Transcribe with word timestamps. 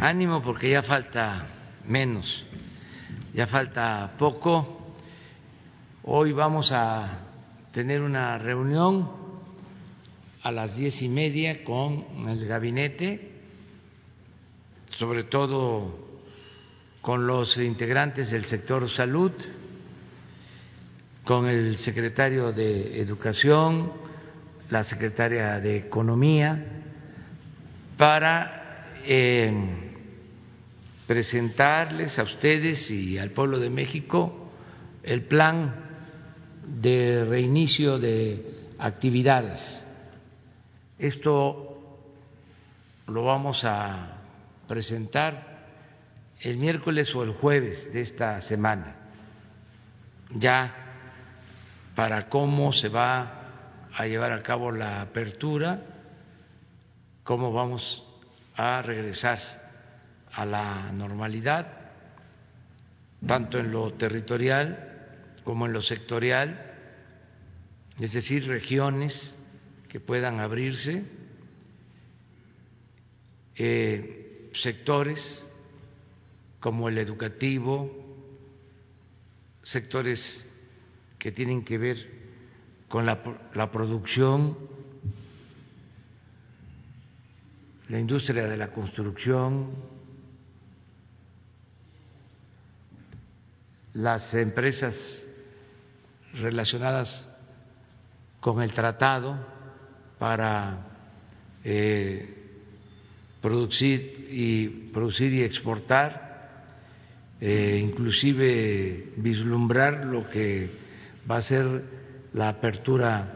ánimo 0.00 0.42
porque 0.42 0.70
ya 0.70 0.82
falta 0.82 1.46
menos, 1.86 2.44
ya 3.34 3.46
falta 3.46 4.14
poco. 4.18 4.94
Hoy 6.04 6.32
vamos 6.32 6.70
a 6.72 7.20
tener 7.72 8.00
una 8.00 8.38
reunión 8.38 9.10
a 10.42 10.52
las 10.52 10.76
diez 10.76 11.02
y 11.02 11.08
media 11.08 11.64
con 11.64 12.28
el 12.28 12.46
gabinete, 12.46 13.32
sobre 14.90 15.24
todo 15.24 16.06
con 17.02 17.26
los 17.26 17.56
integrantes 17.58 18.30
del 18.30 18.46
sector 18.46 18.88
salud, 18.88 19.32
con 21.24 21.46
el 21.46 21.76
secretario 21.76 22.52
de 22.52 23.00
Educación, 23.00 23.92
la 24.70 24.84
secretaria 24.84 25.60
de 25.60 25.76
Economía, 25.76 26.64
para 27.96 28.94
eh, 29.04 29.87
presentarles 31.08 32.18
a 32.18 32.22
ustedes 32.22 32.90
y 32.90 33.16
al 33.16 33.30
pueblo 33.30 33.58
de 33.58 33.70
México 33.70 34.50
el 35.02 35.22
plan 35.24 35.74
de 36.66 37.24
reinicio 37.24 37.98
de 37.98 38.74
actividades. 38.78 39.82
Esto 40.98 42.04
lo 43.06 43.24
vamos 43.24 43.64
a 43.64 44.18
presentar 44.68 45.64
el 46.42 46.58
miércoles 46.58 47.14
o 47.14 47.22
el 47.22 47.32
jueves 47.32 47.90
de 47.90 48.02
esta 48.02 48.42
semana, 48.42 48.94
ya 50.34 50.74
para 51.94 52.28
cómo 52.28 52.70
se 52.70 52.90
va 52.90 53.46
a 53.94 54.06
llevar 54.06 54.32
a 54.32 54.42
cabo 54.42 54.70
la 54.70 55.00
apertura, 55.00 55.80
cómo 57.24 57.50
vamos 57.50 58.04
a 58.54 58.82
regresar 58.82 59.57
a 60.38 60.46
la 60.46 60.92
normalidad, 60.92 61.66
tanto 63.26 63.58
en 63.58 63.72
lo 63.72 63.94
territorial 63.94 65.34
como 65.42 65.66
en 65.66 65.72
lo 65.72 65.82
sectorial, 65.82 66.76
es 67.98 68.12
decir, 68.12 68.46
regiones 68.46 69.34
que 69.88 69.98
puedan 69.98 70.38
abrirse, 70.38 71.02
eh, 73.56 74.48
sectores 74.52 75.44
como 76.60 76.88
el 76.88 76.98
educativo, 76.98 77.90
sectores 79.64 80.48
que 81.18 81.32
tienen 81.32 81.64
que 81.64 81.78
ver 81.78 81.96
con 82.88 83.04
la, 83.06 83.18
la 83.54 83.72
producción, 83.72 84.56
la 87.88 87.98
industria 87.98 88.46
de 88.46 88.56
la 88.56 88.70
construcción, 88.70 89.97
las 93.98 94.32
empresas 94.34 95.26
relacionadas 96.34 97.28
con 98.38 98.62
el 98.62 98.72
tratado 98.72 99.36
para 100.20 100.86
eh, 101.64 102.32
producir 103.42 104.28
y 104.30 104.68
producir 104.92 105.34
y 105.34 105.42
exportar, 105.42 106.62
eh, 107.40 107.80
inclusive 107.82 109.14
vislumbrar 109.16 110.06
lo 110.06 110.30
que 110.30 110.70
va 111.28 111.38
a 111.38 111.42
ser 111.42 111.82
la 112.34 112.50
apertura 112.50 113.34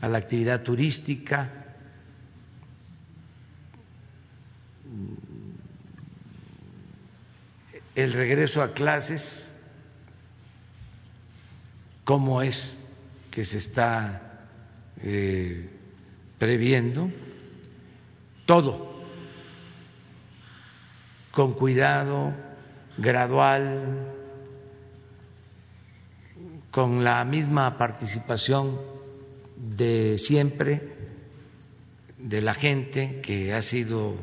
a 0.00 0.08
la 0.08 0.16
actividad 0.16 0.62
turística, 0.62 1.74
el 7.94 8.14
regreso 8.14 8.62
a 8.62 8.72
clases, 8.72 9.49
cómo 12.10 12.42
es 12.42 12.76
que 13.30 13.44
se 13.44 13.58
está 13.58 14.48
eh, 15.00 15.70
previendo, 16.40 17.08
todo 18.46 19.04
con 21.30 21.54
cuidado, 21.54 22.34
gradual, 22.98 24.08
con 26.72 27.04
la 27.04 27.24
misma 27.24 27.78
participación 27.78 28.80
de 29.56 30.18
siempre 30.18 30.82
de 32.18 32.42
la 32.42 32.54
gente, 32.54 33.20
que 33.22 33.54
ha 33.54 33.62
sido 33.62 34.16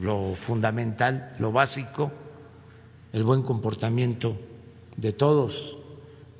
lo 0.00 0.36
fundamental, 0.46 1.34
lo 1.38 1.52
básico, 1.52 2.10
el 3.12 3.24
buen 3.24 3.42
comportamiento 3.42 4.38
de 4.96 5.12
todos 5.12 5.76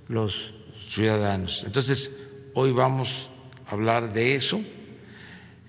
los 0.08 0.54
ciudadanos. 0.90 1.62
Entonces, 1.64 2.14
hoy 2.54 2.72
vamos 2.72 3.08
a 3.66 3.72
hablar 3.72 4.12
de 4.12 4.34
eso. 4.34 4.60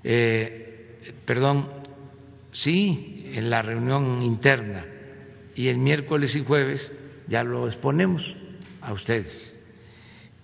Eh, 0.04 1.00
perdón, 1.26 1.70
sí, 2.52 3.32
en 3.34 3.50
la 3.50 3.62
reunión 3.62 4.22
interna 4.24 4.86
y 5.56 5.68
el 5.68 5.78
miércoles 5.78 6.36
y 6.36 6.44
jueves 6.44 6.92
ya 7.28 7.44
lo 7.44 7.68
exponemos 7.68 8.36
a 8.82 8.94
ustedes. 8.94 9.58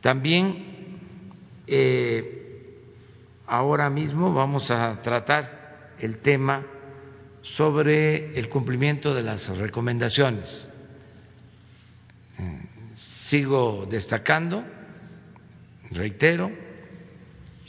También 0.02 1.00
eh, 1.66 2.72
ahora 3.48 3.90
mismo 3.90 4.34
vamos 4.34 4.70
a 4.70 4.98
tratar 5.02 5.96
el 6.00 6.20
tema 6.20 6.66
sobre 7.42 8.38
el 8.38 8.50
cumplimiento 8.50 9.14
de 9.14 9.24
las 9.24 9.48
recomendaciones. 9.58 10.70
Sigo 13.30 13.86
destacando, 13.90 14.64
reitero, 15.92 16.50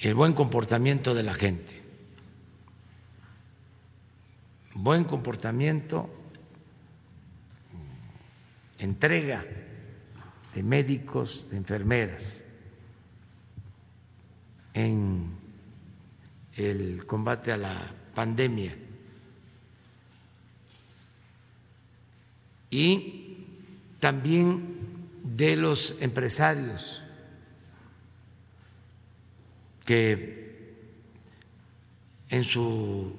el 0.01 0.15
buen 0.15 0.33
comportamiento 0.33 1.15
de 1.15 1.23
la 1.25 1.35
gente. 1.35 1.83
Buen 4.75 5.03
comportamiento, 5.03 6.09
entrega 8.79 9.45
de 10.55 10.63
médicos, 10.63 11.49
de 11.51 11.57
enfermeras 11.57 12.45
en 14.75 15.33
el 16.55 17.05
combate 17.05 17.51
a 17.51 17.57
la 17.57 17.95
pandemia. 18.15 18.77
Y 22.71 23.39
también 23.99 24.78
de 25.37 25.57
los 25.57 25.95
empresarios 26.01 27.03
que 29.85 30.77
en 32.29 32.45
su 32.45 33.19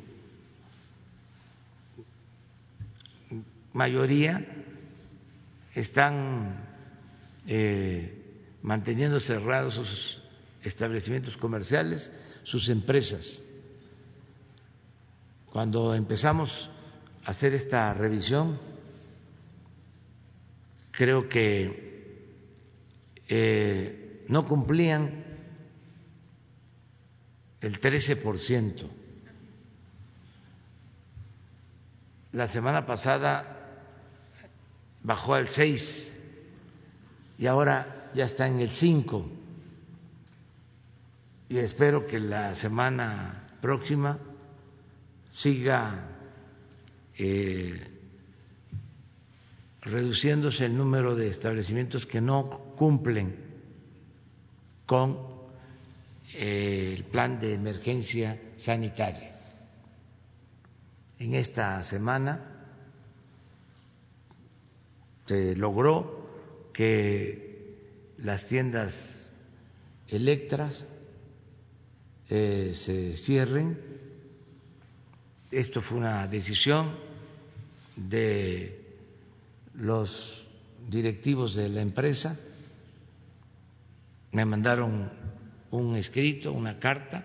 mayoría 3.74 4.46
están 5.74 6.66
eh, 7.48 8.22
manteniendo 8.62 9.20
cerrados 9.20 9.76
sus 9.76 10.22
establecimientos 10.64 11.38
comerciales, 11.38 12.12
sus 12.44 12.70
empresas. 12.70 13.42
Cuando 15.52 15.96
empezamos 15.96 16.70
a 17.26 17.32
hacer 17.32 17.54
esta 17.56 17.94
revisión, 17.94 18.60
creo 20.92 21.30
que 21.30 21.89
eh, 23.30 24.26
no 24.28 24.48
cumplían 24.48 25.24
el 27.62 27.80
13%. 27.80 28.90
La 32.34 32.48
semana 32.48 32.86
pasada 32.86 33.56
bajó 35.04 35.36
al 35.36 35.48
6% 35.48 36.10
y 37.38 37.48
ahora 37.48 38.10
ya 38.14 38.26
está 38.26 38.48
en 38.48 38.60
el 38.60 38.72
5 38.72 39.30
y 41.50 41.58
espero 41.58 42.06
que 42.06 42.20
la 42.20 42.54
semana 42.56 43.58
próxima 43.62 44.20
siga 45.32 46.06
eh, 47.18 47.99
reduciéndose 49.82 50.66
el 50.66 50.76
número 50.76 51.16
de 51.16 51.30
establecimientos 51.30 52.06
que 52.06 52.22
no 52.22 52.50
cumplen 52.76 53.36
con 54.86 55.18
eh, 56.34 56.96
el 56.98 57.04
plan 57.06 57.40
de 57.40 57.54
emergencia 57.54 58.40
sanitaria. 58.58 59.36
En 61.18 61.34
esta 61.34 61.82
semana 61.84 62.46
se 65.26 65.56
logró 65.56 66.70
que 66.74 67.50
las 68.20 68.48
tiendas 68.48 69.32
electras 70.08 70.86
eh, 72.30 72.72
se 72.74 73.18
cierren. 73.18 73.78
Esto 75.52 75.82
fue 75.82 75.98
una 75.98 76.28
decisión 76.28 76.96
de 77.96 78.79
los 79.80 80.46
directivos 80.90 81.56
de 81.56 81.70
la 81.70 81.82
empresa 81.82 82.38
me 84.32 84.46
mandaron 84.46 85.10
un 85.72 85.96
escrito, 85.96 86.52
una 86.52 86.78
carta, 86.78 87.24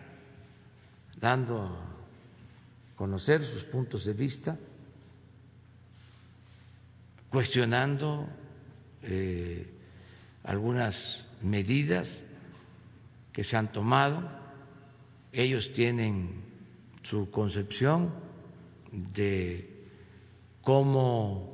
dando 1.21 1.63
a 1.63 2.97
conocer 2.97 3.43
sus 3.43 3.65
puntos 3.65 4.05
de 4.05 4.13
vista, 4.13 4.59
cuestionando 7.29 8.29
eh, 9.03 9.67
algunas 10.45 11.25
medidas 11.43 12.23
que 13.33 13.43
se 13.43 13.57
han 13.57 13.73
tomado. 13.73 14.23
Ellos 15.33 15.73
tienen 15.73 16.43
su 17.03 17.31
concepción 17.31 18.15
de 18.93 19.89
cómo 20.63 21.54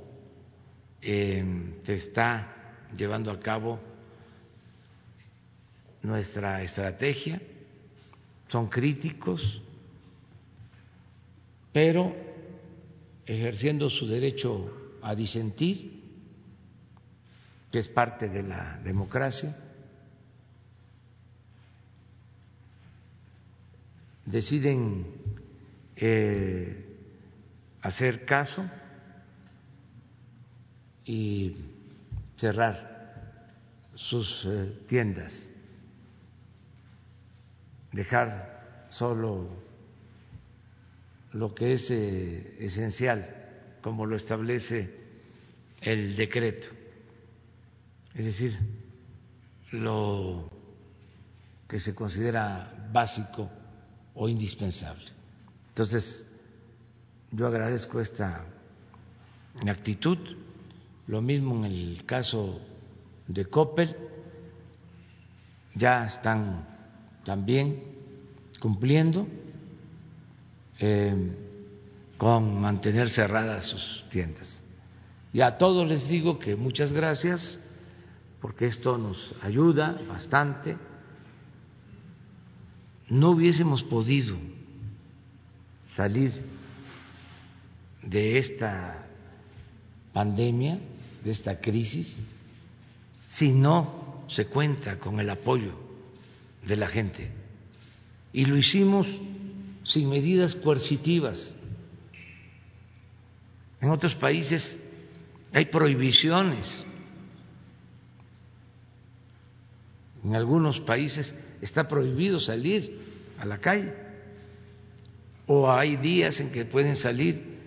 eh, 1.03 1.45
se 1.85 1.95
está 1.95 2.57
llevando 2.97 3.31
a 3.31 3.41
cabo 3.41 3.81
nuestra 6.03 6.63
estrategia, 6.63 7.41
son 8.49 8.69
críticos, 8.69 9.63
pero 11.73 12.15
ejerciendo 13.27 13.89
su 13.89 14.07
derecho 14.07 14.99
a 15.03 15.15
disentir, 15.15 16.01
que 17.71 17.79
es 17.79 17.89
parte 17.89 18.29
de 18.29 18.43
la 18.43 18.81
democracia, 18.83 19.57
deciden 24.25 25.07
eh, 25.97 26.87
hacer 27.83 28.25
caso 28.25 28.69
y 31.11 31.57
cerrar 32.37 33.51
sus 33.97 34.45
eh, 34.47 34.83
tiendas. 34.87 35.45
Dejar 37.91 38.87
solo 38.91 39.49
lo 41.33 41.53
que 41.53 41.73
es 41.73 41.91
eh, 41.91 42.55
esencial, 42.61 43.27
como 43.83 44.07
lo 44.07 44.15
establece 44.15 44.89
el 45.81 46.15
decreto, 46.15 46.69
es 48.15 48.27
decir, 48.27 48.57
lo 49.73 50.49
que 51.67 51.81
se 51.81 51.93
considera 51.93 52.89
básico 52.93 53.51
o 54.15 54.29
indispensable. 54.29 55.07
Entonces, 55.71 56.25
yo 57.33 57.49
agradezco 57.49 58.01
esta 58.01 58.47
actitud, 59.67 60.19
lo 61.11 61.21
mismo 61.21 61.57
en 61.57 61.65
el 61.65 62.05
caso 62.07 62.61
de 63.27 63.45
Coppel, 63.47 63.97
ya 65.75 66.07
están 66.07 66.69
también 67.25 67.83
cumpliendo 68.61 69.27
eh, 70.79 71.37
con 72.17 72.61
mantener 72.61 73.11
cerradas 73.11 73.67
sus 73.67 74.05
tiendas. 74.09 74.63
Y 75.33 75.41
a 75.41 75.59
todos 75.59 75.89
les 75.89 76.07
digo 76.09 76.39
que 76.39 76.55
muchas 76.55 76.93
gracias 76.93 77.59
porque 78.41 78.67
esto 78.67 78.97
nos 78.97 79.35
ayuda 79.43 80.01
bastante. 80.09 80.77
No 83.09 83.31
hubiésemos 83.31 83.83
podido 83.83 84.37
salir 85.93 86.31
de 88.01 88.39
esta 88.39 89.07
pandemia, 90.13 90.79
de 91.25 91.31
esta 91.31 91.61
crisis, 91.61 92.17
si 93.29 93.53
no 93.53 94.25
se 94.29 94.47
cuenta 94.47 94.99
con 94.99 95.21
el 95.21 95.31
apoyo 95.31 95.75
de 96.67 96.77
la 96.77 96.89
gente. 96.89 97.31
Y 98.33 98.45
lo 98.45 98.57
hicimos 98.57 99.21
sin 99.83 100.09
medidas 100.09 100.55
coercitivas. 100.55 101.55
En 103.81 103.91
otros 103.91 104.15
países 104.15 104.79
hay 105.53 105.67
prohibiciones. 105.67 106.87
En 110.23 110.37
algunos 110.37 110.81
países 110.81 111.35
está 111.61 111.89
prohibido 111.89 112.39
salir 112.39 112.99
a 113.39 113.45
la 113.47 113.59
calle. 113.59 113.95
O 115.47 115.71
hay 115.71 115.97
días 115.97 116.39
en 116.41 116.53
que 116.53 116.65
pueden 116.65 116.95
salir 116.95 117.59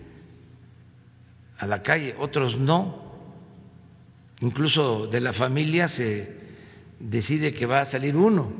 a 1.58 1.66
la 1.66 1.82
calle, 1.82 2.14
otros 2.18 2.58
no. 2.58 3.03
Incluso 4.44 5.06
de 5.06 5.20
la 5.20 5.32
familia 5.32 5.88
se 5.88 6.38
decide 7.00 7.52
que 7.52 7.66
va 7.66 7.80
a 7.80 7.84
salir 7.86 8.14
uno 8.14 8.52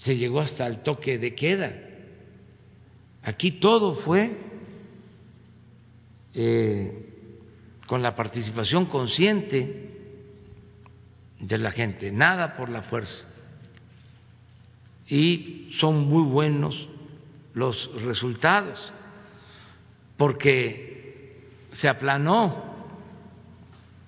se 0.00 0.16
llegó 0.16 0.40
hasta 0.40 0.66
el 0.66 0.82
toque 0.82 1.18
de 1.18 1.34
queda. 1.34 1.74
Aquí 3.22 3.52
todo 3.52 3.94
fue 3.94 4.34
eh, 6.32 7.06
con 7.86 8.02
la 8.02 8.14
participación 8.14 8.86
consciente 8.86 9.90
de 11.38 11.58
la 11.58 11.70
gente, 11.70 12.10
nada 12.10 12.56
por 12.56 12.70
la 12.70 12.80
fuerza. 12.80 13.28
Y 15.06 15.68
son 15.72 16.08
muy 16.08 16.22
buenos 16.22 16.88
los 17.52 17.90
resultados, 18.02 18.92
porque 20.16 21.44
se 21.72 21.88
aplanó 21.90 22.69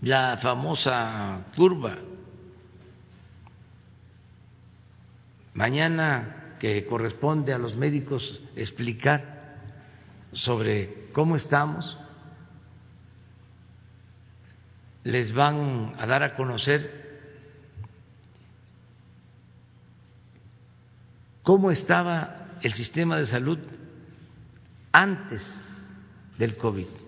la 0.02 0.36
famosa 0.36 1.46
curva. 1.56 1.96
Mañana 5.54 6.56
que 6.58 6.84
corresponde 6.86 7.52
a 7.52 7.58
los 7.58 7.76
médicos 7.76 8.40
explicar 8.56 9.60
sobre 10.32 11.10
cómo 11.12 11.36
estamos, 11.36 11.98
les 15.04 15.32
van 15.32 15.94
a 15.98 16.06
dar 16.06 16.22
a 16.22 16.34
conocer 16.34 17.02
cómo 21.42 21.70
estaba 21.70 22.58
el 22.62 22.72
sistema 22.72 23.18
de 23.18 23.26
salud 23.26 23.58
antes 24.92 25.60
del 26.38 26.56
COVID 26.56 27.01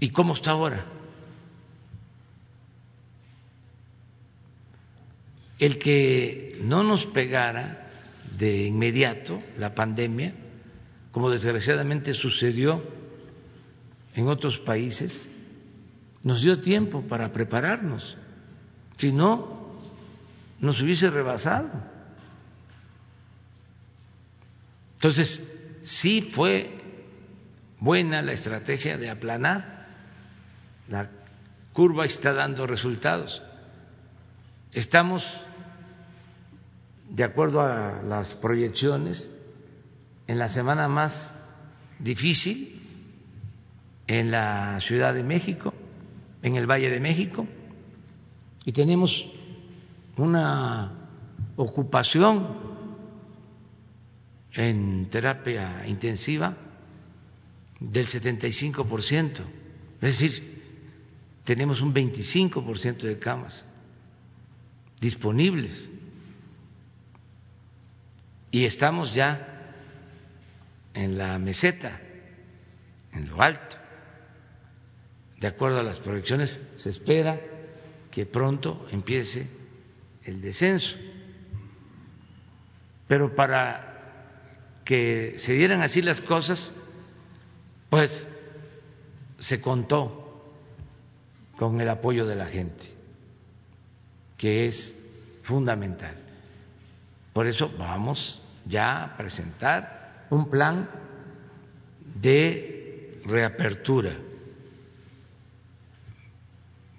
y 0.00 0.10
cómo 0.10 0.34
está 0.34 0.52
ahora. 0.52 0.98
el 5.58 5.78
que 5.78 6.58
no 6.62 6.82
nos 6.82 7.06
pegara 7.06 7.90
de 8.38 8.66
inmediato 8.66 9.42
la 9.58 9.74
pandemia, 9.74 10.32
como 11.10 11.30
desgraciadamente 11.30 12.12
sucedió 12.12 12.82
en 14.14 14.28
otros 14.28 14.58
países, 14.60 15.28
nos 16.22 16.42
dio 16.42 16.60
tiempo 16.60 17.02
para 17.02 17.32
prepararnos. 17.32 18.16
Si 18.96 19.12
no, 19.12 19.78
nos 20.60 20.80
hubiese 20.80 21.10
rebasado. 21.10 21.70
Entonces, 24.94 25.40
sí 25.84 26.30
fue 26.34 26.80
buena 27.80 28.22
la 28.22 28.32
estrategia 28.32 28.96
de 28.96 29.10
aplanar. 29.10 29.77
La 30.88 31.10
curva 31.72 32.06
está 32.06 32.32
dando 32.32 32.66
resultados. 32.66 33.42
Estamos 34.72 35.22
de 37.10 37.24
acuerdo 37.24 37.60
a 37.60 38.02
las 38.02 38.34
proyecciones, 38.34 39.30
en 40.26 40.38
la 40.38 40.48
semana 40.48 40.88
más 40.88 41.34
difícil 41.98 42.78
en 44.06 44.30
la 44.30 44.78
Ciudad 44.80 45.14
de 45.14 45.22
México, 45.22 45.72
en 46.42 46.56
el 46.56 46.66
Valle 46.66 46.90
de 46.90 47.00
México, 47.00 47.46
y 48.64 48.72
tenemos 48.72 49.30
una 50.16 50.92
ocupación 51.56 52.68
en 54.52 55.08
terapia 55.10 55.86
intensiva 55.86 56.56
del 57.80 58.06
75%, 58.06 59.40
es 60.00 60.18
decir, 60.18 60.57
tenemos 61.48 61.80
un 61.80 61.94
25% 61.94 62.98
de 62.98 63.18
camas 63.18 63.64
disponibles 65.00 65.88
y 68.50 68.66
estamos 68.66 69.14
ya 69.14 69.72
en 70.92 71.16
la 71.16 71.38
meseta, 71.38 72.02
en 73.14 73.30
lo 73.30 73.40
alto. 73.40 73.78
De 75.40 75.46
acuerdo 75.46 75.78
a 75.78 75.82
las 75.82 76.00
proyecciones, 76.00 76.60
se 76.74 76.90
espera 76.90 77.40
que 78.10 78.26
pronto 78.26 78.86
empiece 78.90 79.48
el 80.24 80.42
descenso. 80.42 80.94
Pero 83.06 83.34
para 83.34 84.82
que 84.84 85.36
se 85.38 85.54
dieran 85.54 85.80
así 85.80 86.02
las 86.02 86.20
cosas, 86.20 86.74
pues 87.88 88.28
se 89.38 89.62
contó 89.62 90.27
con 91.58 91.80
el 91.80 91.88
apoyo 91.88 92.24
de 92.24 92.36
la 92.36 92.46
gente, 92.46 92.86
que 94.36 94.68
es 94.68 94.96
fundamental. 95.42 96.14
Por 97.32 97.46
eso 97.48 97.70
vamos 97.76 98.40
ya 98.64 99.02
a 99.02 99.16
presentar 99.16 100.26
un 100.30 100.48
plan 100.48 100.88
de 102.20 103.20
reapertura. 103.24 104.12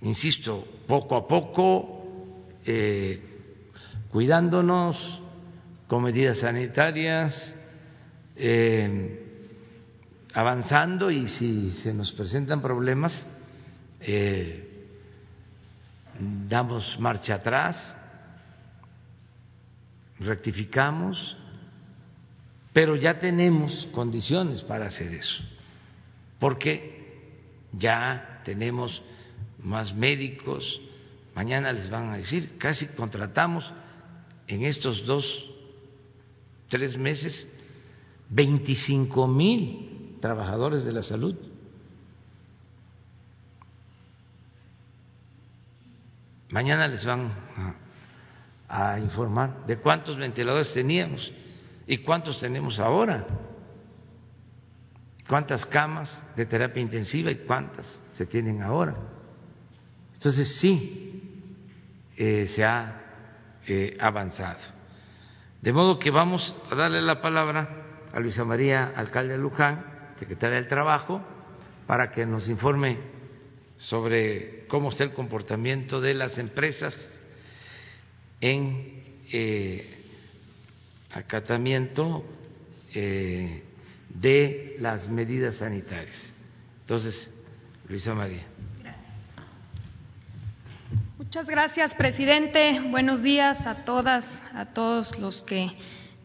Insisto, 0.02 0.66
poco 0.88 1.16
a 1.16 1.28
poco, 1.28 2.46
eh, 2.66 3.22
cuidándonos 4.12 5.22
con 5.88 6.04
medidas 6.04 6.40
sanitarias, 6.40 7.56
eh, 8.36 9.26
avanzando 10.34 11.12
y 11.12 11.28
si 11.28 11.72
se 11.72 11.94
nos 11.94 12.12
presentan 12.12 12.62
problemas, 12.62 13.26
eh, 14.02 14.88
damos 16.48 16.98
marcha 17.00 17.36
atrás, 17.36 17.96
rectificamos, 20.20 21.38
pero 22.74 22.96
ya 22.96 23.18
tenemos 23.18 23.88
condiciones 23.92 24.64
para 24.64 24.88
hacer 24.88 25.14
eso, 25.14 25.44
porque 26.40 27.00
ya 27.74 28.42
tenemos 28.44 29.02
más 29.62 29.94
médicos, 29.94 30.82
mañana 31.36 31.72
les 31.72 31.90
van 31.90 32.10
a 32.10 32.18
decir, 32.18 32.58
casi 32.58 32.88
contratamos 32.96 33.72
en 34.48 34.66
estos 34.66 35.06
dos, 35.06 35.46
tres 36.70 36.98
meses 36.98 37.48
25 38.30 39.28
mil 39.28 40.18
trabajadores 40.20 40.84
de 40.84 40.92
la 40.92 41.04
salud. 41.04 41.36
Mañana 46.50 46.88
les 46.88 47.06
van 47.06 47.32
a, 48.68 49.00
informar 49.00 49.66
de 49.66 49.78
cuántos 49.78 50.18
ventiladores 50.18 50.74
teníamos 50.74 51.32
y 51.86 52.00
cuántos 52.00 52.40
tenemos 52.40 52.80
ahora, 52.80 53.26
cuántas 55.28 55.66
camas 55.66 56.16
de 56.36 56.46
terapia 56.46 56.82
intensiva 56.82 57.32
y 57.32 57.38
cuántas 57.38 57.88
se 58.14 58.26
tienen 58.26 58.62
ahora. 58.64 58.96
Entonces 60.14 60.60
sí, 60.60 61.22
eh, 62.18 62.48
se 62.48 62.64
ha 62.64 63.02
eh, 63.68 63.96
avanzado. 64.00 64.60
De 65.62 65.72
modo 65.72 66.00
que 66.00 66.10
vamos 66.10 66.56
a 66.72 66.76
darle 66.76 67.02
la 67.02 67.22
palabra 67.22 67.70
a 68.12 68.20
Luisa 68.20 68.44
María, 68.44 68.92
alcalde 68.96 69.34
de 69.34 69.40
Luján, 69.40 69.86
secretaria 70.18 70.58
del 70.58 70.68
Trabajo, 70.68 71.22
para 71.86 72.10
que 72.10 72.26
nos 72.26 72.48
informe 72.50 73.19
sobre 73.80 74.66
cómo 74.68 74.90
está 74.90 75.06
el 75.06 75.14
comportamiento 75.14 76.02
de 76.02 76.14
las 76.14 76.38
empresas 76.38 77.20
en 78.42 79.04
eh, 79.32 80.04
acatamiento 81.12 82.24
eh, 82.94 83.64
de 84.10 84.76
las 84.80 85.10
medidas 85.10 85.58
sanitarias. 85.58 86.18
Entonces, 86.82 87.32
Luisa 87.88 88.14
María. 88.14 88.44
Muchas 91.18 91.48
gracias, 91.48 91.94
presidente. 91.94 92.82
Buenos 92.90 93.22
días 93.22 93.68
a 93.68 93.86
todas, 93.86 94.26
a 94.54 94.66
todos 94.74 95.18
los 95.20 95.44
que 95.44 95.72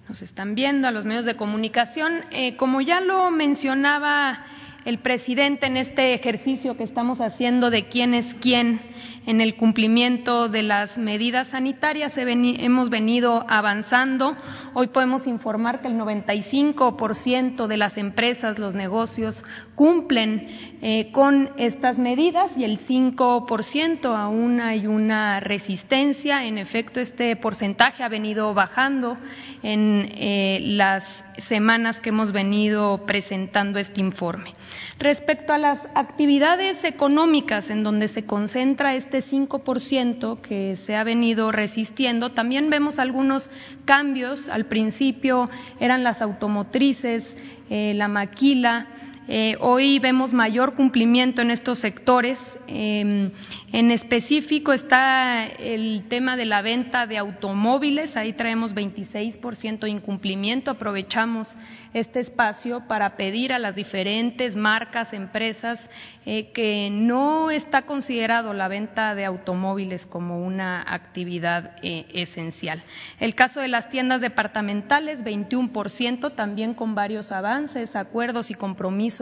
nos 0.09 0.23
están 0.23 0.55
viendo, 0.55 0.89
a 0.89 0.91
los 0.91 1.05
medios 1.05 1.27
de 1.27 1.37
comunicación. 1.37 2.25
Eh, 2.31 2.57
como 2.57 2.81
ya 2.81 3.01
lo 3.01 3.31
mencionaba 3.31 4.47
el 4.85 4.99
presidente 4.99 5.67
en 5.67 5.77
este 5.77 6.15
ejercicio 6.15 6.77
que 6.77 6.85
estamos 6.85 7.21
haciendo 7.21 7.71
de 7.71 7.89
quién 7.89 8.15
es 8.15 8.35
quién 8.35 8.81
en 9.27 9.41
el 9.41 9.57
cumplimiento 9.57 10.49
de 10.49 10.63
las 10.63 10.99
medidas 10.99 11.49
sanitarias. 11.49 12.13
Hemos 12.17 12.91
venido 12.91 13.45
avanzando. 13.49 14.37
Hoy 14.75 14.89
podemos 14.89 15.27
informar 15.27 15.81
que 15.81 15.89
el 15.89 15.95
95% 15.95 17.67
de 17.67 17.77
las 17.77 17.97
empresas, 17.97 18.59
los 18.59 18.75
negocios, 18.75 19.43
cumplen 19.75 20.77
eh, 20.83 21.11
con 21.13 21.51
estas 21.57 21.99
medidas 21.99 22.57
y 22.57 22.65
el 22.65 22.79
5% 22.79 24.15
aún 24.15 24.61
hay 24.61 24.87
una 24.87 25.41
resistencia. 25.41 26.45
En 26.45 26.59
efecto, 26.59 27.01
este 27.01 27.35
porcentaje 27.37 28.03
ha 28.03 28.09
venido 28.09 28.53
bajando 28.53 29.17
en 29.63 30.11
eh, 30.13 30.59
las 30.63 31.25
semanas 31.39 32.01
que 32.01 32.11
hemos 32.11 32.33
venido 32.33 33.07
presentando 33.07 33.79
este 33.79 34.01
informe. 34.01 34.53
Respecto 34.99 35.53
a 35.53 35.59
las 35.59 35.81
actividades 35.95 36.85
económicas 36.85 37.69
en 37.69 37.83
donde 37.83 38.07
se 38.07 38.27
concentra 38.27 38.95
este 38.95 39.19
5% 39.19 40.41
que 40.41 40.77
se 40.77 40.95
ha 40.95 41.03
venido 41.03 41.51
resistiendo, 41.51 42.31
también 42.31 42.71
vemos 42.71 43.01
algunos 43.01 43.51
cambios. 43.85 44.49
Al 44.49 44.67
principio 44.67 45.51
eran 45.81 46.05
las 46.05 46.23
automotrices, 46.23 47.37
eh, 47.71 47.93
la 47.95 48.07
maquila, 48.07 48.87
eh, 49.27 49.57
hoy 49.61 49.99
vemos 50.01 50.35
mayor 50.35 50.75
cumplimiento 50.75 51.41
en 51.41 51.51
estos 51.51 51.79
sectores. 51.79 52.39
Em, 52.67 53.31
en 53.73 53.91
específico 53.91 54.73
está 54.73 55.47
el 55.47 56.05
tema 56.09 56.37
de 56.37 56.45
la 56.45 56.61
venta 56.61 57.07
de 57.07 57.17
automóviles. 57.17 58.17
Ahí 58.19 58.35
traemos 58.35 58.75
26% 58.75 59.87
de 59.87 59.91
incumplimiento. 59.91 60.71
Aprovechamos 60.71 61.57
este 61.95 62.21
espacio 62.21 62.87
para 62.87 63.17
pedir 63.17 63.55
a 63.55 63.59
las 63.59 63.75
diferentes 63.75 64.57
marcas, 64.57 65.15
empresas, 65.15 65.89
eh, 66.27 66.51
que 66.53 66.91
no 66.91 67.51
está 67.51 67.83
considerado 67.83 68.53
la 68.53 68.69
venta 68.69 69.15
de 69.15 69.25
automóviles 69.25 70.05
como 70.05 70.45
una 70.45 70.83
actividad 70.87 71.77
eh, 71.83 72.07
esencial. 72.13 72.83
El 73.21 73.35
caso 73.35 73.61
de 73.61 73.69
las 73.69 73.89
tiendas 73.89 74.21
departamentales, 74.21 75.25
21%, 75.25 76.35
también 76.35 76.75
con 76.75 76.95
varios 76.95 77.33
avances, 77.33 77.97
acuerdos 77.97 78.51
y 78.51 78.55
compromisos 78.55 79.14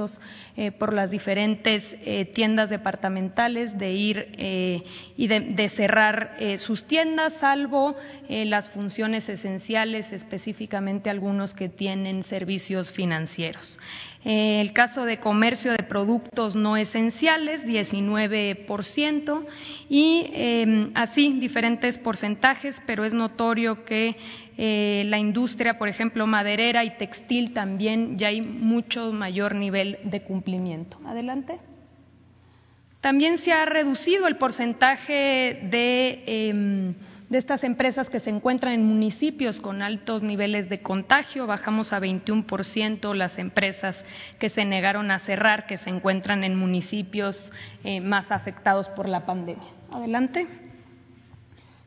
eh, 0.57 0.73
por 0.73 0.93
las 0.93 1.11
diferentes 1.11 1.97
tiendas 2.35 2.71
departamentales 2.71 3.77
de 3.79 3.93
ir 3.93 4.99
y 5.17 5.27
de 5.27 5.69
cerrar 5.69 6.37
sus 6.59 6.87
tiendas, 6.87 7.35
salvo 7.35 7.95
las 8.29 8.69
funciones 8.71 9.29
esenciales, 9.29 10.13
específicamente 10.13 11.11
algunos 11.11 11.55
que 11.55 11.69
tienen 11.69 12.23
servicios 12.23 12.93
financieros. 12.93 13.79
Eh, 14.25 14.61
el 14.61 14.73
caso 14.73 15.05
de 15.05 15.19
comercio 15.19 15.73
de 15.73 15.83
productos 15.83 16.55
no 16.55 16.77
esenciales, 16.77 17.67
19%, 17.67 19.47
y 19.89 20.31
em, 20.33 20.93
así 20.95 21.41
diferentes 21.41 21.99
porcentajes, 21.99 22.81
pero 22.87 23.05
es 23.05 23.15
notorio 23.15 23.85
que 23.85 24.17
eh, 24.57 25.03
la 25.07 25.19
industria, 25.19 25.77
por 25.77 25.89
ejemplo, 25.89 26.27
maderera 26.27 26.85
y 26.85 26.97
textil 26.99 27.53
también 27.53 28.17
ya 28.17 28.29
hay 28.29 28.43
mucho 28.43 29.13
mayor 29.13 29.57
nivel 29.57 29.99
de 30.05 30.23
cumplimiento. 30.23 30.99
Adelante. 31.05 31.59
También 33.01 33.39
se 33.39 33.53
ha 33.53 33.65
reducido 33.65 34.29
el 34.29 34.37
porcentaje 34.37 35.59
de 35.69 36.23
em, 36.27 36.95
de 37.33 37.39
estas 37.39 37.65
empresas 37.65 38.11
que 38.11 38.21
se 38.21 38.29
encuentran 38.29 38.75
en 38.75 38.85
municipios 38.85 39.59
con 39.59 39.81
altos 39.81 40.23
niveles 40.23 40.69
de 40.69 40.83
contagio. 40.83 41.47
Bajamos 41.47 41.95
a 41.95 41.99
21% 41.99 43.15
las 43.15 43.39
empresas 43.39 44.05
que 44.39 44.51
se 44.51 44.67
negaron 44.67 45.11
a 45.11 45.19
cerrar, 45.19 45.65
que 45.67 45.79
se 45.79 45.89
encuentran 45.89 46.45
en 46.45 46.57
municipios 46.57 47.39
eh, 47.85 48.03
más 48.03 48.31
afectados 48.31 48.91
por 48.91 49.09
la 49.09 49.25
pandemia. 49.25 49.67
Adelante. 49.91 50.47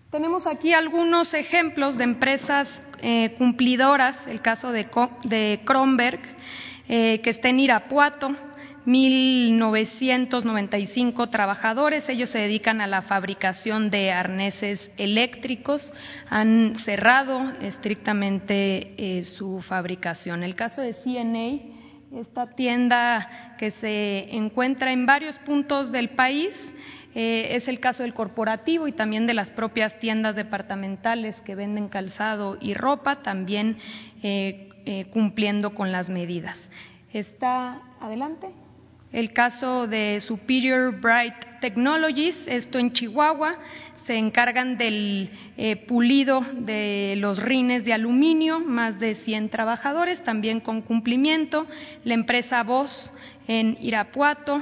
Tenemos 0.09 0.47
aquí 0.47 0.73
algunos 0.73 1.31
ejemplos 1.35 1.95
de 1.99 2.05
empresas 2.05 2.81
eh, 3.03 3.35
cumplidoras, 3.37 4.25
el 4.25 4.41
caso 4.41 4.71
de, 4.71 4.87
de 5.25 5.61
Kronberg, 5.63 6.21
eh, 6.89 7.21
que 7.21 7.29
está 7.29 7.49
en 7.49 7.59
Irapuato, 7.59 8.35
1.995 8.85 11.29
trabajadores. 11.29 12.07
Ellos 12.07 12.29
se 12.29 12.39
dedican 12.39 12.79
a 12.81 12.87
la 12.87 13.01
fabricación 13.01 13.89
de 13.89 14.11
arneses 14.11 14.91
eléctricos. 14.97 15.93
Han 16.29 16.75
cerrado 16.75 17.51
estrictamente 17.61 18.93
eh, 18.97 19.23
su 19.23 19.61
fabricación. 19.61 20.43
El 20.43 20.55
caso 20.55 20.81
de 20.81 20.93
CNA, 20.93 21.61
esta 22.19 22.51
tienda 22.51 23.55
que 23.57 23.71
se 23.71 24.35
encuentra 24.35 24.93
en 24.93 25.07
varios 25.07 25.35
puntos 25.39 25.91
del 25.91 26.09
país, 26.09 26.55
eh, 27.15 27.55
es 27.55 27.67
el 27.67 27.79
caso 27.79 28.03
del 28.03 28.13
corporativo 28.13 28.87
y 28.87 28.91
también 28.91 29.25
de 29.25 29.33
las 29.33 29.49
propias 29.49 29.99
tiendas 29.99 30.35
departamentales 30.35 31.41
que 31.41 31.55
venden 31.55 31.87
calzado 31.87 32.59
y 32.61 32.75
ropa, 32.75 33.23
también 33.23 33.79
eh, 34.21 34.69
cumpliendo 35.11 35.73
con 35.73 35.91
las 35.91 36.11
medidas. 36.11 36.69
Está 37.11 37.81
adelante 37.99 38.49
el 39.15 39.31
caso 39.31 39.87
de 39.87 40.19
Superior 40.19 40.99
Bright 40.99 41.33
Technologies, 41.61 42.43
esto 42.47 42.79
en 42.79 42.91
Chihuahua, 42.91 43.55
se 43.95 44.17
encargan 44.17 44.77
del 44.77 45.29
eh, 45.55 45.77
pulido 45.77 46.41
de 46.51 47.15
los 47.17 47.41
rines 47.41 47.85
de 47.85 47.93
aluminio, 47.93 48.59
más 48.59 48.99
de 48.99 49.15
100 49.15 49.47
trabajadores, 49.49 50.21
también 50.21 50.59
con 50.59 50.81
cumplimiento. 50.81 51.65
La 52.03 52.13
empresa 52.13 52.61
Voz 52.63 53.09
en 53.47 53.77
Irapuato, 53.79 54.61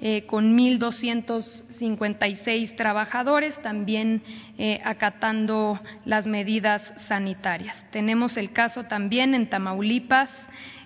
eh, 0.00 0.22
con 0.22 0.56
1.256 0.56 2.74
trabajadores, 2.74 3.60
también 3.60 4.22
eh, 4.56 4.80
acatando 4.82 5.78
las 6.06 6.26
medidas 6.26 6.94
sanitarias. 7.06 7.84
Tenemos 7.90 8.38
el 8.38 8.50
caso 8.50 8.84
también 8.84 9.34
en 9.34 9.50
Tamaulipas 9.50 10.30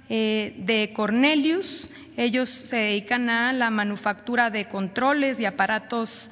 eh, 0.09 0.55
de 0.59 0.93
Cornelius. 0.93 1.89
Ellos 2.17 2.49
se 2.49 2.77
dedican 2.77 3.29
a 3.29 3.53
la 3.53 3.71
manufactura 3.71 4.51
de 4.51 4.67
controles 4.67 5.41
y 5.41 5.45
aparatos 5.45 6.31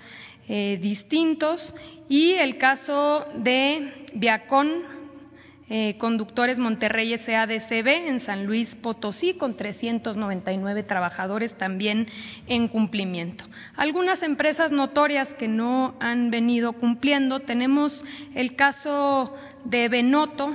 distintos. 0.49 1.75
Y 2.09 2.33
el 2.33 2.59
caso 2.59 3.25
de 3.37 4.07
Viacón, 4.13 4.83
eh, 5.75 5.97
conductores 5.97 6.59
Monterrey 6.59 7.17
SADCB 7.17 8.07
en 8.07 8.21
San 8.21 8.45
Luis 8.45 8.75
Potosí 8.75 9.33
con 9.33 9.57
399 9.57 10.83
trabajadores 10.83 11.55
también 11.55 12.09
en 12.47 12.69
cumplimiento. 12.69 13.45
Algunas 13.75 14.23
empresas 14.23 14.71
notorias 14.71 15.33
que 15.33 15.49
no 15.49 15.95
han 15.99 16.31
venido 16.31 16.75
cumpliendo, 16.75 17.41
tenemos 17.41 18.05
el 18.35 18.55
caso 18.55 19.35
de 19.65 19.89
Benoto, 19.89 20.55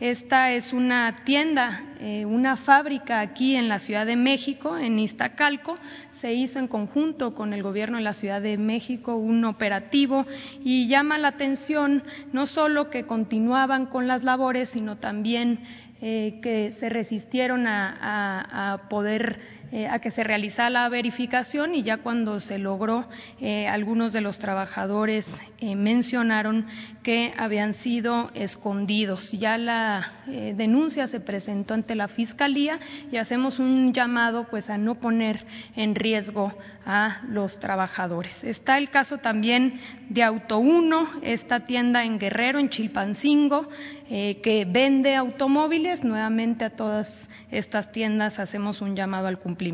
esta 0.00 0.52
es 0.52 0.72
una 0.74 1.16
tienda, 1.24 1.82
eh, 2.00 2.26
una 2.26 2.56
fábrica 2.56 3.20
aquí 3.20 3.56
en 3.56 3.68
la 3.68 3.78
Ciudad 3.78 4.04
de 4.04 4.16
México, 4.16 4.76
en 4.76 4.98
Iztacalco, 4.98 5.76
se 6.20 6.34
hizo 6.34 6.58
en 6.58 6.68
conjunto 6.68 7.34
con 7.34 7.54
el 7.54 7.62
Gobierno 7.62 7.96
de 7.96 8.04
la 8.04 8.12
Ciudad 8.12 8.42
de 8.42 8.58
México 8.58 9.16
un 9.16 9.44
operativo 9.44 10.26
y 10.62 10.86
llama 10.88 11.16
la 11.18 11.28
atención 11.28 12.02
no 12.32 12.46
solo 12.46 12.90
que 12.90 13.04
continuaban 13.06 13.86
con 13.86 14.06
las 14.06 14.22
labores, 14.22 14.68
sino 14.70 14.96
también 14.96 15.60
eh, 16.02 16.40
que 16.42 16.72
se 16.72 16.90
resistieron 16.90 17.66
a 17.66 18.86
poder 18.90 19.55
eh, 19.72 19.88
a 19.88 19.98
que 19.98 20.10
se 20.10 20.22
realizara 20.22 20.70
la 20.70 20.88
verificación 20.88 21.74
y 21.74 21.82
ya 21.82 21.98
cuando 21.98 22.38
se 22.38 22.58
logró, 22.58 23.04
eh, 23.40 23.66
algunos 23.66 24.12
de 24.12 24.20
los 24.20 24.38
trabajadores 24.38 25.26
eh, 25.58 25.74
mencionaron 25.74 26.66
que 27.02 27.32
habían 27.36 27.72
sido 27.72 28.30
escondidos. 28.34 29.32
Ya 29.32 29.58
la 29.58 30.12
denuncia 30.26 31.06
se 31.06 31.20
presentó 31.20 31.74
ante 31.74 31.94
la 31.94 32.08
Fiscalía 32.08 32.78
y 33.10 33.16
hacemos 33.16 33.58
un 33.58 33.92
llamado 33.92 34.46
pues 34.50 34.70
a 34.70 34.78
no 34.78 34.96
poner 34.96 35.44
en 35.74 35.94
riesgo 35.94 36.52
a 36.86 37.20
los 37.28 37.58
trabajadores. 37.58 38.44
Está 38.44 38.78
el 38.78 38.88
caso 38.90 39.18
también 39.18 39.80
de 40.08 40.22
Auto 40.22 40.58
Uno, 40.58 41.10
esta 41.20 41.66
tienda 41.66 42.04
en 42.04 42.18
Guerrero, 42.18 42.60
en 42.60 42.70
Chilpancingo, 42.70 43.68
que 44.08 44.66
vende 44.68 45.16
automóviles. 45.16 46.04
Nuevamente 46.04 46.64
a 46.64 46.70
todas 46.70 47.28
estas 47.50 47.90
tiendas 47.90 48.38
hacemos 48.38 48.80
un 48.80 48.94
llamado 48.94 49.26
al 49.26 49.38
cumplimiento 49.38 49.66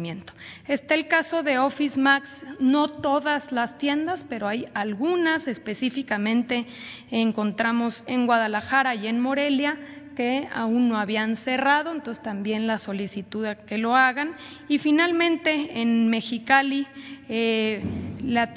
Está 0.67 0.95
el 0.95 1.07
caso 1.07 1.43
de 1.43 1.59
Office 1.59 1.99
Max, 1.99 2.45
no 2.59 2.89
todas 2.89 3.53
las 3.53 3.79
tiendas, 3.79 4.25
pero 4.29 4.49
hay 4.49 4.67
algunas 4.75 5.47
específicamente 5.47 6.67
encontramos 7.11 8.05
en 8.07 8.27
Guadalajara 8.27 8.95
y 8.95 9.07
en 9.07 9.21
Morelia 9.21 9.79
que 10.15 10.49
aún 10.53 10.89
no 10.89 10.99
habían 10.99 11.37
cerrado, 11.37 11.93
entonces 11.93 12.23
también 12.23 12.67
la 12.67 12.79
solicitud 12.79 13.45
a 13.47 13.57
que 13.57 13.79
lo 13.79 13.97
hagan. 13.97 14.35
Y 14.69 14.79
finalmente, 14.79 15.81
en 15.81 16.09
Mexicali, 16.09 16.87
eh, 17.29 17.83
la, 18.25 18.53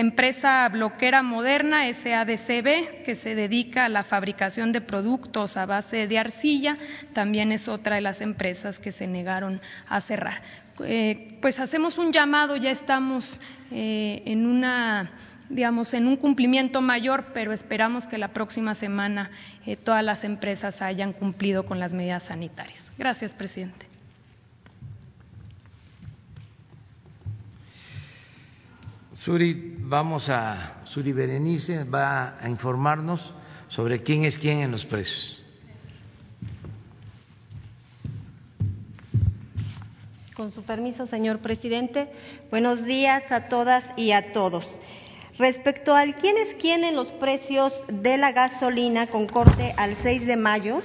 empresa 0.00 0.68
bloquera 0.68 1.22
moderna 1.22 1.92
SADCB, 1.92 3.04
que 3.04 3.16
se 3.16 3.34
dedica 3.34 3.86
a 3.86 3.88
la 3.88 4.04
fabricación 4.04 4.72
de 4.72 4.80
productos 4.80 5.56
a 5.56 5.66
base 5.66 6.06
de 6.06 6.18
arcilla, 6.18 6.76
también 7.12 7.52
es 7.52 7.68
otra 7.68 7.96
de 7.96 8.02
las 8.02 8.20
empresas 8.20 8.78
que 8.78 8.92
se 8.92 9.06
negaron 9.06 9.60
a 9.88 10.00
cerrar. 10.00 10.42
Eh, 10.84 11.38
pues 11.42 11.58
hacemos 11.58 11.98
un 11.98 12.12
llamado, 12.12 12.56
ya 12.56 12.70
estamos 12.70 13.40
eh, 13.70 14.22
en 14.26 14.46
una 14.46 15.10
digamos, 15.48 15.94
en 15.94 16.06
un 16.06 16.16
cumplimiento 16.16 16.80
mayor, 16.80 17.26
pero 17.32 17.52
esperamos 17.52 18.06
que 18.06 18.18
la 18.18 18.28
próxima 18.28 18.74
semana 18.74 19.30
eh, 19.66 19.76
todas 19.76 20.04
las 20.04 20.24
empresas 20.24 20.82
hayan 20.82 21.12
cumplido 21.12 21.64
con 21.64 21.78
las 21.78 21.92
medidas 21.92 22.24
sanitarias. 22.24 22.78
Gracias, 22.98 23.34
presidente. 23.34 23.86
Suri, 29.20 29.76
vamos 29.80 30.28
a 30.28 30.82
Suri 30.84 31.12
Berenice, 31.12 31.84
va 31.84 32.38
a 32.40 32.48
informarnos 32.48 33.32
sobre 33.68 34.02
quién 34.02 34.24
es 34.24 34.38
quién 34.38 34.60
en 34.60 34.70
los 34.70 34.86
presos. 34.86 35.42
Con 40.34 40.52
su 40.52 40.62
permiso, 40.62 41.06
señor 41.08 41.40
presidente, 41.40 42.12
buenos 42.48 42.84
días 42.84 43.24
a 43.32 43.48
todas 43.48 43.84
y 43.96 44.12
a 44.12 44.32
todos. 44.32 44.64
Respecto 45.38 45.94
al 45.94 46.16
quién 46.16 46.36
es 46.36 46.56
quién 46.60 46.82
en 46.82 46.96
los 46.96 47.12
precios 47.12 47.72
de 47.86 48.18
la 48.18 48.32
gasolina 48.32 49.06
con 49.06 49.28
corte 49.28 49.72
al 49.76 49.96
6 50.02 50.26
de 50.26 50.36
mayo, 50.36 50.82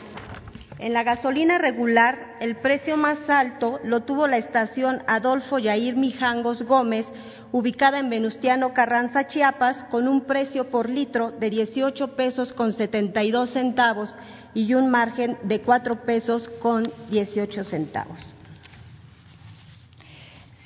en 0.78 0.94
la 0.94 1.02
gasolina 1.02 1.58
regular 1.58 2.36
el 2.40 2.58
precio 2.58 2.96
más 2.96 3.28
alto 3.32 3.80
lo 3.84 4.02
tuvo 4.02 4.28
la 4.28 4.38
estación 4.38 5.00
Adolfo 5.08 5.58
Yair 5.58 5.96
Mijangos 5.96 6.62
Gómez, 6.62 7.08
ubicada 7.52 7.98
en 7.98 8.12
Venustiano 8.12 8.76
Carranza, 8.76 9.26
Chiapas, 9.26 9.86
con 9.86 10.08
un 10.08 10.22
precio 10.22 10.70
por 10.70 10.88
litro 10.88 11.32
de 11.32 11.50
18 11.50 12.16
pesos 12.16 12.54
con 12.54 12.74
72 12.74 13.50
centavos 13.50 14.16
y 14.54 14.72
un 14.76 14.92
margen 14.92 15.36
de 15.42 15.62
4 15.62 16.06
pesos 16.06 16.48
con 16.60 16.94
18 17.10 17.64
centavos. 17.64 18.20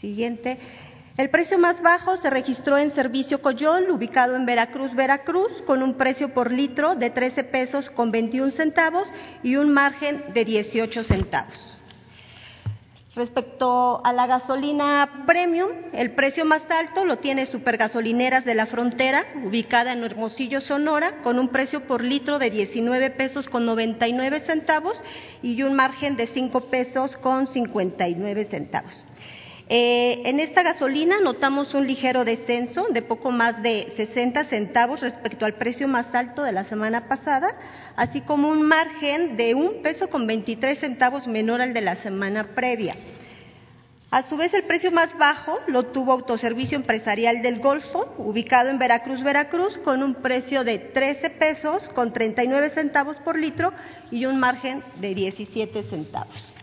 Siguiente. 0.01 0.59
El 1.17 1.31
precio 1.31 1.57
más 1.57 1.81
bajo 1.81 2.15
se 2.17 2.29
registró 2.29 2.77
en 2.77 2.91
Servicio 2.91 3.41
Coyol, 3.41 3.89
ubicado 3.89 4.35
en 4.35 4.45
Veracruz, 4.45 4.93
Veracruz, 4.93 5.51
con 5.65 5.81
un 5.81 5.95
precio 5.95 6.31
por 6.31 6.51
litro 6.51 6.93
de 6.93 7.09
13 7.09 7.43
pesos 7.45 7.89
con 7.89 8.11
21 8.11 8.51
centavos 8.51 9.07
y 9.41 9.55
un 9.55 9.73
margen 9.73 10.25
de 10.35 10.45
18 10.45 11.03
centavos. 11.05 11.79
Respecto 13.15 13.99
a 14.05 14.13
la 14.13 14.27
gasolina 14.27 15.23
premium, 15.25 15.69
el 15.91 16.11
precio 16.11 16.45
más 16.45 16.61
alto 16.69 17.03
lo 17.03 17.17
tiene 17.17 17.47
Supergasolineras 17.47 18.45
de 18.45 18.53
la 18.53 18.67
Frontera, 18.67 19.25
ubicada 19.43 19.93
en 19.93 20.03
Hermosillo, 20.03 20.61
Sonora, 20.61 21.23
con 21.23 21.39
un 21.39 21.47
precio 21.47 21.87
por 21.87 22.03
litro 22.03 22.37
de 22.37 22.51
19 22.51 23.09
pesos 23.09 23.49
con 23.49 23.65
99 23.65 24.41
centavos 24.41 25.01
y 25.41 25.63
un 25.63 25.73
margen 25.73 26.15
de 26.15 26.27
5 26.27 26.69
pesos 26.69 27.17
con 27.17 27.47
59 27.47 28.45
centavos. 28.45 29.06
Eh, 29.69 30.21
en 30.23 30.39
esta 30.39 30.63
gasolina 30.63 31.19
notamos 31.19 31.73
un 31.73 31.85
ligero 31.85 32.23
descenso 32.23 32.87
de 32.89 33.01
poco 33.01 33.31
más 33.31 33.61
de 33.61 33.91
60 33.97 34.45
centavos 34.45 35.01
respecto 35.01 35.45
al 35.45 35.55
precio 35.55 35.89
más 35.89 36.15
alto 36.15 36.43
de 36.43 36.53
la 36.53 36.63
semana 36.63 37.09
pasada, 37.09 37.51
así 37.97 38.21
como 38.21 38.47
un 38.47 38.61
margen 38.61 39.35
de 39.35 39.55
un 39.55 39.81
peso 39.81 40.09
con 40.09 40.25
23 40.25 40.79
centavos 40.79 41.27
menor 41.27 41.61
al 41.61 41.73
de 41.73 41.81
la 41.81 41.95
semana 41.95 42.55
previa. 42.55 42.95
A 44.09 44.23
su 44.23 44.37
vez, 44.37 44.53
el 44.53 44.63
precio 44.63 44.89
más 44.89 45.17
bajo 45.17 45.59
lo 45.67 45.87
tuvo 45.87 46.13
Autoservicio 46.13 46.77
Empresarial 46.77 47.41
del 47.41 47.59
Golfo, 47.59 48.15
ubicado 48.19 48.69
en 48.69 48.79
Veracruz, 48.79 49.21
Veracruz, 49.21 49.77
con 49.79 50.01
un 50.01 50.15
precio 50.15 50.63
de 50.63 50.79
13 50.79 51.29
pesos 51.31 51.83
con 51.89 52.13
39 52.13 52.69
centavos 52.69 53.17
por 53.17 53.37
litro 53.37 53.73
y 54.11 54.25
un 54.25 54.39
margen 54.39 54.81
de 55.01 55.13
17 55.13 55.83
centavos. 55.83 56.53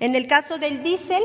En 0.00 0.14
el 0.14 0.26
caso 0.26 0.58
del 0.58 0.82
diésel, 0.82 1.22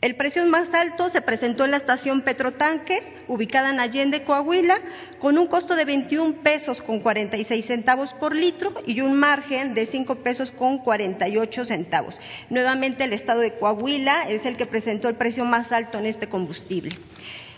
el 0.00 0.14
precio 0.14 0.46
más 0.46 0.72
alto 0.74 1.08
se 1.08 1.20
presentó 1.22 1.64
en 1.64 1.72
la 1.72 1.78
estación 1.78 2.22
Petrotanques, 2.22 3.02
ubicada 3.26 3.70
en 3.70 3.80
Allende, 3.80 4.22
Coahuila, 4.22 4.78
con 5.18 5.38
un 5.38 5.48
costo 5.48 5.74
de 5.74 5.84
21 5.84 6.34
pesos 6.42 6.80
con 6.82 7.00
46 7.00 7.66
centavos 7.66 8.14
por 8.14 8.34
litro 8.34 8.72
y 8.86 9.00
un 9.00 9.18
margen 9.18 9.74
de 9.74 9.86
5 9.86 10.16
pesos 10.16 10.52
con 10.52 10.78
48 10.78 11.64
centavos. 11.64 12.14
Nuevamente 12.48 13.02
el 13.02 13.12
estado 13.12 13.40
de 13.40 13.58
Coahuila 13.58 14.28
es 14.28 14.46
el 14.46 14.56
que 14.56 14.66
presentó 14.66 15.08
el 15.08 15.16
precio 15.16 15.44
más 15.44 15.72
alto 15.72 15.98
en 15.98 16.06
este 16.06 16.28
combustible. 16.28 16.96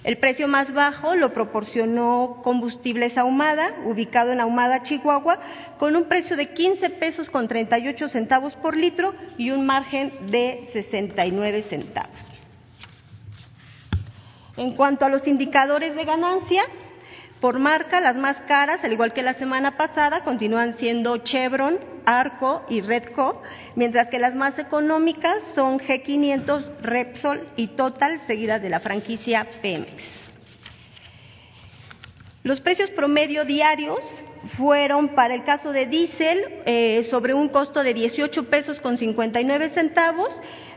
El 0.02 0.16
precio 0.16 0.48
más 0.48 0.72
bajo 0.72 1.14
lo 1.14 1.34
proporcionó 1.34 2.40
Combustibles 2.42 3.18
Ahumada, 3.18 3.74
ubicado 3.84 4.32
en 4.32 4.40
Ahumada, 4.40 4.82
Chihuahua, 4.82 5.38
con 5.78 5.94
un 5.94 6.04
precio 6.04 6.36
de 6.36 6.54
15 6.54 6.88
pesos 6.90 7.28
con 7.28 7.48
38 7.48 8.08
centavos 8.08 8.54
por 8.54 8.76
litro 8.76 9.14
y 9.36 9.50
un 9.50 9.66
margen 9.66 10.12
de 10.30 10.70
69 10.72 11.62
centavos. 11.62 12.30
En 14.56 14.74
cuanto 14.74 15.04
a 15.04 15.10
los 15.10 15.26
indicadores 15.26 15.94
de 15.94 16.04
ganancia, 16.04 16.62
por 17.40 17.58
marca, 17.58 18.00
las 18.00 18.16
más 18.16 18.38
caras, 18.42 18.82
al 18.84 18.92
igual 18.92 19.12
que 19.12 19.22
la 19.22 19.34
semana 19.34 19.76
pasada, 19.76 20.22
continúan 20.24 20.74
siendo 20.74 21.18
Chevron, 21.18 21.78
Arco 22.18 22.64
y 22.68 22.80
Redco, 22.80 23.40
mientras 23.76 24.08
que 24.08 24.18
las 24.18 24.34
más 24.34 24.58
económicas 24.58 25.36
son 25.54 25.78
G500, 25.78 26.80
Repsol 26.82 27.46
y 27.56 27.68
Total, 27.68 28.20
seguidas 28.26 28.60
de 28.60 28.70
la 28.70 28.80
franquicia 28.80 29.46
Pemex. 29.62 30.20
Los 32.42 32.60
precios 32.60 32.90
promedio 32.90 33.44
diarios 33.44 34.00
fueron 34.56 35.10
para 35.10 35.34
el 35.34 35.44
caso 35.44 35.72
de 35.72 35.86
diésel 35.86 36.42
eh, 36.64 37.06
sobre 37.10 37.34
un 37.34 37.50
costo 37.50 37.82
de 37.82 37.92
18 37.92 38.48
pesos 38.48 38.80
con 38.80 38.96
59 38.96 39.68
centavos, 39.70 40.30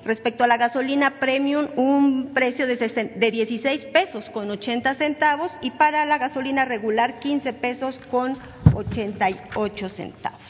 respecto 0.03 0.43
a 0.43 0.47
la 0.47 0.57
gasolina 0.57 1.19
premium 1.19 1.69
un 1.77 2.33
precio 2.33 2.67
de, 2.67 2.75
de 2.75 3.31
16 3.31 3.85
pesos 3.85 4.29
con 4.31 4.51
80 4.51 4.93
centavos 4.95 5.51
y 5.61 5.71
para 5.71 6.05
la 6.05 6.17
gasolina 6.17 6.65
regular 6.65 7.19
15 7.19 7.53
pesos 7.53 7.97
con 8.11 8.37
88 8.73 9.89
centavos. 9.89 10.42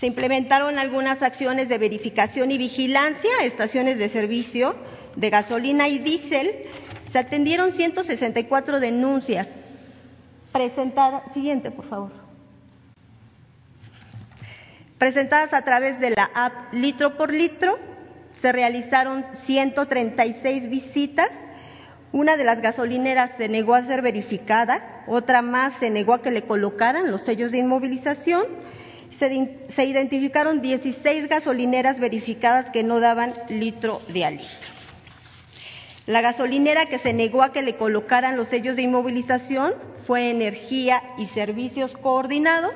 Se 0.00 0.06
implementaron 0.06 0.78
algunas 0.78 1.22
acciones 1.22 1.68
de 1.68 1.78
verificación 1.78 2.50
y 2.50 2.58
vigilancia 2.58 3.30
a 3.40 3.44
estaciones 3.44 3.98
de 3.98 4.08
servicio 4.08 4.76
de 5.16 5.30
gasolina 5.30 5.88
y 5.88 5.98
diésel. 6.00 6.50
Se 7.10 7.18
atendieron 7.18 7.72
164 7.72 8.80
denuncias 8.80 9.48
presentadas. 10.52 11.32
Siguiente, 11.32 11.70
por 11.70 11.86
favor. 11.86 12.12
Presentadas 14.98 15.52
a 15.54 15.62
través 15.62 15.98
de 16.00 16.10
la 16.10 16.30
app 16.34 16.72
Litro 16.74 17.16
por 17.16 17.32
Litro. 17.32 17.78
Se 18.34 18.52
realizaron 18.52 19.24
136 19.46 20.68
visitas 20.68 21.30
una 22.12 22.38
de 22.38 22.44
las 22.44 22.62
gasolineras 22.62 23.32
se 23.36 23.46
negó 23.46 23.74
a 23.74 23.82
ser 23.82 24.00
verificada, 24.00 25.04
otra 25.06 25.42
más 25.42 25.74
se 25.78 25.90
negó 25.90 26.14
a 26.14 26.22
que 26.22 26.30
le 26.30 26.44
colocaran 26.44 27.10
los 27.10 27.20
sellos 27.20 27.50
de 27.52 27.58
inmovilización. 27.58 28.42
Se, 29.18 29.84
identificaron 29.84 30.60
16 30.60 31.28
gasolineras 31.28 31.98
verificadas 31.98 32.70
que 32.70 32.82
no 32.82 33.00
daban 33.00 33.34
litro 33.48 34.02
de 34.08 34.24
a 34.24 34.30
litro. 34.30 34.68
La 36.06 36.20
gasolinera 36.20 36.86
que 36.86 36.98
se 36.98 37.12
negó 37.12 37.42
a 37.42 37.50
que 37.50 37.62
le 37.62 37.76
colocaran 37.76 38.36
los 38.36 38.48
sellos 38.48 38.76
de 38.76 38.82
inmovilización 38.82 39.74
fue 40.06 40.30
Energía 40.30 41.02
y 41.18 41.26
Servicios 41.28 41.92
Coordinados, 41.96 42.74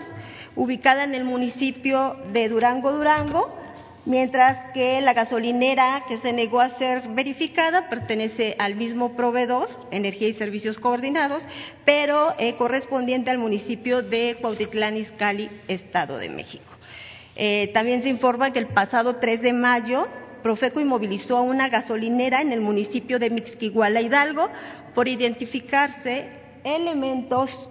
ubicada 0.56 1.04
en 1.04 1.14
el 1.14 1.24
municipio 1.24 2.16
de 2.32 2.48
Durango, 2.48 2.90
Durango, 2.92 3.59
mientras 4.06 4.72
que 4.72 5.00
la 5.00 5.12
gasolinera 5.12 6.04
que 6.08 6.18
se 6.18 6.32
negó 6.32 6.60
a 6.60 6.78
ser 6.78 7.08
verificada 7.08 7.88
pertenece 7.88 8.56
al 8.58 8.74
mismo 8.74 9.16
proveedor, 9.16 9.68
Energía 9.90 10.28
y 10.28 10.34
Servicios 10.34 10.78
Coordinados, 10.78 11.42
pero 11.84 12.34
eh, 12.38 12.56
correspondiente 12.56 13.30
al 13.30 13.38
municipio 13.38 14.02
de 14.02 14.36
Cuautitlán 14.40 14.96
Izcalli, 14.96 15.48
Estado 15.68 16.18
de 16.18 16.28
México. 16.28 16.72
Eh, 17.36 17.70
también 17.72 18.02
se 18.02 18.08
informa 18.08 18.52
que 18.52 18.58
el 18.58 18.68
pasado 18.68 19.16
3 19.16 19.42
de 19.42 19.52
mayo 19.52 20.06
Profeco 20.42 20.80
inmovilizó 20.80 21.36
a 21.36 21.42
una 21.42 21.68
gasolinera 21.68 22.40
en 22.40 22.52
el 22.52 22.60
municipio 22.60 23.18
de 23.18 23.30
Mixquiguala, 23.30 24.00
Hidalgo, 24.00 24.48
por 24.94 25.06
identificarse 25.06 26.28
elementos 26.64 27.68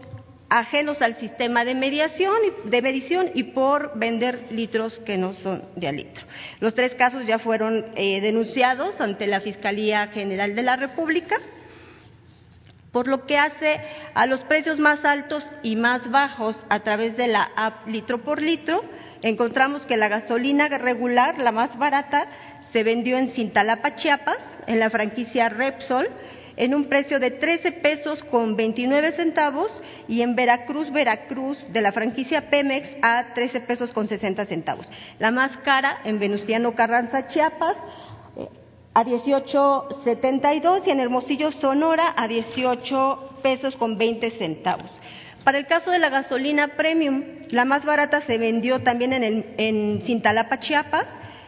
ajenos 0.49 1.01
al 1.01 1.15
sistema 1.15 1.63
de 1.63 1.75
mediación 1.75 2.35
de 2.65 2.81
medición 2.81 3.29
y 3.33 3.43
por 3.43 3.97
vender 3.97 4.47
litros 4.49 4.99
que 4.99 5.17
no 5.17 5.33
son 5.33 5.63
de 5.75 5.87
a 5.87 5.91
litro. 5.91 6.25
Los 6.59 6.73
tres 6.73 6.95
casos 6.95 7.25
ya 7.25 7.39
fueron 7.39 7.85
eh, 7.95 8.19
denunciados 8.21 8.99
ante 8.99 9.27
la 9.27 9.41
Fiscalía 9.41 10.07
General 10.07 10.55
de 10.55 10.63
la 10.63 10.75
República. 10.75 11.37
Por 12.91 13.07
lo 13.07 13.27
que 13.27 13.37
hace 13.37 13.79
a 14.15 14.25
los 14.25 14.41
precios 14.41 14.79
más 14.79 15.05
altos 15.05 15.45
y 15.61 15.75
más 15.75 16.09
bajos 16.09 16.57
a 16.69 16.79
través 16.79 17.15
de 17.17 17.27
la 17.27 17.43
app 17.55 17.87
litro 17.87 18.23
por 18.23 18.41
litro, 18.41 18.81
encontramos 19.21 19.83
que 19.83 19.95
la 19.95 20.07
gasolina 20.07 20.67
regular, 20.69 21.37
la 21.37 21.51
más 21.51 21.77
barata, 21.77 22.25
se 22.71 22.83
vendió 22.83 23.17
en 23.17 23.29
Cintalapa, 23.29 23.95
Chiapas, 23.95 24.39
en 24.65 24.79
la 24.79 24.89
franquicia 24.89 25.49
Repsol, 25.49 26.09
en 26.59 26.75
un 26.75 26.85
precio 26.85 27.21
de 27.21 27.31
13 27.31 27.71
pesos 27.71 28.21
con 28.25 28.57
29 28.57 29.13
centavos 29.13 29.71
y 30.09 30.21
en 30.21 30.35
Veracruz, 30.35 30.91
Veracruz, 30.91 31.57
de 31.69 31.79
la 31.79 31.93
franquicia 31.93 32.49
Pemex 32.49 32.89
a 33.01 33.33
13 33.33 33.61
pesos 33.61 33.91
con 33.93 34.09
60 34.09 34.43
centavos. 34.43 34.85
La 35.19 35.31
más 35.31 35.55
cara 35.59 35.99
en 36.03 36.19
Venustiano 36.19 36.75
Carranza, 36.75 37.27
Chiapas, 37.27 37.77
a 38.93 39.05
18.72 39.05 40.81
y 40.85 40.89
en 40.89 40.99
Hermosillo, 40.99 41.53
Sonora, 41.53 42.13
a 42.17 42.27
18 42.27 43.39
pesos 43.41 43.77
con 43.77 43.97
20 43.97 44.29
centavos. 44.31 44.91
Para 45.45 45.59
el 45.59 45.65
caso 45.65 45.91
de 45.91 45.99
la 45.99 46.09
gasolina 46.09 46.75
premium, 46.75 47.23
la 47.51 47.63
más 47.63 47.85
barata 47.85 48.19
se 48.21 48.37
vendió 48.37 48.83
también 48.83 49.13
en, 49.13 49.23
el, 49.23 49.45
en 49.57 50.01
Cintalapa, 50.01 50.59
Chiapas, 50.59 51.05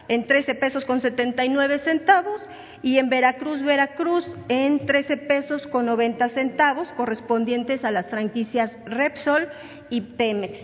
en 0.08 0.26
13 0.26 0.54
pesos 0.54 0.86
con 0.86 1.02
79 1.02 1.80
centavos 1.80 2.48
y 2.82 2.98
en 2.98 3.08
Veracruz, 3.08 3.62
Veracruz, 3.62 4.24
en 4.48 4.84
13 4.86 5.16
pesos 5.18 5.66
con 5.68 5.86
90 5.86 6.28
centavos, 6.30 6.88
correspondientes 6.92 7.84
a 7.84 7.90
las 7.92 8.08
franquicias 8.08 8.76
Repsol 8.84 9.48
y 9.88 10.00
Pemex. 10.00 10.58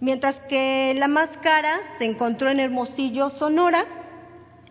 Mientras 0.00 0.36
que 0.48 0.94
la 0.96 1.08
más 1.08 1.30
cara 1.42 1.78
se 1.98 2.06
encontró 2.06 2.50
en 2.50 2.58
Hermosillo, 2.58 3.30
Sonora, 3.30 3.84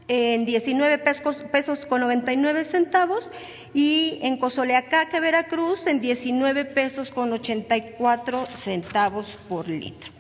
en 0.07 0.45
19 0.45 0.97
pesos, 0.97 1.37
pesos 1.51 1.85
con 1.85 2.01
99 2.01 2.65
centavos 2.65 3.31
y 3.73 4.19
en 4.23 4.37
Cozoleacaque, 4.37 5.19
Veracruz, 5.19 5.85
en 5.87 6.01
19 6.01 6.65
pesos 6.65 7.11
con 7.11 7.31
84 7.31 8.45
centavos 8.63 9.27
por 9.47 9.69
litro. 9.69 10.11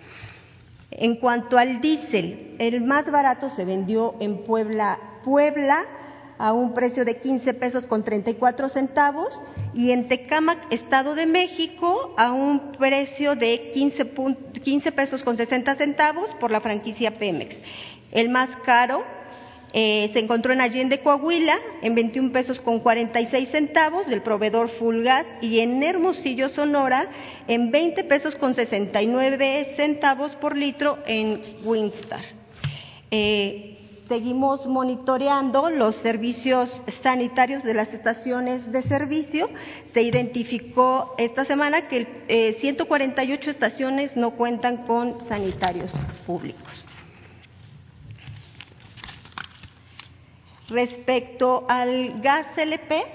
En 0.91 1.15
cuanto 1.15 1.57
al 1.57 1.81
diésel, 1.81 2.55
el 2.59 2.81
más 2.81 3.09
barato 3.09 3.49
se 3.49 3.65
vendió 3.65 4.15
en 4.19 4.43
Puebla, 4.43 4.97
Puebla, 5.23 5.83
a 6.41 6.53
un 6.53 6.73
precio 6.73 7.05
de 7.05 7.17
15 7.17 7.53
pesos 7.53 7.85
con 7.85 8.03
34 8.03 8.67
centavos 8.67 9.39
y 9.75 9.91
en 9.91 10.07
Tecámac, 10.07 10.73
Estado 10.73 11.13
de 11.13 11.27
México, 11.27 12.15
a 12.17 12.31
un 12.31 12.71
precio 12.71 13.35
de 13.35 13.71
15, 13.71 14.91
pesos 14.91 15.23
con 15.23 15.37
60 15.37 15.75
centavos 15.75 16.31
por 16.39 16.49
la 16.49 16.59
franquicia 16.59 17.19
Pemex. 17.19 17.55
El 18.11 18.29
más 18.29 18.49
caro 18.65 19.03
eh, 19.71 20.09
se 20.13 20.19
encontró 20.19 20.51
en 20.51 20.61
Allende, 20.61 21.01
Coahuila, 21.01 21.59
en 21.83 21.93
21 21.93 22.31
pesos 22.31 22.59
con 22.59 22.79
46 22.79 23.49
centavos 23.49 24.07
del 24.07 24.23
proveedor 24.23 24.69
Fulgas 24.69 25.27
y 25.41 25.59
en 25.59 25.83
Hermosillo, 25.83 26.49
Sonora, 26.49 27.07
en 27.47 27.69
20 27.69 28.03
pesos 28.05 28.33
con 28.33 28.55
69 28.55 29.73
centavos 29.75 30.31
por 30.37 30.57
litro 30.57 30.97
en 31.05 31.39
Winstar. 31.63 32.23
Eh, 33.11 33.70
Seguimos 34.11 34.67
monitoreando 34.67 35.69
los 35.69 35.95
servicios 36.01 36.83
sanitarios 37.01 37.63
de 37.63 37.73
las 37.73 37.93
estaciones 37.93 38.69
de 38.69 38.81
servicio. 38.81 39.47
Se 39.93 40.01
identificó 40.01 41.15
esta 41.17 41.45
semana 41.45 41.87
que 41.87 42.57
148 42.59 43.49
eh, 43.49 43.51
estaciones 43.53 44.17
no 44.17 44.31
cuentan 44.31 44.85
con 44.85 45.23
sanitarios 45.23 45.93
públicos. 46.27 46.83
Respecto 50.67 51.63
al 51.69 52.19
gas 52.19 52.47
LP, 52.57 53.05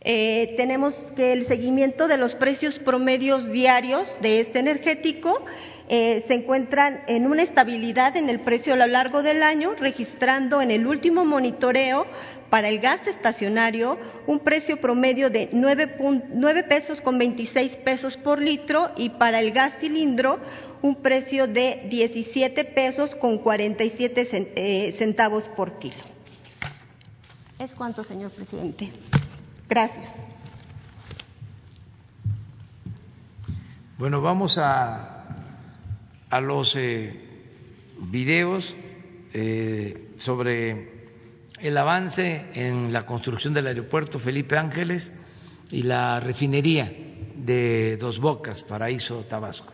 eh, 0.00 0.54
tenemos 0.56 0.94
que 1.14 1.34
el 1.34 1.44
seguimiento 1.44 2.08
de 2.08 2.16
los 2.16 2.34
precios 2.34 2.78
promedios 2.78 3.52
diarios 3.52 4.08
de 4.22 4.40
este 4.40 4.60
energético 4.60 5.44
eh, 5.92 6.22
se 6.28 6.34
encuentran 6.34 7.00
en 7.08 7.26
una 7.26 7.42
estabilidad 7.42 8.16
en 8.16 8.28
el 8.28 8.38
precio 8.42 8.74
a 8.74 8.76
lo 8.76 8.86
largo 8.86 9.24
del 9.24 9.42
año, 9.42 9.72
registrando 9.74 10.62
en 10.62 10.70
el 10.70 10.86
último 10.86 11.24
monitoreo 11.24 12.06
para 12.48 12.68
el 12.68 12.78
gas 12.78 13.04
estacionario 13.08 13.98
un 14.28 14.38
precio 14.38 14.80
promedio 14.80 15.30
de 15.30 15.48
9, 15.52 16.62
pesos 16.68 17.00
con 17.00 17.18
26 17.18 17.78
pesos 17.78 18.16
por 18.16 18.40
litro 18.40 18.92
y 18.96 19.08
para 19.10 19.40
el 19.40 19.50
gas 19.50 19.72
cilindro 19.80 20.38
un 20.80 20.94
precio 20.94 21.48
de 21.48 21.88
17 21.90 22.66
pesos 22.66 23.16
con 23.16 23.38
47 23.38 24.28
eh, 24.54 24.94
centavos 24.96 25.42
por 25.56 25.80
kilo. 25.80 25.96
¿Es 27.58 27.74
cuánto, 27.74 28.04
señor 28.04 28.30
presidente? 28.30 28.90
Gracias. 29.68 30.08
Bueno, 33.98 34.20
vamos 34.22 34.56
a 34.56 35.19
a 36.30 36.40
los 36.40 36.74
eh, 36.76 37.12
videos 38.10 38.74
eh, 39.34 40.12
sobre 40.18 41.00
el 41.60 41.76
avance 41.76 42.46
en 42.54 42.92
la 42.92 43.04
construcción 43.04 43.52
del 43.52 43.66
aeropuerto 43.66 44.18
Felipe 44.18 44.56
Ángeles 44.56 45.12
y 45.70 45.82
la 45.82 46.20
refinería 46.20 46.90
de 47.36 47.96
Dos 47.98 48.18
Bocas, 48.18 48.62
Paraíso, 48.62 49.24
Tabasco. 49.28 49.72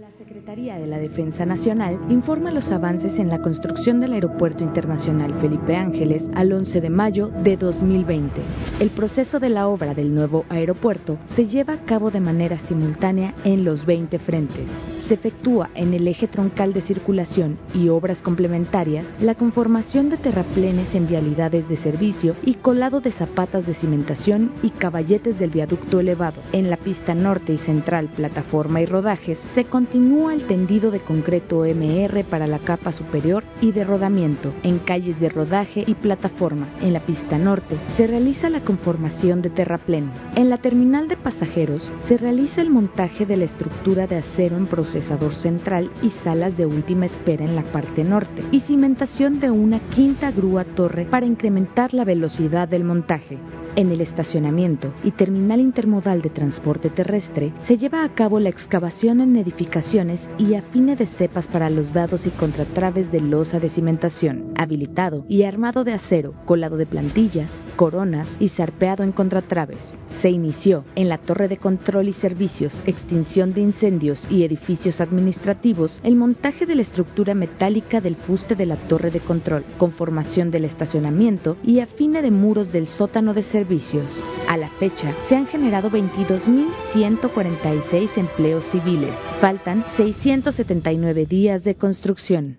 La 0.00 0.10
Secretaría 0.18 0.76
de 0.76 0.88
la 0.88 0.98
Defensa 0.98 1.46
Nacional 1.46 1.98
informa 2.10 2.50
los 2.50 2.72
avances 2.72 3.16
en 3.20 3.28
la 3.28 3.40
construcción 3.40 4.00
del 4.00 4.14
Aeropuerto 4.14 4.64
Internacional 4.64 5.34
Felipe 5.34 5.76
Ángeles 5.76 6.28
al 6.34 6.52
11 6.52 6.80
de 6.80 6.90
mayo 6.90 7.28
de 7.28 7.56
2020. 7.56 8.40
El 8.80 8.90
proceso 8.90 9.38
de 9.38 9.50
la 9.50 9.68
obra 9.68 9.94
del 9.94 10.12
nuevo 10.12 10.46
aeropuerto 10.48 11.16
se 11.26 11.46
lleva 11.46 11.74
a 11.74 11.84
cabo 11.84 12.10
de 12.10 12.20
manera 12.20 12.58
simultánea 12.58 13.34
en 13.44 13.64
los 13.64 13.86
20 13.86 14.18
frentes. 14.18 14.68
Se 15.08 15.14
efectúa 15.14 15.68
en 15.74 15.92
el 15.92 16.08
eje 16.08 16.26
troncal 16.28 16.72
de 16.72 16.80
circulación 16.80 17.58
y 17.74 17.90
obras 17.90 18.22
complementarias 18.22 19.06
la 19.20 19.34
conformación 19.34 20.08
de 20.08 20.16
terraplenes 20.16 20.94
en 20.94 21.06
vialidades 21.06 21.68
de 21.68 21.76
servicio 21.76 22.34
y 22.42 22.54
colado 22.54 23.02
de 23.02 23.10
zapatas 23.10 23.66
de 23.66 23.74
cimentación 23.74 24.52
y 24.62 24.70
caballetes 24.70 25.38
del 25.38 25.50
viaducto 25.50 26.00
elevado. 26.00 26.40
En 26.52 26.70
la 26.70 26.78
pista 26.78 27.14
norte 27.14 27.52
y 27.52 27.58
central, 27.58 28.08
plataforma 28.16 28.80
y 28.80 28.86
rodajes, 28.86 29.38
se 29.54 29.64
continúa 29.64 30.32
el 30.32 30.46
tendido 30.46 30.90
de 30.90 31.00
concreto 31.00 31.64
MR 31.64 32.24
para 32.24 32.46
la 32.46 32.58
capa 32.58 32.90
superior 32.90 33.44
y 33.60 33.72
de 33.72 33.84
rodamiento 33.84 34.54
en 34.62 34.78
calles 34.78 35.20
de 35.20 35.28
rodaje 35.28 35.84
y 35.86 35.96
plataforma. 35.96 36.66
En 36.80 36.94
la 36.94 37.00
pista 37.00 37.36
norte 37.36 37.76
se 37.98 38.06
realiza 38.06 38.48
la 38.48 38.60
conformación 38.60 39.42
de 39.42 39.50
terraplén. 39.50 40.10
En 40.34 40.48
la 40.48 40.56
terminal 40.56 41.08
de 41.08 41.18
pasajeros 41.18 41.92
se 42.08 42.16
realiza 42.16 42.62
el 42.62 42.70
montaje 42.70 43.26
de 43.26 43.36
la 43.36 43.44
estructura 43.44 44.06
de 44.06 44.16
acero 44.16 44.56
en 44.56 44.66
central 45.02 45.90
y 46.02 46.10
salas 46.10 46.56
de 46.56 46.66
última 46.66 47.06
espera 47.06 47.44
en 47.44 47.56
la 47.56 47.62
parte 47.62 48.04
norte 48.04 48.42
y 48.50 48.60
cimentación 48.60 49.40
de 49.40 49.50
una 49.50 49.80
quinta 49.80 50.30
grúa 50.30 50.64
torre 50.64 51.04
para 51.04 51.26
incrementar 51.26 51.94
la 51.94 52.04
velocidad 52.04 52.68
del 52.68 52.84
montaje. 52.84 53.38
En 53.76 53.90
el 53.90 54.00
estacionamiento 54.00 54.92
y 55.02 55.10
terminal 55.10 55.58
intermodal 55.58 56.22
de 56.22 56.30
transporte 56.30 56.90
terrestre 56.90 57.52
se 57.66 57.76
lleva 57.76 58.04
a 58.04 58.14
cabo 58.14 58.38
la 58.38 58.48
excavación 58.48 59.20
en 59.20 59.34
edificaciones 59.34 60.28
y 60.38 60.54
afine 60.54 60.94
de 60.94 61.06
cepas 61.06 61.48
para 61.48 61.70
los 61.70 61.92
dados 61.92 62.24
y 62.24 62.30
contratraves 62.30 63.10
de 63.10 63.20
losa 63.20 63.58
de 63.58 63.68
cimentación, 63.68 64.52
habilitado 64.56 65.26
y 65.28 65.42
armado 65.42 65.82
de 65.82 65.92
acero, 65.92 66.34
colado 66.44 66.76
de 66.76 66.86
plantillas, 66.86 67.50
coronas 67.74 68.36
y 68.38 68.48
zarpeado 68.48 69.02
en 69.02 69.10
contratraves. 69.10 69.98
Se 70.22 70.30
inició 70.30 70.84
en 70.94 71.08
la 71.08 71.18
torre 71.18 71.48
de 71.48 71.56
control 71.56 72.06
y 72.06 72.12
servicios, 72.12 72.80
extinción 72.86 73.54
de 73.54 73.62
incendios 73.62 74.24
y 74.30 74.44
edificios 74.44 74.83
administrativos 75.00 76.00
el 76.02 76.16
montaje 76.16 76.66
de 76.66 76.74
la 76.74 76.82
estructura 76.82 77.34
metálica 77.34 78.00
del 78.00 78.16
fuste 78.16 78.54
de 78.54 78.66
la 78.66 78.76
torre 78.76 79.10
de 79.10 79.20
control, 79.20 79.64
conformación 79.78 80.50
del 80.50 80.64
estacionamiento 80.64 81.56
y 81.64 81.80
afine 81.80 82.22
de 82.22 82.30
muros 82.30 82.72
del 82.72 82.86
sótano 82.86 83.34
de 83.34 83.42
servicios 83.42 84.10
a 84.48 84.56
la 84.56 84.68
fecha, 84.68 85.14
se 85.28 85.36
han 85.36 85.46
generado 85.46 85.90
22.146 85.90 88.16
empleos 88.16 88.64
civiles. 88.70 89.14
Faltan 89.40 89.84
679 89.96 91.26
días 91.26 91.64
de 91.64 91.74
construcción. 91.76 92.58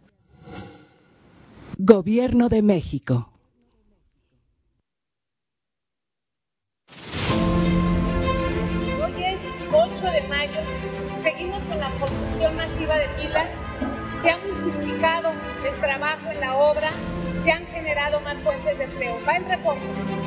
Gobierno 1.77 2.49
de 2.49 2.61
México. 2.61 3.29
De 12.95 13.07
pilas. 13.09 13.47
Se 14.21 14.29
ha 14.29 14.37
multiplicado 14.37 15.31
el 15.65 15.79
trabajo 15.81 16.31
en 16.31 16.39
la 16.39 16.55
obra. 16.55 16.89
Se 17.43 17.51
han 17.51 17.65
generado 17.67 18.19
más 18.21 18.35
fuentes 18.37 18.77
de 18.77 18.83
empleo. 18.85 19.19
Va 19.27 19.37
el 19.37 19.45
reporte. 19.45 20.24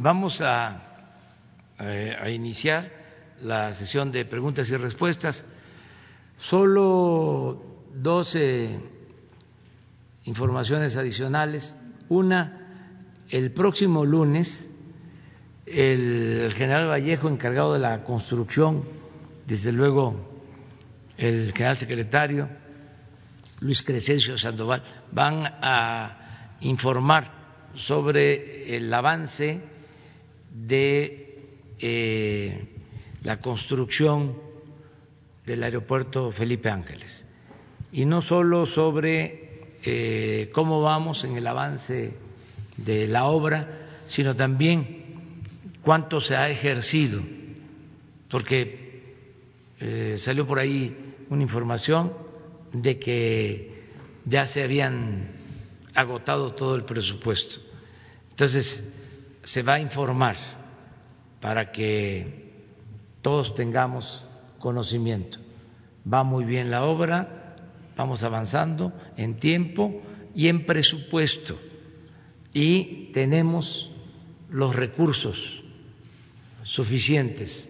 Vamos 0.00 0.40
a, 0.40 0.80
eh, 1.78 2.16
a, 2.18 2.30
iniciar 2.30 2.90
la 3.42 3.72
sesión 3.74 4.10
de 4.10 4.24
preguntas 4.24 4.68
y 4.70 4.76
respuestas. 4.76 5.44
Solo 6.38 7.86
doce 7.94 8.80
informaciones 10.24 10.96
adicionales. 10.96 11.76
Una, 12.08 13.26
el 13.28 13.52
próximo 13.52 14.04
lunes, 14.04 14.70
el 15.66 16.52
general 16.56 16.88
Vallejo, 16.88 17.28
encargado 17.28 17.74
de 17.74 17.80
la 17.80 18.02
construcción, 18.02 18.84
desde 19.46 19.70
luego 19.70 20.28
el 21.18 21.52
general 21.52 21.76
secretario 21.76 22.48
Luis 23.60 23.82
Crescencio 23.82 24.38
Sandoval, 24.38 24.82
van 25.12 25.42
a 25.44 26.56
informar 26.60 27.30
sobre 27.74 28.74
el 28.76 28.92
avance 28.92 29.69
de 30.50 31.38
eh, 31.78 32.68
la 33.22 33.40
construcción 33.40 34.36
del 35.46 35.62
aeropuerto 35.62 36.32
Felipe 36.32 36.68
Ángeles 36.68 37.24
y 37.92 38.04
no 38.04 38.22
solo 38.22 38.66
sobre 38.66 39.68
eh, 39.82 40.50
cómo 40.52 40.82
vamos 40.82 41.24
en 41.24 41.36
el 41.36 41.46
avance 41.46 42.14
de 42.76 43.06
la 43.06 43.24
obra, 43.24 44.02
sino 44.06 44.36
también 44.36 45.00
cuánto 45.82 46.20
se 46.20 46.36
ha 46.36 46.48
ejercido, 46.48 47.20
porque 48.28 49.14
eh, 49.80 50.16
salió 50.18 50.46
por 50.46 50.58
ahí 50.58 51.14
una 51.30 51.42
información 51.42 52.12
de 52.72 52.98
que 52.98 53.84
ya 54.24 54.46
se 54.46 54.62
habían 54.62 55.28
agotado 55.94 56.54
todo 56.54 56.76
el 56.76 56.84
presupuesto. 56.84 57.60
Entonces, 58.30 58.82
se 59.42 59.62
va 59.62 59.74
a 59.74 59.80
informar 59.80 60.36
para 61.40 61.72
que 61.72 62.50
todos 63.22 63.54
tengamos 63.54 64.24
conocimiento. 64.58 65.38
Va 66.10 66.22
muy 66.24 66.44
bien 66.44 66.70
la 66.70 66.84
obra, 66.84 67.56
vamos 67.96 68.22
avanzando 68.22 68.92
en 69.16 69.38
tiempo 69.38 70.00
y 70.34 70.48
en 70.48 70.64
presupuesto 70.64 71.58
y 72.52 73.10
tenemos 73.12 73.90
los 74.50 74.74
recursos 74.74 75.62
suficientes 76.62 77.68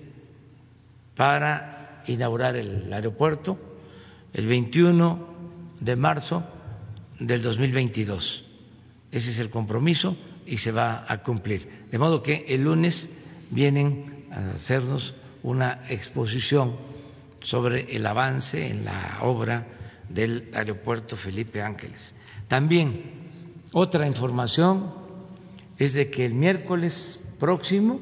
para 1.14 2.02
inaugurar 2.06 2.56
el 2.56 2.92
aeropuerto 2.92 3.59
el 4.33 4.46
21 4.46 5.28
de 5.80 5.96
marzo 5.96 6.44
del 7.18 7.42
2022. 7.42 8.44
Ese 9.11 9.30
es 9.30 9.38
el 9.38 9.50
compromiso 9.50 10.16
y 10.50 10.58
se 10.58 10.72
va 10.72 11.04
a 11.06 11.22
cumplir. 11.22 11.86
De 11.92 11.96
modo 11.96 12.22
que 12.22 12.44
el 12.48 12.64
lunes 12.64 13.08
vienen 13.50 14.26
a 14.32 14.56
hacernos 14.56 15.14
una 15.44 15.86
exposición 15.88 16.74
sobre 17.40 17.94
el 17.94 18.04
avance 18.04 18.68
en 18.68 18.84
la 18.84 19.18
obra 19.22 19.64
del 20.08 20.50
aeropuerto 20.52 21.16
Felipe 21.16 21.62
Ángeles. 21.62 22.12
También 22.48 23.30
otra 23.72 24.08
información 24.08 24.92
es 25.78 25.92
de 25.92 26.10
que 26.10 26.26
el 26.26 26.34
miércoles 26.34 27.24
próximo, 27.38 28.00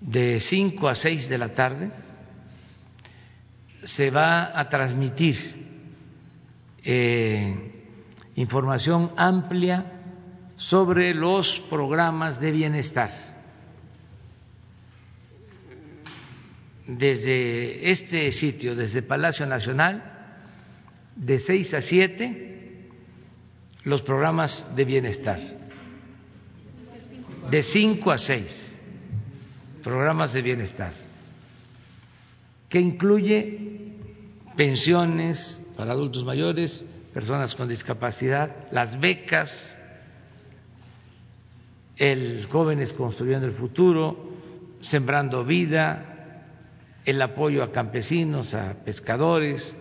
de 0.00 0.38
5 0.38 0.88
a 0.88 0.94
6 0.94 1.28
de 1.28 1.38
la 1.38 1.54
tarde, 1.56 1.90
se 3.82 4.12
va 4.12 4.56
a 4.58 4.68
transmitir 4.68 5.36
eh, 6.84 7.84
información 8.36 9.10
amplia 9.16 9.99
sobre 10.60 11.14
los 11.14 11.58
programas 11.70 12.38
de 12.38 12.50
bienestar. 12.50 13.10
Desde 16.86 17.90
este 17.90 18.30
sitio, 18.30 18.76
desde 18.76 19.00
Palacio 19.00 19.46
Nacional, 19.46 20.02
de 21.16 21.38
6 21.38 21.74
a 21.74 21.80
7, 21.80 22.88
los 23.84 24.02
programas 24.02 24.76
de 24.76 24.84
bienestar. 24.84 25.40
De 27.50 27.62
5 27.62 28.10
a 28.10 28.18
6, 28.18 28.80
programas 29.82 30.34
de 30.34 30.42
bienestar, 30.42 30.92
que 32.68 32.78
incluye 32.78 33.96
pensiones 34.58 35.72
para 35.74 35.92
adultos 35.92 36.22
mayores, 36.22 36.84
personas 37.14 37.54
con 37.54 37.66
discapacidad, 37.66 38.70
las 38.72 39.00
becas, 39.00 39.79
el 42.00 42.46
Jóvenes 42.50 42.94
Construyendo 42.94 43.46
el 43.46 43.52
Futuro, 43.52 44.16
Sembrando 44.80 45.44
Vida, 45.44 46.46
el 47.04 47.20
apoyo 47.20 47.62
a 47.62 47.70
campesinos, 47.70 48.54
a 48.54 48.72
pescadores, 48.82 49.76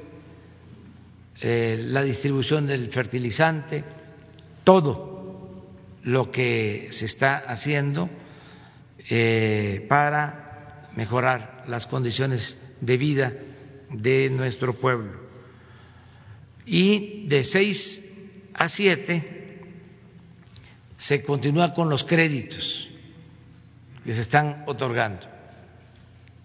eh, 1.39 1.79
la 1.81 2.03
distribución 2.03 2.67
del 2.67 2.91
fertilizante, 2.91 3.85
todo 4.65 5.63
lo 6.03 6.29
que 6.29 6.89
se 6.91 7.05
está 7.05 7.37
haciendo 7.37 8.09
eh, 9.09 9.85
para 9.87 10.89
mejorar 10.97 11.63
las 11.67 11.87
condiciones 11.87 12.59
de 12.81 12.97
vida 12.97 13.33
de 13.91 14.29
nuestro 14.29 14.73
pueblo. 14.73 15.13
Y 16.65 17.27
de 17.27 17.45
seis 17.45 18.05
a 18.53 18.67
siete 18.67 19.38
se 20.99 21.23
continúa 21.23 21.73
con 21.73 21.89
los 21.89 22.03
créditos 22.03 22.89
que 24.03 24.13
se 24.13 24.21
están 24.21 24.65
otorgando, 24.67 25.27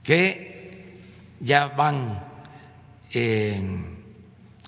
que 0.02 1.00
ya 1.40 1.66
van 1.66 2.24
eh, 3.12 3.60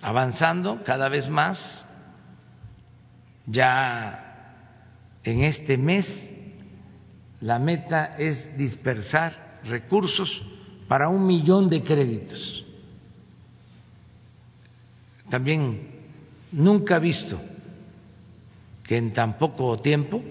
avanzando 0.03 0.83
cada 0.85 1.09
vez 1.09 1.29
más, 1.29 1.87
ya 3.47 4.51
en 5.23 5.45
este 5.45 5.79
mes 5.79 6.33
la 7.41 7.61
meta 7.61 8.17
es 8.19 8.59
dispersar 8.59 9.61
recursos 9.65 10.43
para 10.89 11.09
un 11.09 11.25
millón 11.27 11.69
de 11.69 11.83
créditos. 11.83 12.67
También 15.31 15.91
nunca 16.51 16.99
visto 16.99 17.41
que 18.87 18.97
en 18.97 19.13
tan 19.13 19.37
poco 19.37 19.77
tiempo 19.79 20.23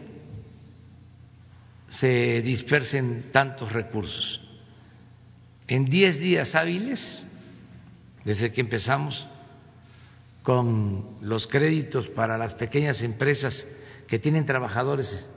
se 1.89 2.41
dispersen 2.41 3.31
tantos 3.31 3.71
recursos. 3.71 4.41
En 5.67 5.85
diez 5.85 6.19
días 6.19 6.55
hábiles, 6.55 7.25
desde 8.23 8.51
que 8.51 8.61
empezamos 8.61 9.27
con 10.43 11.17
los 11.21 11.47
créditos 11.47 12.07
para 12.09 12.37
las 12.37 12.53
pequeñas 12.53 13.01
empresas 13.01 13.65
que 14.07 14.19
tienen 14.19 14.45
trabajadores 14.45 15.29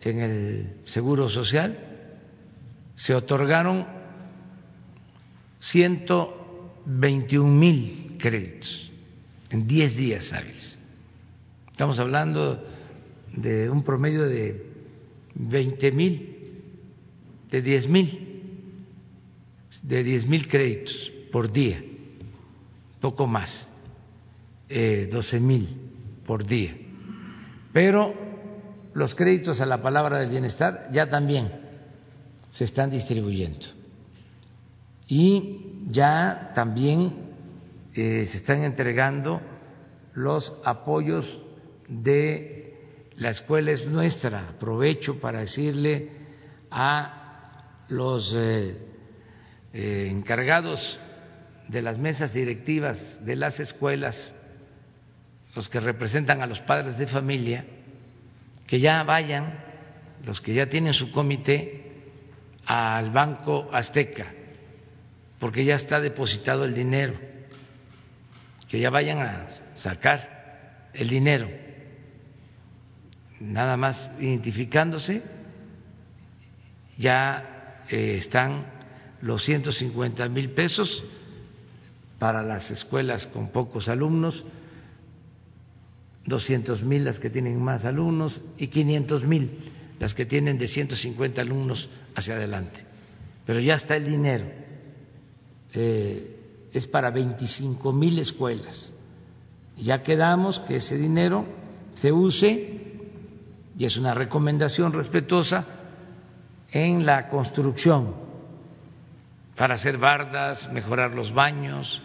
en 0.00 0.20
el 0.20 0.76
Seguro 0.84 1.28
Social, 1.28 1.78
se 2.96 3.14
otorgaron 3.14 3.86
121 5.60 7.48
mil 7.48 8.16
créditos 8.18 8.90
en 9.50 9.66
diez 9.66 9.96
días 9.96 10.32
hábiles. 10.32 10.79
Estamos 11.80 11.98
hablando 11.98 12.62
de 13.34 13.70
un 13.70 13.82
promedio 13.82 14.28
de 14.28 14.66
20 15.34 15.92
mil, 15.92 16.62
de 17.50 17.62
10 17.62 17.88
mil, 17.88 18.84
de 19.80 20.04
10 20.04 20.26
mil 20.26 20.46
créditos 20.46 21.10
por 21.32 21.50
día, 21.50 21.82
poco 23.00 23.26
más, 23.26 23.66
eh, 24.68 25.08
12 25.10 25.40
mil 25.40 25.68
por 26.26 26.44
día. 26.44 26.76
Pero 27.72 28.12
los 28.92 29.14
créditos 29.14 29.62
a 29.62 29.64
la 29.64 29.80
palabra 29.80 30.18
del 30.18 30.28
bienestar 30.28 30.90
ya 30.92 31.06
también 31.06 31.50
se 32.50 32.64
están 32.64 32.90
distribuyendo. 32.90 33.68
Y 35.08 35.86
ya 35.86 36.52
también 36.54 37.14
eh, 37.94 38.26
se 38.26 38.36
están 38.36 38.64
entregando 38.64 39.40
los 40.12 40.60
apoyos 40.62 41.40
de 41.90 42.74
la 43.16 43.30
escuela 43.30 43.72
es 43.72 43.86
nuestra. 43.86 44.48
Aprovecho 44.48 45.20
para 45.20 45.40
decirle 45.40 46.08
a 46.70 47.58
los 47.88 48.32
eh, 48.34 48.76
eh, 49.74 50.08
encargados 50.10 50.98
de 51.68 51.82
las 51.82 51.98
mesas 51.98 52.32
directivas 52.32 53.24
de 53.24 53.36
las 53.36 53.60
escuelas, 53.60 54.34
los 55.54 55.68
que 55.68 55.80
representan 55.80 56.40
a 56.40 56.46
los 56.46 56.60
padres 56.60 56.96
de 56.96 57.06
familia, 57.06 57.64
que 58.66 58.78
ya 58.78 59.02
vayan, 59.02 59.64
los 60.24 60.40
que 60.40 60.54
ya 60.54 60.66
tienen 60.68 60.92
su 60.92 61.10
comité, 61.10 61.76
al 62.66 63.10
Banco 63.10 63.68
Azteca, 63.72 64.32
porque 65.40 65.64
ya 65.64 65.74
está 65.74 65.98
depositado 65.98 66.64
el 66.64 66.74
dinero, 66.74 67.18
que 68.68 68.78
ya 68.78 68.90
vayan 68.90 69.18
a 69.18 69.48
sacar 69.74 70.90
el 70.92 71.08
dinero 71.08 71.48
nada 73.40 73.76
más 73.76 74.10
identificándose, 74.20 75.22
ya 76.98 77.84
eh, 77.88 78.16
están 78.18 78.66
los 79.22 79.42
150 79.44 80.28
mil 80.28 80.50
pesos 80.50 81.02
para 82.18 82.42
las 82.42 82.70
escuelas 82.70 83.26
con 83.26 83.48
pocos 83.48 83.88
alumnos, 83.88 84.44
200 86.26 86.84
mil 86.84 87.04
las 87.04 87.18
que 87.18 87.30
tienen 87.30 87.60
más 87.60 87.86
alumnos 87.86 88.40
y 88.58 88.68
500 88.68 89.24
mil 89.24 89.50
las 89.98 90.14
que 90.14 90.26
tienen 90.26 90.58
de 90.58 90.68
150 90.68 91.40
alumnos 91.40 91.88
hacia 92.14 92.34
adelante. 92.34 92.84
Pero 93.46 93.60
ya 93.60 93.74
está 93.74 93.96
el 93.96 94.04
dinero, 94.04 94.46
eh, 95.72 96.68
es 96.72 96.86
para 96.86 97.10
25 97.10 97.92
mil 97.92 98.18
escuelas. 98.18 98.92
Ya 99.78 100.02
quedamos 100.02 100.60
que 100.60 100.76
ese 100.76 100.98
dinero 100.98 101.46
se 101.94 102.12
use 102.12 102.79
y 103.80 103.86
es 103.86 103.96
una 103.96 104.12
recomendación 104.12 104.92
respetuosa 104.92 105.64
en 106.70 107.06
la 107.06 107.30
construcción 107.30 108.14
para 109.56 109.76
hacer 109.76 109.96
bardas, 109.96 110.70
mejorar 110.70 111.12
los 111.12 111.32
baños, 111.32 112.02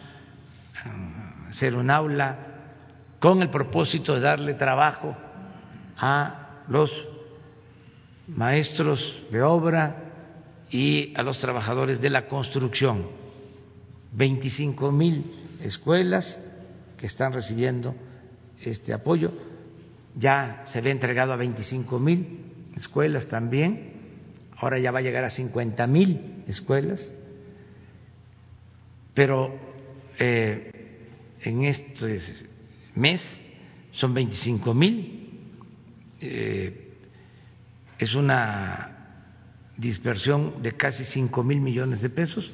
hacer 1.50 1.76
un 1.76 1.92
aula, 1.92 2.38
con 3.20 3.42
el 3.42 3.50
propósito 3.50 4.14
de 4.14 4.22
darle 4.22 4.54
trabajo 4.54 5.18
a 5.98 6.62
los 6.70 7.10
maestros 8.30 9.26
de 9.30 9.44
obra 9.44 9.98
y 10.70 11.14
a 11.14 11.24
los 11.24 11.40
trabajadores 11.40 12.00
de 12.00 12.10
la 12.10 12.26
construcción. 12.30 13.06
25 14.14 14.94
mil 14.94 15.30
escuelas 15.60 16.42
que 16.98 17.08
están 17.08 17.34
recibiendo 17.34 17.94
este 18.62 18.94
apoyo 18.94 19.34
ya 20.16 20.64
se 20.68 20.82
ve 20.82 20.92
entregado 20.92 21.34
a 21.34 21.36
25 21.36 22.00
mil 22.00 22.40
escuelas 22.76 23.28
también, 23.28 23.92
ahora 24.58 24.80
ya 24.80 24.92
va 24.92 25.00
a 25.00 25.02
llegar 25.02 25.24
a 25.24 25.30
50 25.30 25.86
mil 25.88 26.44
escuelas, 26.48 27.14
pero 29.14 29.58
eh, 30.18 30.72
en 31.42 31.64
este 31.66 32.20
mes 32.96 33.26
son 33.92 34.14
25 34.14 34.74
mil, 34.74 35.30
eh, 36.22 36.94
es 37.98 38.16
una 38.16 38.92
dispersión 39.78 40.62
de 40.62 40.74
casi 40.74 41.06
5 41.06 41.44
mil 41.44 41.62
millones 41.62 42.02
de 42.02 42.10
pesos. 42.10 42.52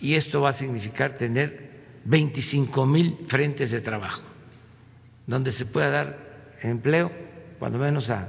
Y 0.00 0.14
esto 0.14 0.40
va 0.40 0.50
a 0.50 0.54
significar 0.54 1.16
tener 1.18 1.70
25 2.04 2.86
mil 2.86 3.18
frentes 3.28 3.70
de 3.70 3.80
trabajo 3.80 4.29
donde 5.30 5.52
se 5.52 5.66
pueda 5.66 5.90
dar 5.90 6.16
empleo, 6.60 7.10
cuando 7.58 7.78
menos 7.78 8.10
a 8.10 8.28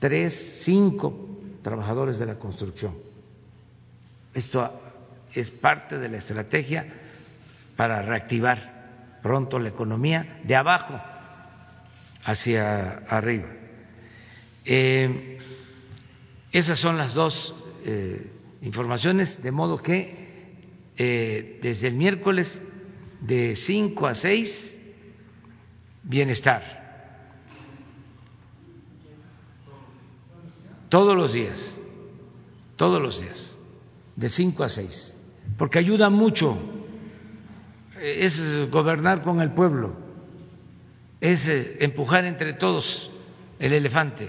tres, 0.00 0.60
cinco 0.64 1.38
trabajadores 1.62 2.18
de 2.18 2.26
la 2.26 2.34
construcción. 2.34 2.94
Esto 4.34 4.80
es 5.32 5.50
parte 5.50 5.98
de 5.98 6.08
la 6.08 6.16
estrategia 6.18 6.84
para 7.76 8.02
reactivar 8.02 9.20
pronto 9.22 9.60
la 9.60 9.68
economía 9.68 10.40
de 10.42 10.56
abajo 10.56 11.00
hacia 12.24 13.04
arriba. 13.08 13.46
Eh, 14.64 15.38
esas 16.50 16.78
son 16.78 16.98
las 16.98 17.14
dos 17.14 17.54
eh, 17.84 18.26
informaciones, 18.62 19.40
de 19.40 19.52
modo 19.52 19.78
que 19.78 20.50
eh, 20.96 21.60
desde 21.62 21.86
el 21.86 21.94
miércoles 21.94 22.60
de 23.20 23.54
5 23.54 24.06
a 24.08 24.14
6, 24.16 24.71
bienestar. 26.02 26.80
Todos 30.88 31.16
los 31.16 31.32
días, 31.32 31.78
todos 32.76 33.00
los 33.00 33.20
días, 33.20 33.56
de 34.14 34.28
5 34.28 34.64
a 34.64 34.68
6, 34.68 35.16
porque 35.56 35.78
ayuda 35.78 36.10
mucho, 36.10 36.58
es 37.98 38.38
gobernar 38.70 39.22
con 39.22 39.40
el 39.40 39.52
pueblo, 39.52 39.94
es 41.20 41.40
empujar 41.80 42.24
entre 42.24 42.54
todos 42.54 43.10
el 43.58 43.72
elefante 43.72 44.28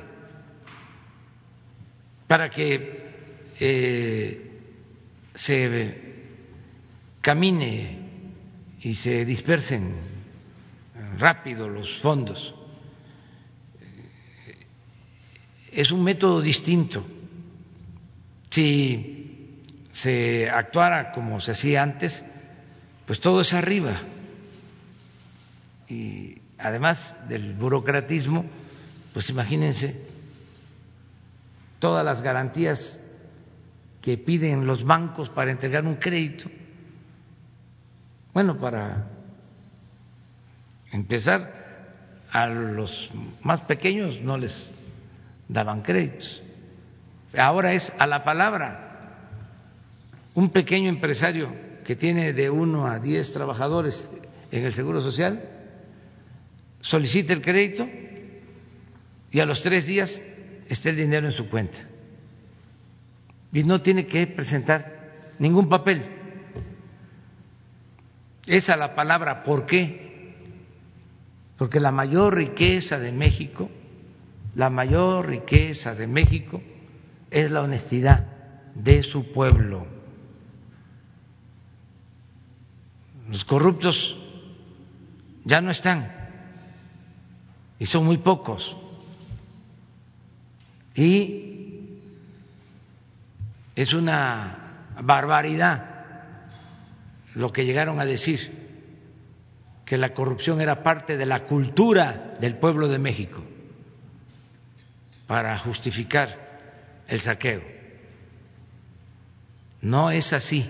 para 2.27 2.49
que 2.49 3.03
eh, 3.59 4.51
se 5.33 6.03
camine 7.21 7.99
y 8.81 8.95
se 8.95 9.25
dispersen 9.25 10.12
rápido 11.17 11.67
los 11.67 12.01
fondos. 12.01 12.53
Es 15.71 15.91
un 15.91 16.03
método 16.03 16.41
distinto. 16.41 17.05
Si 18.49 19.59
se 19.91 20.49
actuara 20.49 21.11
como 21.11 21.39
se 21.39 21.51
hacía 21.51 21.81
antes, 21.81 22.23
pues 23.05 23.19
todo 23.19 23.41
es 23.41 23.53
arriba. 23.53 23.99
Y 25.87 26.37
además 26.57 27.15
del 27.27 27.53
burocratismo, 27.53 28.45
pues 29.13 29.29
imagínense 29.29 30.07
todas 31.79 32.05
las 32.05 32.21
garantías 32.21 32.99
que 34.01 34.17
piden 34.17 34.65
los 34.65 34.83
bancos 34.83 35.29
para 35.29 35.51
entregar 35.51 35.85
un 35.85 35.95
crédito. 35.95 36.49
Bueno, 38.33 38.57
para 38.57 39.12
empezar, 40.93 41.63
a 42.31 42.47
los 42.47 43.11
más 43.41 43.61
pequeños 43.61 44.19
no 44.21 44.37
les 44.37 44.53
daban 45.47 45.81
créditos. 45.81 46.41
Ahora 47.37 47.73
es 47.73 47.91
a 47.99 48.07
la 48.07 48.23
palabra. 48.23 48.89
Un 50.33 50.49
pequeño 50.49 50.89
empresario 50.89 51.53
que 51.85 51.95
tiene 51.95 52.33
de 52.33 52.49
uno 52.49 52.87
a 52.87 52.99
diez 52.99 53.31
trabajadores 53.31 54.09
en 54.51 54.65
el 54.65 54.73
Seguro 54.73 54.99
Social 54.99 55.43
solicita 56.81 57.33
el 57.33 57.41
crédito 57.41 57.87
y 59.31 59.39
a 59.39 59.45
los 59.45 59.61
tres 59.61 59.85
días 59.85 60.19
esté 60.67 60.89
el 60.89 60.97
dinero 60.97 61.27
en 61.27 61.33
su 61.33 61.49
cuenta. 61.49 61.77
Y 63.51 63.63
no 63.63 63.81
tiene 63.81 64.07
que 64.07 64.25
presentar 64.27 65.33
ningún 65.37 65.69
papel. 65.69 66.01
Esa 68.47 68.75
la 68.75 68.95
palabra 68.95 69.43
¿por 69.43 69.67
qué? 69.67 70.02
Porque 71.63 71.79
la 71.79 71.93
mayor 71.93 72.35
riqueza 72.35 72.99
de 72.99 73.13
México, 73.13 73.71
la 74.53 74.69
mayor 74.69 75.29
riqueza 75.29 75.95
de 75.95 76.07
México 76.07 76.61
es 77.31 77.51
la 77.51 77.61
honestidad 77.61 78.27
de 78.75 79.01
su 79.01 79.31
pueblo. 79.31 79.87
Los 83.29 83.45
corruptos 83.45 84.13
ya 85.45 85.61
no 85.61 85.71
están 85.71 86.11
y 87.79 87.85
son 87.85 88.03
muy 88.07 88.17
pocos. 88.17 88.75
Y 90.95 91.91
es 93.73 93.93
una 93.93 94.89
barbaridad 95.01 95.85
lo 97.35 97.53
que 97.53 97.63
llegaron 97.63 98.01
a 98.01 98.05
decir, 98.05 98.62
que 99.85 99.97
la 99.97 100.13
corrupción 100.13 100.61
era 100.61 100.83
parte 100.83 101.17
de 101.17 101.25
la 101.25 101.43
cultura 101.43 102.35
del 102.39 102.57
pueblo 102.57 102.87
de 102.87 102.99
México 102.99 103.43
para 105.27 105.57
justificar 105.57 107.03
el 107.07 107.21
saqueo. 107.21 107.61
No 109.81 110.11
es 110.11 110.31
así. 110.31 110.69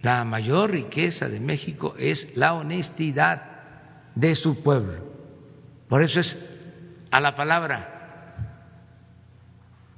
La 0.00 0.24
mayor 0.24 0.70
riqueza 0.70 1.28
de 1.28 1.40
México 1.40 1.94
es 1.98 2.36
la 2.36 2.54
honestidad 2.54 3.42
de 4.14 4.34
su 4.34 4.62
pueblo. 4.62 5.04
Por 5.88 6.02
eso 6.02 6.20
es 6.20 6.38
a 7.10 7.20
la 7.20 7.34
palabra, 7.34 8.34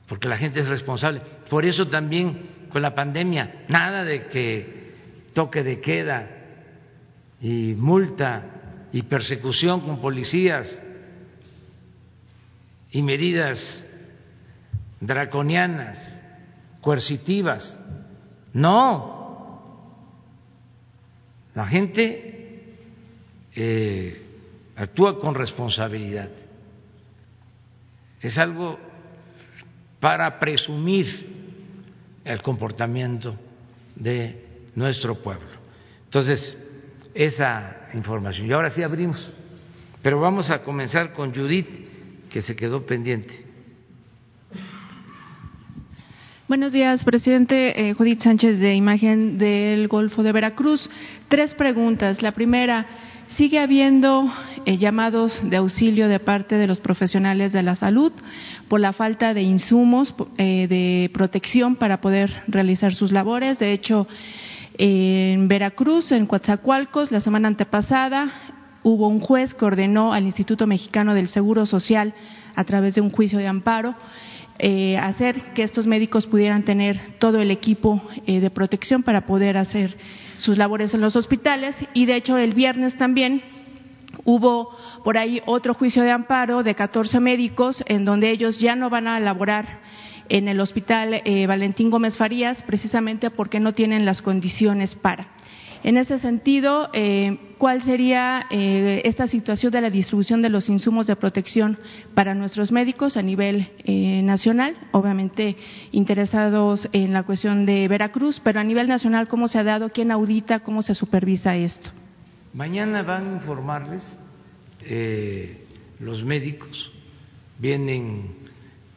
porque 0.08 0.28
la 0.28 0.36
gente 0.36 0.60
es 0.60 0.68
responsable. 0.68 1.22
Por 1.48 1.64
eso 1.64 1.88
también 1.88 2.66
con 2.70 2.82
la 2.82 2.94
pandemia, 2.94 3.64
nada 3.68 4.04
de 4.04 4.26
que 4.26 5.30
toque 5.32 5.62
de 5.62 5.80
queda 5.80 6.35
y 7.40 7.74
multa 7.74 8.88
y 8.92 9.02
persecución 9.02 9.80
con 9.80 10.00
policías 10.00 10.74
y 12.90 13.02
medidas 13.02 13.84
draconianas, 15.00 16.20
coercitivas. 16.80 17.78
No, 18.52 19.60
la 21.54 21.66
gente 21.66 22.76
eh, 23.54 24.22
actúa 24.76 25.18
con 25.18 25.34
responsabilidad 25.34 26.28
es 28.26 28.38
algo 28.38 28.78
para 30.00 30.38
presumir 30.38 31.34
el 32.24 32.42
comportamiento 32.42 33.36
de 33.94 34.68
nuestro 34.74 35.14
pueblo. 35.16 35.48
Entonces, 36.04 36.56
esa 37.16 37.88
información. 37.94 38.46
Y 38.46 38.52
ahora 38.52 38.70
sí 38.70 38.82
abrimos, 38.82 39.32
pero 40.02 40.20
vamos 40.20 40.50
a 40.50 40.62
comenzar 40.62 41.12
con 41.12 41.34
Judith, 41.34 41.66
que 42.30 42.42
se 42.42 42.54
quedó 42.54 42.84
pendiente. 42.84 43.44
Buenos 46.46 46.72
días, 46.72 47.02
presidente. 47.02 47.88
Eh, 47.88 47.94
Judith 47.94 48.20
Sánchez 48.20 48.60
de 48.60 48.74
Imagen 48.74 49.36
del 49.36 49.88
Golfo 49.88 50.22
de 50.22 50.30
Veracruz. 50.30 50.88
Tres 51.28 51.54
preguntas. 51.54 52.22
La 52.22 52.32
primera, 52.32 52.86
sigue 53.28 53.58
habiendo 53.58 54.30
eh, 54.64 54.78
llamados 54.78 55.40
de 55.48 55.56
auxilio 55.56 56.08
de 56.08 56.20
parte 56.20 56.56
de 56.56 56.66
los 56.66 56.80
profesionales 56.80 57.52
de 57.52 57.62
la 57.62 57.74
salud 57.74 58.12
por 58.68 58.80
la 58.80 58.92
falta 58.92 59.34
de 59.34 59.42
insumos 59.42 60.14
eh, 60.38 60.66
de 60.68 61.10
protección 61.12 61.76
para 61.76 62.00
poder 62.00 62.44
realizar 62.46 62.94
sus 62.94 63.10
labores. 63.10 63.58
De 63.58 63.72
hecho, 63.72 64.06
en 64.78 65.48
Veracruz, 65.48 66.12
en 66.12 66.26
Coatzacoalcos, 66.26 67.10
la 67.10 67.20
semana 67.20 67.48
antepasada, 67.48 68.30
hubo 68.82 69.08
un 69.08 69.20
juez 69.20 69.54
que 69.54 69.64
ordenó 69.64 70.12
al 70.12 70.24
Instituto 70.24 70.66
Mexicano 70.66 71.14
del 71.14 71.28
Seguro 71.28 71.66
Social, 71.66 72.14
a 72.54 72.64
través 72.64 72.94
de 72.94 73.00
un 73.00 73.10
juicio 73.10 73.38
de 73.38 73.46
amparo, 73.46 73.94
eh, 74.58 74.96
hacer 74.98 75.52
que 75.54 75.62
estos 75.62 75.86
médicos 75.86 76.26
pudieran 76.26 76.64
tener 76.64 77.18
todo 77.18 77.40
el 77.40 77.50
equipo 77.50 78.02
de 78.26 78.50
protección 78.50 79.02
para 79.02 79.26
poder 79.26 79.56
hacer 79.56 79.96
sus 80.38 80.56
labores 80.56 80.94
en 80.94 81.00
los 81.00 81.16
hospitales. 81.16 81.76
Y 81.94 82.06
de 82.06 82.16
hecho 82.16 82.38
el 82.38 82.54
viernes 82.54 82.96
también 82.96 83.42
hubo 84.24 84.76
por 85.04 85.18
ahí 85.18 85.42
otro 85.46 85.74
juicio 85.74 86.02
de 86.02 86.10
amparo 86.10 86.62
de 86.62 86.74
14 86.74 87.20
médicos 87.20 87.84
en 87.86 88.04
donde 88.04 88.30
ellos 88.30 88.58
ya 88.58 88.76
no 88.76 88.90
van 88.90 89.08
a 89.08 89.20
laborar 89.20 89.80
en 90.28 90.48
el 90.48 90.60
hospital 90.60 91.22
eh, 91.24 91.46
Valentín 91.46 91.90
Gómez 91.90 92.16
Farías 92.16 92.62
precisamente 92.62 93.30
porque 93.30 93.60
no 93.60 93.74
tienen 93.74 94.04
las 94.04 94.22
condiciones 94.22 94.94
para. 94.94 95.28
En 95.86 95.98
ese 95.98 96.18
sentido, 96.18 96.88
eh, 96.92 97.38
¿cuál 97.58 97.80
sería 97.80 98.46
eh, 98.50 99.02
esta 99.04 99.28
situación 99.28 99.70
de 99.70 99.80
la 99.80 99.88
distribución 99.88 100.42
de 100.42 100.48
los 100.48 100.68
insumos 100.68 101.06
de 101.06 101.14
protección 101.14 101.78
para 102.12 102.34
nuestros 102.34 102.72
médicos 102.72 103.16
a 103.16 103.22
nivel 103.22 103.68
eh, 103.84 104.20
nacional? 104.22 104.74
Obviamente 104.90 105.56
interesados 105.92 106.88
en 106.92 107.12
la 107.12 107.22
cuestión 107.22 107.66
de 107.66 107.86
Veracruz, 107.86 108.40
pero 108.42 108.58
a 108.58 108.64
nivel 108.64 108.88
nacional, 108.88 109.28
¿cómo 109.28 109.46
se 109.46 109.60
ha 109.60 109.62
dado? 109.62 109.90
¿Quién 109.90 110.10
audita? 110.10 110.58
¿Cómo 110.58 110.82
se 110.82 110.92
supervisa 110.92 111.54
esto? 111.56 111.90
Mañana 112.52 113.02
van 113.02 113.28
a 113.28 113.32
informarles 113.34 114.18
los 116.00 116.24
médicos, 116.24 116.90
vienen 117.60 118.34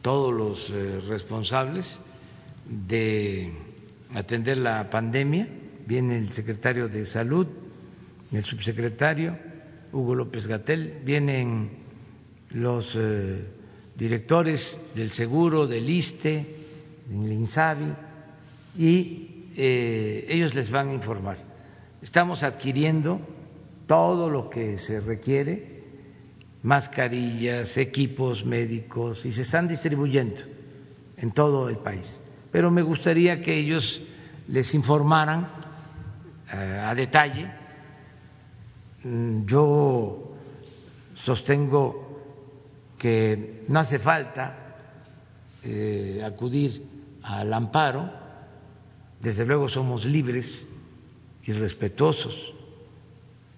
todos 0.02 0.32
los 0.32 1.08
responsables 1.08 2.00
de 2.66 3.52
atender 4.14 4.56
la 4.58 4.88
pandemia 4.88 5.48
viene 5.86 6.16
el 6.16 6.30
secretario 6.32 6.88
de 6.88 7.04
Salud, 7.04 7.46
el 8.32 8.44
subsecretario, 8.44 9.36
Hugo 9.92 10.14
López 10.14 10.46
Gatel, 10.46 11.00
vienen 11.04 11.70
los 12.50 12.94
eh, 12.96 13.44
directores 13.96 14.80
del 14.94 15.10
seguro, 15.10 15.66
del 15.66 15.88
ISTE, 15.88 16.46
del 17.08 17.32
INSABI, 17.32 17.94
y 18.76 19.46
eh, 19.56 20.26
ellos 20.28 20.54
les 20.54 20.70
van 20.70 20.90
a 20.90 20.94
informar. 20.94 21.38
Estamos 22.02 22.42
adquiriendo 22.42 23.20
todo 23.86 24.30
lo 24.30 24.48
que 24.48 24.78
se 24.78 25.00
requiere, 25.00 25.69
mascarillas, 26.62 27.76
equipos 27.76 28.44
médicos, 28.44 29.24
y 29.24 29.32
se 29.32 29.42
están 29.42 29.68
distribuyendo 29.68 30.42
en 31.16 31.32
todo 31.32 31.68
el 31.68 31.78
país. 31.78 32.20
Pero 32.50 32.70
me 32.70 32.82
gustaría 32.82 33.40
que 33.40 33.58
ellos 33.58 34.00
les 34.48 34.74
informaran 34.74 35.48
eh, 36.52 36.82
a 36.84 36.94
detalle. 36.94 37.50
Mm, 39.04 39.46
yo 39.46 40.34
sostengo 41.14 42.10
que 42.98 43.64
no 43.68 43.80
hace 43.80 43.98
falta 43.98 44.76
eh, 45.62 46.22
acudir 46.24 46.82
al 47.22 47.52
amparo, 47.52 48.10
desde 49.20 49.46
luego 49.46 49.68
somos 49.68 50.04
libres 50.04 50.66
y 51.44 51.52
respetuosos 51.52 52.54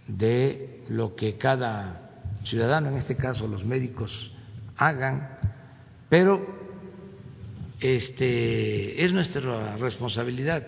de 0.06 0.84
lo 0.88 1.14
que 1.14 1.36
cada 1.36 2.11
ciudadano, 2.44 2.88
en 2.88 2.96
este 2.96 3.16
caso 3.16 3.46
los 3.46 3.64
médicos, 3.64 4.32
hagan, 4.76 5.36
pero 6.08 6.62
este 7.80 9.02
es 9.04 9.12
nuestra 9.12 9.76
responsabilidad 9.76 10.66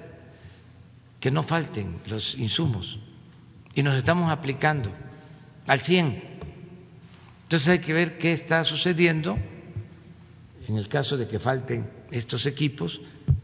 que 1.20 1.30
no 1.30 1.42
falten 1.42 2.00
los 2.06 2.36
insumos 2.36 2.98
y 3.74 3.82
nos 3.82 3.96
estamos 3.96 4.30
aplicando 4.30 4.90
al 5.66 5.80
100 5.80 6.34
entonces 7.44 7.68
hay 7.68 7.78
que 7.78 7.92
ver 7.92 8.18
qué 8.18 8.32
está 8.32 8.64
sucediendo 8.64 9.38
en 10.66 10.76
el 10.76 10.88
caso 10.88 11.16
de 11.16 11.28
que 11.28 11.38
falten 11.38 11.88
estos 12.10 12.46
equipos 12.46 13.00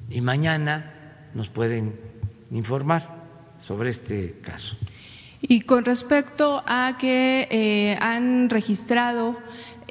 y 0.08 0.20
mañana 0.20 1.28
nos 1.34 1.48
pueden 1.48 1.94
informar 2.50 3.20
sobre 3.66 3.90
este 3.90 4.40
caso. 4.42 4.74
Y 5.42 5.62
con 5.62 5.84
respecto 5.84 6.62
a 6.66 6.96
que 6.98 7.48
eh, 7.50 7.96
han 8.00 8.50
registrado, 8.50 9.36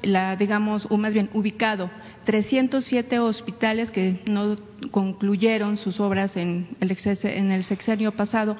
la, 0.02 0.36
digamos, 0.36 0.88
o 0.90 0.98
más 0.98 1.14
bien 1.14 1.30
ubicado 1.34 1.90
307 2.26 3.20
hospitales 3.20 3.92
que 3.92 4.20
no 4.26 4.56
concluyeron 4.92 5.78
sus 5.78 6.00
obras 6.00 6.38
en 6.38 6.68
el, 6.80 6.96
en 7.24 7.52
el 7.52 7.64
sexenio 7.64 8.12
pasado, 8.12 8.56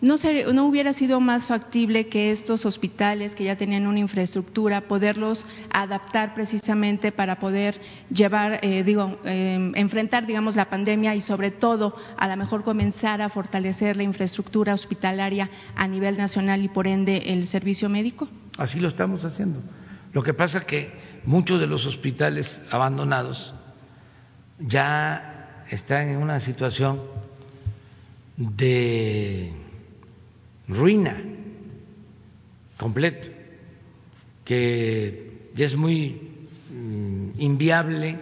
¿No, 0.00 0.16
¿No 0.52 0.66
hubiera 0.66 0.92
sido 0.92 1.20
más 1.20 1.46
factible 1.46 2.08
que 2.08 2.30
estos 2.30 2.66
hospitales 2.66 3.34
que 3.34 3.44
ya 3.44 3.56
tenían 3.56 3.86
una 3.86 4.00
infraestructura, 4.00 4.82
poderlos 4.82 5.46
adaptar 5.70 6.34
precisamente 6.34 7.12
para 7.12 7.38
poder 7.38 7.80
llevar, 8.10 8.58
eh, 8.62 8.82
digo, 8.82 9.18
em, 9.24 9.72
enfrentar, 9.76 10.26
digamos, 10.26 10.56
la 10.56 10.68
pandemia 10.68 11.14
y 11.14 11.20
sobre 11.20 11.50
todo, 11.50 11.96
a 12.18 12.28
lo 12.28 12.36
mejor 12.36 12.64
comenzar 12.64 13.22
a 13.22 13.28
fortalecer 13.28 13.96
la 13.96 14.02
infraestructura 14.02 14.74
hospitalaria 14.74 15.48
a 15.74 15.86
nivel 15.88 16.16
nacional 16.16 16.62
y 16.62 16.68
por 16.68 16.86
ende 16.86 17.32
el 17.32 17.46
servicio 17.46 17.88
médico? 17.88 18.28
Así 18.58 18.80
lo 18.80 18.88
estamos 18.88 19.24
haciendo. 19.24 19.60
Lo 20.12 20.22
que 20.22 20.34
pasa 20.34 20.58
es 20.58 20.64
que 20.64 20.92
muchos 21.24 21.60
de 21.60 21.66
los 21.66 21.86
hospitales 21.86 22.60
abandonados 22.70 23.54
ya 24.58 25.64
están 25.70 26.08
en 26.08 26.18
una 26.18 26.40
situación 26.40 27.00
de 28.36 29.63
ruina 30.68 31.22
completo, 32.78 33.28
que 34.44 35.50
ya 35.54 35.64
es 35.66 35.76
muy 35.76 36.20
mm, 36.70 37.40
inviable 37.40 38.18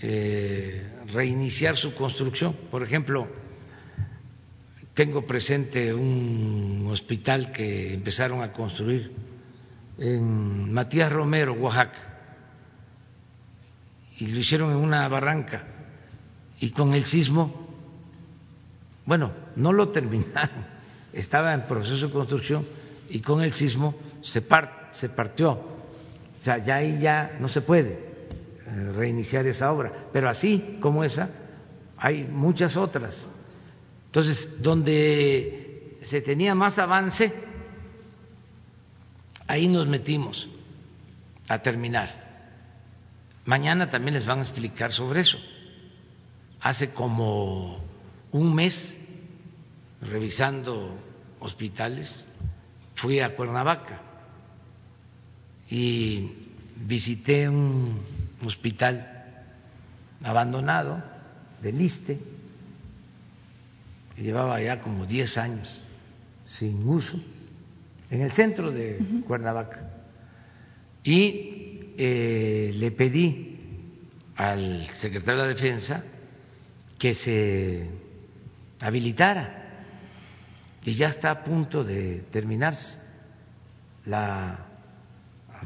eh, 0.00 0.82
reiniciar 1.12 1.76
su 1.76 1.94
construcción. 1.94 2.56
Por 2.70 2.82
ejemplo, 2.82 3.28
tengo 4.94 5.26
presente 5.26 5.92
un 5.94 6.86
hospital 6.90 7.52
que 7.52 7.94
empezaron 7.94 8.42
a 8.42 8.52
construir 8.52 9.12
en 9.98 10.72
Matías 10.72 11.12
Romero, 11.12 11.54
Oaxaca, 11.54 12.00
y 14.18 14.26
lo 14.26 14.38
hicieron 14.38 14.70
en 14.72 14.76
una 14.76 15.06
barranca, 15.08 15.64
y 16.60 16.70
con 16.70 16.92
el 16.92 17.04
sismo, 17.04 17.68
bueno, 19.06 19.32
no 19.56 19.72
lo 19.72 19.88
terminaron, 19.92 20.66
estaba 21.12 21.54
en 21.54 21.62
proceso 21.62 22.06
de 22.06 22.12
construcción 22.12 22.66
y 23.08 23.20
con 23.20 23.42
el 23.42 23.52
sismo 23.52 23.94
se, 24.22 24.42
se 24.92 25.08
partió. 25.10 25.50
O 25.52 26.44
sea, 26.44 26.58
ya 26.58 26.76
ahí 26.76 26.98
ya 27.00 27.36
no 27.38 27.48
se 27.48 27.60
puede 27.60 27.90
eh, 28.66 28.92
reiniciar 28.96 29.46
esa 29.46 29.72
obra. 29.72 30.08
Pero 30.12 30.28
así 30.28 30.78
como 30.80 31.04
esa, 31.04 31.30
hay 31.96 32.24
muchas 32.24 32.76
otras. 32.76 33.28
Entonces, 34.06 34.62
donde 34.62 35.98
se 36.02 36.20
tenía 36.20 36.54
más 36.54 36.78
avance, 36.78 37.32
ahí 39.46 39.68
nos 39.68 39.86
metimos 39.86 40.48
a 41.48 41.58
terminar. 41.58 42.08
Mañana 43.44 43.88
también 43.88 44.14
les 44.14 44.26
van 44.26 44.38
a 44.38 44.42
explicar 44.42 44.92
sobre 44.92 45.20
eso. 45.20 45.38
Hace 46.60 46.92
como 46.92 47.80
un 48.30 48.54
mes 48.54 49.01
revisando 50.02 50.98
hospitales, 51.40 52.26
fui 52.94 53.20
a 53.20 53.34
Cuernavaca 53.34 54.00
y 55.70 56.30
visité 56.76 57.48
un 57.48 57.98
hospital 58.44 59.08
abandonado 60.22 61.02
del 61.60 61.78
Liste, 61.78 62.18
que 64.14 64.22
llevaba 64.22 64.60
ya 64.60 64.80
como 64.80 65.06
10 65.06 65.38
años 65.38 65.82
sin 66.44 66.86
uso, 66.86 67.18
en 68.10 68.20
el 68.20 68.32
centro 68.32 68.70
de 68.70 68.98
Cuernavaca. 69.26 69.88
Y 71.02 71.94
eh, 71.96 72.70
le 72.74 72.90
pedí 72.90 73.58
al 74.36 74.86
secretario 74.98 75.42
de 75.42 75.48
la 75.48 75.54
Defensa 75.54 76.04
que 76.98 77.14
se 77.14 77.88
habilitara 78.80 79.61
y 80.84 80.94
ya 80.94 81.08
está 81.08 81.30
a 81.30 81.44
punto 81.44 81.84
de 81.84 82.24
terminarse 82.30 82.98
la 84.06 84.66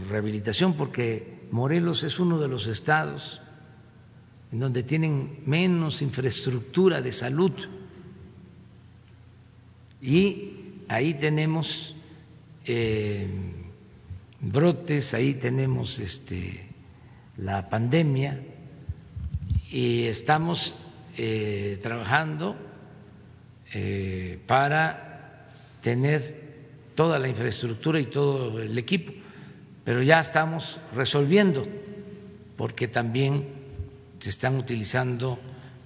rehabilitación 0.09 0.75
porque 0.75 1.49
Morelos 1.51 2.03
es 2.03 2.19
uno 2.19 2.39
de 2.39 2.49
los 2.49 2.67
estados 2.67 3.41
en 4.53 4.61
donde 4.61 4.83
tienen 4.83 5.43
menos 5.47 6.03
infraestructura 6.03 7.01
de 7.01 7.12
salud. 7.12 7.53
Y 10.01 10.53
ahí 10.89 11.14
tenemos 11.14 11.95
eh, 12.64 13.29
brotes, 14.41 15.14
ahí 15.14 15.35
tenemos 15.35 15.99
este, 15.99 16.69
la 17.39 17.69
pandemia 17.69 18.41
y 19.71 20.05
estamos 20.05 20.75
eh, 21.17 21.79
trabajando 21.83 22.57
eh, 23.73 24.39
para 24.47 25.05
tener 25.87 26.34
toda 26.97 27.16
la 27.16 27.28
infraestructura 27.28 28.01
y 28.01 28.07
todo 28.07 28.61
el 28.61 28.76
equipo, 28.76 29.12
pero 29.84 30.03
ya 30.03 30.18
estamos 30.18 30.80
resolviendo, 30.97 31.64
porque 32.57 32.89
también 32.89 33.45
se 34.18 34.30
están 34.30 34.57
utilizando 34.57 35.39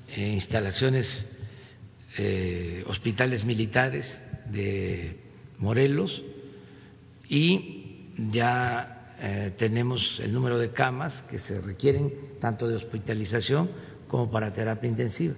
eh, 0.09 0.27
instalaciones, 0.33 1.29
eh, 2.17 2.83
hospitales 2.87 3.45
militares 3.45 4.19
de 4.51 5.19
Morelos 5.59 6.25
y 7.29 8.07
ya 8.31 9.17
eh, 9.21 9.53
tenemos 9.59 10.19
el 10.21 10.33
número 10.33 10.59
de 10.59 10.71
camas 10.71 11.21
que 11.29 11.39
se 11.39 11.61
requieren 11.61 12.39
tanto 12.41 12.67
de 12.67 12.77
hospitalización 12.77 13.71
como 14.09 14.31
para 14.31 14.51
terapia 14.51 14.89
intensiva. 14.89 15.35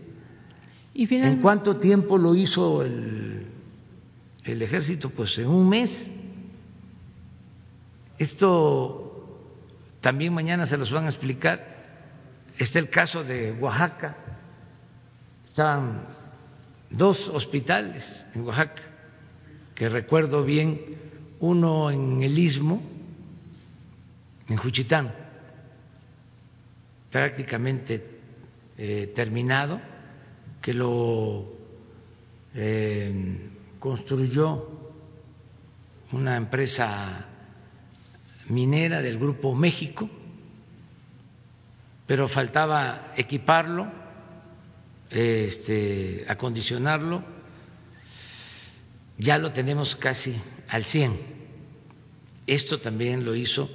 ¿Y 0.95 1.13
¿En 1.13 1.41
cuánto 1.41 1.79
tiempo 1.79 2.17
lo 2.17 2.37
hizo 2.37 2.85
el 2.85 3.62
el 4.45 4.63
ejército 4.63 5.11
pues 5.11 5.37
en 5.39 5.49
un 5.49 5.69
mes. 5.69 6.11
Esto 8.19 9.13
también 10.01 10.33
mañana 10.33 10.67
se 10.67 10.77
los 10.77 10.91
van 10.91 11.07
a 11.07 11.09
explicar. 11.09 11.73
Está 12.59 12.79
el 12.79 12.91
caso 12.91 13.25
de 13.25 13.53
Oaxaca. 13.53 14.17
Estaban 15.45 16.07
dos 16.91 17.29
hospitales 17.29 18.27
en 18.35 18.43
Oaxaca, 18.43 18.83
que 19.75 19.89
recuerdo 19.89 20.45
bien, 20.45 20.81
uno 21.41 21.91
en 21.91 22.23
el 22.23 22.39
istmo, 22.39 22.83
en 24.49 24.57
Juchitán, 24.57 25.13
prácticamente 27.11 28.21
eh, 28.79 29.13
terminado, 29.15 29.81
que 30.61 30.73
lo 30.73 31.53
eh, 32.55 33.51
construyó 33.83 34.65
una 36.13 36.37
empresa 36.37 37.27
minera 38.49 39.03
del 39.03 39.19
Grupo 39.19 39.57
México, 39.57 40.09
pero 42.07 42.29
faltaba 42.29 43.13
equiparlo, 43.17 43.91
este, 45.11 46.25
acondicionarlo, 46.29 47.25
ya 49.19 49.37
lo 49.37 49.51
tenemos 49.51 49.97
casi 49.97 50.41
al 50.69 50.85
100. 50.85 51.19
Esto 52.47 52.79
también 52.79 53.25
lo 53.25 53.35
hizo 53.35 53.69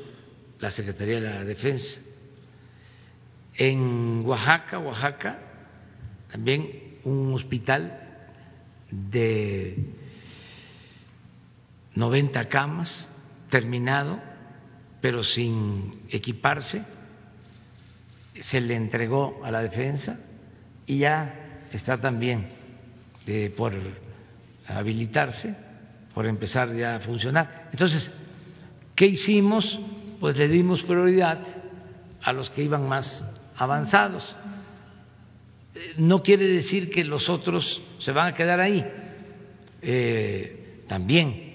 la 0.59 0.71
Secretaría 0.71 1.15
de 1.15 1.29
la 1.29 1.43
Defensa. 1.43 1.99
En 3.55 4.21
Oaxaca, 4.25 4.79
Oaxaca, 4.79 5.37
también 6.31 6.99
un 7.03 7.33
hospital 7.33 8.07
de 8.89 9.96
90 11.97 12.47
camas, 12.47 13.09
terminado, 13.49 14.19
pero 15.01 15.23
sin 15.23 16.03
equiparse, 16.09 16.85
se 18.39 18.61
le 18.61 18.75
entregó 18.75 19.41
a 19.43 19.49
la 19.49 19.63
defensa 19.63 20.19
y 20.85 20.99
ya 20.99 21.65
está 21.71 21.99
también 21.99 22.49
eh, 23.25 23.51
por 23.57 23.73
habilitarse, 24.67 25.55
por 26.13 26.27
empezar 26.27 26.71
ya 26.75 26.97
a 26.97 26.99
funcionar. 26.99 27.69
Entonces, 27.71 28.11
¿qué 28.95 29.07
hicimos? 29.07 29.79
Pues 30.19 30.37
le 30.37 30.47
dimos 30.47 30.83
prioridad 30.83 31.39
a 32.21 32.31
los 32.31 32.51
que 32.51 32.61
iban 32.61 32.87
más 32.87 33.25
avanzados. 33.55 34.35
No 35.97 36.21
quiere 36.21 36.47
decir 36.47 36.91
que 36.91 37.03
los 37.03 37.27
otros 37.27 37.81
se 37.97 38.11
van 38.11 38.27
a 38.27 38.33
quedar 38.35 38.59
ahí. 38.59 38.85
Eh, 39.81 40.83
también 40.87 41.46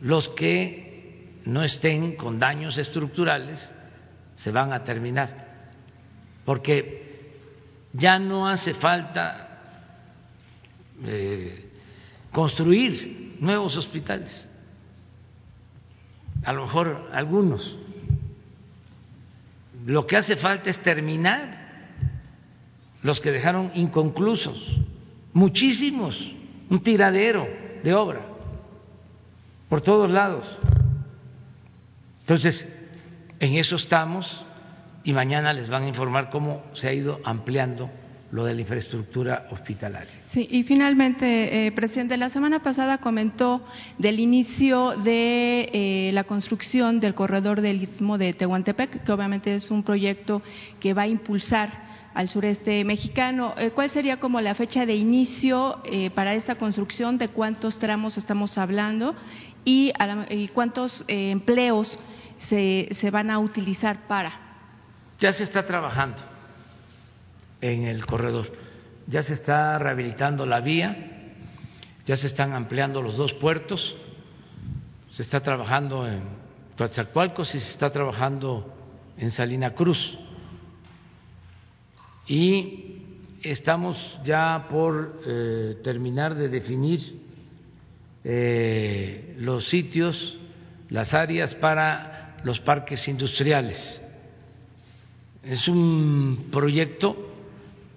los 0.00 0.28
que 0.30 1.40
no 1.44 1.62
estén 1.62 2.16
con 2.16 2.38
daños 2.38 2.78
estructurales 2.78 3.70
se 4.36 4.50
van 4.50 4.72
a 4.72 4.84
terminar, 4.84 5.72
porque 6.44 7.32
ya 7.92 8.18
no 8.18 8.48
hace 8.48 8.74
falta 8.74 9.48
eh, 11.04 11.70
construir 12.32 13.36
nuevos 13.40 13.76
hospitales, 13.76 14.48
a 16.44 16.52
lo 16.52 16.62
mejor 16.62 17.10
algunos. 17.12 17.76
Lo 19.86 20.06
que 20.06 20.16
hace 20.16 20.36
falta 20.36 20.70
es 20.70 20.80
terminar 20.82 21.58
los 23.02 23.18
que 23.20 23.32
dejaron 23.32 23.72
inconclusos, 23.74 24.78
muchísimos, 25.32 26.34
un 26.68 26.82
tiradero 26.82 27.46
de 27.82 27.94
obra 27.94 28.29
por 29.70 29.80
todos 29.80 30.10
lados. 30.10 30.58
Entonces, 32.20 32.68
en 33.38 33.54
eso 33.54 33.76
estamos 33.76 34.44
y 35.04 35.12
mañana 35.12 35.54
les 35.54 35.70
van 35.70 35.84
a 35.84 35.88
informar 35.88 36.28
cómo 36.28 36.62
se 36.74 36.88
ha 36.88 36.92
ido 36.92 37.20
ampliando 37.24 37.88
lo 38.32 38.44
de 38.44 38.54
la 38.54 38.60
infraestructura 38.60 39.48
hospitalaria. 39.50 40.12
Sí, 40.28 40.46
y 40.50 40.62
finalmente, 40.62 41.66
eh, 41.66 41.72
presidente, 41.72 42.16
la 42.16 42.30
semana 42.30 42.62
pasada 42.62 42.98
comentó 42.98 43.64
del 43.98 44.20
inicio 44.20 44.90
de 45.02 45.68
eh, 45.72 46.10
la 46.12 46.24
construcción 46.24 47.00
del 47.00 47.14
corredor 47.14 47.60
del 47.60 47.82
Istmo 47.82 48.18
de 48.18 48.32
Tehuantepec, 48.32 49.04
que 49.04 49.12
obviamente 49.12 49.54
es 49.54 49.70
un 49.70 49.82
proyecto 49.82 50.42
que 50.78 50.94
va 50.94 51.02
a 51.02 51.08
impulsar 51.08 51.89
al 52.14 52.28
sureste 52.28 52.84
mexicano. 52.84 53.54
Eh, 53.56 53.70
¿Cuál 53.70 53.90
sería 53.90 54.18
como 54.18 54.40
la 54.40 54.54
fecha 54.54 54.86
de 54.86 54.94
inicio 54.94 55.80
eh, 55.84 56.10
para 56.10 56.34
esta 56.34 56.56
construcción? 56.56 57.18
¿De 57.18 57.28
cuántos 57.28 57.78
tramos 57.78 58.16
estamos 58.16 58.58
hablando? 58.58 59.14
¿Y, 59.64 59.92
cuántos 60.54 61.04
eh, 61.06 61.30
empleos 61.30 61.98
se, 62.38 62.88
se 62.92 63.10
van 63.10 63.30
a 63.30 63.38
utilizar 63.38 64.06
para? 64.08 64.32
Ya 65.18 65.32
se 65.32 65.44
está 65.44 65.66
trabajando 65.66 66.16
en 67.60 67.84
el 67.84 68.06
corredor, 68.06 68.50
ya 69.06 69.22
se 69.22 69.34
está 69.34 69.78
rehabilitando 69.78 70.46
la 70.46 70.60
vía, 70.60 70.96
ya 72.06 72.16
se 72.16 72.26
están 72.26 72.54
ampliando 72.54 73.02
los 73.02 73.18
dos 73.18 73.34
puertos, 73.34 73.94
se 75.10 75.22
está 75.22 75.40
trabajando 75.40 76.08
en 76.08 76.22
Coatzacoalcos 76.78 77.54
y 77.54 77.60
se 77.60 77.70
está 77.70 77.90
trabajando 77.90 78.74
en 79.18 79.30
Salina 79.30 79.74
Cruz 79.74 80.18
y 82.30 82.84
estamos 83.42 83.98
ya 84.24 84.68
por 84.70 85.20
eh, 85.26 85.78
terminar 85.82 86.36
de 86.36 86.48
definir 86.48 87.00
eh, 88.22 89.34
los 89.40 89.68
sitios, 89.68 90.38
las 90.90 91.12
áreas 91.12 91.56
para 91.56 92.36
los 92.44 92.60
parques 92.60 93.08
industriales. 93.08 94.00
Es 95.42 95.66
un 95.66 96.46
proyecto 96.52 97.16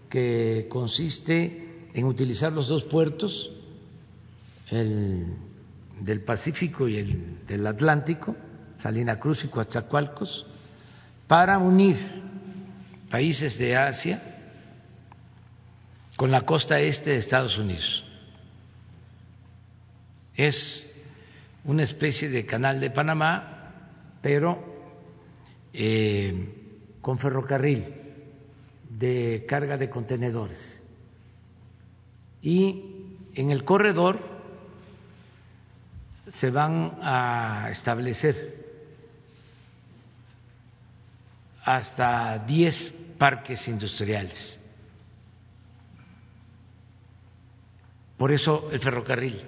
que 0.10 0.66
consiste 0.68 1.90
en 1.94 2.06
utilizar 2.06 2.52
los 2.52 2.68
dos 2.68 2.86
puertos, 2.86 3.52
el 4.72 5.28
del 6.02 6.22
Pacífico 6.22 6.88
y 6.88 6.98
el 6.98 7.46
del 7.46 7.68
Atlántico, 7.68 8.36
Salina 8.80 9.20
Cruz 9.20 9.46
y 9.46 9.50
Coatzacoalcos, 9.50 10.48
para 11.28 11.60
unir 11.60 11.98
países 13.14 13.60
de 13.60 13.76
Asia 13.76 14.20
con 16.16 16.32
la 16.32 16.42
costa 16.42 16.80
este 16.80 17.12
de 17.12 17.18
Estados 17.18 17.60
Unidos. 17.60 18.04
Es 20.36 20.92
una 21.64 21.84
especie 21.84 22.28
de 22.28 22.44
canal 22.44 22.80
de 22.80 22.90
Panamá, 22.90 24.18
pero 24.20 24.58
eh, 25.74 26.56
con 27.02 27.20
ferrocarril 27.20 27.84
de 28.90 29.46
carga 29.48 29.78
de 29.78 29.92
contenedores. 29.92 30.82
Y 32.42 32.82
en 33.36 33.52
el 33.52 33.64
corredor 33.64 34.20
se 36.40 36.50
van 36.50 36.98
a 37.04 37.68
establecer 37.70 38.63
hasta 41.64 42.40
10 42.40 43.16
parques 43.18 43.68
industriales. 43.68 44.60
Por 48.18 48.32
eso 48.32 48.70
el 48.72 48.80
ferrocarril, 48.80 49.42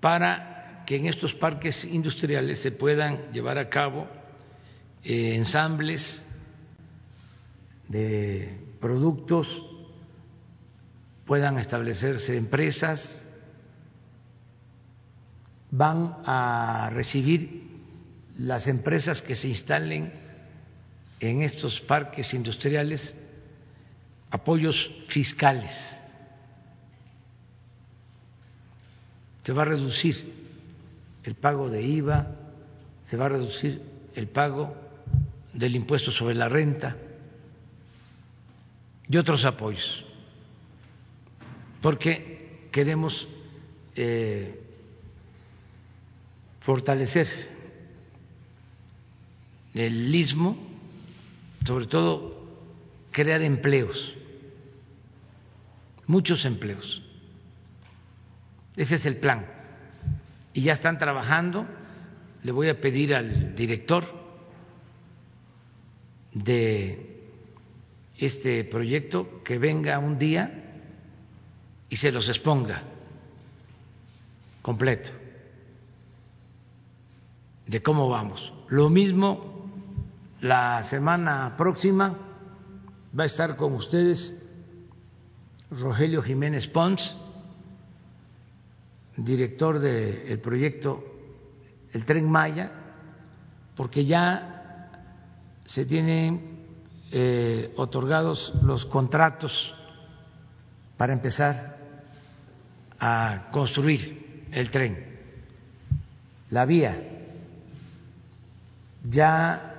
para 0.00 0.84
que 0.86 0.96
en 0.96 1.06
estos 1.06 1.34
parques 1.34 1.84
industriales 1.84 2.60
se 2.60 2.72
puedan 2.72 3.32
llevar 3.32 3.58
a 3.58 3.68
cabo 3.68 4.06
eh, 5.04 5.34
ensambles 5.34 6.26
de 7.88 8.58
productos, 8.80 9.62
puedan 11.24 11.58
establecerse 11.58 12.36
empresas, 12.36 13.26
van 15.70 16.16
a 16.24 16.90
recibir 16.92 17.62
las 18.38 18.66
empresas 18.66 19.22
que 19.22 19.34
se 19.34 19.48
instalen 19.48 20.21
en 21.22 21.42
estos 21.42 21.80
parques 21.80 22.34
industriales 22.34 23.14
apoyos 24.30 24.90
fiscales. 25.06 25.96
Se 29.44 29.52
va 29.52 29.62
a 29.62 29.66
reducir 29.66 30.16
el 31.22 31.36
pago 31.36 31.70
de 31.70 31.80
IVA, 31.80 32.26
se 33.04 33.16
va 33.16 33.26
a 33.26 33.28
reducir 33.28 33.80
el 34.16 34.28
pago 34.28 34.74
del 35.52 35.76
impuesto 35.76 36.10
sobre 36.10 36.34
la 36.34 36.48
renta 36.48 36.96
y 39.08 39.16
otros 39.16 39.44
apoyos, 39.44 40.04
porque 41.80 42.68
queremos 42.72 43.28
eh, 43.94 44.60
fortalecer 46.60 47.28
el 49.74 50.12
istmo 50.14 50.71
sobre 51.64 51.86
todo 51.86 52.42
crear 53.10 53.42
empleos, 53.42 54.14
muchos 56.06 56.44
empleos. 56.44 57.02
Ese 58.76 58.96
es 58.96 59.06
el 59.06 59.16
plan. 59.16 59.46
Y 60.54 60.62
ya 60.62 60.72
están 60.72 60.98
trabajando. 60.98 61.66
Le 62.42 62.52
voy 62.52 62.68
a 62.68 62.80
pedir 62.80 63.14
al 63.14 63.54
director 63.54 64.04
de 66.32 67.20
este 68.18 68.64
proyecto 68.64 69.42
que 69.44 69.58
venga 69.58 69.98
un 69.98 70.18
día 70.18 70.80
y 71.88 71.96
se 71.96 72.10
los 72.10 72.28
exponga 72.28 72.82
completo 74.62 75.10
de 77.66 77.82
cómo 77.82 78.08
vamos. 78.08 78.52
Lo 78.68 78.88
mismo 78.88 79.51
la 80.42 80.82
semana 80.82 81.54
próxima 81.56 82.12
va 83.16 83.22
a 83.22 83.26
estar 83.26 83.56
con 83.56 83.74
ustedes 83.74 84.34
Rogelio 85.70 86.20
Jiménez 86.20 86.66
Pons, 86.66 87.14
director 89.16 89.78
del 89.78 90.40
proyecto 90.40 91.04
el 91.92 92.04
tren 92.04 92.28
Maya, 92.28 92.72
porque 93.76 94.04
ya 94.04 94.90
se 95.64 95.86
tienen 95.86 96.64
eh, 97.12 97.72
otorgados 97.76 98.52
los 98.62 98.84
contratos 98.86 99.72
para 100.96 101.12
empezar 101.12 101.78
a 102.98 103.48
construir 103.52 104.48
el 104.50 104.70
tren, 104.72 105.20
la 106.50 106.66
vía. 106.66 107.10
Ya 109.04 109.71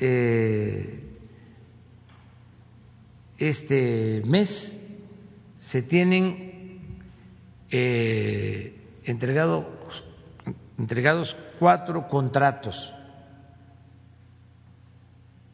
eh, 0.00 1.00
este 3.38 4.22
mes 4.24 4.78
se 5.58 5.82
tienen 5.82 6.98
eh, 7.70 8.76
entregados 9.04 9.66
cuatro 11.58 12.06
contratos 12.08 12.92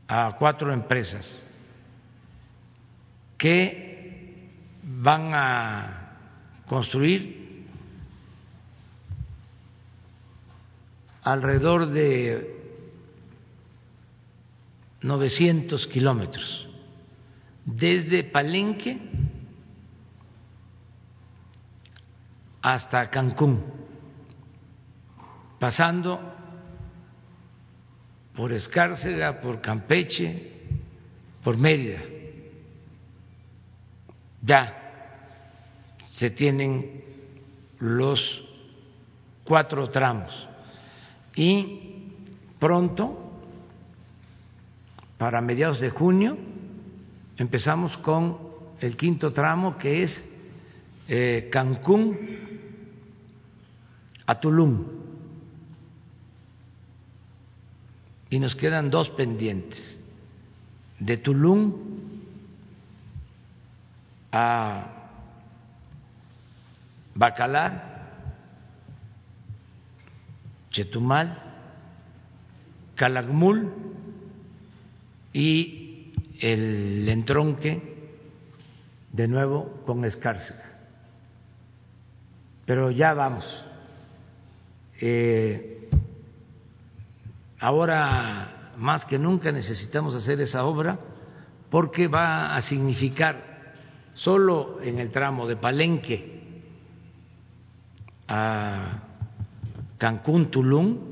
a 0.09 0.37
cuatro 0.39 0.73
empresas 0.73 1.27
que 3.37 4.49
van 4.83 5.31
a 5.35 6.17
construir 6.67 7.67
alrededor 11.23 11.89
de 11.89 12.58
900 15.01 15.87
kilómetros 15.87 16.69
desde 17.65 18.25
Palenque 18.25 18.99
hasta 22.63 23.09
Cancún, 23.11 23.63
pasando 25.59 26.19
por 28.35 28.53
Escárcega, 28.53 29.41
por 29.41 29.61
Campeche, 29.61 30.53
por 31.43 31.57
Mérida. 31.57 32.01
Ya 34.43 34.79
se 36.13 36.31
tienen 36.31 37.05
los 37.81 38.45
cuatro 39.45 39.89
tramos 39.89 40.49
y 41.35 42.13
pronto, 42.59 43.28
para 45.19 45.41
mediados 45.41 45.81
de 45.81 45.91
junio, 45.91 46.39
Empezamos 47.39 47.97
con 47.99 48.37
el 48.81 48.97
quinto 48.97 49.33
tramo 49.33 49.79
que 49.79 50.03
es 50.03 50.25
eh, 51.07 51.49
Cancún 51.53 52.19
a 54.27 54.41
Tulum. 54.41 54.85
Y 58.31 58.41
nos 58.41 58.57
quedan 58.57 58.91
dos 58.91 59.09
pendientes, 59.11 59.99
de 60.99 61.17
Tulum 61.17 61.73
a 64.33 64.85
Bacalar, 67.15 68.09
Chetumal, 70.73 71.41
Calakmul 72.97 73.88
y 75.39 76.13
el 76.41 77.09
entronque 77.09 77.81
de 79.13 79.29
nuevo 79.29 79.83
con 79.87 80.05
Escárcega. 80.05 80.65
Pero 82.67 82.91
ya 82.91 83.15
vamos. 83.15 83.65
Eh, 85.01 85.89
ahora 87.61 88.73
más 88.79 89.05
que 89.05 89.17
nunca 89.17 89.53
necesitamos 89.53 90.17
hacer 90.17 90.41
esa 90.41 90.65
obra 90.65 90.99
porque 91.71 92.09
va 92.09 92.57
a 92.57 92.61
significar 92.61 93.75
solo 94.15 94.81
en 94.83 94.99
el 94.99 95.13
tramo 95.13 95.47
de 95.47 95.55
Palenque 95.55 96.63
a 98.27 99.05
Cancún, 99.99 100.51
Tulum, 100.51 101.08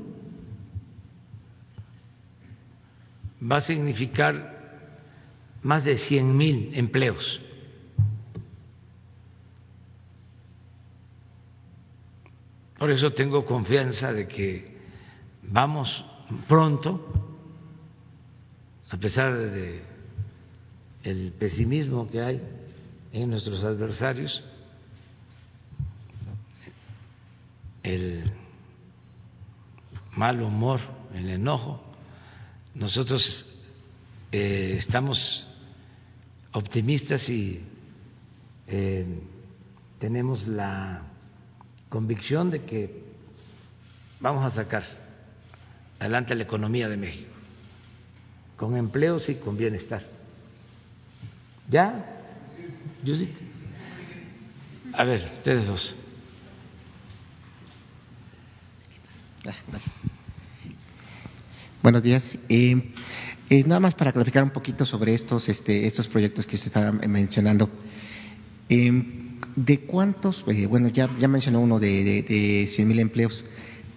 va 3.41 3.57
a 3.57 3.61
significar 3.61 4.57
más 5.63 5.83
de 5.83 5.97
cien 5.97 6.35
mil 6.35 6.71
empleos. 6.75 7.41
Por 12.77 12.91
eso 12.91 13.11
tengo 13.11 13.43
confianza 13.43 14.13
de 14.13 14.27
que 14.27 14.77
vamos 15.43 16.05
pronto, 16.47 17.05
a 18.89 18.97
pesar 18.97 19.33
de 19.35 19.81
el 21.03 21.31
pesimismo 21.33 22.09
que 22.09 22.21
hay 22.21 22.41
en 23.13 23.29
nuestros 23.29 23.63
adversarios, 23.63 24.43
el 27.81 28.31
mal 30.15 30.41
humor, 30.41 30.79
el 31.13 31.29
enojo, 31.29 31.86
nosotros 32.77 33.45
eh, 34.31 34.75
estamos 34.77 35.47
optimistas 36.51 37.27
y 37.27 37.63
eh, 38.67 39.19
tenemos 39.97 40.47
la 40.47 41.01
convicción 41.89 42.51
de 42.51 42.63
que 42.63 43.03
vamos 44.19 44.45
a 44.45 44.55
sacar 44.55 44.83
adelante 45.99 46.35
la 46.35 46.43
economía 46.43 46.87
de 46.87 46.97
México, 46.97 47.31
con 48.55 48.77
empleos 48.77 49.27
y 49.29 49.35
con 49.35 49.57
bienestar. 49.57 50.03
¿Ya? 51.69 52.05
Judith. 53.03 53.37
A 54.93 55.03
ver, 55.03 55.31
ustedes 55.39 55.67
dos. 55.67 55.95
Buenos 61.87 62.03
días. 62.03 62.37
Eh, 62.49 62.91
eh, 63.49 63.63
nada 63.63 63.79
más 63.79 63.95
para 63.95 64.11
clarificar 64.11 64.43
un 64.43 64.49
poquito 64.49 64.85
sobre 64.85 65.13
estos, 65.13 65.47
este, 65.47 65.87
estos 65.87 66.05
proyectos 66.09 66.45
que 66.45 66.57
usted 66.57 66.67
estaba 66.67 66.91
mencionando. 66.91 67.69
Em, 68.67 69.39
¿De 69.55 69.79
cuántos, 69.79 70.43
eh, 70.47 70.65
bueno, 70.65 70.89
ya, 70.89 71.09
ya 71.17 71.29
mencionó 71.29 71.61
uno 71.61 71.79
de, 71.79 72.03
de, 72.03 72.23
de 72.23 72.67
100 72.67 72.87
mil 72.89 72.99
empleos, 72.99 73.41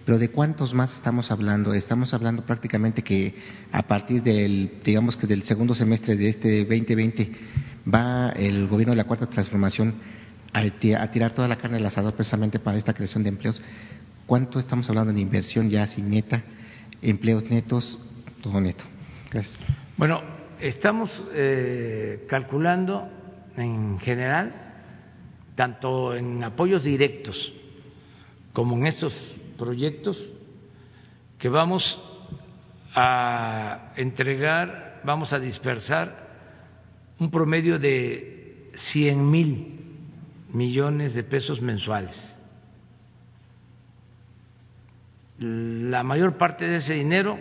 pero 0.05 0.17
¿de 0.19 0.29
cuántos 0.29 0.73
más 0.73 0.95
estamos 0.95 1.31
hablando? 1.31 1.73
Estamos 1.73 2.13
hablando 2.13 2.45
prácticamente 2.45 3.01
que 3.01 3.35
a 3.73 3.85
partir 3.85 4.23
del, 4.23 4.71
digamos 4.85 5.17
que 5.17 5.27
del 5.27 5.43
segundo 5.43 5.75
semestre 5.75 6.15
de 6.15 6.29
este 6.29 6.59
2020 6.63 7.29
va 7.93 8.29
el 8.29 8.69
gobierno 8.69 8.93
de 8.93 8.97
la 8.99 9.03
Cuarta 9.03 9.25
Transformación 9.25 9.95
a, 10.53 10.63
tirar 11.09 11.33
toda 11.33 11.49
la 11.49 11.57
carne 11.57 11.75
del 11.75 11.85
asador 11.87 12.13
precisamente 12.13 12.57
para 12.57 12.77
esta 12.77 12.93
creación 12.93 13.23
de 13.23 13.27
empleos. 13.27 13.61
¿Cuánto 14.25 14.59
estamos 14.59 14.87
hablando 14.87 15.11
de 15.11 15.19
inversión 15.19 15.69
ya 15.69 15.85
sin 15.87 16.09
neta, 16.09 16.41
empleos 17.01 17.49
netos, 17.49 17.99
todo 18.41 18.59
neto? 18.59 18.83
Bueno, 19.97 20.21
estamos 20.59 21.23
eh, 21.33 22.25
calculando 22.27 23.07
en 23.55 23.99
general, 23.99 24.53
tanto 25.55 26.15
en 26.15 26.43
apoyos 26.43 26.83
directos 26.83 27.53
como 28.53 28.75
en 28.75 28.87
estos 28.87 29.37
proyectos, 29.57 30.31
que 31.37 31.49
vamos 31.49 31.99
a 32.93 33.93
entregar, 33.95 35.01
vamos 35.03 35.33
a 35.33 35.39
dispersar 35.39 36.29
un 37.19 37.31
promedio 37.31 37.79
de 37.79 38.71
100 38.75 39.29
mil 39.29 39.81
millones 40.53 41.13
de 41.13 41.23
pesos 41.23 41.61
mensuales. 41.61 42.17
La 45.41 46.03
mayor 46.03 46.37
parte 46.37 46.65
de 46.65 46.77
ese 46.77 46.93
dinero 46.93 47.37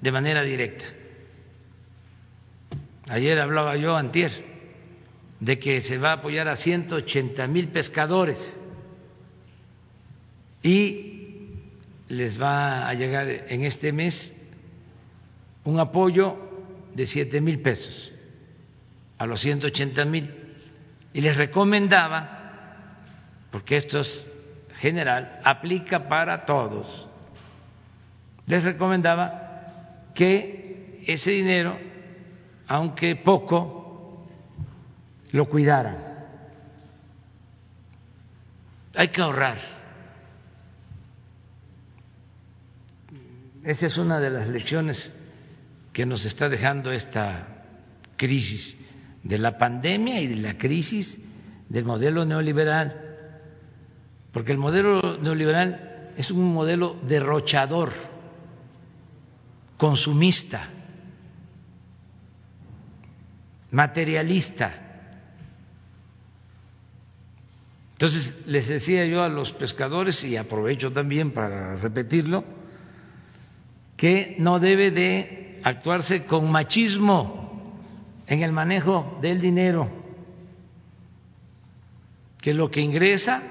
de 0.00 0.12
manera 0.12 0.42
directa. 0.42 0.84
Ayer 3.08 3.38
hablaba 3.38 3.76
yo, 3.76 3.96
antier, 3.96 4.32
de 5.38 5.58
que 5.58 5.80
se 5.80 5.98
va 5.98 6.10
a 6.10 6.14
apoyar 6.14 6.48
a 6.48 6.56
180 6.56 7.46
mil 7.46 7.68
pescadores 7.68 8.58
y 10.62 11.52
les 12.08 12.40
va 12.40 12.88
a 12.88 12.94
llegar 12.94 13.28
en 13.28 13.64
este 13.64 13.92
mes 13.92 14.34
un 15.64 15.78
apoyo 15.78 16.36
de 16.94 17.06
7 17.06 17.40
mil 17.40 17.60
pesos 17.60 18.12
a 19.18 19.26
los 19.26 19.40
180 19.40 20.04
mil. 20.06 20.34
Y 21.12 21.20
les 21.20 21.36
recomendaba, 21.36 22.94
porque 23.50 23.76
esto 23.76 24.00
es 24.00 24.28
general, 24.80 25.40
aplica 25.44 26.08
para 26.08 26.44
todos, 26.44 27.08
les 28.48 28.64
recomendaba 28.64 30.10
que 30.14 31.04
ese 31.06 31.30
dinero 31.30 31.88
aunque 32.68 33.16
poco, 33.16 34.26
lo 35.32 35.48
cuidaran. 35.48 35.96
Hay 38.94 39.08
que 39.08 39.22
ahorrar. 39.22 39.58
Esa 43.64 43.86
es 43.86 43.98
una 43.98 44.20
de 44.20 44.30
las 44.30 44.48
lecciones 44.48 45.10
que 45.92 46.06
nos 46.06 46.24
está 46.24 46.48
dejando 46.48 46.92
esta 46.92 47.64
crisis 48.16 48.76
de 49.22 49.38
la 49.38 49.56
pandemia 49.56 50.20
y 50.20 50.26
de 50.26 50.36
la 50.36 50.58
crisis 50.58 51.20
del 51.68 51.84
modelo 51.84 52.24
neoliberal. 52.24 53.04
Porque 54.32 54.52
el 54.52 54.58
modelo 54.58 55.18
neoliberal 55.18 56.12
es 56.16 56.30
un 56.30 56.52
modelo 56.52 56.96
derrochador, 57.02 57.92
consumista, 59.78 60.68
materialista. 63.70 64.84
Entonces, 67.92 68.46
les 68.46 68.68
decía 68.68 69.06
yo 69.06 69.22
a 69.22 69.28
los 69.28 69.52
pescadores, 69.52 70.22
y 70.24 70.36
aprovecho 70.36 70.92
también 70.92 71.32
para 71.32 71.74
repetirlo, 71.76 72.44
que 73.96 74.36
no 74.38 74.60
debe 74.60 74.90
de 74.90 75.60
actuarse 75.64 76.26
con 76.26 76.50
machismo 76.50 77.74
en 78.26 78.42
el 78.42 78.52
manejo 78.52 79.18
del 79.20 79.40
dinero, 79.40 79.90
que 82.40 82.54
lo 82.54 82.70
que 82.70 82.80
ingresa 82.80 83.42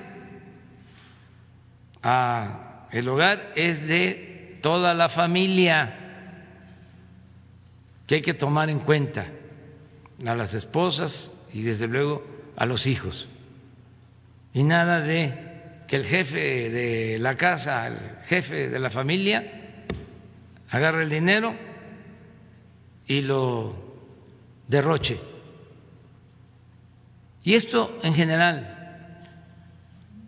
a 2.01 2.88
el 2.91 3.09
hogar 3.09 3.51
es 3.55 3.86
de 3.88 4.59
toda 4.61 4.93
la 4.93 5.09
familia, 5.09 6.07
que 8.08 8.16
hay 8.16 8.22
que 8.22 8.34
tomar 8.34 8.70
en 8.70 8.80
cuenta 8.80 9.28
a 10.26 10.36
las 10.36 10.53
esposas 10.55 11.32
y 11.53 11.62
desde 11.62 11.88
luego 11.88 12.24
a 12.55 12.66
los 12.66 12.88
hijos 12.88 13.28
y 14.58 14.64
nada 14.64 15.01
de 15.01 15.84
que 15.88 15.97
el 15.97 16.05
jefe 16.05 16.70
de 16.72 17.20
la 17.20 17.36
casa, 17.36 17.88
el 17.88 17.97
jefe 18.26 18.70
de 18.70 18.80
la 18.80 18.89
familia, 18.89 19.86
agarre 20.72 21.03
el 21.03 21.12
dinero 21.12 21.53
y 23.05 23.22
lo 23.22 23.76
derroche. 24.68 25.20
Y 27.43 27.53
esto 27.53 27.99
en 28.01 28.16
general, 28.16 29.28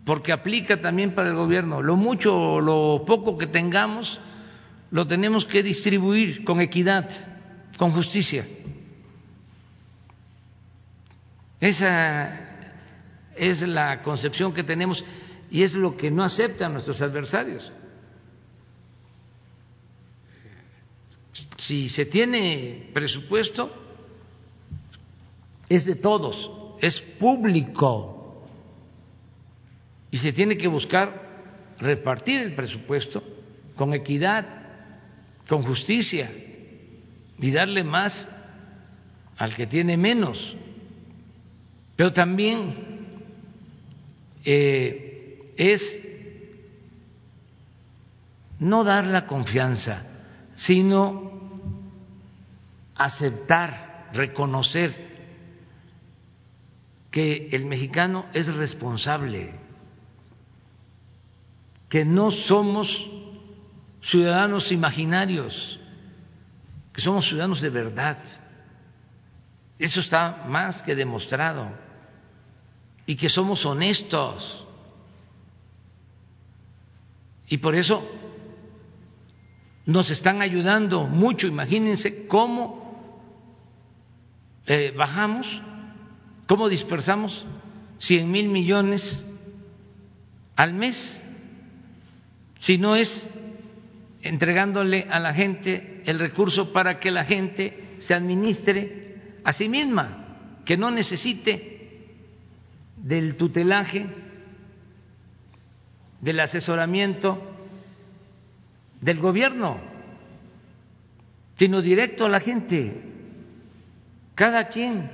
porque 0.06 0.32
aplica 0.32 0.80
también 0.80 1.12
para 1.12 1.28
el 1.28 1.34
gobierno. 1.34 1.82
Lo 1.82 1.96
mucho 1.96 2.32
o 2.34 2.60
lo 2.60 3.04
poco 3.04 3.36
que 3.36 3.48
tengamos, 3.48 4.20
lo 4.92 5.08
tenemos 5.08 5.44
que 5.44 5.64
distribuir 5.64 6.44
con 6.44 6.60
equidad, 6.60 7.10
con 7.80 7.92
justicia. 7.92 8.44
Esa 11.58 12.38
es 13.34 13.62
la 13.62 14.02
concepción 14.02 14.52
que 14.52 14.62
tenemos 14.62 15.02
y 15.50 15.62
es 15.62 15.72
lo 15.72 15.96
que 15.96 16.10
no 16.10 16.22
aceptan 16.22 16.74
nuestros 16.74 17.00
adversarios. 17.00 17.72
Si 21.56 21.88
se 21.88 22.04
tiene 22.04 22.90
presupuesto, 22.92 23.72
es 25.66 25.86
de 25.86 25.96
todos, 25.96 26.50
es 26.82 27.00
público 27.00 28.46
y 30.10 30.18
se 30.18 30.34
tiene 30.34 30.58
que 30.58 30.68
buscar 30.68 31.74
repartir 31.78 32.42
el 32.42 32.54
presupuesto 32.54 33.22
con 33.74 33.94
equidad, 33.94 34.44
con 35.48 35.62
justicia 35.62 36.30
y 37.40 37.50
darle 37.50 37.84
más 37.84 38.28
al 39.38 39.54
que 39.54 39.66
tiene 39.66 39.96
menos. 39.96 40.56
Pero 41.96 42.12
también 42.12 43.08
eh, 44.44 45.52
es 45.56 46.00
no 48.58 48.84
dar 48.84 49.06
la 49.06 49.26
confianza, 49.26 50.06
sino 50.54 51.30
aceptar, 52.94 54.10
reconocer 54.12 55.08
que 57.10 57.48
el 57.52 57.64
mexicano 57.64 58.26
es 58.34 58.46
responsable, 58.54 59.52
que 61.88 62.04
no 62.04 62.30
somos 62.30 63.10
ciudadanos 64.02 64.70
imaginarios, 64.70 65.79
que 66.92 67.00
somos 67.00 67.26
ciudadanos 67.26 67.60
de 67.60 67.70
verdad. 67.70 68.18
Eso 69.78 70.00
está 70.00 70.44
más 70.46 70.82
que 70.82 70.94
demostrado 70.94 71.70
y 73.06 73.16
que 73.16 73.28
somos 73.28 73.64
honestos. 73.64 74.66
Y 77.48 77.58
por 77.58 77.74
eso 77.74 78.06
nos 79.86 80.10
están 80.10 80.42
ayudando 80.42 81.04
mucho. 81.06 81.46
Imagínense 81.46 82.26
cómo 82.28 82.80
eh, 84.66 84.92
bajamos, 84.96 85.62
cómo 86.46 86.68
dispersamos 86.68 87.46
100 87.98 88.30
mil 88.30 88.48
millones 88.48 89.24
al 90.56 90.74
mes, 90.74 91.20
si 92.60 92.76
no 92.76 92.94
es 92.94 93.28
entregándole 94.22 95.06
a 95.08 95.18
la 95.18 95.32
gente 95.32 96.02
el 96.04 96.18
recurso 96.18 96.72
para 96.72 97.00
que 97.00 97.10
la 97.10 97.24
gente 97.24 97.96
se 98.00 98.14
administre 98.14 99.16
a 99.44 99.52
sí 99.52 99.68
misma, 99.68 100.60
que 100.64 100.76
no 100.76 100.90
necesite 100.90 101.80
del 102.96 103.36
tutelaje, 103.36 104.06
del 106.20 106.40
asesoramiento 106.40 107.50
del 109.00 109.18
gobierno, 109.18 109.80
sino 111.56 111.80
directo 111.80 112.26
a 112.26 112.28
la 112.28 112.40
gente. 112.40 113.02
Cada 114.34 114.68
quien, 114.68 115.10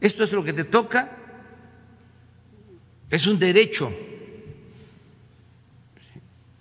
esto 0.00 0.24
es 0.24 0.32
lo 0.32 0.42
que 0.42 0.52
te 0.52 0.64
toca, 0.64 1.16
es 3.10 3.26
un 3.26 3.38
derecho 3.38 3.90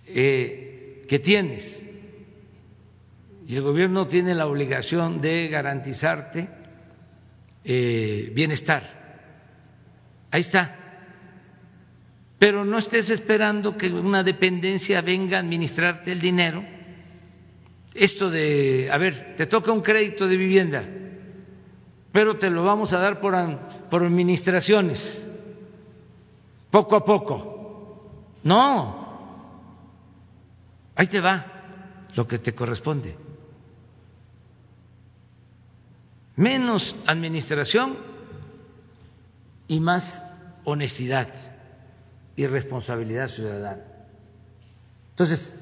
eh, 0.05 0.66
que 1.07 1.19
tienes. 1.19 1.83
Y 3.47 3.55
el 3.55 3.61
gobierno 3.61 4.07
tiene 4.07 4.35
la 4.35 4.45
obligación 4.45 5.21
de 5.21 5.47
garantizarte 5.47 6.49
eh, 7.63 8.31
bienestar. 8.33 8.83
Ahí 10.31 10.41
está. 10.41 10.75
Pero 12.37 12.65
no 12.65 12.77
estés 12.77 13.09
esperando 13.09 13.77
que 13.77 13.87
una 13.87 14.21
dependencia 14.21 15.01
venga 15.01 15.37
a 15.37 15.41
administrarte 15.41 16.11
el 16.11 16.19
dinero. 16.19 16.63
Esto 17.93 18.29
de, 18.29 18.89
a 18.91 18.97
ver, 18.97 19.35
te 19.37 19.47
toca 19.47 19.71
un 19.71 19.81
crédito 19.81 20.27
de 20.27 20.37
vivienda, 20.37 20.83
pero 22.11 22.37
te 22.37 22.49
lo 22.49 22.63
vamos 22.63 22.93
a 22.93 22.99
dar 22.99 23.19
por, 23.19 23.33
por 23.89 24.03
administraciones, 24.03 25.27
poco 26.69 26.95
a 26.95 27.03
poco. 27.03 28.37
No, 28.43 29.06
ahí 30.97 31.07
te 31.07 31.21
va 31.21 31.45
lo 32.15 32.27
que 32.27 32.39
te 32.39 32.53
corresponde. 32.53 33.15
Menos 36.35 36.95
administración 37.05 37.97
y 39.67 39.79
más 39.79 40.23
honestidad 40.65 41.29
y 42.35 42.45
responsabilidad 42.47 43.27
ciudadana. 43.27 43.83
Entonces, 45.11 45.53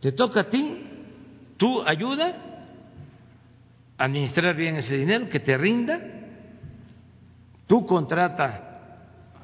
te 0.00 0.12
toca 0.12 0.40
a 0.40 0.48
ti, 0.48 0.86
tú 1.56 1.82
ayuda 1.82 2.36
a 3.98 4.04
administrar 4.04 4.56
bien 4.56 4.76
ese 4.76 4.96
dinero, 4.96 5.28
que 5.28 5.40
te 5.40 5.56
rinda, 5.56 6.00
tú 7.66 7.86
contrata 7.86 8.66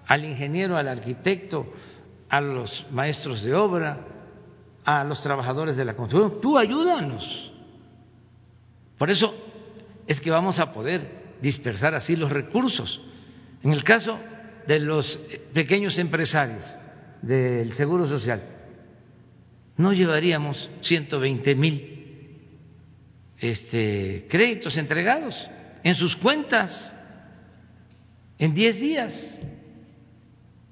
al 0.07 0.25
ingeniero, 0.25 0.77
al 0.77 0.89
arquitecto, 0.89 1.73
a 2.29 2.41
los 2.41 2.87
maestros 2.91 3.43
de 3.43 3.55
obra, 3.55 4.12
a 4.85 5.05
los 5.05 5.23
trabajadores 5.23 5.77
de 5.77 5.85
la 5.85 5.95
construcción, 5.95 6.41
tú 6.41 6.59
ayúdanos. 6.59 7.53
Por 8.99 9.11
eso 9.11 9.35
es 10.07 10.21
que 10.21 10.31
vamos 10.31 10.59
a 10.59 10.73
poder 10.73 11.37
dispersar 11.41 11.95
así 11.95 12.17
los 12.17 12.31
recursos. 12.31 13.01
En 13.63 13.73
el 13.73 13.85
caso 13.85 14.19
de 14.67 14.79
los 14.79 15.19
pequeños 15.53 15.99
empresarios 15.99 16.65
del 17.21 17.73
Seguro 17.73 18.07
Social, 18.07 18.43
no 19.77 19.93
llevaríamos 19.93 20.71
120 20.81 21.55
mil 21.55 21.93
este, 23.39 24.27
créditos 24.29 24.77
entregados 24.77 25.35
en 25.83 25.95
sus 25.95 26.15
cuentas 26.17 26.97
en 28.39 28.55
10 28.55 28.81
días. 28.81 29.41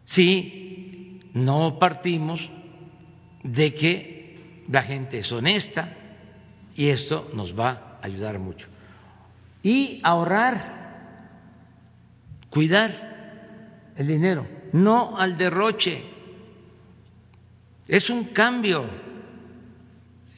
Si 0.05 1.21
no 1.35 1.79
partimos 1.79 2.51
de 3.43 3.75
que 3.75 4.65
la 4.69 4.83
gente 4.83 5.19
es 5.19 5.33
honesta 5.33 5.97
y 6.75 6.89
esto 6.89 7.31
nos 7.35 7.59
va 7.59 7.99
a 8.01 8.07
ayudar 8.07 8.39
mucho. 8.39 8.69
Y 9.63 10.01
ahorrar 10.03 10.81
cuidar 12.51 13.93
el 13.97 14.07
dinero, 14.07 14.47
no 14.73 15.17
al 15.17 15.37
derroche. 15.37 16.03
Es 17.87 18.09
un 18.09 18.25
cambio 18.27 18.87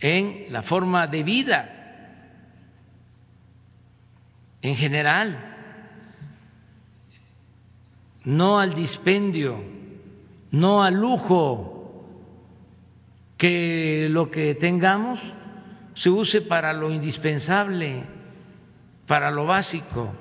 en 0.00 0.52
la 0.52 0.62
forma 0.62 1.06
de 1.06 1.22
vida 1.22 1.72
en 4.62 4.76
general, 4.76 5.36
no 8.24 8.60
al 8.60 8.74
dispendio, 8.74 9.60
no 10.52 10.82
al 10.82 10.94
lujo, 10.94 11.71
que 13.42 14.06
lo 14.08 14.30
que 14.30 14.54
tengamos 14.54 15.18
se 15.96 16.08
use 16.08 16.42
para 16.42 16.72
lo 16.72 16.92
indispensable, 16.92 18.04
para 19.08 19.32
lo 19.32 19.46
básico. 19.46 20.14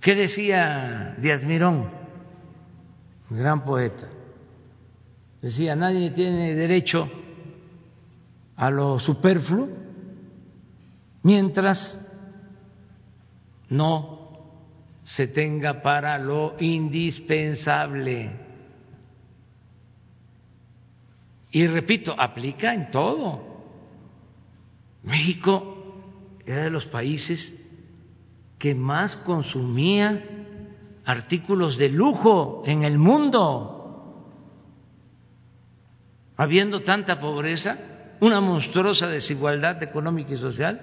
¿Qué 0.00 0.16
decía 0.16 1.14
Díaz 1.16 1.44
Mirón, 1.44 1.88
gran 3.30 3.64
poeta? 3.64 4.08
Decía, 5.40 5.76
nadie 5.76 6.10
tiene 6.10 6.56
derecho 6.56 7.08
a 8.56 8.68
lo 8.68 8.98
superfluo 8.98 9.68
mientras 11.22 12.02
no 13.68 14.40
se 15.04 15.28
tenga 15.28 15.82
para 15.82 16.18
lo 16.18 16.56
indispensable. 16.58 18.45
Y 21.56 21.66
repito, 21.68 22.14
aplica 22.18 22.74
en 22.74 22.90
todo. 22.90 23.40
México 25.02 26.02
era 26.44 26.64
de 26.64 26.70
los 26.70 26.84
países 26.84 27.40
que 28.58 28.74
más 28.74 29.16
consumía 29.16 30.22
artículos 31.06 31.78
de 31.78 31.88
lujo 31.88 32.62
en 32.66 32.82
el 32.82 32.98
mundo. 32.98 34.52
Habiendo 36.36 36.80
tanta 36.80 37.18
pobreza, 37.18 37.78
una 38.20 38.38
monstruosa 38.42 39.06
desigualdad 39.06 39.82
económica 39.82 40.34
y 40.34 40.36
social, 40.36 40.78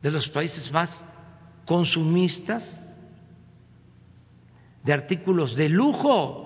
de 0.00 0.10
los 0.10 0.26
países 0.30 0.72
más 0.72 0.88
consumistas 1.66 2.82
de 4.84 4.94
artículos 4.94 5.54
de 5.54 5.68
lujo. 5.68 6.45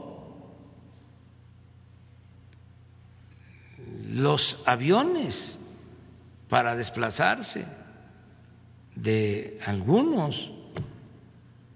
Los 4.10 4.60
aviones 4.66 5.58
para 6.48 6.74
desplazarse 6.74 7.64
de 8.96 9.60
algunos 9.64 10.50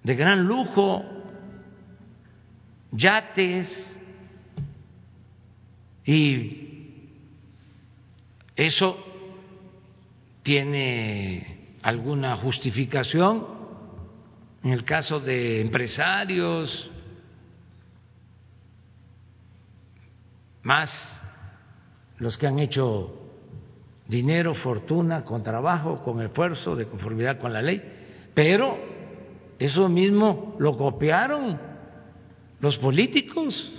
de 0.03 0.15
gran 0.17 0.45
lujo, 0.45 1.03
yates, 2.93 3.99
y 6.05 7.09
eso 8.55 8.99
tiene 10.43 11.77
alguna 11.83 12.37
justificación 12.37 13.47
en 14.63 14.73
el 14.73 14.85
caso 14.85 15.21
de 15.21 15.61
empresarios, 15.61 16.91
más 20.63 21.24
los 22.19 22.39
que 22.39 22.47
han 22.47 22.59
hecho 22.59 23.21
dinero, 24.07 24.55
fortuna, 24.55 25.25
con 25.25 25.43
trabajo, 25.43 26.03
con 26.03 26.21
esfuerzo, 26.21 26.77
de 26.77 26.87
conformidad 26.87 27.39
con 27.39 27.53
la 27.53 27.63
ley, 27.63 27.83
pero 28.35 28.77
eso 29.59 29.89
mismo 29.89 30.57
lo 30.59 30.77
copiaron 30.77 31.59
los 32.61 32.79
políticos. 32.79 33.73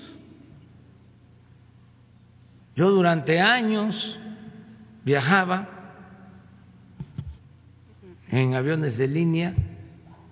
Yo 2.75 2.91
durante 2.91 3.39
años 3.39 4.17
viajaba 5.03 5.69
en 8.29 8.53
aviones 8.53 8.97
de 8.97 9.07
línea, 9.07 9.53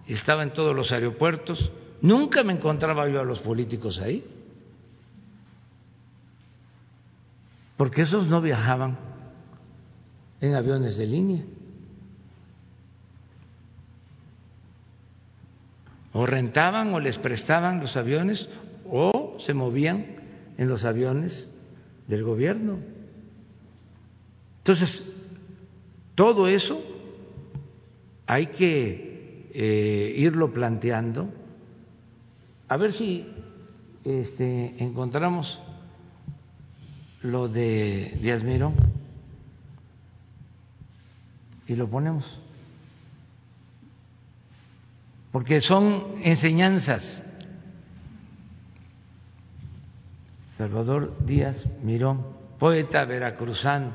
estaba 0.08 0.44
en 0.44 0.52
todos 0.52 0.76
los 0.76 0.92
aeropuertos, 0.92 1.72
nunca 2.02 2.44
me 2.44 2.54
encontraba 2.54 3.08
yo 3.08 3.22
a 3.22 3.24
los 3.24 3.40
políticos 3.40 4.00
ahí, 4.00 4.26
porque 7.84 8.04
esos 8.04 8.30
no 8.30 8.40
viajaban 8.40 8.98
en 10.40 10.56
aviones 10.56 10.96
de 10.96 11.06
línea. 11.06 11.44
O 16.14 16.26
rentaban 16.26 16.94
o 16.94 17.02
les 17.02 17.18
prestaban 17.18 17.82
los 17.82 17.98
aviones 17.98 18.48
o 18.90 19.36
se 19.46 19.54
movían 19.54 20.06
en 20.58 20.70
los 20.70 20.86
aviones 20.86 21.50
del 22.08 22.24
gobierno. 22.24 22.78
Entonces, 24.60 25.04
todo 26.16 26.48
eso 26.48 26.82
hay 28.26 28.48
que 28.48 29.50
eh, 29.54 30.14
irlo 30.20 30.54
planteando, 30.54 31.28
a 32.70 32.78
ver 32.78 32.94
si 32.94 33.28
este, 34.06 34.82
encontramos 34.82 35.60
lo 37.24 37.48
de 37.48 38.18
Díaz 38.22 38.44
Mirón 38.44 38.76
y 41.68 41.76
lo 41.76 41.90
ponemos. 41.90 42.40
Porque 45.32 45.62
son 45.62 46.22
enseñanzas. 46.22 47.24
Salvador 50.58 51.26
Díaz 51.26 51.66
Mirón, 51.82 52.26
poeta 52.60 53.04
veracruzano, 53.06 53.94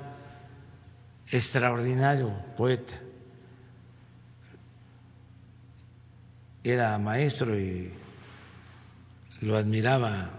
extraordinario 1.31 2.33
poeta. 2.57 2.95
Era 6.65 6.99
maestro 6.99 7.57
y 7.59 7.93
lo 9.43 9.57
admiraba 9.57 10.31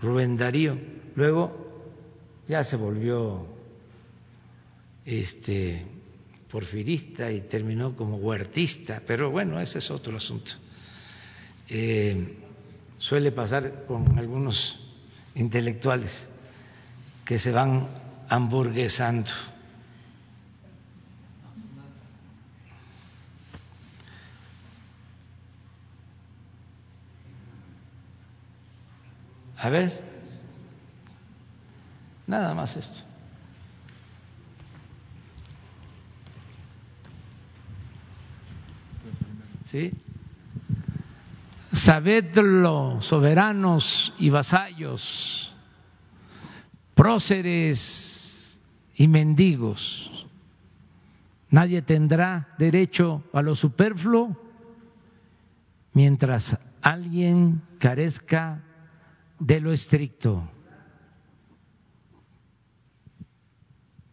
Rubén 0.00 0.38
Darío. 0.38 0.78
Luego 1.14 1.61
ya 2.52 2.62
se 2.62 2.76
volvió 2.76 3.46
este 5.06 5.86
porfirista 6.50 7.32
y 7.32 7.40
terminó 7.48 7.96
como 7.96 8.16
huertista, 8.18 9.00
pero 9.06 9.30
bueno, 9.30 9.58
ese 9.58 9.78
es 9.78 9.90
otro 9.90 10.18
asunto. 10.18 10.52
Eh, 11.66 12.36
suele 12.98 13.32
pasar 13.32 13.86
con 13.86 14.18
algunos 14.18 14.78
intelectuales 15.34 16.12
que 17.24 17.38
se 17.38 17.52
van 17.52 17.88
hamburguesando. 18.28 19.30
A 29.56 29.70
ver, 29.70 30.11
nada 32.26 32.54
más 32.54 32.76
esto. 32.76 33.12
¿sí? 39.72 39.90
Sabedlo, 41.72 43.00
soberanos 43.00 44.12
y 44.18 44.28
vasallos, 44.28 45.54
próceres 46.94 48.60
y 48.94 49.08
mendigos. 49.08 50.26
Nadie 51.50 51.80
tendrá 51.82 52.48
derecho 52.58 53.24
a 53.32 53.40
lo 53.40 53.54
superfluo 53.54 54.36
mientras 55.94 56.56
alguien 56.82 57.62
carezca 57.78 58.62
de 59.38 59.60
lo 59.60 59.72
estricto. 59.72 60.48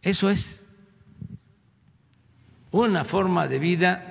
Eso 0.02 0.30
es 0.30 0.60
una 2.70 3.04
forma 3.04 3.46
de 3.46 3.58
vida 3.58 4.10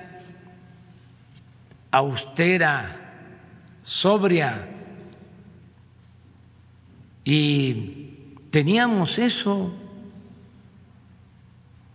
austera, 1.90 2.96
sobria. 3.84 4.68
Y 7.24 8.36
teníamos 8.50 9.18
eso. 9.18 9.72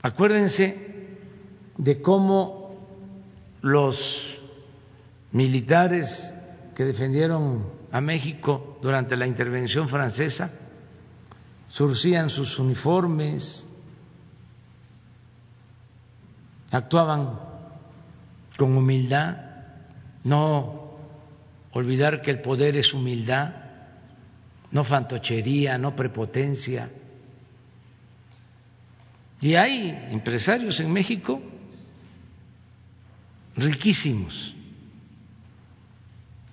Acuérdense 0.02 0.86
de 1.78 2.02
cómo 2.02 2.76
los 3.62 3.98
militares 5.32 6.32
que 6.76 6.84
defendieron 6.84 7.66
a 7.92 8.02
México 8.02 8.78
durante 8.82 9.16
la 9.16 9.26
intervención 9.26 9.90
francesa 9.90 10.52
surcían 11.68 12.30
sus 12.30 12.60
uniformes, 12.60 13.68
actuaban 16.76 17.40
con 18.58 18.78
humildad 18.78 19.38
no 20.24 20.98
olvidar 21.72 22.22
que 22.22 22.32
el 22.32 22.42
poder 22.42 22.78
es 22.78 22.94
humildad, 22.94 23.54
no 24.72 24.84
fantochería, 24.84 25.78
no 25.78 25.96
prepotencia, 25.96 26.90
Y 29.42 29.54
hay 29.54 29.90
empresarios 30.10 30.80
en 30.80 30.92
México 30.92 31.42
riquísimos 33.56 34.56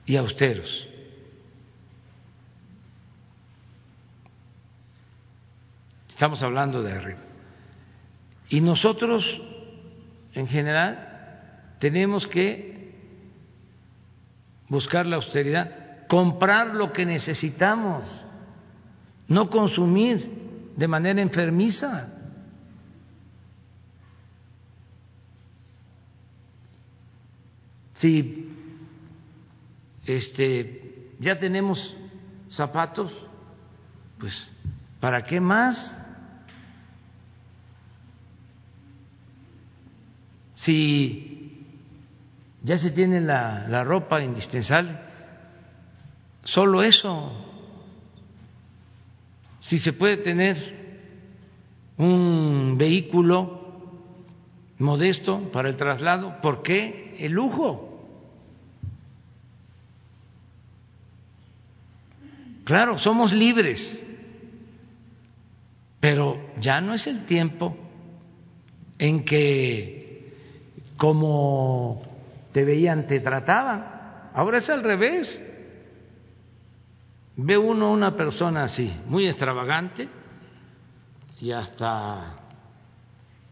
y 0.05 0.17
austeros. 0.17 0.89
Estamos 6.09 6.43
hablando 6.43 6.83
de 6.83 6.93
arriba. 6.93 7.21
Y 8.51 8.61
nosotros, 8.61 9.41
en 10.35 10.47
general, 10.47 11.75
tenemos 11.79 12.27
que 12.27 12.95
buscar 14.69 15.05
la 15.07 15.17
austeridad, 15.17 16.07
comprar 16.09 16.69
lo 16.75 16.93
que 16.93 17.05
necesitamos, 17.05 18.05
no 19.29 19.51
consumir 19.51 20.73
de 20.77 20.89
manera 20.89 21.21
enfermiza. 21.21 22.19
Si 27.95 28.49
este, 30.07 31.11
ya 31.19 31.39
tenemos 31.39 31.97
zapatos, 32.49 33.15
pues 34.19 34.51
¿para 34.99 35.25
qué 35.25 35.41
más? 35.41 36.02
Si 40.63 41.67
ya 42.63 42.77
se 42.77 42.93
tiene 42.93 43.21
la, 43.21 43.83
ropa 43.83 44.23
indispensable, 44.23 44.97
solo 46.45 46.85
eso. 46.85 47.33
Si 49.61 49.79
se 49.79 49.93
puede 49.93 50.19
tener 50.19 50.57
un 51.97 52.77
vehículo 52.79 53.61
modesto 54.79 55.51
para 55.51 55.69
el 55.69 55.77
traslado, 55.77 56.41
¿por 56.41 56.63
qué 56.63 57.17
el 57.19 57.33
lujo? 57.33 57.89
Claro, 62.63 62.99
somos 62.99 63.33
libres, 63.33 64.01
pero 65.99 66.41
ya 66.61 66.81
no 66.81 66.95
es 66.95 67.09
el 67.09 67.27
tiempo 67.27 67.77
en 69.01 69.25
que 69.25 70.02
como 70.97 72.03
te 72.53 72.65
veían 72.65 73.07
te 73.07 73.21
trataban. 73.21 74.31
Ahora 74.35 74.59
es 74.59 74.71
al 74.71 74.83
revés. 74.83 75.41
Ve 77.37 77.57
uno 77.57 77.93
una 77.93 78.15
persona 78.15 78.65
así, 78.65 78.95
muy 79.07 79.27
extravagante, 79.27 80.09
y 81.41 81.51
hasta 81.51 82.41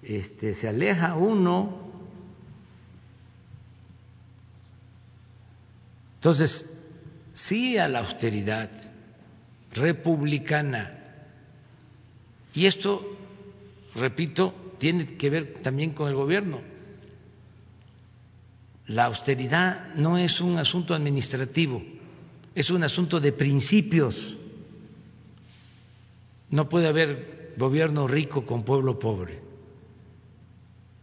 este, 0.03 0.55
se 0.55 0.69
aleja 0.69 1.15
uno. 1.15 1.91
Entonces, 6.17 6.79
sí 7.33 7.79
a 7.79 7.89
la 7.89 8.01
austeridad 8.01 8.71
republicana. 9.73 10.99
Y 12.53 12.67
esto, 12.67 13.01
repito, 13.95 14.75
tiene 14.79 15.17
que 15.17 15.31
ver 15.31 15.55
también 15.63 15.93
con 15.93 16.09
el 16.09 16.15
gobierno. 16.15 16.61
La 18.91 19.05
austeridad 19.05 19.95
no 19.95 20.19
es 20.19 20.41
un 20.41 20.59
asunto 20.59 20.95
administrativo, 20.95 21.81
es 22.53 22.71
un 22.71 22.83
asunto 22.83 23.21
de 23.21 23.31
principios. 23.31 24.37
No 26.51 26.69
puede 26.69 26.89
haber 26.89 27.55
gobierno 27.57 28.09
rico 28.09 28.45
con 28.45 28.65
pueblo 28.65 28.99
pobre. 28.99 29.39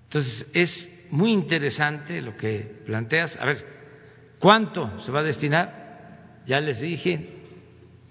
Entonces, 0.04 0.50
es 0.54 1.08
muy 1.12 1.32
interesante 1.32 2.22
lo 2.22 2.36
que 2.36 2.60
planteas. 2.86 3.38
A 3.38 3.46
ver, 3.46 3.66
¿cuánto 4.38 5.02
se 5.06 5.12
va 5.12 5.22
a 5.22 5.24
destinar? 5.24 6.42
Ya 6.46 6.60
les 6.60 6.82
dije, 6.82 7.38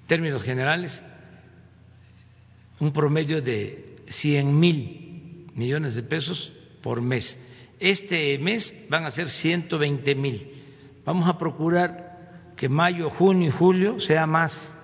términos 0.07 0.43
generales, 0.43 1.03
un 2.81 2.95
promedio 2.95 3.43
de 3.43 3.99
100 4.09 4.59
mil 4.59 5.51
millones 5.55 5.95
de 5.95 6.03
pesos 6.03 6.51
por 6.81 7.03
mes. 7.03 7.46
Este 7.79 8.39
mes 8.39 8.87
van 8.89 9.05
a 9.05 9.11
ser 9.11 9.29
120 9.29 10.15
mil. 10.15 10.53
Vamos 11.05 11.29
a 11.29 11.37
procurar 11.37 12.53
que 12.57 12.69
mayo, 12.69 13.11
junio 13.11 13.49
y 13.49 13.53
julio 13.53 14.01
sea 14.01 14.27
más, 14.27 14.75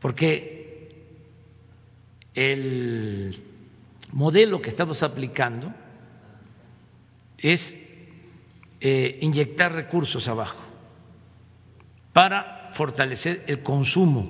porque 0.00 1.04
el 2.34 3.36
modelo 4.12 4.60
que 4.60 4.70
estamos 4.70 5.02
aplicando 5.02 5.72
es 7.38 7.74
eh, 8.80 9.18
inyectar 9.20 9.72
recursos 9.72 10.26
abajo 10.26 10.62
para 12.12 12.72
fortalecer 12.74 13.42
el 13.46 13.62
consumo, 13.62 14.28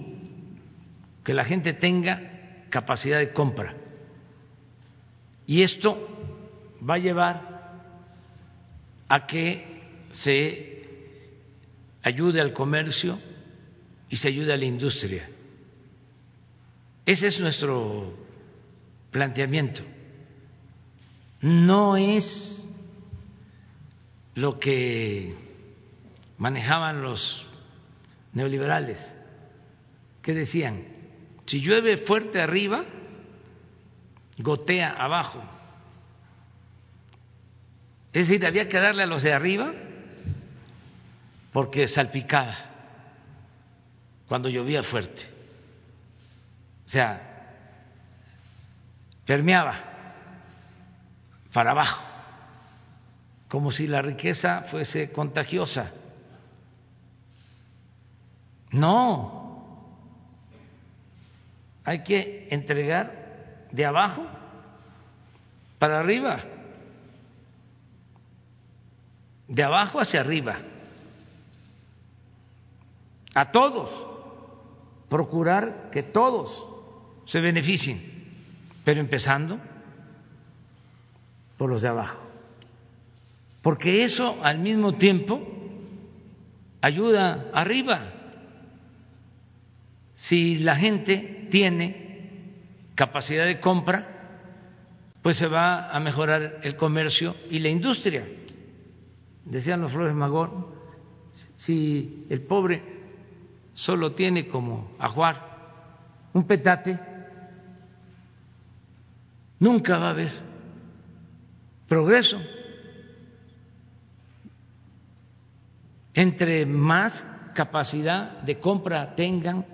que 1.25 1.33
la 1.33 1.45
gente 1.45 1.73
tenga 1.73 2.67
capacidad 2.69 3.19
de 3.19 3.33
compra. 3.33 3.75
Y 5.47 5.63
esto 5.63 6.09
va 6.89 6.95
a 6.95 6.99
llevar 6.99 7.54
a 9.15 9.29
que 9.29 9.65
se 10.11 10.83
ayude 12.03 12.41
al 12.41 12.53
comercio 12.53 13.17
y 14.11 14.17
se 14.17 14.27
ayude 14.27 14.53
a 14.53 14.57
la 14.57 14.65
industria. 14.65 15.31
Ese 17.07 17.29
es 17.29 17.39
nuestro 17.39 18.13
planteamiento. 19.13 19.85
No 21.43 21.97
es 21.97 22.69
lo 24.35 24.59
que 24.59 25.33
manejaban 26.37 27.01
los 27.01 27.47
neoliberales 28.33 28.99
que 30.23 30.35
decían, 30.35 30.89
si 31.47 31.61
llueve 31.61 31.99
fuerte 31.99 32.41
arriba, 32.41 32.85
gotea 34.39 34.91
abajo. 34.91 35.41
Es 38.15 38.29
decir, 38.29 38.47
había 38.47 38.69
que 38.69 38.79
darle 38.79 39.03
a 39.03 39.07
los 39.07 39.25
de 39.25 39.33
arriba 39.33 39.73
porque 41.53 41.89
salpicaba 41.89 42.57
cuando 44.29 44.49
llovía 44.49 44.85
fuerte. 44.85 45.25
O 46.87 46.89
sea, 46.89 47.21
permeaba 49.27 49.83
para 51.53 51.73
abajo, 51.73 52.05
como 53.49 53.73
si 53.73 53.89
la 53.89 54.01
riqueza 54.01 54.63
fuese 54.71 55.11
contagiosa. 55.11 55.91
No, 58.71 59.89
hay 61.85 62.05
que 62.05 62.47
entregar 62.53 63.67
de 63.73 63.85
abajo 63.85 64.25
para 65.81 65.99
arriba, 65.99 66.54
de 69.49 69.63
abajo 69.63 70.01
hacia 70.01 70.21
arriba, 70.21 70.59
a 73.35 73.51
todos, 73.51 74.07
procurar 75.09 75.91
que 75.91 76.03
todos 76.03 76.67
se 77.27 77.41
beneficien, 77.41 78.01
pero 78.85 79.01
empezando 79.01 79.59
por 81.57 81.71
los 81.71 81.83
de 81.83 81.89
abajo, 81.89 82.23
porque 83.63 84.05
eso 84.05 84.39
al 84.43 84.59
mismo 84.59 84.95
tiempo 84.95 85.41
ayuda 86.81 87.51
arriba. 87.53 88.13
Si 90.17 90.59
la 90.59 90.77
gente 90.77 91.49
tiene 91.51 92.05
capacidad 92.95 93.47
de 93.47 93.59
compra, 93.61 94.15
pues 95.23 95.39
se 95.39 95.47
va 95.47 95.91
a 95.91 95.99
mejorar 96.01 96.61
el 96.63 96.77
comercio 96.77 97.35
y 97.51 97.59
la 97.59 97.69
industria. 97.69 98.27
Decían 99.45 99.81
los 99.81 99.93
Flores 99.93 100.15
Magón, 100.15 100.67
si 101.57 102.27
el 102.31 102.43
pobre 102.43 102.83
solo 103.75 104.13
tiene 104.13 104.49
como 104.49 104.93
ajuar 104.99 105.55
un 106.33 106.47
petate, 106.47 106.99
nunca 109.59 109.99
va 109.99 110.09
a 110.09 110.11
haber 110.11 110.33
progreso. 111.89 112.41
Entre 116.15 116.65
más 116.65 117.25
capacidad 117.55 118.43
de 118.43 118.59
compra 118.61 119.15
tengan 119.15 119.67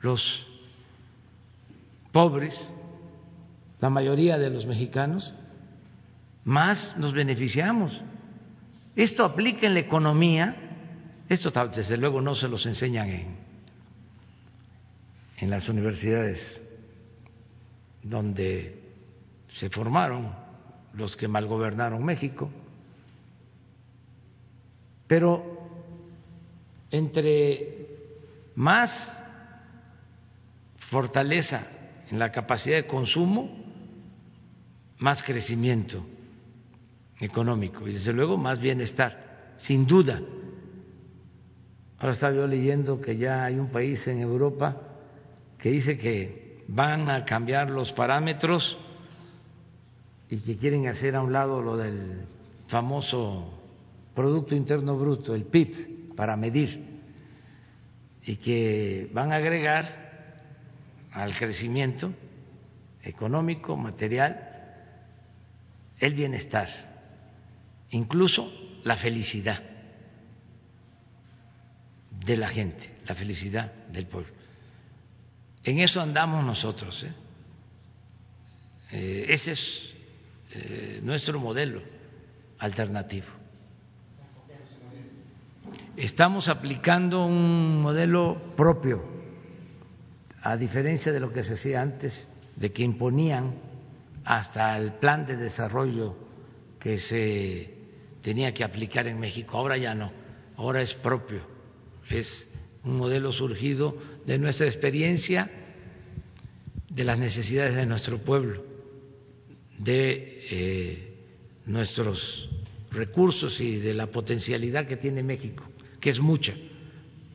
los 0.00 0.46
pobres, 2.12 2.68
la 3.80 3.90
mayoría 3.90 4.38
de 4.38 4.50
los 4.50 4.66
mexicanos, 4.66 5.34
más 6.44 6.96
nos 6.96 7.12
beneficiamos. 7.12 8.00
Esto 8.96 9.24
aplica 9.26 9.66
en 9.66 9.74
la 9.74 9.80
economía, 9.80 10.56
esto 11.28 11.52
desde 11.66 11.98
luego 11.98 12.22
no 12.22 12.34
se 12.34 12.48
los 12.48 12.64
enseñan 12.64 13.36
en, 15.36 15.50
las 15.50 15.68
universidades 15.68 16.60
donde 18.02 18.82
se 19.50 19.68
formaron 19.68 20.34
los 20.94 21.14
que 21.14 21.28
malgobernaron 21.28 22.02
México, 22.02 22.50
pero 25.06 25.44
entre 26.90 27.86
más 28.54 28.90
fortaleza 30.88 31.68
en 32.10 32.18
la 32.18 32.32
capacidad 32.32 32.76
de 32.76 32.86
consumo, 32.86 33.62
más 34.98 35.22
crecimiento 35.22 36.02
económico 37.20 37.88
y 37.88 37.94
desde 37.94 38.12
luego 38.12 38.36
más 38.36 38.60
bienestar, 38.60 39.54
sin 39.56 39.86
duda. 39.86 40.20
Ahora 41.98 42.12
estaba 42.12 42.34
yo 42.34 42.46
leyendo 42.46 43.00
que 43.00 43.16
ya 43.16 43.44
hay 43.44 43.58
un 43.58 43.70
país 43.70 44.06
en 44.06 44.20
Europa 44.20 44.76
que 45.58 45.70
dice 45.70 45.96
que 45.96 46.64
van 46.68 47.08
a 47.08 47.24
cambiar 47.24 47.70
los 47.70 47.92
parámetros 47.92 48.76
y 50.28 50.40
que 50.40 50.56
quieren 50.56 50.88
hacer 50.88 51.16
a 51.16 51.22
un 51.22 51.32
lado 51.32 51.62
lo 51.62 51.76
del 51.76 52.26
famoso 52.68 53.56
Producto 54.14 54.56
Interno 54.56 54.96
Bruto, 54.96 55.34
el 55.34 55.44
PIB, 55.44 56.14
para 56.16 56.36
medir, 56.36 57.00
y 58.24 58.36
que 58.36 59.10
van 59.12 59.30
a 59.30 59.36
agregar 59.36 60.06
al 61.12 61.34
crecimiento 61.36 62.12
económico, 63.02 63.76
material, 63.76 64.40
el 65.98 66.14
bienestar, 66.14 66.68
incluso 67.90 68.50
la 68.84 68.96
felicidad 68.96 69.62
de 72.24 72.36
la 72.36 72.48
gente, 72.48 72.98
la 73.06 73.14
felicidad 73.14 73.72
del 73.88 74.06
pueblo. 74.06 74.32
En 75.62 75.80
eso 75.80 76.00
andamos 76.00 76.44
nosotros. 76.44 77.02
¿eh? 77.04 77.12
Eh, 78.92 79.26
ese 79.28 79.52
es 79.52 79.94
eh, 80.52 81.00
nuestro 81.02 81.40
modelo 81.40 81.82
alternativo. 82.58 83.26
Estamos 85.96 86.48
aplicando 86.48 87.24
un 87.24 87.80
modelo 87.80 88.54
propio, 88.56 89.02
a 90.42 90.56
diferencia 90.56 91.10
de 91.10 91.20
lo 91.20 91.32
que 91.32 91.42
se 91.42 91.54
hacía 91.54 91.80
antes, 91.80 92.26
de 92.54 92.70
que 92.70 92.82
imponían 92.82 93.54
hasta 94.24 94.76
el 94.76 94.92
plan 94.94 95.24
de 95.24 95.36
desarrollo 95.36 96.16
que 96.78 96.98
se 96.98 97.75
tenía 98.26 98.52
que 98.52 98.64
aplicar 98.64 99.06
en 99.06 99.20
México. 99.20 99.56
Ahora 99.56 99.76
ya 99.76 99.94
no, 99.94 100.10
ahora 100.56 100.82
es 100.82 100.94
propio, 100.94 101.42
es 102.10 102.48
un 102.82 102.96
modelo 102.96 103.30
surgido 103.30 103.96
de 104.26 104.36
nuestra 104.36 104.66
experiencia, 104.66 105.48
de 106.90 107.04
las 107.04 107.20
necesidades 107.20 107.76
de 107.76 107.86
nuestro 107.86 108.18
pueblo, 108.18 108.64
de 109.78 110.42
eh, 110.50 111.14
nuestros 111.66 112.50
recursos 112.90 113.60
y 113.60 113.76
de 113.76 113.94
la 113.94 114.08
potencialidad 114.08 114.88
que 114.88 114.96
tiene 114.96 115.22
México, 115.22 115.62
que 116.00 116.10
es 116.10 116.18
mucha, 116.18 116.52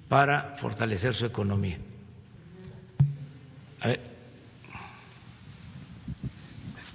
para 0.09 0.57
fortalecer 0.57 1.13
su 1.13 1.25
economía. 1.25 1.77
A 3.79 3.87
ver. 3.87 4.10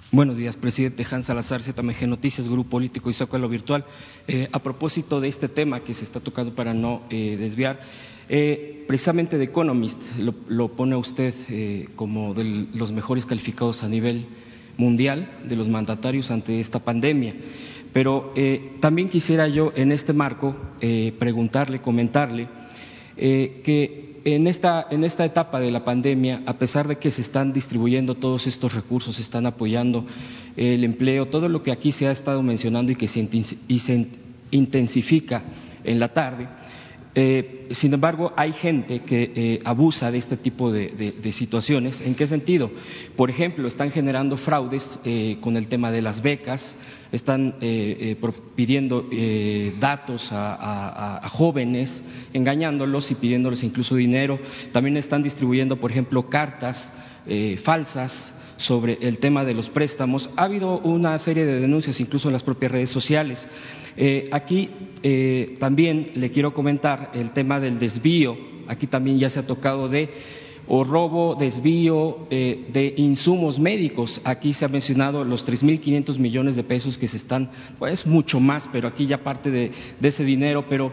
Buenos 0.09 0.37
días, 0.37 0.55
presidente 0.55 1.05
Hans 1.11 1.25
Salazar, 1.25 1.61
ZMG 1.61 2.07
Noticias, 2.07 2.47
Grupo 2.47 2.69
Político 2.69 3.09
y 3.09 3.13
Zócalo 3.13 3.49
Virtual. 3.49 3.83
Eh, 4.25 4.47
a 4.53 4.59
propósito 4.59 5.19
de 5.19 5.27
este 5.27 5.49
tema 5.49 5.81
que 5.81 5.93
se 5.93 6.05
está 6.05 6.21
tocando 6.21 6.55
para 6.55 6.73
no 6.73 7.01
eh, 7.09 7.35
desviar, 7.37 7.81
eh, 8.29 8.85
precisamente 8.87 9.37
The 9.37 9.43
Economist 9.43 9.99
lo, 10.47 10.69
pone 10.77 10.95
usted 10.95 11.33
como 11.97 12.33
de 12.33 12.67
los 12.73 12.89
mejores 12.93 13.25
calificados 13.25 13.83
a 13.83 13.89
nivel 13.89 14.25
mundial 14.77 15.39
de 15.43 15.57
los 15.57 15.67
mandatarios 15.67 16.31
ante 16.31 16.57
esta 16.61 16.79
pandemia. 16.79 17.35
Pero 17.91 18.33
también 18.79 19.09
quisiera 19.09 19.49
yo, 19.49 19.73
en 19.75 19.91
este 19.91 20.13
marco, 20.13 20.55
preguntarle, 21.19 21.81
comentarle 21.81 22.47
que 23.17 24.06
en 24.35 24.45
esta, 24.47 24.87
en 24.89 25.05
esta 25.05 25.23
etapa 25.23 25.57
de 25.59 25.71
la 25.71 25.85
pandemia, 25.85 26.41
a 26.45 26.53
pesar 26.53 26.85
de 26.85 26.97
que 26.97 27.11
se 27.11 27.21
están 27.21 27.53
distribuyendo 27.53 28.15
todos 28.15 28.45
estos 28.45 28.73
recursos, 28.73 29.15
se 29.15 29.21
están 29.21 29.45
apoyando 29.45 30.05
el 30.57 30.83
empleo, 30.83 31.27
todo 31.27 31.47
lo 31.47 31.63
que 31.63 31.71
aquí 31.71 31.93
se 31.93 32.07
ha 32.07 32.11
estado 32.11 32.43
mencionando 32.43 32.91
y 32.91 32.95
que 32.95 33.07
se, 33.07 33.25
intensifica 34.51 35.43
en 35.83 35.99
la 35.99 36.09
tarde, 36.09 36.47
eh, 37.19 37.69
sin 37.71 37.95
embargo, 37.95 38.31
hay 38.35 38.51
gente 38.51 38.99
que 38.99 39.31
eh, 39.35 39.59
abusa 39.65 40.11
de 40.11 40.19
este 40.19 40.37
tipo 40.37 40.69
de, 40.69 41.31
situaciones. 41.31 41.99
¿En 41.99 42.13
qué 42.13 42.27
sentido? 42.27 42.69
Por 43.15 43.31
ejemplo, 43.31 43.67
están 43.67 43.89
generando 43.89 44.37
fraudes 44.37 44.99
eh, 45.03 45.37
con 45.41 45.57
el 45.57 45.67
tema 45.67 45.89
de 45.91 46.03
las 46.03 46.21
becas, 46.21 46.75
están 47.11 47.55
pidiendo 48.55 49.09
datos 49.79 50.29
a, 50.31 51.27
jóvenes, 51.31 52.03
engañándolos 52.33 53.09
y 53.09 53.15
pidiéndoles 53.15 53.63
incluso 53.63 53.95
dinero. 53.95 54.37
También 54.71 54.95
están 54.97 55.23
distribuyendo, 55.23 55.77
por 55.77 55.89
ejemplo, 55.89 56.29
cartas 56.29 56.93
falsas 57.63 58.35
sobre 58.57 58.99
el 59.01 59.17
tema 59.17 59.43
de 59.43 59.55
los 59.55 59.71
préstamos. 59.71 60.29
Ha 60.35 60.43
habido 60.43 60.77
una 60.79 61.17
serie 61.17 61.45
de 61.45 61.61
denuncias, 61.61 61.99
incluso 61.99 62.29
en 62.29 62.33
las 62.33 62.43
propias 62.43 62.71
redes 62.71 62.89
sociales. 62.91 63.47
Eh, 63.97 64.29
aquí 64.31 64.69
eh, 65.01 65.57
también 65.59 66.11
le 66.15 66.29
quiero 66.29 66.53
comentar 66.53 67.11
el 67.13 67.31
tema 67.31 67.59
del 67.59 67.79
desvío. 67.79 68.37
Aquí 68.67 68.85
también 68.85 69.17
ya 69.17 69.29
se 69.29 69.39
ha 69.39 69.47
tocado 69.47 69.89
de 69.89 70.09
robo, 70.67 71.35
desvío 71.35 72.27
eh, 72.29 72.67
de 72.71 72.93
insumos 72.97 73.57
médicos. 73.57 74.21
Aquí 74.23 74.53
se 74.53 74.65
ha 74.65 74.67
mencionado 74.67 75.23
los 75.23 75.47
3.500 75.47 76.19
millones 76.19 76.55
de 76.55 76.63
pesos 76.63 76.97
que 76.97 77.07
se 77.07 77.17
están, 77.17 77.49
pues 77.79 78.05
mucho 78.05 78.39
más, 78.39 78.69
pero 78.71 78.87
aquí 78.87 79.07
ya 79.07 79.23
parte 79.23 79.49
de, 79.49 79.71
ese 80.01 80.25
dinero, 80.25 80.65
pero 80.69 80.91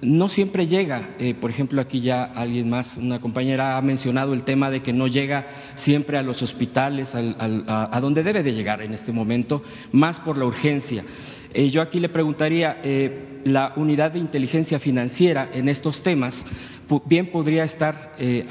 no 0.00 0.30
siempre 0.30 0.66
llega. 0.66 1.16
por 1.38 1.50
ejemplo, 1.50 1.82
aquí 1.82 2.00
ya 2.00 2.24
alguien 2.24 2.70
más, 2.70 2.96
una 2.96 3.20
compañera 3.20 3.76
ha 3.76 3.82
mencionado 3.82 4.32
el 4.32 4.44
tema 4.44 4.70
de 4.70 4.80
que 4.80 4.94
no 4.94 5.06
llega 5.06 5.74
siempre 5.74 6.16
a 6.16 6.22
los 6.22 6.40
hospitales, 6.40 7.12
a 7.14 8.00
donde 8.00 8.22
debe 8.22 8.42
de 8.42 8.54
llegar 8.54 8.80
en 8.80 8.94
este 8.94 9.12
momento, 9.12 9.62
más 9.92 10.18
por 10.20 10.38
la 10.38 10.46
urgencia. 10.46 11.04
Eh, 11.52 11.68
yo 11.70 11.82
aquí 11.82 11.98
le 11.98 12.08
preguntaría, 12.08 12.80
eh, 12.82 13.40
la 13.44 13.72
unidad 13.76 14.12
de 14.12 14.18
inteligencia 14.18 14.78
financiera 14.78 15.50
en 15.52 15.68
estos 15.68 16.02
temas 16.02 16.44
bien 17.06 17.30
podría 17.30 17.62
estar, 17.62 18.14
eh, 18.18 18.42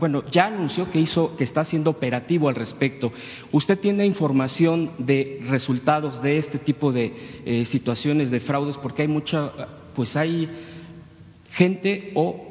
bueno, 0.00 0.24
ya 0.26 0.46
anunció 0.46 0.90
que 0.90 0.98
hizo, 0.98 1.36
que 1.36 1.44
está 1.44 1.60
haciendo 1.60 1.90
operativo 1.90 2.48
al 2.48 2.56
respecto. 2.56 3.12
¿Usted 3.52 3.78
tiene 3.78 4.04
información 4.04 4.90
de 4.98 5.40
resultados 5.48 6.20
de 6.20 6.36
este 6.38 6.58
tipo 6.58 6.92
de 6.92 7.64
situaciones 7.64 8.32
de 8.32 8.40
fraudes? 8.40 8.76
Porque 8.76 9.02
hay 9.02 9.08
mucha, 9.08 9.52
pues 9.94 10.16
hay 10.16 10.48
gente 11.52 12.10
o 12.16 12.45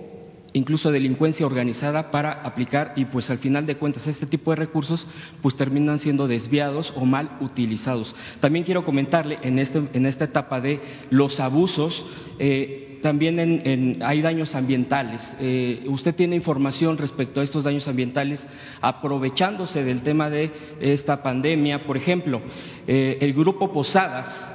incluso 0.56 0.90
delincuencia 0.92 1.46
organizada 1.46 2.12
para 2.12 2.32
aplicar 2.32 2.94
y 2.96 3.06
pues 3.06 3.30
al 3.30 3.40
final 3.40 3.66
de 3.66 3.76
cuentas 3.76 4.08
este 4.08 4.26
tipo 4.26 4.52
de 4.52 4.56
recursos 4.56 5.06
pues 5.42 5.56
terminan 5.56 6.00
siendo 6.00 6.28
desviados 6.28 6.94
o 6.96 7.06
mal 7.06 7.38
utilizados. 7.42 8.16
También 8.40 8.64
quiero 8.64 8.86
comentarle 8.86 9.38
en, 9.44 9.60
este, 9.60 9.84
en 9.94 10.06
esta 10.06 10.26
etapa 10.26 10.62
de 10.62 10.80
los 11.10 11.40
abusos, 11.42 12.06
eh, 12.40 13.00
también 13.02 14.00
hay 14.02 14.22
daños 14.22 14.56
ambientales. 14.56 15.36
Eh, 15.40 15.84
¿Usted 15.88 16.16
tiene 16.16 16.38
información 16.38 16.98
respecto 16.98 17.40
a 17.40 17.44
estos 17.44 17.64
daños 17.64 17.88
ambientales 17.88 18.48
aprovechándose 18.82 19.84
del 19.84 20.02
tema 20.02 20.30
de 20.30 20.52
esta 20.80 21.22
pandemia? 21.22 21.86
Por 21.86 21.98
ejemplo, 21.98 22.42
eh, 22.88 23.18
el 23.22 23.34
grupo 23.34 23.72
Posadas, 23.72 24.55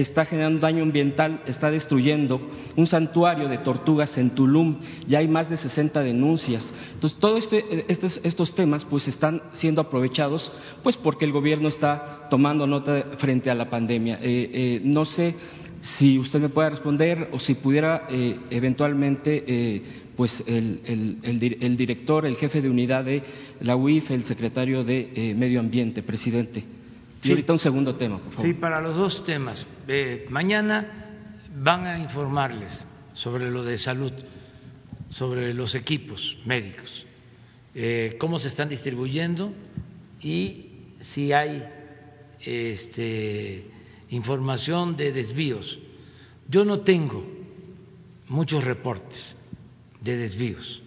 está 0.00 0.24
generando 0.24 0.60
daño 0.60 0.82
ambiental, 0.82 1.42
está 1.46 1.70
destruyendo 1.70 2.40
un 2.76 2.86
santuario 2.86 3.48
de 3.48 3.58
tortugas 3.58 4.16
en 4.18 4.30
Tulum, 4.30 4.80
ya 5.06 5.18
hay 5.18 5.28
más 5.28 5.48
de 5.48 5.56
60 5.56 6.02
denuncias. 6.02 6.74
Entonces, 6.92 7.18
todos 7.18 7.44
este, 7.44 7.84
estos, 7.88 8.20
estos, 8.22 8.54
temas 8.54 8.84
pues 8.84 9.08
están 9.08 9.42
siendo 9.52 9.80
aprovechados 9.80 10.50
pues 10.82 10.96
porque 10.96 11.24
el 11.24 11.32
gobierno 11.32 11.68
está 11.68 12.26
tomando 12.30 12.66
nota 12.66 13.04
frente 13.18 13.50
a 13.50 13.54
la 13.54 13.70
pandemia. 13.70 14.18
Eh, 14.22 14.50
eh, 14.52 14.80
no 14.84 15.04
sé 15.04 15.34
si 15.80 16.18
usted 16.18 16.40
me 16.40 16.48
puede 16.48 16.70
responder 16.70 17.28
o 17.32 17.38
si 17.38 17.54
pudiera 17.54 18.06
eh, 18.10 18.38
eventualmente 18.50 19.82
pues 20.16 20.42
el, 20.46 21.18
el, 21.22 21.76
director, 21.76 22.24
el 22.24 22.36
jefe 22.36 22.62
de 22.62 22.70
unidad 22.70 23.04
de 23.04 23.22
la 23.60 23.76
UIF, 23.76 24.10
el 24.10 24.24
secretario 24.24 24.82
de 24.82 25.34
Medio 25.36 25.60
Ambiente, 25.60 26.02
presidente. 26.02 26.75
Sí. 27.20 27.30
ahorita 27.30 27.52
un 27.52 27.58
segundo 27.58 27.94
tema. 27.94 28.20
Sí, 28.40 28.54
para 28.54 28.80
los 28.80 28.96
dos 28.96 29.24
temas. 29.24 29.66
Eh, 29.88 30.26
mañana 30.30 31.06
van 31.56 31.86
a 31.86 31.98
informarles 31.98 32.86
sobre 33.14 33.50
lo 33.50 33.64
de 33.64 33.78
salud, 33.78 34.12
sobre 35.10 35.54
los 35.54 35.74
equipos 35.74 36.38
médicos, 36.44 37.06
eh, 37.74 38.16
cómo 38.18 38.38
se 38.38 38.48
están 38.48 38.68
distribuyendo 38.68 39.52
y 40.20 40.66
si 41.00 41.32
hay 41.32 41.64
este, 42.40 43.64
información 44.10 44.96
de 44.96 45.12
desvíos. 45.12 45.78
Yo 46.48 46.64
no 46.64 46.80
tengo 46.80 47.24
muchos 48.28 48.62
reportes 48.62 49.34
de 50.00 50.16
desvíos 50.16 50.82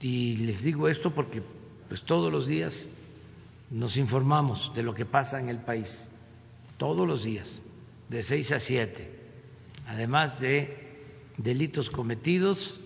y 0.00 0.36
les 0.36 0.62
digo 0.62 0.88
esto 0.88 1.10
porque 1.10 1.42
pues 1.88 2.02
todos 2.02 2.30
los 2.30 2.46
días 2.46 2.88
nos 3.70 3.96
informamos 3.96 4.72
de 4.74 4.82
lo 4.82 4.94
que 4.94 5.04
pasa 5.04 5.40
en 5.40 5.48
el 5.48 5.58
país 5.58 6.08
todos 6.76 7.06
los 7.06 7.24
días, 7.24 7.60
de 8.08 8.22
seis 8.22 8.52
a 8.52 8.60
siete, 8.60 9.10
además 9.86 10.38
de 10.40 10.86
delitos 11.36 11.90
cometidos, 11.90 12.78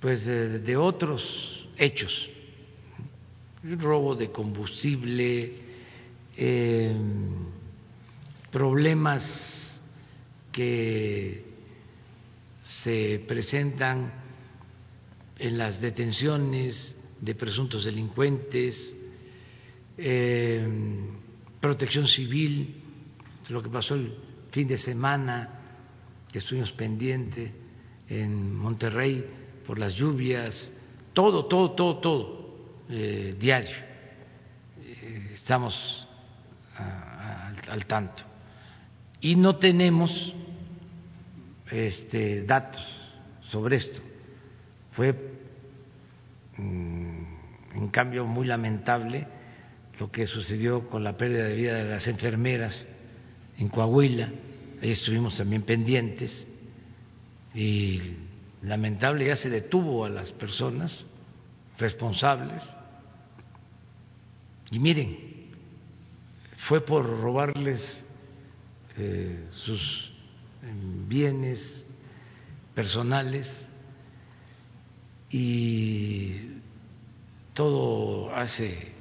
pues 0.00 0.24
de, 0.24 0.76
otros 0.76 1.68
hechos, 1.76 2.30
robo 3.62 4.14
de 4.14 4.30
combustible, 4.30 5.52
eh, 6.36 6.96
problemas 8.50 9.80
que 10.52 11.44
se 12.62 13.22
presentan 13.28 14.12
en 15.38 15.58
las 15.58 15.80
detenciones 15.80 16.95
de 17.20 17.34
presuntos 17.34 17.84
delincuentes, 17.84 18.94
eh, 19.98 20.66
protección 21.60 22.06
civil, 22.06 22.82
lo 23.48 23.62
que 23.62 23.68
pasó 23.68 23.94
el 23.94 24.14
fin 24.50 24.68
de 24.68 24.78
semana, 24.78 25.48
que 26.30 26.38
estuvimos 26.38 26.72
pendientes 26.72 27.50
en 28.08 28.54
Monterrey 28.54 29.24
por 29.66 29.78
las 29.78 29.94
lluvias, 29.94 30.72
todo, 31.12 31.46
todo, 31.46 31.72
todo, 31.72 31.98
todo, 31.98 32.56
eh, 32.88 33.34
diario. 33.38 33.76
Eh, 34.82 35.30
estamos 35.34 36.06
al 37.68 37.86
tanto. 37.86 38.22
Y 39.20 39.34
no 39.34 39.56
tenemos 39.56 40.34
este, 41.70 42.42
datos 42.44 42.80
sobre 43.40 43.76
esto. 43.76 44.00
Fue, 44.92 45.14
mm, 46.56 46.95
en 47.76 47.88
cambio, 47.88 48.24
muy 48.24 48.46
lamentable 48.46 49.26
lo 49.98 50.10
que 50.10 50.26
sucedió 50.26 50.88
con 50.88 51.04
la 51.04 51.16
pérdida 51.16 51.44
de 51.44 51.54
vida 51.54 51.74
de 51.74 51.84
las 51.84 52.06
enfermeras 52.06 52.84
en 53.58 53.68
Coahuila. 53.68 54.30
Ahí 54.82 54.90
estuvimos 54.90 55.36
también 55.36 55.62
pendientes 55.62 56.46
y 57.54 58.00
lamentable 58.62 59.26
ya 59.26 59.36
se 59.36 59.50
detuvo 59.50 60.04
a 60.06 60.10
las 60.10 60.32
personas 60.32 61.04
responsables. 61.78 62.62
Y 64.70 64.78
miren, 64.78 65.18
fue 66.68 66.80
por 66.80 67.06
robarles 67.06 68.04
eh, 68.96 69.48
sus 69.52 70.12
bienes 71.08 71.86
personales 72.74 73.66
y 75.30 76.55
todo 77.56 78.34
hace 78.36 78.92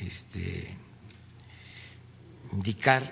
este, 0.00 0.76
indicar 2.52 3.02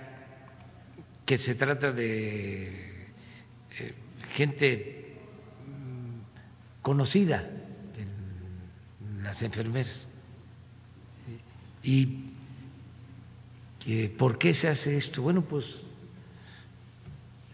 que 1.27 1.37
se 1.37 1.57
trata 1.57 1.91
de 1.91 2.69
eh, 3.77 3.95
gente 4.35 5.17
conocida, 6.81 7.45
las 9.21 9.43
enfermeras. 9.43 10.07
¿Y 11.83 12.31
por 14.17 14.39
qué 14.39 14.55
se 14.55 14.69
hace 14.69 14.97
esto? 14.97 15.23
Bueno, 15.23 15.43
pues 15.43 15.83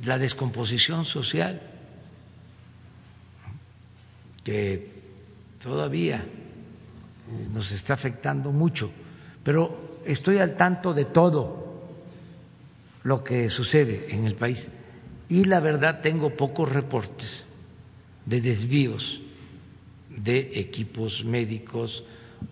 la 0.05 0.19
descomposición 0.19 1.07
social, 1.07 1.63
que 4.45 4.93
todavía 5.63 6.23
nos 7.53 7.71
está 7.73 7.95
afectando 7.95 8.53
mucho, 8.53 8.91
pero 9.43 10.01
estoy 10.05 10.39
al 10.39 10.55
tanto 10.55 10.93
de 10.93 11.07
todo 11.07 11.69
lo 13.03 13.23
que 13.23 13.49
sucede 13.49 14.15
en 14.15 14.27
el 14.27 14.35
país. 14.35 14.69
Y 15.29 15.45
la 15.45 15.61
verdad 15.61 16.01
tengo 16.01 16.37
pocos 16.37 16.71
reportes 16.73 17.47
de 18.25 18.41
desvíos 18.41 19.21
de 20.09 20.61
equipos 20.61 21.25
médicos 21.25 22.03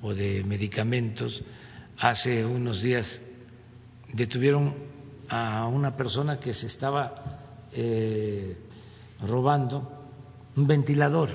o 0.02 0.14
de 0.14 0.44
medicamentos. 0.44 1.42
Hace 1.98 2.44
unos 2.44 2.82
días 2.82 3.20
detuvieron 4.12 4.74
a 5.28 5.66
una 5.66 5.96
persona 5.96 6.38
que 6.38 6.54
se 6.54 6.66
estaba 6.66 7.40
eh, 7.72 8.56
robando 9.26 10.06
un 10.54 10.66
ventilador. 10.66 11.30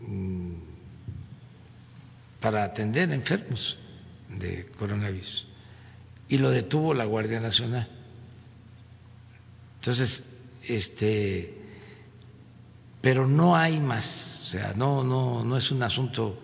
Mm, 0.00 0.71
para 2.42 2.64
atender 2.64 3.10
enfermos 3.12 3.78
de 4.28 4.66
coronavirus 4.78 5.46
y 6.28 6.38
lo 6.38 6.50
detuvo 6.50 6.92
la 6.92 7.04
Guardia 7.04 7.40
Nacional. 7.40 7.88
Entonces, 9.78 10.24
este, 10.66 11.54
pero 13.00 13.26
no 13.26 13.56
hay 13.56 13.78
más, 13.80 14.40
o 14.42 14.46
sea, 14.46 14.72
no, 14.74 15.04
no, 15.04 15.44
no 15.44 15.56
es 15.56 15.70
un 15.70 15.82
asunto 15.82 16.38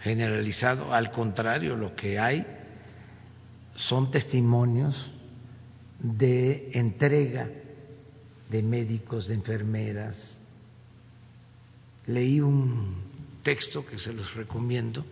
generalizado, 0.00 0.92
al 0.92 1.10
contrario, 1.10 1.76
lo 1.76 1.94
que 1.94 2.18
hay 2.18 2.46
son 3.74 4.10
testimonios 4.10 5.10
de 5.98 6.70
entrega 6.74 7.48
de 8.48 8.62
médicos, 8.62 9.28
de 9.28 9.34
enfermeras. 9.34 10.40
Leí 12.06 12.40
un 12.40 12.96
texto 13.42 13.84
que 13.86 13.98
se 13.98 14.12
los 14.12 14.34
recomiendo 14.34 15.04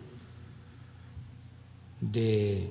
de 2.11 2.69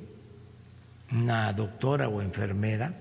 una 1.12 1.52
doctora 1.52 2.08
o 2.08 2.20
enfermera 2.20 2.94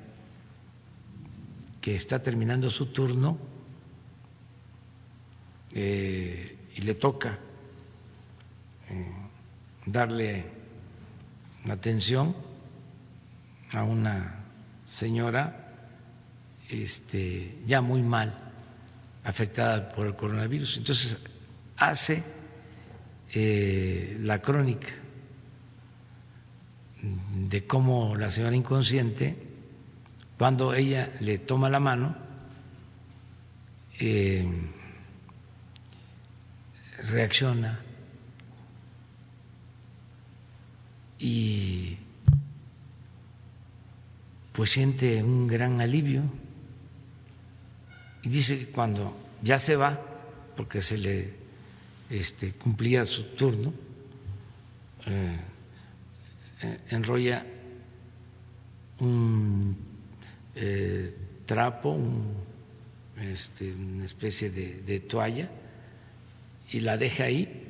que 1.82 1.95
está 1.95 2.22
terminando 2.22 2.70
su 2.70 2.88
turno 2.88 3.38
eh, 5.72 6.57
y 6.76 6.82
le 6.82 6.95
toca 6.95 7.38
eh, 8.90 9.11
darle 9.86 10.45
atención 11.70 12.36
a 13.72 13.84
una 13.84 14.45
señora 14.86 15.68
este, 16.70 17.60
ya 17.66 17.82
muy 17.82 18.02
mal, 18.02 18.34
afectada 19.24 19.90
por 19.90 20.07
el 20.07 20.16
coronavirus. 20.16 20.78
Entonces 20.78 21.18
hace 21.78 22.24
eh, 23.32 24.18
la 24.22 24.40
crónica 24.40 24.90
de 27.02 27.66
cómo 27.66 28.16
la 28.16 28.30
señora 28.30 28.56
inconsciente, 28.56 29.36
cuando 30.38 30.74
ella 30.74 31.12
le 31.22 31.40
toma 31.40 31.70
la 31.70 31.80
mano, 31.80 32.16
eh, 34.00 34.48
reacciona 37.10 37.80
y 41.18 41.98
pues 44.54 44.72
siente 44.72 45.22
un 45.22 45.48
gran 45.48 45.82
alivio 45.82 46.24
y 48.22 48.30
dice 48.30 48.58
que 48.60 48.72
cuando 48.72 49.16
ya 49.42 49.60
se 49.60 49.76
va, 49.76 50.00
porque 50.56 50.82
se 50.82 50.98
le 50.98 51.34
este, 52.10 52.52
cumplía 52.54 53.06
su 53.06 53.24
turno, 53.36 53.74
eh, 55.06 55.40
enrolla 56.90 57.45
un 58.99 59.77
eh, 60.56 61.14
trapo, 61.45 61.98
este, 63.18 63.73
una 63.73 64.06
especie 64.06 64.49
de, 64.49 64.81
de 64.81 64.99
toalla, 65.02 65.49
y 66.72 66.81
la 66.81 66.98
deja 66.98 67.26
ahí 67.26 67.65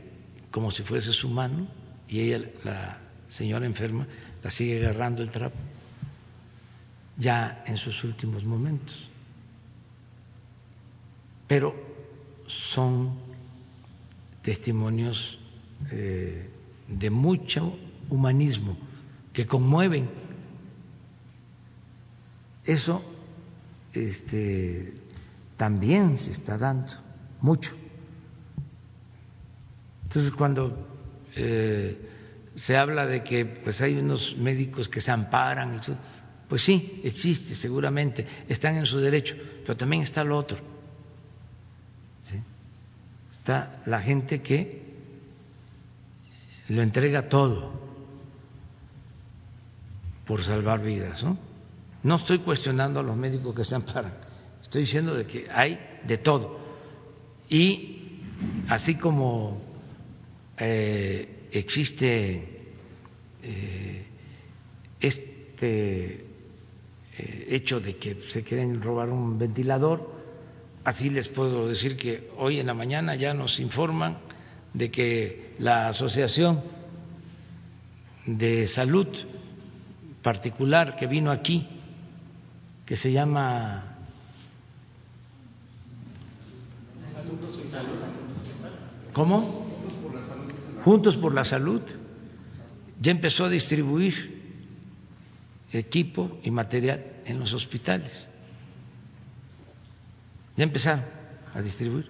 como 0.51 0.71
si 0.71 0.83
fuese 0.83 1.13
su 1.13 1.29
mano, 1.29 1.67
y 2.07 2.19
ella, 2.21 2.49
la 2.63 2.99
señora 3.27 3.65
enferma, 3.65 4.07
la 4.43 4.49
sigue 4.49 4.79
agarrando 4.79 5.21
el 5.21 5.29
trapo 5.29 5.57
ya 7.19 7.63
en 7.67 7.77
sus 7.77 8.03
últimos 8.03 8.43
momentos. 8.43 9.09
Pero 11.47 11.75
son 12.47 13.19
testimonios 14.41 15.37
eh, 15.91 16.49
de 16.87 17.09
mucho 17.09 17.77
humanismo 18.09 18.77
que 19.33 19.45
conmueven. 19.45 20.09
Eso 22.65 23.03
este, 23.93 24.93
también 25.57 26.17
se 26.17 26.31
está 26.31 26.57
dando 26.57 26.93
mucho. 27.41 27.71
Entonces, 30.03 30.31
cuando 30.31 30.87
eh, 31.35 32.09
se 32.55 32.75
habla 32.75 33.05
de 33.05 33.23
que 33.23 33.45
pues 33.45 33.79
hay 33.81 33.97
unos 33.97 34.35
médicos 34.37 34.89
que 34.89 35.01
se 35.01 35.11
amparan 35.11 35.75
y 35.75 35.79
todo, 35.79 35.97
pues 36.47 36.63
sí, 36.63 37.01
existe, 37.03 37.53
seguramente, 37.53 38.25
están 38.47 38.75
en 38.77 38.85
su 38.85 38.99
derecho, 38.99 39.35
pero 39.61 39.77
también 39.77 40.01
está 40.01 40.23
lo 40.23 40.37
otro. 40.37 40.57
Está 43.33 43.81
la 43.85 44.01
gente 44.01 44.41
que 44.41 44.83
lo 46.67 46.81
entrega 46.81 47.29
todo 47.29 47.88
por 50.29 50.43
salvar 50.43 50.83
vidas. 50.83 51.23
¿no? 51.23 51.39
no 52.03 52.15
estoy 52.17 52.37
cuestionando 52.37 52.99
a 52.99 53.03
los 53.03 53.17
médicos 53.17 53.55
que 53.55 53.63
se 53.63 53.73
amparan, 53.73 54.13
estoy 54.61 54.81
diciendo 54.81 55.15
de 55.15 55.25
que 55.25 55.47
hay 55.49 55.79
de 56.05 56.19
todo. 56.19 56.59
Y 57.49 58.21
así 58.67 58.93
como 58.93 59.59
eh, 60.55 61.47
existe 61.51 62.61
eh, 63.41 64.05
este 64.99 66.25
eh, 67.17 67.47
hecho 67.49 67.79
de 67.79 67.95
que 67.95 68.21
se 68.29 68.43
quieren 68.43 68.83
robar 68.83 69.09
un 69.09 69.39
ventilador, 69.39 70.13
así 70.83 71.09
les 71.09 71.27
puedo 71.27 71.67
decir 71.67 71.97
que 71.97 72.29
hoy 72.37 72.59
en 72.59 72.67
la 72.67 72.75
mañana 72.75 73.15
ya 73.15 73.33
nos 73.33 73.59
informan 73.59 74.19
de 74.75 74.91
que 74.91 75.55
la 75.57 75.87
Asociación 75.87 76.61
de 78.27 78.67
Salud 78.67 79.07
particular 80.21 80.95
que 80.95 81.07
vino 81.07 81.31
aquí, 81.31 81.67
que 82.85 82.95
se 82.95 83.11
llama 83.11 83.89
¿Cómo? 89.13 89.67
Juntos 90.83 91.17
por 91.17 91.33
la 91.33 91.43
Salud 91.43 91.81
ya 93.01 93.11
empezó 93.11 93.45
a 93.45 93.49
distribuir 93.49 94.39
equipo 95.71 96.39
y 96.43 96.51
material 96.51 97.05
en 97.25 97.39
los 97.39 97.53
hospitales. 97.53 98.27
Ya 100.55 100.63
empezaron 100.63 101.03
a 101.53 101.61
distribuir. 101.61 102.09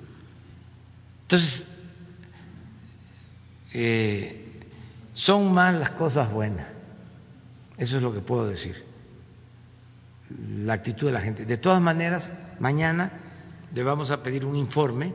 Entonces, 1.23 1.65
eh, 3.73 4.61
son 5.13 5.51
más 5.53 5.75
las 5.75 5.91
cosas 5.91 6.31
buenas. 6.31 6.78
Eso 7.79 7.97
es 7.97 8.03
lo 8.03 8.13
que 8.13 8.19
puedo 8.19 8.47
decir. 8.47 8.75
La 10.65 10.73
actitud 10.73 11.07
de 11.07 11.13
la 11.13 11.21
gente. 11.21 11.45
De 11.45 11.57
todas 11.57 11.81
maneras, 11.81 12.31
mañana 12.59 13.11
le 13.73 13.83
vamos 13.83 14.11
a 14.11 14.21
pedir 14.21 14.45
un 14.45 14.55
informe 14.55 15.13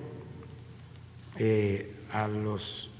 eh, 1.36 1.94
a 2.12 2.26
los 2.26 2.90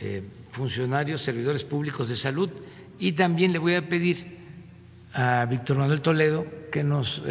eh, 0.00 0.22
funcionarios, 0.52 1.22
servidores 1.22 1.64
públicos 1.64 2.08
de 2.08 2.16
salud 2.16 2.50
y 2.98 3.12
también 3.12 3.52
le 3.52 3.58
voy 3.58 3.74
a 3.74 3.88
pedir 3.88 4.38
a 5.12 5.46
Víctor 5.46 5.78
Manuel 5.78 6.00
Toledo 6.00 6.44
que 6.70 6.84
nos 6.84 7.22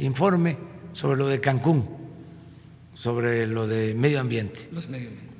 informe 0.00 0.56
sobre 0.92 1.18
lo 1.18 1.26
de 1.28 1.40
Cancún, 1.40 1.86
sobre 2.94 3.46
lo 3.46 3.66
de 3.66 3.94
medio 3.94 4.20
ambiente. 4.20 4.68
medio 4.70 5.08
ambiente. 5.08 5.36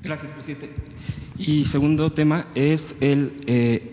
Gracias, 0.00 0.30
presidente. 0.30 0.70
Y 1.38 1.64
segundo 1.64 2.10
tema 2.12 2.48
es 2.54 2.94
el 3.00 3.32
eh, 3.46 3.87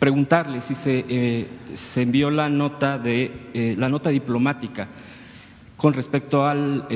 preguntarle 0.00 0.60
si 0.62 0.74
se, 0.74 1.04
eh, 1.08 1.46
se, 1.74 2.02
envió 2.02 2.28
la 2.30 2.48
nota 2.48 2.98
de 2.98 3.50
eh, 3.54 3.74
la 3.78 3.88
nota 3.88 4.10
diplomática 4.10 4.88
con 5.76 5.92
respecto 5.94 6.44
al 6.44 6.88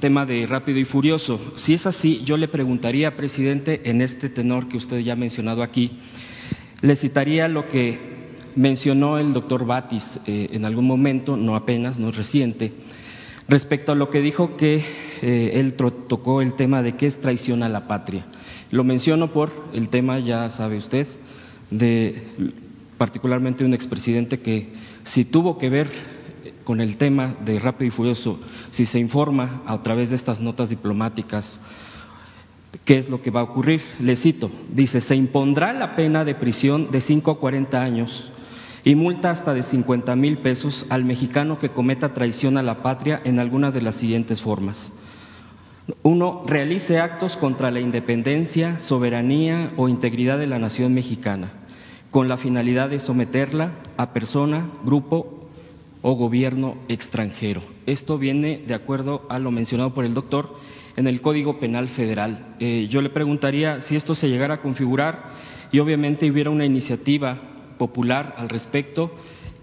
tema 0.00 0.26
de 0.26 0.48
rápido 0.48 0.80
y 0.80 0.84
furioso. 0.84 1.52
Si 1.54 1.74
es 1.74 1.86
así, 1.86 2.22
yo 2.24 2.36
le 2.36 2.48
preguntaría, 2.48 3.16
presidente, 3.16 3.82
en 3.84 4.02
este 4.02 4.28
tenor 4.28 4.66
que 4.66 4.78
usted 4.78 4.98
ya 4.98 5.12
ha 5.12 5.16
mencionado 5.16 5.62
aquí, 5.62 5.92
le 6.82 6.96
citaría 6.96 7.46
lo 7.46 7.68
que 7.68 8.00
mencionó 8.56 9.18
el 9.18 9.32
doctor 9.32 9.64
Batis 9.64 10.18
en 10.26 10.64
algún 10.64 10.88
momento, 10.88 11.36
no 11.36 11.54
apenas, 11.54 12.00
no 12.00 12.10
reciente, 12.10 12.72
respecto 13.48 13.92
a 13.92 13.94
lo 13.94 14.10
que 14.10 14.20
dijo 14.20 14.56
que 14.56 14.84
eh, 15.22 15.52
él 15.54 15.74
tocó 15.74 16.42
el 16.42 16.54
tema 16.54 16.82
de 16.82 16.96
qué 16.96 17.06
es 17.06 17.20
traición 17.20 17.62
a 17.62 17.68
la 17.68 17.86
patria. 17.86 18.26
Lo 18.70 18.84
menciono 18.84 19.32
por 19.32 19.52
el 19.72 19.88
tema, 19.88 20.18
ya 20.18 20.50
sabe 20.50 20.78
usted, 20.78 21.06
de 21.70 22.22
particularmente 22.98 23.64
un 23.64 23.74
expresidente 23.74 24.40
que 24.40 24.72
si 25.04 25.24
tuvo 25.24 25.58
que 25.58 25.68
ver 25.68 25.88
con 26.64 26.80
el 26.80 26.96
tema 26.96 27.36
de 27.44 27.58
Rápido 27.58 27.88
y 27.88 27.90
Furioso, 27.90 28.40
si 28.70 28.86
se 28.86 28.98
informa 28.98 29.62
a 29.66 29.80
través 29.82 30.10
de 30.10 30.16
estas 30.16 30.40
notas 30.40 30.68
diplomáticas 30.70 31.60
qué 32.84 32.98
es 32.98 33.08
lo 33.08 33.22
que 33.22 33.30
va 33.30 33.40
a 33.40 33.44
ocurrir, 33.44 33.80
le 34.00 34.16
cito, 34.16 34.50
dice, 34.70 35.00
se 35.00 35.16
impondrá 35.16 35.72
la 35.72 35.94
pena 35.94 36.24
de 36.24 36.34
prisión 36.34 36.90
de 36.90 37.00
5 37.00 37.30
a 37.30 37.38
40 37.38 37.82
años 37.82 38.30
y 38.84 38.94
multa 38.94 39.30
hasta 39.30 39.54
de 39.54 39.62
50 39.62 40.14
mil 40.16 40.38
pesos 40.38 40.86
al 40.88 41.04
mexicano 41.04 41.58
que 41.58 41.70
cometa 41.70 42.14
traición 42.14 42.58
a 42.58 42.62
la 42.62 42.82
patria 42.82 43.20
en 43.24 43.38
alguna 43.38 43.70
de 43.70 43.82
las 43.82 43.96
siguientes 43.96 44.40
formas. 44.40 44.92
Uno, 46.02 46.42
realice 46.46 46.98
actos 46.98 47.36
contra 47.36 47.70
la 47.70 47.78
independencia, 47.78 48.80
soberanía 48.80 49.72
o 49.76 49.88
integridad 49.88 50.36
de 50.36 50.46
la 50.46 50.58
nación 50.58 50.92
mexicana, 50.92 51.52
con 52.10 52.26
la 52.28 52.36
finalidad 52.36 52.90
de 52.90 52.98
someterla 52.98 53.72
a 53.96 54.12
persona, 54.12 54.68
grupo 54.84 55.48
o 56.02 56.14
gobierno 56.14 56.76
extranjero. 56.88 57.62
Esto 57.86 58.18
viene 58.18 58.64
de 58.66 58.74
acuerdo 58.74 59.26
a 59.28 59.38
lo 59.38 59.52
mencionado 59.52 59.94
por 59.94 60.04
el 60.04 60.14
doctor 60.14 60.56
en 60.96 61.06
el 61.06 61.20
Código 61.20 61.60
Penal 61.60 61.88
Federal. 61.88 62.56
Eh, 62.58 62.88
yo 62.90 63.00
le 63.00 63.10
preguntaría 63.10 63.80
si 63.80 63.94
esto 63.94 64.16
se 64.16 64.28
llegara 64.28 64.54
a 64.54 64.62
configurar 64.62 65.34
y 65.70 65.78
obviamente 65.78 66.28
hubiera 66.28 66.50
una 66.50 66.64
iniciativa 66.64 67.38
popular 67.78 68.34
al 68.38 68.48
respecto, 68.48 69.14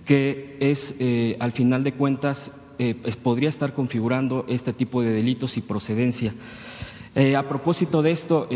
que 0.06 0.56
es, 0.62 0.96
eh, 1.00 1.36
al 1.40 1.52
final 1.52 1.84
de 1.84 1.94
cuentas, 1.94 2.52
eh, 2.90 3.16
podría 3.22 3.50
estar 3.50 3.74
configurando 3.74 4.46
este 4.48 4.74
tipo 4.74 5.02
de 5.02 5.12
delitos 5.12 5.58
y 5.58 5.62
procedencia. 5.62 6.34
Eh, 7.16 7.36
a 7.36 7.48
propósito 7.48 8.02
de 8.02 8.12
esto, 8.12 8.48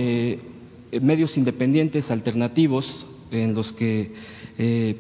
medios 1.02 1.38
independientes 1.38 2.10
alternativos, 2.12 3.06
en 3.30 3.54
los 3.54 3.72
que 3.74 4.14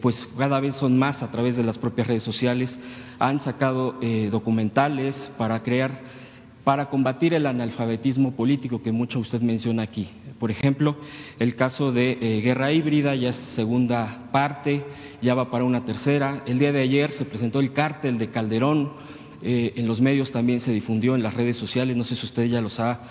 pues 0.01 0.27
cada 0.37 0.59
vez 0.59 0.75
son 0.75 0.99
más 0.99 1.23
a 1.23 1.31
través 1.31 1.57
de 1.57 1.63
las 1.63 1.77
propias 1.77 2.07
redes 2.07 2.23
sociales, 2.23 2.79
han 3.17 3.39
sacado 3.39 3.95
documentales 4.29 5.31
para 5.37 5.63
crear 5.63 5.99
para 6.67 6.87
combatir 6.87 7.33
el 7.33 7.45
analfabetismo 7.45 8.33
político 8.33 8.83
que 8.83 8.91
mucho 8.91 9.19
usted 9.19 9.39
menciona 9.39 9.83
aquí. 9.83 10.09
Por 10.37 10.51
ejemplo, 10.51 10.97
el 11.39 11.55
caso 11.55 11.93
de 11.93 12.11
eh, 12.11 12.41
guerra 12.41 12.73
híbrida 12.73 13.15
ya 13.15 13.29
es 13.29 13.37
segunda 13.37 14.27
parte, 14.33 14.83
ya 15.21 15.33
va 15.33 15.49
para 15.49 15.63
una 15.63 15.85
tercera. 15.85 16.43
El 16.45 16.59
día 16.59 16.73
de 16.73 16.81
ayer 16.81 17.13
se 17.13 17.23
presentó 17.23 17.61
el 17.61 17.71
cártel 17.71 18.17
de 18.17 18.31
Calderón, 18.31 18.91
eh, 19.41 19.73
en 19.75 19.87
los 19.87 20.01
medios 20.01 20.31
también 20.31 20.59
se 20.59 20.71
difundió 20.71 21.15
en 21.15 21.23
las 21.23 21.33
redes 21.33 21.57
sociales, 21.57 21.95
no 21.95 22.03
sé 22.03 22.15
si 22.15 22.25
usted 22.25 22.45
ya 22.45 22.61
los 22.61 22.79
ha, 22.79 23.01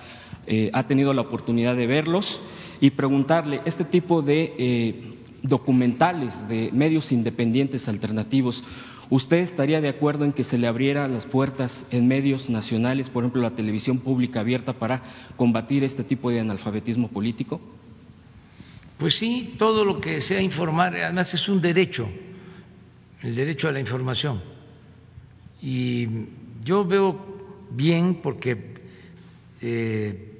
eh, 0.47 0.70
tenido 0.86 1.12
la 1.12 1.23
oportunidad 1.23 1.77
de 1.77 1.86
verlos, 1.86 2.40
y 2.81 2.90
preguntarle, 2.90 3.61
este 3.65 3.85
tipo 3.85 4.20
de 4.20 5.15
documentales 5.43 6.47
de 6.48 6.70
medios 6.73 7.11
independientes 7.11 7.89
alternativos, 7.89 8.62
¿Usted 9.09 9.39
estaría 9.39 9.81
de 9.81 9.89
acuerdo 9.89 10.24
en 10.24 10.32
que 10.32 10.43
se 10.43 10.59
le 10.59 10.66
abrieran 10.66 11.15
las 11.15 11.27
puertas 11.27 11.86
en 11.90 12.09
medios 12.09 12.51
nacionales, 12.51 13.09
por 13.09 13.23
ejemplo, 13.23 13.40
la 13.40 13.53
televisión 13.53 14.01
pública 14.01 14.40
abierta 14.40 14.73
para 14.73 15.01
combatir 15.36 15.85
este 15.85 16.03
tipo 16.03 16.28
de 16.31 16.40
analfabetismo 16.40 17.09
político? 17.09 17.61
Pues 18.98 19.16
sí, 19.16 19.55
todo 19.59 19.85
lo 19.85 20.01
que 20.01 20.20
sea 20.20 20.40
informar, 20.40 20.97
además 20.97 21.32
es 21.35 21.48
un 21.48 21.61
derecho, 21.61 22.09
el 23.23 23.35
derecho 23.36 23.69
a 23.69 23.73
la 23.73 23.78
información. 23.78 24.56
Y 25.62 26.09
yo 26.65 26.85
veo 26.85 27.37
bien 27.70 28.16
porque 28.23 28.74
eh, 29.61 30.39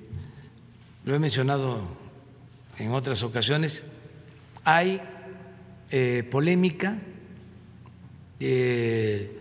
lo 1.05 1.14
he 1.14 1.18
mencionado 1.18 1.97
en 2.78 2.90
otras 2.93 3.22
ocasiones, 3.22 3.82
hay 4.64 5.01
eh, 5.90 6.28
polémica 6.30 6.98
eh, 8.40 9.38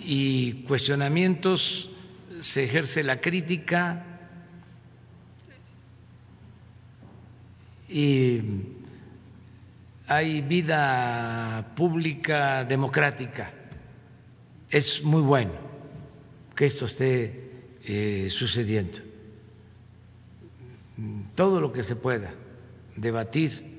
y 0.00 0.52
cuestionamientos, 0.64 1.88
se 2.40 2.64
ejerce 2.64 3.02
la 3.02 3.20
crítica 3.20 4.04
y 7.88 8.40
hay 10.06 10.40
vida 10.42 11.72
pública 11.74 12.64
democrática. 12.64 13.52
Es 14.70 15.02
muy 15.02 15.22
bueno 15.22 15.52
que 16.54 16.66
esto 16.66 16.86
esté 16.86 17.76
eh, 17.84 18.28
sucediendo. 18.30 18.98
Todo 21.34 21.60
lo 21.60 21.72
que 21.72 21.84
se 21.84 21.96
pueda 21.96 22.34
debatir 22.96 23.78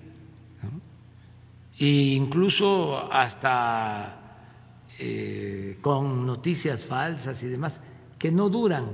e 1.78 2.14
incluso 2.16 2.98
hasta 3.12 4.20
eh, 4.98 5.78
con 5.82 6.26
noticias 6.26 6.84
falsas 6.86 7.42
y 7.44 7.48
demás 7.48 7.82
que 8.18 8.32
no 8.32 8.50
duran, 8.50 8.86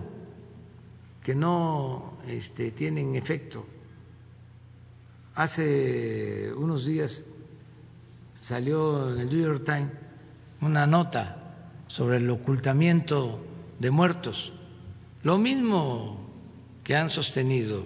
que 1.23 1.33
no 1.33 2.19
este, 2.27 2.71
tienen 2.71 3.15
efecto. 3.15 3.65
Hace 5.33 6.53
unos 6.53 6.85
días 6.85 7.25
salió 8.39 9.11
en 9.13 9.21
el 9.21 9.29
New 9.29 9.45
York 9.45 9.63
Times 9.65 9.91
una 10.61 10.85
nota 10.85 11.44
sobre 11.95 12.17
el 12.17 12.29
ocultamiento 12.29 13.39
de 13.79 13.89
muertos, 13.89 14.51
lo 15.23 15.37
mismo 15.37 16.29
que 16.83 16.93
han 16.93 17.09
sostenido 17.09 17.85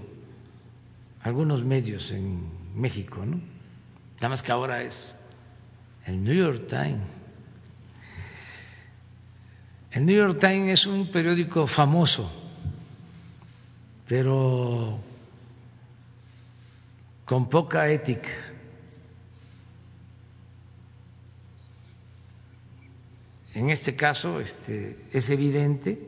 algunos 1.22 1.64
medios 1.64 2.10
en 2.11 2.41
México, 2.73 3.23
¿no? 3.23 3.40
Nada 4.15 4.30
más 4.30 4.41
que 4.41 4.52
ahora 4.52 4.81
es 4.81 5.15
el 6.07 6.23
New 6.23 6.34
York 6.34 6.65
Times. 6.68 7.03
El 9.91 10.07
New 10.07 10.15
York 10.15 10.40
Times 10.40 10.80
es 10.80 10.88
un 10.88 11.07
periódico 11.11 11.68
famoso, 11.68 12.31
pero 14.07 14.99
con 17.26 17.48
poca 17.48 17.88
ética. 17.91 18.48
En 23.60 23.69
este 23.69 23.94
caso 23.94 24.40
este, 24.40 24.95
es 25.11 25.30
evidente 25.30 25.99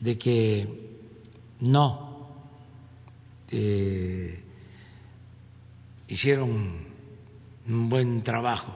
de 0.00 0.16
que 0.16 0.66
no 1.60 2.26
eh, 3.50 4.42
hicieron 6.08 6.86
un 7.68 7.88
buen 7.90 8.22
trabajo, 8.22 8.74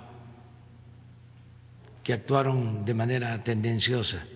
que 2.05 2.13
actuaron 2.13 2.85
de 2.85 2.93
manera 2.93 3.43
tendenciosa. 3.43 4.27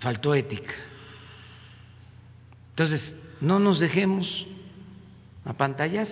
Faltó 0.00 0.34
ética. 0.34 0.74
Entonces, 2.70 3.14
no 3.40 3.60
nos 3.60 3.78
dejemos 3.78 4.44
apantallar. 5.44 6.08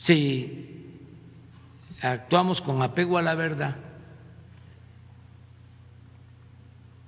Si 0.00 0.96
actuamos 2.00 2.60
con 2.60 2.82
apego 2.82 3.18
a 3.18 3.22
la 3.22 3.34
verdad 3.34 3.76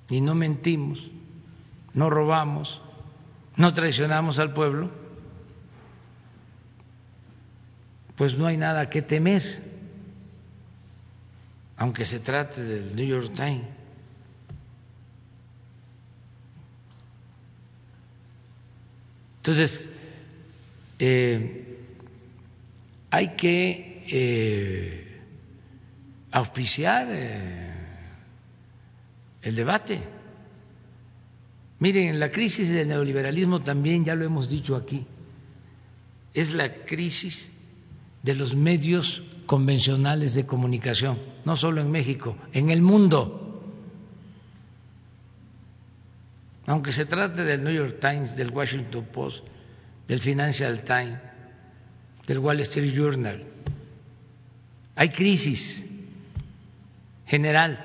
y 0.09 0.21
no 0.21 0.35
mentimos, 0.35 1.11
no 1.95 2.11
robamos, 2.11 2.81
no 3.57 3.73
traicionamos 3.73 4.39
al 4.39 4.53
pueblo, 4.53 4.91
pues 8.17 8.37
no 8.37 8.47
hay 8.47 8.59
nada 8.59 8.91
que 8.91 9.01
temer, 9.01 9.43
aunque 11.79 12.05
se 12.05 12.21
trate 12.21 12.63
del 12.63 12.95
New 12.95 13.07
York 13.07 13.33
Times. 13.35 13.67
Entonces, 19.39 19.89
eh, 20.99 21.62
hay 23.13 23.37
que 23.37 24.05
eh, 24.09 25.21
auspiciar 26.31 27.09
eh, 27.11 27.75
el 29.43 29.55
debate. 29.55 30.01
Miren, 31.79 32.19
la 32.19 32.31
crisis 32.31 32.71
del 32.71 32.89
neoliberalismo 32.89 33.63
también, 33.63 34.03
ya 34.03 34.15
lo 34.15 34.25
hemos 34.25 34.49
dicho 34.49 34.75
aquí, 34.75 35.07
es 36.33 36.53
la 36.53 36.73
crisis 36.87 37.53
de 38.23 38.35
los 38.35 38.57
medios 38.57 39.23
convencionales 39.45 40.35
de 40.35 40.47
comunicación, 40.47 41.19
no 41.45 41.55
solo 41.55 41.83
en 41.83 41.91
México, 41.91 42.39
en 42.55 42.71
el 42.71 42.81
mundo. 42.81 43.63
Aunque 46.65 46.93
se 46.93 47.05
trate 47.05 47.45
del 47.45 47.63
New 47.63 47.75
York 47.75 47.99
Times, 48.01 48.35
del 48.37 48.49
Washington 48.49 49.07
Post, 49.13 49.45
del 50.09 50.21
Financial 50.21 50.83
Times, 50.83 51.32
del 52.27 52.39
Wall 52.39 52.61
Street 52.61 52.95
Journal, 52.95 53.43
hay 54.95 55.09
crisis 55.11 55.85
general. 57.27 57.79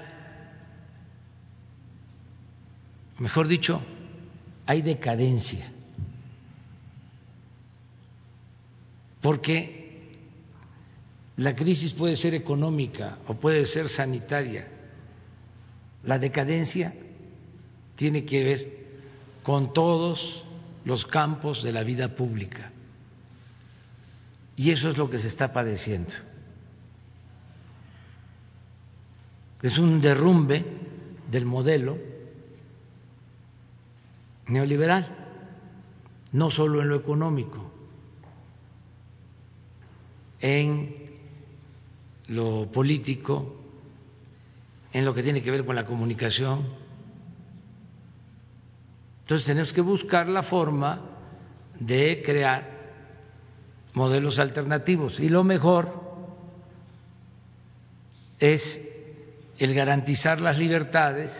Mejor 3.19 3.47
dicho, 3.47 3.81
hay 4.65 4.81
decadencia. 4.81 5.71
Porque 9.21 9.77
la 11.37 11.55
crisis 11.55 11.91
puede 11.93 12.15
ser 12.15 12.33
económica 12.33 13.19
o 13.27 13.35
puede 13.35 13.65
ser 13.65 13.89
sanitaria. 13.89 14.67
La 16.03 16.19
decadencia 16.19 16.93
tiene 17.95 18.25
que 18.25 18.43
ver 18.43 18.77
con 19.43 19.73
todos 19.73 20.43
los 20.85 21.05
campos 21.05 21.63
de 21.63 21.71
la 21.71 21.83
vida 21.83 22.15
pública. 22.15 22.71
Y 24.57 24.71
eso 24.71 24.89
es 24.89 24.97
lo 24.97 25.07
que 25.07 25.19
se 25.19 25.27
está 25.27 25.53
padeciendo. 25.53 26.13
Es 29.61 29.77
un 29.77 30.01
derrumbe 30.01 30.65
del 31.29 31.45
modelo 31.45 31.97
neoliberal, 34.47 35.15
no 36.31 36.49
solo 36.49 36.81
en 36.81 36.89
lo 36.89 36.95
económico, 36.95 37.71
en 40.39 40.95
lo 42.29 42.71
político, 42.71 43.61
en 44.91 45.05
lo 45.05 45.13
que 45.13 45.21
tiene 45.21 45.43
que 45.43 45.51
ver 45.51 45.65
con 45.65 45.75
la 45.75 45.85
comunicación. 45.85 46.65
Entonces 49.21 49.45
tenemos 49.45 49.71
que 49.71 49.81
buscar 49.81 50.27
la 50.27 50.41
forma 50.41 51.01
de 51.79 52.23
crear 52.25 52.76
modelos 53.97 54.37
alternativos 54.37 55.19
y 55.19 55.27
lo 55.27 55.43
mejor 55.43 55.89
es 58.39 58.61
el 59.57 59.73
garantizar 59.73 60.39
las 60.39 60.59
libertades 60.59 61.31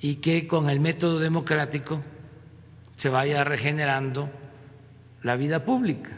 y 0.00 0.16
que 0.16 0.48
con 0.48 0.68
el 0.68 0.80
método 0.80 1.20
democrático 1.20 2.02
se 2.96 3.08
vaya 3.08 3.44
regenerando 3.44 4.28
la 5.22 5.36
vida 5.36 5.64
pública 5.64 6.10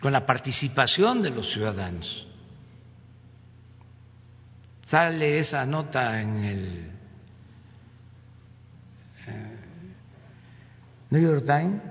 con 0.00 0.12
la 0.12 0.26
participación 0.26 1.22
de 1.22 1.30
los 1.30 1.50
ciudadanos. 1.50 2.26
Sale 4.84 5.38
esa 5.38 5.64
nota 5.64 6.20
en 6.20 6.44
el 6.44 6.97
New 11.10 11.22
York 11.22 11.44
Times 11.44 11.82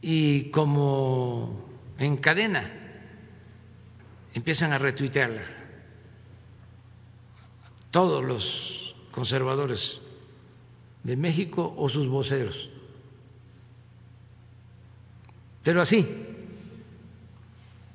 y 0.00 0.50
como 0.50 1.68
en 1.98 2.16
cadena 2.16 2.70
empiezan 4.34 4.72
a 4.72 4.78
retuitearla 4.78 5.42
todos 7.90 8.24
los 8.24 8.96
conservadores 9.10 10.00
de 11.04 11.16
México 11.16 11.74
o 11.76 11.88
sus 11.88 12.08
voceros. 12.08 12.70
Pero 15.62 15.82
así, 15.82 16.08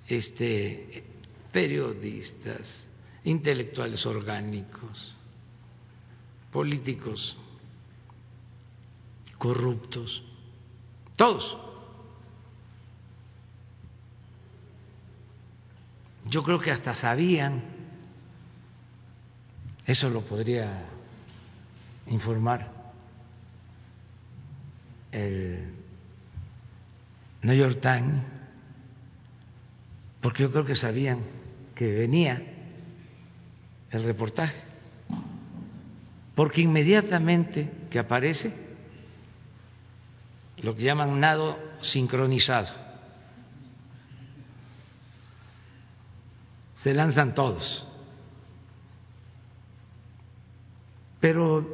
este, 0.08 1.04
periodistas, 1.52 2.86
intelectuales 3.24 4.06
orgánicos, 4.06 5.16
políticos 6.52 7.36
corruptos, 9.38 10.24
todos. 11.16 11.58
Yo 16.26 16.44
creo 16.44 16.60
que 16.60 16.72
hasta 16.72 16.94
sabían, 16.94 17.64
eso 19.86 20.10
lo 20.10 20.22
podría 20.22 20.86
informar 22.08 22.70
el 25.12 25.74
New 27.44 27.56
York 27.56 27.80
Times, 27.80 28.24
porque 30.22 30.44
yo 30.44 30.52
creo 30.52 30.66
que 30.66 30.76
sabían 30.76 31.20
que 31.74 31.88
venía 31.88 32.42
el 33.92 34.04
reportaje, 34.04 34.60
porque 36.36 36.62
inmediatamente 36.62 37.72
que 37.90 38.00
aparece 38.00 38.67
lo 40.62 40.76
que 40.76 40.84
llaman 40.84 41.20
nado 41.20 41.58
sincronizado, 41.82 42.74
se 46.82 46.94
lanzan 46.94 47.34
todos, 47.34 47.86
pero 51.20 51.66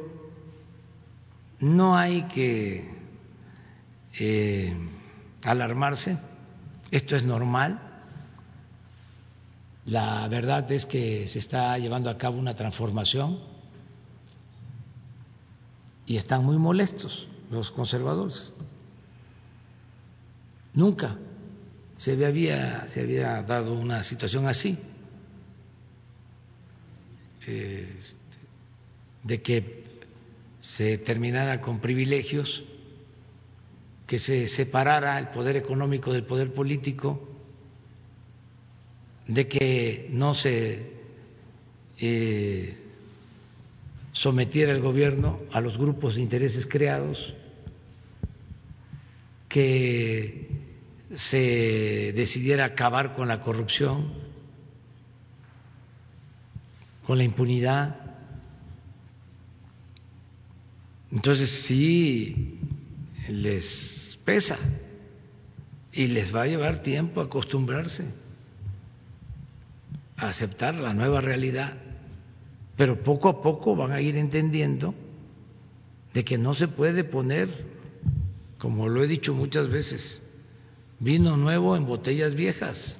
no 1.60 1.96
hay 1.96 2.24
que 2.24 2.90
eh, 4.18 4.76
alarmarse, 5.42 6.18
esto 6.90 7.16
es 7.16 7.24
normal. 7.24 7.80
La 9.86 10.26
verdad 10.28 10.70
es 10.72 10.86
que 10.86 11.26
se 11.26 11.38
está 11.38 11.76
llevando 11.78 12.08
a 12.08 12.16
cabo 12.16 12.38
una 12.38 12.54
transformación 12.54 13.38
y 16.06 16.16
están 16.16 16.44
muy 16.44 16.56
molestos 16.56 17.28
los 17.50 17.70
conservadores. 17.70 18.52
Nunca 20.74 21.16
se 21.96 22.24
había, 22.24 22.86
se 22.88 23.00
había 23.00 23.42
dado 23.42 23.74
una 23.74 24.02
situación 24.02 24.46
así. 24.46 24.76
eh, 27.46 27.88
de 29.22 29.42
que 29.42 29.84
se 30.60 30.98
terminara 30.98 31.60
con 31.60 31.80
privilegios, 31.80 32.64
que 34.06 34.18
se 34.18 34.46
separara 34.48 35.18
el 35.18 35.28
poder 35.28 35.56
económico 35.56 36.12
del 36.12 36.24
poder 36.24 36.52
político, 36.52 37.28
de 39.26 39.48
que 39.48 40.08
no 40.10 40.34
se 40.34 40.92
eh, 41.98 42.76
sometiera 44.12 44.72
el 44.72 44.82
gobierno 44.82 45.40
a 45.52 45.60
los 45.60 45.78
grupos 45.78 46.16
de 46.16 46.22
intereses 46.22 46.66
creados, 46.66 47.34
que 49.48 50.48
se 51.12 52.12
decidiera 52.14 52.64
acabar 52.64 53.14
con 53.14 53.28
la 53.28 53.40
corrupción, 53.40 54.12
con 57.06 57.18
la 57.18 57.24
impunidad. 57.24 57.96
Entonces 61.10 61.50
sí 61.66 62.58
les 63.28 64.18
pesa 64.24 64.58
y 65.92 66.08
les 66.08 66.34
va 66.34 66.42
a 66.42 66.46
llevar 66.46 66.82
tiempo 66.82 67.20
acostumbrarse 67.20 68.04
a 70.16 70.28
aceptar 70.28 70.74
la 70.74 70.94
nueva 70.94 71.20
realidad, 71.20 71.76
pero 72.76 73.02
poco 73.02 73.28
a 73.28 73.42
poco 73.42 73.76
van 73.76 73.92
a 73.92 74.00
ir 74.00 74.16
entendiendo 74.16 74.94
de 76.12 76.24
que 76.24 76.38
no 76.38 76.54
se 76.54 76.68
puede 76.68 77.04
poner, 77.04 77.48
como 78.58 78.88
lo 78.88 79.02
he 79.04 79.06
dicho 79.06 79.34
muchas 79.34 79.68
veces, 79.68 80.20
vino 81.04 81.36
nuevo 81.36 81.76
en 81.76 81.84
botellas 81.84 82.34
viejas. 82.34 82.98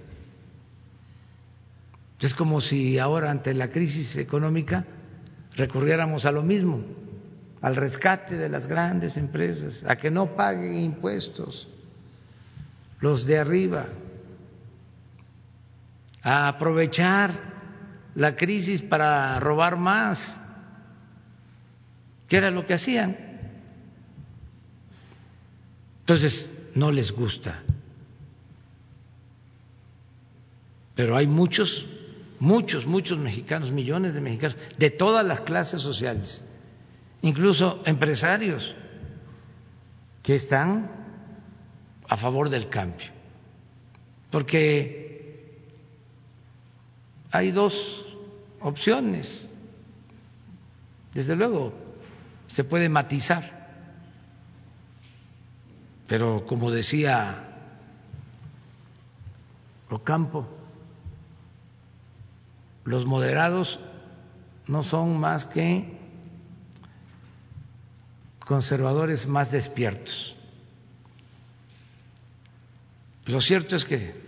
Es 2.21 2.35
como 2.35 2.61
si 2.61 2.99
ahora 2.99 3.31
ante 3.31 3.55
la 3.55 3.71
crisis 3.71 4.17
económica 4.17 4.85
recurriéramos 5.57 6.27
a 6.27 6.31
lo 6.31 6.43
mismo, 6.43 6.83
al 7.63 7.77
rescate 7.77 8.37
de 8.37 8.49
las 8.49 8.67
grandes 8.67 9.17
empresas, 9.17 9.83
a 9.87 9.97
que 9.97 10.11
no 10.11 10.37
paguen 10.37 10.81
impuestos 10.81 11.67
los 13.01 13.27
de 13.27 13.39
arriba, 13.39 13.87
a 16.23 16.49
aprovechar 16.49 17.55
la 18.15 18.37
crisis 18.37 18.83
para 18.83 19.41
robar 19.41 19.77
más, 19.77 20.39
que 22.29 22.37
era 22.37 22.51
lo 22.51 22.65
que 22.65 22.75
hacían. 22.75 23.17
Entonces, 26.01 26.71
no 26.75 26.91
les 26.91 27.11
gusta. 27.11 27.63
Pero 30.95 31.17
hay 31.17 31.27
muchos, 31.27 31.85
muchos, 32.39 32.87
muchos 32.87 33.19
mexicanos, 33.19 33.71
millones 33.71 34.15
de 34.15 34.21
mexicanos, 34.21 34.57
de 34.79 34.91
todas 34.91 35.27
las 35.27 35.41
clases 35.41 35.81
sociales, 35.81 36.45
incluso 37.23 37.83
empresarios, 37.85 38.75
que 40.23 40.37
están 40.37 40.91
a 42.09 42.17
favor 42.17 42.49
del 42.49 42.69
cambio. 42.69 43.09
Porque 44.31 45.05
hay 47.31 47.51
dos 47.51 48.07
opciones. 48.61 49.49
Desde 51.13 51.37
luego, 51.37 51.75
se 52.47 52.65
puede 52.65 52.89
matizar, 52.89 53.53
pero 56.07 56.47
como 56.47 56.71
decía 56.71 57.51
Ocampo, 59.91 60.64
los 62.85 63.07
moderados 63.07 63.79
no 64.67 64.83
son 64.83 65.19
más 65.19 65.47
que 65.47 65.99
conservadores 68.47 69.27
más 69.27 69.51
despiertos. 69.51 70.35
Lo 73.27 73.41
cierto 73.41 73.77
es 73.77 73.85
que 73.85 74.23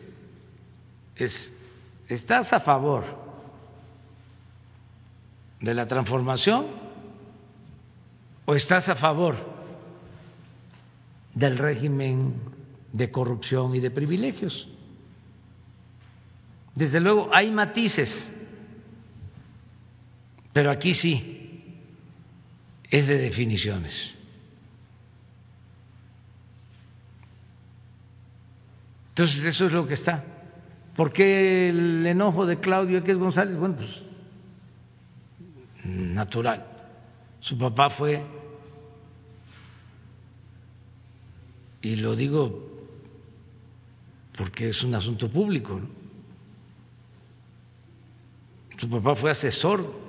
es 1.16 1.53
¿Estás 2.09 2.53
a 2.53 2.61
favor 2.61 3.05
de 5.61 5.74
la 5.74 5.87
transformación 5.87 6.66
o 8.45 8.55
estás 8.55 8.89
a 8.89 8.95
favor 8.95 9.35
del 11.35 11.59
régimen 11.59 12.35
de 12.93 13.11
corrupción 13.11 13.74
y 13.74 13.81
de 13.81 13.91
privilegios? 13.91 14.69
Desde 16.77 17.01
luego 17.01 17.28
hay 17.35 17.51
matices, 17.51 18.15
pero 20.57 20.70
aquí 20.70 20.95
sí 20.95 21.85
es 22.91 23.07
de 23.07 23.19
definiciones. 23.19 24.16
Entonces 29.11 29.45
eso 29.45 29.66
es 29.66 29.73
lo 29.73 29.87
que 29.87 29.93
está. 29.93 30.24
¿Por 30.97 31.12
qué 31.12 31.69
el 31.69 32.07
enojo 32.07 32.47
de 32.47 32.59
Claudio 32.59 32.97
X 33.01 33.19
González? 33.19 33.59
Bueno, 33.59 33.77
pues 33.77 34.03
natural. 35.85 36.66
Su 37.39 37.59
papá 37.59 37.91
fue, 37.91 38.24
y 41.83 41.97
lo 41.97 42.16
digo 42.16 42.66
porque 44.35 44.69
es 44.69 44.83
un 44.83 44.95
asunto 44.95 45.31
público, 45.31 45.83
su 48.78 48.89
papá 48.89 49.16
fue 49.16 49.31
asesor 49.31 50.06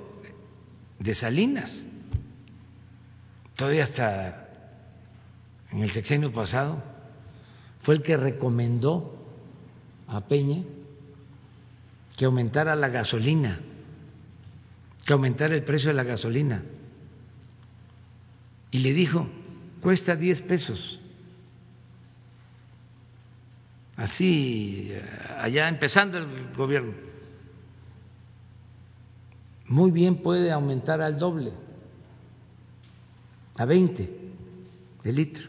de 0.98 1.14
Salinas, 1.14 1.84
todavía 3.56 3.84
hasta 3.84 4.48
en 5.70 5.82
el 5.82 5.90
sexenio 5.90 6.32
pasado, 6.32 6.82
fue 7.82 7.96
el 7.96 8.02
que 8.02 8.16
recomendó 8.16 9.14
a 10.08 10.20
Peña 10.26 10.62
que 12.16 12.24
aumentara 12.24 12.74
la 12.74 12.88
gasolina, 12.88 13.60
que 15.04 15.12
aumentara 15.12 15.54
el 15.54 15.62
precio 15.62 15.90
de 15.90 15.94
la 15.94 16.02
gasolina. 16.02 16.62
Y 18.70 18.78
le 18.78 18.92
dijo, 18.92 19.28
cuesta 19.80 20.16
10 20.16 20.42
pesos. 20.42 21.00
Así, 23.96 24.92
allá 25.38 25.68
empezando 25.68 26.18
el 26.18 26.54
gobierno. 26.54 27.07
Muy 29.68 29.90
bien 29.90 30.22
puede 30.22 30.50
aumentar 30.50 31.02
al 31.02 31.18
doble, 31.18 31.52
a 33.56 33.64
20 33.64 34.18
de 35.02 35.12
litro. 35.12 35.48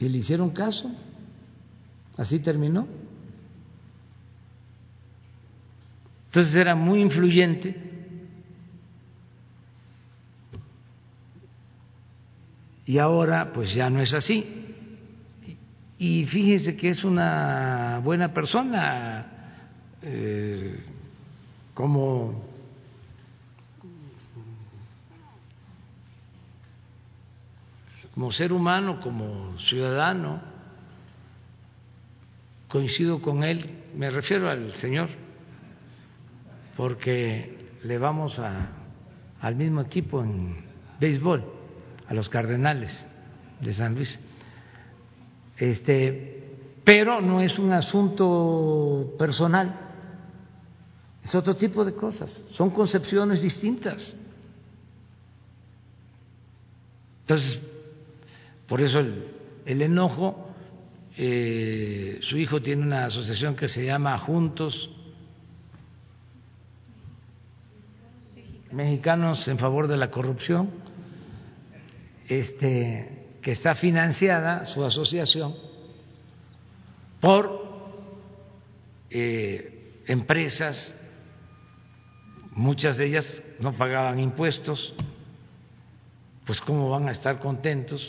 Y 0.00 0.08
le 0.08 0.18
hicieron 0.18 0.50
caso, 0.50 0.90
así 2.16 2.40
terminó. 2.40 2.88
Entonces 6.26 6.54
era 6.54 6.74
muy 6.74 7.00
influyente. 7.00 7.88
Y 12.86 12.98
ahora 12.98 13.52
pues 13.52 13.72
ya 13.74 13.90
no 13.90 14.00
es 14.00 14.14
así. 14.14 14.44
Y 15.98 16.24
fíjese 16.24 16.76
que 16.76 16.88
es 16.88 17.04
una 17.04 18.00
buena 18.02 18.32
persona, 18.32 19.26
eh, 20.02 20.80
como 21.74 22.50
como 28.14 28.32
ser 28.32 28.52
humano, 28.52 29.00
como 29.00 29.56
ciudadano, 29.58 30.42
coincido 32.68 33.22
con 33.22 33.44
él, 33.44 33.82
me 33.96 34.10
refiero 34.10 34.50
al 34.50 34.72
Señor 34.72 35.08
porque 36.76 37.70
le 37.82 37.98
vamos 37.98 38.38
a, 38.38 38.68
al 39.40 39.54
mismo 39.54 39.80
equipo 39.80 40.22
en 40.22 40.56
béisbol, 40.98 41.44
a 42.08 42.14
los 42.14 42.28
Cardenales 42.28 43.06
de 43.60 43.72
San 43.72 43.94
Luis. 43.94 44.18
Este, 45.56 46.56
pero 46.84 47.20
no 47.20 47.40
es 47.40 47.58
un 47.58 47.72
asunto 47.72 49.14
personal, 49.18 49.79
es 51.22 51.34
otro 51.34 51.54
tipo 51.54 51.84
de 51.84 51.94
cosas, 51.94 52.42
son 52.50 52.70
concepciones 52.70 53.42
distintas. 53.42 54.14
Entonces, 57.22 57.60
por 58.66 58.80
eso 58.80 58.98
el, 58.98 59.24
el 59.66 59.82
enojo, 59.82 60.48
eh, 61.16 62.18
su 62.22 62.38
hijo 62.38 62.60
tiene 62.62 62.82
una 62.82 63.04
asociación 63.04 63.54
que 63.54 63.68
se 63.68 63.84
llama 63.84 64.16
Juntos 64.18 64.90
mexicanos 68.72 69.46
en 69.48 69.58
favor 69.58 69.88
de 69.88 69.96
la 69.96 70.10
corrupción, 70.10 70.70
este, 72.28 73.26
que 73.42 73.52
está 73.52 73.74
financiada 73.74 74.64
su 74.66 74.84
asociación 74.84 75.54
por 77.20 77.60
eh, 79.10 80.02
empresas 80.06 80.94
muchas 82.52 82.96
de 82.96 83.06
ellas 83.06 83.42
no 83.58 83.72
pagaban 83.72 84.18
impuestos, 84.18 84.94
pues 86.44 86.60
cómo 86.60 86.90
van 86.90 87.08
a 87.08 87.12
estar 87.12 87.38
contentos, 87.38 88.08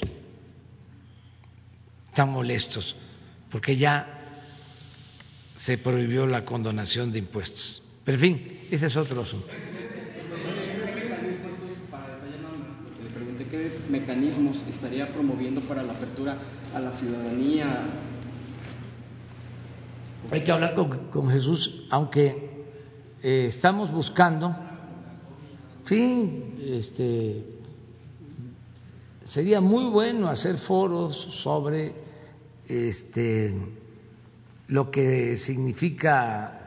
están 2.09 2.30
molestos, 2.30 2.95
porque 3.49 3.76
ya 3.77 4.19
se 5.55 5.77
prohibió 5.77 6.26
la 6.26 6.43
condonación 6.43 7.11
de 7.11 7.19
impuestos. 7.19 7.81
Pero 8.03 8.15
en 8.15 8.22
fin, 8.22 8.59
ese 8.72 8.88
es 8.88 8.97
otro 8.97 9.22
asunto. 9.22 9.53
¿Qué 13.51 13.80
mecanismos 13.89 14.63
estaría 14.69 15.11
promoviendo 15.11 15.59
para 15.61 15.84
la 15.84 15.91
apertura 15.91 16.38
a 16.73 16.80
la 16.80 16.93
ciudadanía? 16.93 17.84
Hay 20.31 20.41
que 20.41 20.51
hablar 20.53 20.73
con, 20.73 21.30
Jesús, 21.30 21.85
aunque 21.89 22.51
eh, 23.23 23.45
estamos 23.49 23.91
buscando, 23.91 24.56
sí, 25.84 26.56
este, 26.60 27.45
sería 29.23 29.61
muy 29.61 29.85
bueno 29.85 30.27
hacer 30.27 30.57
foros 30.57 31.15
sobre 31.43 31.93
este, 32.68 33.53
lo 34.69 34.89
que 34.89 35.38
significa 35.38 36.57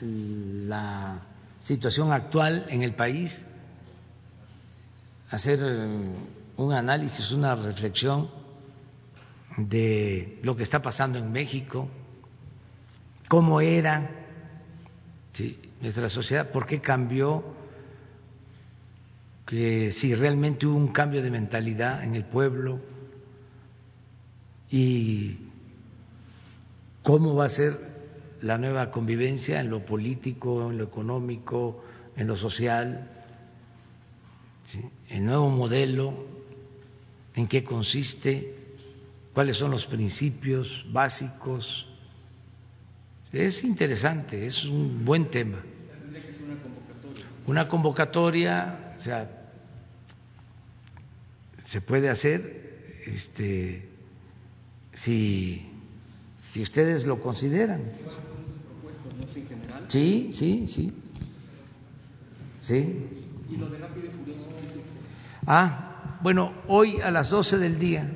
la 0.00 1.20
situación 1.58 2.12
actual 2.12 2.66
en 2.70 2.82
el 2.82 2.94
país, 2.94 3.44
hacer 5.30 5.60
un 6.56 6.72
análisis, 6.72 7.30
una 7.30 7.54
reflexión 7.56 8.30
de 9.58 10.38
lo 10.42 10.56
que 10.56 10.62
está 10.62 10.80
pasando 10.80 11.18
en 11.18 11.30
México, 11.30 11.88
cómo 13.28 13.60
era 13.60 14.10
nuestra 15.84 16.08
sociedad, 16.08 16.50
por 16.50 16.66
qué 16.66 16.80
cambió, 16.80 17.44
si 19.46 20.14
realmente 20.14 20.66
hubo 20.66 20.78
un 20.78 20.88
cambio 20.88 21.22
de 21.22 21.30
mentalidad 21.30 22.02
en 22.02 22.14
el 22.14 22.24
pueblo 22.24 22.80
y 24.70 25.40
cómo 27.02 27.34
va 27.34 27.44
a 27.44 27.48
ser 27.50 27.74
la 28.40 28.56
nueva 28.56 28.90
convivencia 28.90 29.60
en 29.60 29.68
lo 29.68 29.84
político, 29.84 30.70
en 30.70 30.78
lo 30.78 30.84
económico, 30.84 31.84
en 32.16 32.28
lo 32.28 32.36
social, 32.36 33.10
el 35.10 35.22
nuevo 35.22 35.50
modelo, 35.50 36.14
en 37.34 37.46
qué 37.46 37.62
consiste, 37.62 38.56
cuáles 39.34 39.58
son 39.58 39.70
los 39.70 39.84
principios 39.84 40.86
básicos. 40.90 41.86
Es 43.30 43.62
interesante, 43.64 44.46
es 44.46 44.64
un 44.64 45.04
buen 45.04 45.30
tema. 45.30 45.62
Una 47.46 47.68
convocatoria, 47.68 48.94
o 48.98 49.02
sea, 49.02 49.30
se 51.66 51.80
puede 51.80 52.08
hacer, 52.08 53.02
este, 53.06 53.88
si 54.92 55.74
si 56.54 56.62
ustedes 56.62 57.04
lo 57.04 57.20
consideran. 57.20 57.82
Sí, 59.88 60.30
sí, 60.32 60.68
sí. 60.68 60.92
Sí. 62.60 63.06
Ah, 65.44 66.18
bueno, 66.22 66.52
hoy 66.68 67.00
a 67.00 67.10
las 67.10 67.28
12 67.28 67.58
del 67.58 67.76
día 67.80 68.08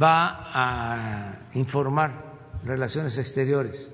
va 0.00 0.50
a 0.54 1.48
informar 1.54 2.36
Relaciones 2.64 3.18
Exteriores 3.18 3.90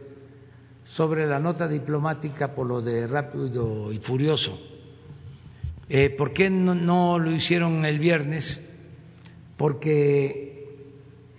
sobre 0.85 1.27
la 1.27 1.39
nota 1.39 1.69
diplomática 1.69 2.55
por 2.55 2.67
lo 2.67 2.81
de 2.81 3.07
Rápido 3.07 3.93
y 3.93 3.99
Furioso. 3.99 4.59
Eh, 5.89 6.11
¿Por 6.11 6.33
qué 6.33 6.49
no, 6.49 7.19
lo 7.19 7.31
hicieron 7.31 7.85
el 7.85 7.99
viernes? 7.99 8.61
Porque 9.57 10.67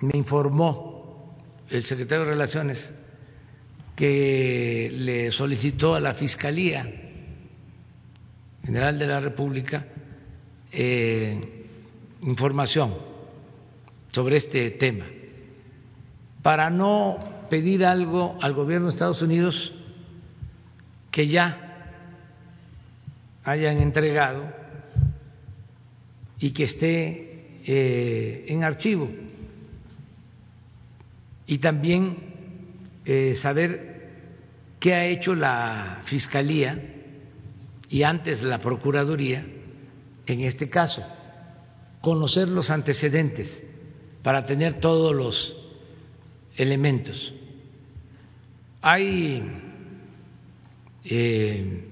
me 0.02 0.18
informó 0.18 1.36
el 1.70 1.84
secretario 1.86 2.26
de 2.26 2.32
Relaciones 2.32 2.90
que 3.95 4.91
le 4.94 5.32
solicitó 5.32 5.95
a 5.95 5.99
la 5.99 6.14
Fiscalía 6.14 6.90
General 8.64 8.98
de 8.98 9.07
la 9.07 9.20
República 9.20 9.86
eh, 10.72 11.40
información 12.22 12.94
sobre 14.11 14.38
este 14.38 14.72
tema 14.72 15.06
para 16.41 16.70
no 16.70 17.32
pedir 17.54 17.86
algo 17.86 18.36
al 18.42 18.56
gobierno 18.56 18.88
de 18.88 18.94
Estados 18.94 19.22
Unidos 19.22 19.72
que 21.12 21.28
ya 21.28 21.94
hayan 23.44 23.78
entregado 23.78 24.52
y 26.40 26.50
que 26.50 26.64
esté 26.64 27.60
eh, 27.64 28.46
en 28.48 28.64
archivo 28.64 29.08
y 31.46 31.60
también 31.60 32.18
eh, 33.06 33.36
saber 33.36 34.10
qué 34.80 34.96
ha 34.96 35.06
hecho 35.06 35.36
la 35.36 36.02
Fiscalía 36.06 36.76
y 37.88 38.02
antes 38.02 38.42
la 38.42 38.58
Procuraduría 38.58 39.46
en 40.26 40.42
este 40.42 40.72
caso, 40.72 41.06
conocer 42.02 42.48
los 42.48 42.72
antecedentes 42.72 43.64
para 44.24 44.44
tener 44.44 44.80
todos 44.80 45.14
los 45.16 45.56
elementos. 46.58 47.32
Hay 48.85 49.41
eh, 51.05 51.84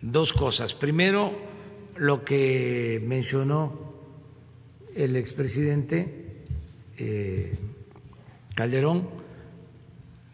dos 0.00 0.32
cosas. 0.32 0.72
Primero, 0.74 1.36
lo 1.96 2.24
que 2.24 3.02
mencionó 3.04 3.92
el 4.94 5.16
expresidente 5.16 6.44
eh, 6.96 7.58
Calderón 8.54 9.08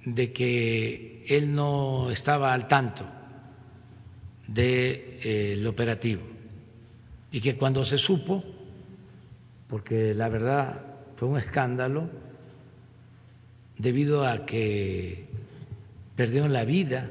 de 0.05 0.31
que 0.31 1.25
él 1.27 1.55
no 1.55 2.11
estaba 2.11 2.53
al 2.53 2.69
tanto 2.69 3.07
del 4.47 4.67
eh, 5.25 5.67
operativo 5.67 6.21
y 7.33 7.41
que 7.41 7.57
cuando 7.57 7.83
se 7.83 7.97
supo, 7.97 8.45
porque 9.69 10.13
la 10.13 10.29
verdad 10.29 10.85
fue 11.17 11.29
un 11.29 11.39
escándalo, 11.39 12.30
debido 13.81 14.27
a 14.27 14.45
que 14.45 15.25
perdieron 16.15 16.53
la 16.53 16.65
vida 16.65 17.11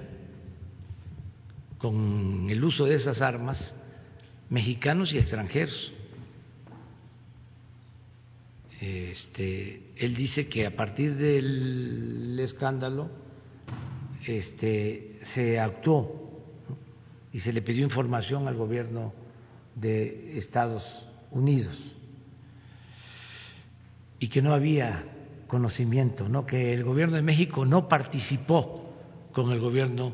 con 1.80 2.48
el 2.50 2.64
uso 2.64 2.86
de 2.86 2.96
esas 2.96 3.22
armas 3.22 3.76
mexicanos 4.50 5.14
y 5.14 5.18
extranjeros. 5.18 5.94
Este, 8.80 9.82
él 9.96 10.16
dice 10.16 10.48
que 10.48 10.66
a 10.66 10.76
partir 10.76 11.16
del 11.16 12.40
escándalo 12.40 13.10
este, 14.26 15.20
se 15.24 15.60
actuó 15.60 16.44
y 17.34 17.40
se 17.40 17.52
le 17.52 17.62
pidió 17.62 17.84
información 17.84 18.48
al 18.48 18.56
gobierno 18.56 19.14
de 19.76 20.38
Estados 20.38 21.08
Unidos. 21.32 21.96
Y 24.20 24.28
que 24.28 24.42
no 24.42 24.54
había 24.54 25.19
conocimiento, 25.50 26.30
¿no? 26.30 26.46
que 26.46 26.74
el 26.74 26.84
gobierno 26.84 27.16
de 27.16 27.24
México 27.24 27.66
no 27.66 27.90
participó 27.90 28.94
con 29.34 29.52
el 29.52 29.60
gobierno 29.60 30.14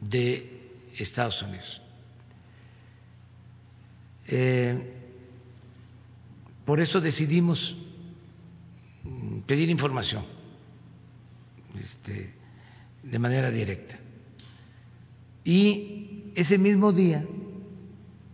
de 0.00 0.72
Estados 0.98 1.40
Unidos. 1.40 1.80
Eh, 4.26 4.96
por 6.64 6.80
eso 6.80 7.00
decidimos 7.00 7.76
mm, 9.04 9.40
pedir 9.40 9.70
información 9.70 10.24
este, 11.80 12.34
de 13.04 13.18
manera 13.18 13.50
directa. 13.50 13.98
Y 15.44 16.32
ese 16.34 16.58
mismo 16.58 16.92
día, 16.92 17.24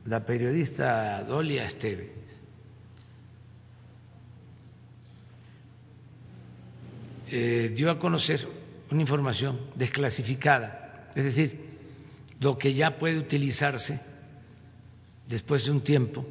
la 0.06 0.24
periodista 0.24 1.22
Dolia 1.24 1.66
Esteve 1.66 2.25
eh, 7.28 7.72
dio 7.74 7.90
a 7.90 7.98
conocer 7.98 8.46
una 8.90 9.00
información 9.00 9.58
desclasificada, 9.74 11.10
es 11.14 11.24
decir, 11.24 11.60
lo 12.40 12.56
que 12.58 12.74
ya 12.74 12.98
puede 12.98 13.18
utilizarse 13.18 14.00
después 15.28 15.64
de 15.64 15.70
un 15.70 15.80
tiempo 15.80 16.24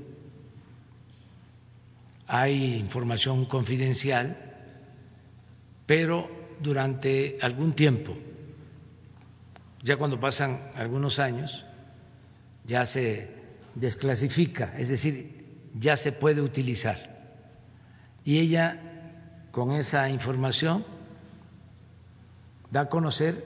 hay 2.28 2.76
información 2.76 3.46
confidencial, 3.46 4.36
pero 5.86 6.30
durante 6.60 7.38
algún 7.42 7.74
tiempo, 7.74 8.18
ya 9.84 9.98
cuando 9.98 10.20
pasan 10.20 10.72
algunos 10.76 11.20
años, 11.20 11.64
ya 12.66 12.86
se 12.86 13.30
desclasifica, 13.76 14.74
es 14.78 14.90
decir, 14.90 15.46
ya 15.76 15.96
se 15.98 16.14
puede 16.14 16.42
utilizar. 16.42 17.14
Y 18.24 18.40
ella, 18.40 18.85
con 19.56 19.72
esa 19.72 20.10
información, 20.10 20.84
da 22.70 22.82
a 22.82 22.90
conocer 22.90 23.40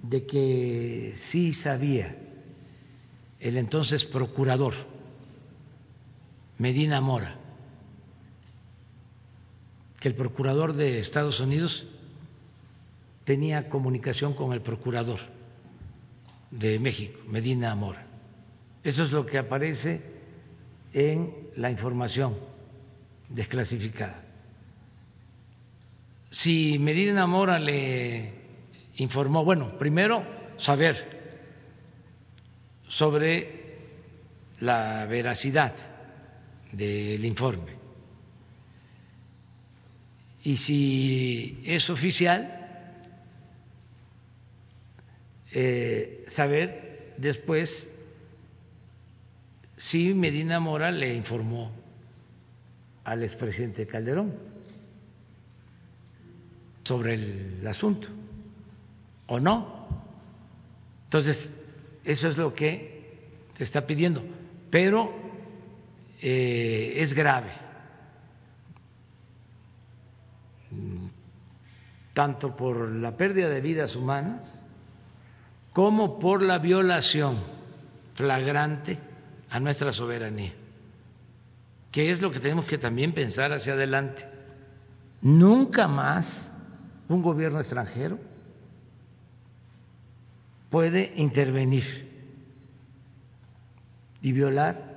de 0.00 0.24
que 0.24 1.14
sí 1.16 1.52
sabía 1.52 2.14
el 3.40 3.56
entonces 3.56 4.04
procurador 4.04 4.74
Medina 6.58 7.00
Mora 7.00 7.34
que 9.98 10.06
el 10.06 10.14
procurador 10.14 10.74
de 10.74 11.00
Estados 11.00 11.40
Unidos 11.40 11.88
tenía 13.24 13.68
comunicación 13.68 14.32
con 14.34 14.52
el 14.52 14.60
procurador 14.60 15.18
de 16.52 16.78
México, 16.78 17.18
Medina 17.26 17.74
Mora. 17.74 18.06
Eso 18.84 19.02
es 19.02 19.10
lo 19.10 19.26
que 19.26 19.38
aparece 19.38 20.02
en 20.92 21.50
la 21.56 21.68
información 21.68 22.36
desclasificada. 23.28 24.31
Si 26.32 26.78
Medina 26.78 27.26
Mora 27.26 27.58
le 27.58 28.32
informó, 28.96 29.44
bueno, 29.44 29.76
primero 29.78 30.24
saber 30.56 31.20
sobre 32.88 33.76
la 34.60 35.04
veracidad 35.04 35.74
del 36.72 37.22
informe. 37.22 37.72
Y 40.44 40.56
si 40.56 41.62
es 41.66 41.90
oficial, 41.90 42.50
eh, 45.52 46.24
saber 46.28 47.12
después 47.18 47.86
si 49.76 50.14
Medina 50.14 50.60
Mora 50.60 50.90
le 50.90 51.14
informó 51.14 51.72
al 53.04 53.22
expresidente 53.22 53.86
Calderón 53.86 54.51
sobre 56.84 57.14
el 57.14 57.66
asunto 57.66 58.08
o 59.26 59.40
no. 59.40 59.86
Entonces, 61.04 61.52
eso 62.04 62.28
es 62.28 62.36
lo 62.36 62.54
que 62.54 63.20
se 63.56 63.64
está 63.64 63.86
pidiendo, 63.86 64.22
pero 64.70 65.12
eh, 66.20 66.94
es 66.96 67.12
grave 67.12 67.52
tanto 72.12 72.54
por 72.54 72.90
la 72.90 73.16
pérdida 73.16 73.48
de 73.48 73.60
vidas 73.60 73.96
humanas 73.96 74.54
como 75.72 76.18
por 76.18 76.42
la 76.42 76.58
violación 76.58 77.38
flagrante 78.14 78.98
a 79.48 79.58
nuestra 79.60 79.92
soberanía, 79.92 80.52
que 81.90 82.10
es 82.10 82.20
lo 82.20 82.30
que 82.30 82.40
tenemos 82.40 82.66
que 82.66 82.78
también 82.78 83.12
pensar 83.12 83.52
hacia 83.52 83.72
adelante. 83.72 84.26
Nunca 85.22 85.88
más 85.88 86.51
un 87.08 87.22
gobierno 87.22 87.60
extranjero 87.60 88.18
puede 90.70 91.12
intervenir 91.16 91.84
y 94.20 94.32
violar 94.32 94.90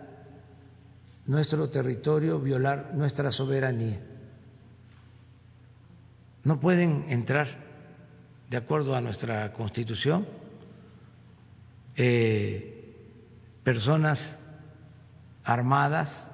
nuestro 1.26 1.70
territorio, 1.70 2.40
violar 2.40 2.92
nuestra 2.94 3.32
soberanía 3.32 4.00
no 6.46 6.60
pueden 6.60 7.06
entrar, 7.10 7.48
de 8.50 8.58
acuerdo 8.58 8.96
a 8.96 9.02
nuestra 9.02 9.52
Constitución, 9.52 10.28
eh, 11.96 12.94
personas 13.64 14.38
armadas, 15.44 16.32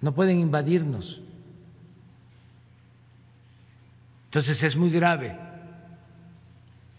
no 0.00 0.14
pueden 0.14 0.40
invadirnos. 0.40 1.20
Entonces 4.36 4.62
es 4.64 4.76
muy 4.76 4.90
grave 4.90 5.34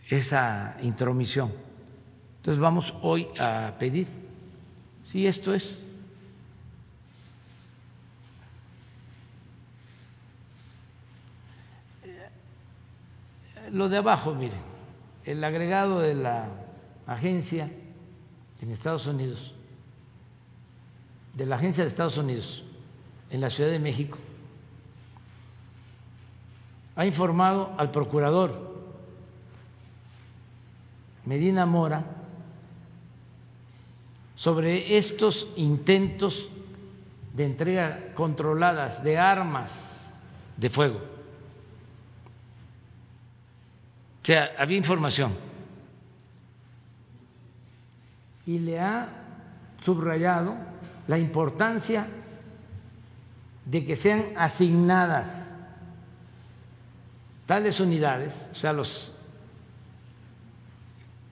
esa 0.10 0.76
intromisión. 0.82 1.54
Entonces 2.38 2.60
vamos 2.60 2.92
hoy 3.04 3.28
a 3.40 3.76
pedir, 3.78 4.08
si 5.12 5.28
esto 5.28 5.54
es 5.54 5.78
Lo 13.72 13.88
de 13.88 13.98
abajo, 13.98 14.34
miren, 14.34 14.62
el 15.24 15.44
agregado 15.44 16.00
de 16.00 16.16
la 16.16 16.50
agencia 17.06 17.70
en 18.62 18.72
Estados 18.72 19.06
Unidos, 19.06 19.54
de 21.36 21.46
la 21.46 21.58
agencia 21.58 21.84
de 21.84 21.92
Estados 21.92 22.18
Unidos 22.18 22.64
en 23.30 23.42
la 23.42 23.52
Ciudad 23.52 23.70
de 23.70 23.78
México, 23.78 24.18
ha 26.98 27.06
informado 27.06 27.74
al 27.78 27.92
procurador 27.92 28.76
Medina 31.26 31.66
Mora 31.66 32.04
sobre 34.36 34.98
estos 34.98 35.48
intentos 35.56 36.50
de 37.34 37.46
entrega 37.46 38.14
controladas 38.16 39.02
de 39.04 39.18
armas 39.18 39.72
de 40.58 40.70
fuego 40.70 41.18
O 44.28 44.30
sea, 44.30 44.52
había 44.58 44.78
información. 44.78 45.32
Y 48.46 48.60
le 48.60 48.78
ha 48.78 49.08
subrayado 49.86 50.54
la 51.08 51.18
importancia 51.18 52.08
de 53.64 53.86
que 53.86 53.96
sean 53.96 54.34
asignadas 54.36 55.47
tales 57.48 57.80
unidades, 57.80 58.34
o 58.52 58.56
sea, 58.56 58.74
los 58.74 59.14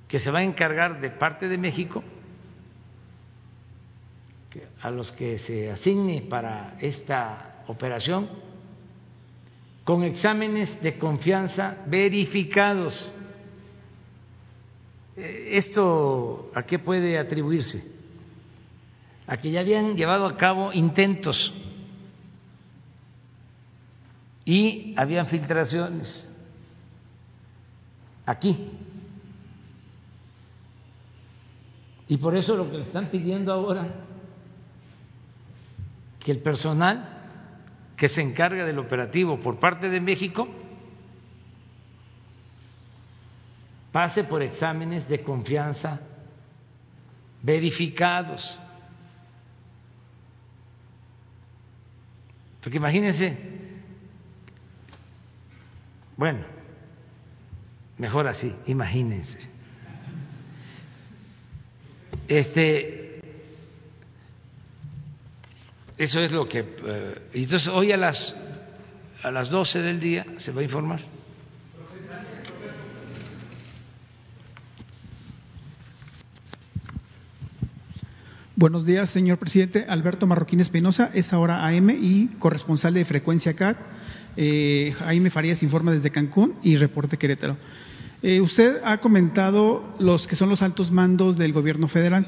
que 0.08 0.18
se 0.18 0.32
va 0.32 0.40
a 0.40 0.44
encargar 0.44 1.02
de 1.02 1.12
parte 1.12 1.48
de 1.48 1.58
México, 1.58 2.04
a 4.82 4.90
los 4.90 5.12
que 5.12 5.38
se 5.38 5.70
asigne 5.70 6.22
para 6.22 6.78
esta 6.80 7.64
operación, 7.68 8.30
con 9.84 10.04
exámenes 10.04 10.82
de 10.82 10.98
confianza 10.98 11.84
verificados. 11.86 13.12
Eh, 15.18 15.50
¿Esto 15.52 16.50
a 16.56 16.64
qué 16.64 16.80
puede 16.80 17.20
atribuirse? 17.20 17.94
A 19.28 19.38
que 19.38 19.52
ya 19.52 19.60
habían 19.60 19.98
llevado 19.98 20.26
a 20.26 20.38
cabo 20.38 20.72
intentos 20.72 21.54
y 24.46 24.94
habían 24.96 25.28
filtraciones 25.28 26.32
aquí. 28.26 28.70
Y 32.08 32.18
por 32.18 32.36
eso 32.36 32.56
lo 32.56 32.70
que 32.70 32.78
le 32.78 32.84
están 32.84 33.10
pidiendo 33.10 33.52
ahora, 33.52 33.88
que 36.20 36.32
el 36.32 36.40
personal 36.40 37.12
que 37.98 38.08
se 38.08 38.22
encarga 38.22 38.66
del 38.66 38.78
operativo 38.78 39.40
por 39.40 39.60
parte 39.60 39.90
de 39.90 40.00
México 40.00 40.48
pase 43.92 44.26
por 44.26 44.44
exámenes 44.44 45.08
de 45.08 45.24
confianza 45.24 46.02
verificados. 47.42 48.60
Porque 52.62 52.78
imagínense, 52.78 53.65
bueno, 56.18 56.46
mejor 57.98 58.28
así, 58.28 58.54
imagínense. 58.68 59.40
Este 62.28 63.06
eso 65.98 66.20
es 66.20 66.32
lo 66.32 66.48
que. 66.48 66.60
Eh, 66.60 67.22
entonces, 67.34 67.68
hoy 67.70 67.92
a 67.92 67.98
las, 67.98 68.36
a 69.24 69.32
las 69.32 69.50
12 69.50 69.82
del 69.82 70.00
día 70.00 70.26
se 70.38 70.52
va 70.52 70.62
a 70.62 70.64
informar. 70.64 71.00
Buenos 78.58 78.86
días, 78.86 79.10
señor 79.10 79.38
presidente. 79.38 79.86
Alberto 79.88 80.28
Marroquín 80.28 80.60
Espinosa, 80.60 81.12
es 81.14 81.32
ahora 81.34 81.66
AM 81.66 81.90
y 81.90 82.28
corresponsal 82.40 82.94
de 82.94 83.06
Frecuencia 83.06 83.54
CAT. 83.54 83.78
Eh, 84.38 84.94
Jaime 85.00 85.30
Farías 85.30 85.64
informa 85.64 85.92
desde 85.92 86.12
Cancún 86.12 86.56
y 86.64 86.76
reporte 86.76 87.18
Querétaro. 87.18 87.58
Eh, 88.22 88.42
usted 88.42 88.78
ha 88.84 88.98
comentado 88.98 89.96
los 90.00 90.28
que 90.28 90.36
son 90.36 90.50
los 90.50 90.62
altos 90.62 90.92
mandos 90.92 91.38
del 91.38 91.54
gobierno 91.54 91.88
federal 91.88 92.28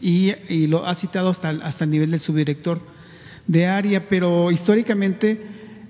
y, 0.00 0.66
lo 0.66 0.86
ha 0.86 0.94
citado 0.94 1.30
hasta, 1.30 1.50
hasta 1.50 1.84
el 1.84 1.90
nivel 1.90 2.10
del 2.10 2.20
subdirector 2.20 2.80
de 3.46 3.66
área, 3.66 4.08
pero 4.08 4.50
históricamente 4.50 5.40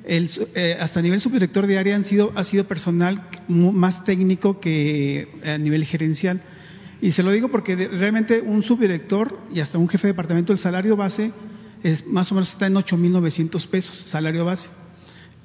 el, 0.04 0.30
eh, 0.54 0.76
hasta 0.78 1.02
nivel 1.02 1.20
subdirector 1.20 1.66
de 1.66 1.78
área 1.78 1.96
han 1.96 2.04
sido, 2.04 2.32
ha 2.34 2.44
sido 2.44 2.64
personal 2.64 3.28
más 3.48 4.04
técnico 4.04 4.60
que 4.60 5.28
a 5.44 5.58
nivel 5.58 5.84
gerencial. 5.84 6.40
Y 7.00 7.12
se 7.12 7.22
lo 7.22 7.30
digo 7.30 7.48
porque 7.48 7.76
realmente 7.76 8.40
un 8.40 8.62
subdirector 8.62 9.38
y 9.52 9.60
hasta 9.60 9.78
un 9.78 9.88
jefe 9.88 10.06
de 10.06 10.12
departamento, 10.12 10.52
el 10.52 10.58
salario 10.58 10.96
base 10.96 11.32
es 11.82 12.06
más 12.06 12.30
o 12.32 12.34
menos 12.34 12.50
está 12.50 12.66
en 12.66 12.74
8.900 12.74 13.66
pesos, 13.68 13.96
salario 13.96 14.44
base. 14.44 14.68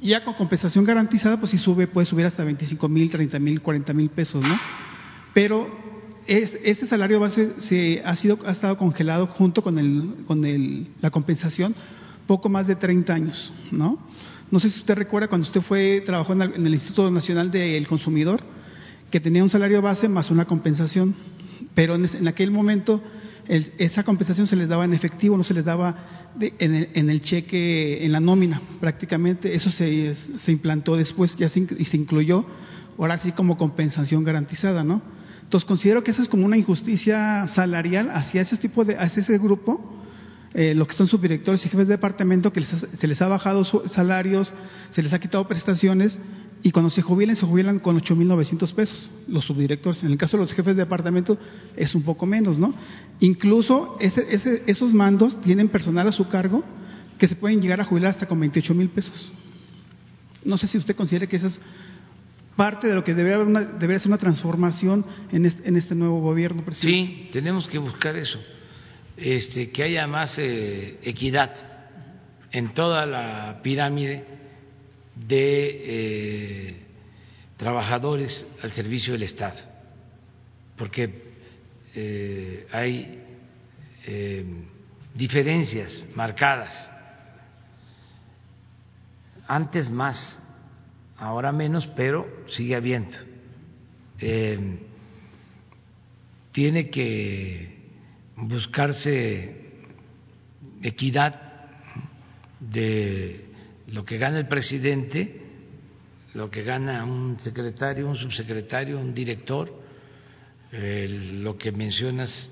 Ya 0.02 0.23
con 0.23 0.34
compensación 0.34 0.84
garantizada, 0.84 1.38
pues 1.40 1.52
si 1.52 1.60
sube, 1.60 1.86
puede 1.86 2.07
subir 2.07 2.26
hasta 2.26 2.44
25 2.44 2.90
mil, 2.90 3.11
30 3.11 3.38
mil, 3.38 3.61
40 3.61 3.94
mil 3.94 4.10
pesos, 4.10 4.41
¿no? 4.41 4.60
Pero 5.34 5.69
este 6.28 6.88
salario 6.88 7.19
base 7.19 7.53
se 7.60 8.02
ha 8.03 8.15
sido 8.15 8.40
ha 8.45 8.52
estado 8.52 8.78
congelado 8.78 9.28
junto 9.28 9.61
con 9.61 9.78
el, 9.78 10.23
con 10.26 10.44
el, 10.45 10.88
la 11.02 11.11
compensación 11.11 11.76
poco 12.28 12.49
más 12.49 12.68
de 12.68 12.76
30 12.76 13.14
años, 13.14 13.53
¿no? 13.72 13.99
No 14.49 14.60
sé 14.60 14.69
si 14.69 14.80
usted 14.80 14.95
recuerda 14.95 15.28
cuando 15.28 15.48
usted 15.48 15.61
fue 15.61 16.02
trabajó 16.06 16.34
en 16.34 16.41
el, 16.41 16.73
Instituto 16.73 17.10
Nacional 17.10 17.52
del 17.52 17.88
Consumidor 17.88 18.41
que 19.10 19.19
tenía 19.19 19.44
un 19.44 19.49
salario 19.49 19.82
base 19.82 20.07
más 20.07 20.32
una 20.32 20.45
compensación, 20.45 21.15
pero 21.73 21.95
en, 21.95 22.28
aquel 22.28 22.52
momento 22.52 23.02
esa 23.48 24.03
compensación 24.03 24.48
se 24.48 24.56
les 24.56 24.68
daba 24.68 24.86
en 24.86 24.94
efectivo, 24.94 25.38
no 25.38 25.44
se 25.44 25.53
les 25.53 25.65
daba 25.65 26.20
en, 26.40 27.10
el, 27.10 27.22
cheque, 27.22 28.06
en 28.06 28.12
la 28.12 28.20
nómina, 28.20 28.62
prácticamente. 28.80 29.53
Eso 29.56 29.72
se, 29.72 30.16
se 30.16 30.52
implantó 30.52 30.95
después 30.95 31.36
ya 31.36 31.49
se, 31.49 31.68
y 31.78 31.86
se 31.86 31.98
incluyó, 31.98 32.45
ahora 32.98 33.18
sí 33.18 33.32
como 33.32 33.58
compensación 33.58 34.24
garantizada, 34.24 34.84
¿no? 34.84 35.02
Entonces 35.44 35.68
considero 35.68 36.03
que 36.03 36.12
eso 36.12 36.22
es 36.22 36.30
como 36.30 36.45
una 36.45 36.58
injusticia 36.58 37.48
salarial 37.49 38.10
hacia 38.12 38.41
ese 38.41 38.56
tipo 38.58 38.86
de, 38.86 38.98
hacia 38.98 39.22
ese 39.22 39.38
grupo, 39.38 39.99
eh, 40.53 40.74
lo 40.76 40.88
que 40.88 40.95
son 40.95 41.08
subdirectores 41.08 41.66
y 41.66 41.70
jefes 41.70 41.88
de 41.88 41.95
departamento, 41.95 42.53
que 42.53 42.62
se 42.62 43.08
les 43.08 43.22
ha 43.22 43.28
bajado 43.28 43.66
salarios, 43.90 44.53
se 44.91 45.03
les 45.03 45.12
ha 45.14 45.20
quitado 45.20 45.48
prestaciones 45.48 46.18
y 46.64 46.72
cuando 46.72 46.90
se 46.90 47.02
jubilan, 47.02 47.36
se 47.36 47.46
jubilan 47.46 47.80
con 47.80 48.00
8.900 48.00 48.74
pesos 48.74 49.10
los 49.28 49.46
subdirectores. 49.46 50.04
En 50.04 50.12
el 50.12 50.18
caso 50.18 50.38
de 50.38 50.44
los 50.44 50.54
jefes 50.54 50.76
de 50.76 50.84
departamento 50.84 51.38
es 51.76 51.96
un 51.96 52.04
poco 52.04 52.26
menos, 52.26 52.60
¿no? 52.60 52.74
Incluso 53.20 53.98
esos 54.00 54.94
mandos 54.94 55.42
tienen 55.42 55.70
personal 55.70 56.08
a 56.08 56.12
su 56.12 56.28
cargo 56.28 56.64
que 57.18 57.28
se 57.28 57.36
pueden 57.36 57.62
llegar 57.62 57.82
a 57.82 57.86
jubilar 57.86 58.12
hasta 58.12 58.28
con 58.28 58.40
28 58.40 58.74
mil 58.76 58.90
pesos. 58.90 59.32
No 60.44 60.58
sé 60.58 60.68
si 60.68 60.78
usted 60.78 60.96
considera 60.96 61.28
que 61.28 61.38
eso 61.38 61.48
es 61.48 61.60
parte 62.56 62.88
de 62.88 62.96
lo 62.96 63.04
que 63.04 63.16
debería, 63.16 63.38
haber 63.38 64.00
ser 64.00 64.10
una 64.10 64.18
transformación 64.18 65.06
en 65.32 65.46
este, 65.46 65.96
nuevo 65.96 66.22
gobierno, 66.22 66.64
presidente. 66.64 67.24
Sí, 67.24 67.30
tenemos 67.32 67.68
que 67.68 67.80
buscar 67.80 68.16
eso, 68.18 68.40
este, 69.18 69.72
que 69.72 69.84
haya 69.84 70.06
más 70.06 70.38
eh, 70.38 71.00
equidad 71.04 71.54
en 72.52 72.74
toda 72.74 73.06
la 73.06 73.62
pirámide 73.64 74.40
de 75.27 76.68
eh, 76.69 76.76
trabajadores 77.57 78.45
al 78.61 78.72
servicio 78.72 79.14
del 79.14 79.23
Estado, 79.23 79.60
porque 80.77 81.31
eh, 81.93 82.68
hay 82.72 83.19
eh, 84.06 84.45
diferencias 85.14 86.03
marcadas, 86.15 86.89
antes 89.48 89.89
más, 89.89 90.39
ahora 91.18 91.52
menos, 91.52 91.88
pero 91.88 92.26
sigue 92.48 92.76
habiendo. 92.76 93.18
tiene 96.52 96.89
que 96.89 97.77
buscarse 98.38 99.56
equidad 100.81 101.39
de 102.60 103.51
lo 103.91 104.05
que 104.05 104.18
gana 104.18 104.39
el 104.39 104.47
presidente, 104.47 105.41
lo 106.34 106.49
que 106.49 106.63
gana 106.63 107.03
un 107.03 107.39
secretario, 107.39 108.07
un 108.07 108.15
subsecretario, 108.15 108.99
un 108.99 109.13
director, 109.13 109.72
lo 110.72 111.57
que 111.57 111.72
mencionas, 111.72 112.49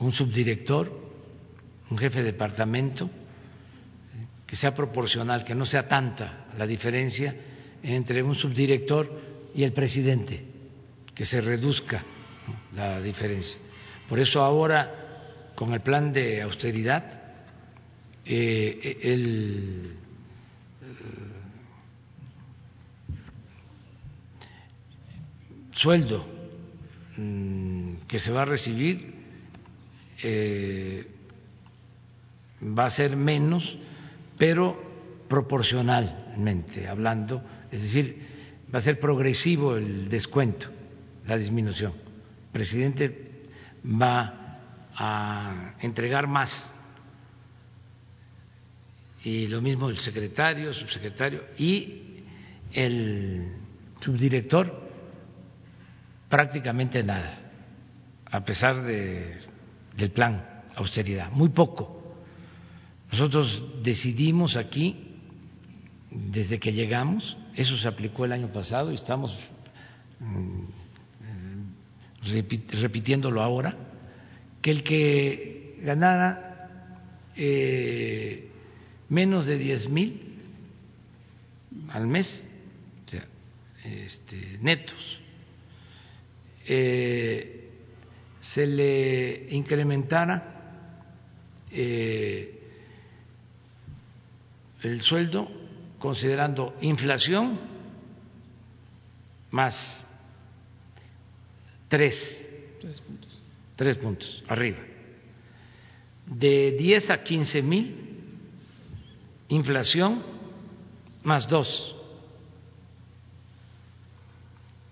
un 0.00 0.12
subdirector, 0.12 0.90
un 1.88 1.98
jefe 1.98 2.18
de 2.18 2.32
departamento, 2.32 3.08
que 4.44 4.56
sea 4.56 4.74
proporcional, 4.74 5.44
que 5.44 5.54
no 5.54 5.64
sea 5.64 5.86
tanta 5.86 6.46
la 6.58 6.66
diferencia 6.66 7.34
entre 7.82 8.22
un 8.22 8.34
subdirector 8.34 9.50
y 9.54 9.62
el 9.62 9.72
presidente, 9.72 10.44
que 11.14 11.24
se 11.24 11.40
reduzca 11.40 12.04
la 12.74 13.00
diferencia. 13.00 13.56
Por 14.08 14.18
eso 14.18 14.42
ahora, 14.42 15.52
con 15.54 15.72
el 15.72 15.80
plan 15.80 16.12
de 16.12 16.42
austeridad, 16.42 17.22
eh, 18.24 18.98
el 19.02 20.05
sueldo 25.76 26.26
mm, 27.16 28.06
que 28.08 28.18
se 28.18 28.32
va 28.32 28.42
a 28.42 28.46
recibir 28.46 29.14
eh, 30.22 31.06
va 32.62 32.86
a 32.86 32.90
ser 32.90 33.16
menos, 33.16 33.76
pero 34.38 34.76
proporcionalmente 35.28 36.88
hablando, 36.88 37.42
es 37.70 37.82
decir, 37.82 38.22
va 38.74 38.78
a 38.78 38.82
ser 38.82 38.98
progresivo 38.98 39.76
el 39.76 40.08
descuento, 40.08 40.68
la 41.26 41.36
disminución. 41.36 41.92
El 41.92 42.52
presidente 42.52 43.30
va 43.84 44.60
a 44.94 45.74
entregar 45.80 46.26
más 46.26 46.72
y 49.22 49.48
lo 49.48 49.60
mismo 49.60 49.90
el 49.90 49.98
secretario, 49.98 50.72
subsecretario 50.72 51.42
y 51.58 52.22
el 52.72 53.52
subdirector 54.00 54.85
prácticamente 56.28 57.02
nada, 57.02 57.38
a 58.30 58.44
pesar 58.44 58.82
de, 58.82 59.38
del 59.96 60.10
plan 60.10 60.44
austeridad, 60.74 61.30
muy 61.30 61.48
poco. 61.50 62.14
Nosotros 63.10 63.64
decidimos 63.82 64.56
aquí, 64.56 65.16
desde 66.10 66.58
que 66.58 66.72
llegamos, 66.72 67.36
eso 67.54 67.76
se 67.78 67.88
aplicó 67.88 68.24
el 68.24 68.32
año 68.32 68.48
pasado 68.48 68.92
y 68.92 68.96
estamos 68.96 69.36
mm, 70.20 70.64
repitiéndolo 72.80 73.42
ahora, 73.42 73.76
que 74.60 74.70
el 74.70 74.82
que 74.82 75.78
ganara 75.82 77.00
eh, 77.36 78.50
menos 79.08 79.46
de 79.46 79.58
diez 79.58 79.88
mil 79.88 80.22
al 81.90 82.06
mes, 82.06 82.44
o 83.06 83.10
sea, 83.10 83.24
este, 83.84 84.58
netos, 84.60 85.20
eh, 86.68 87.70
se 88.42 88.66
le 88.66 89.48
incrementara 89.50 90.54
eh, 91.70 92.60
el 94.82 95.02
sueldo 95.02 95.48
considerando 95.98 96.74
inflación 96.80 97.58
más 99.50 100.06
tres, 101.88 102.16
tres 102.80 103.00
puntos, 103.00 103.42
tres 103.74 103.96
puntos 103.96 104.44
arriba, 104.48 104.78
de 106.26 106.76
10 106.78 107.10
a 107.10 107.22
15 107.22 107.62
mil, 107.62 107.96
inflación 109.48 110.22
más 111.22 111.48
dos, 111.48 111.94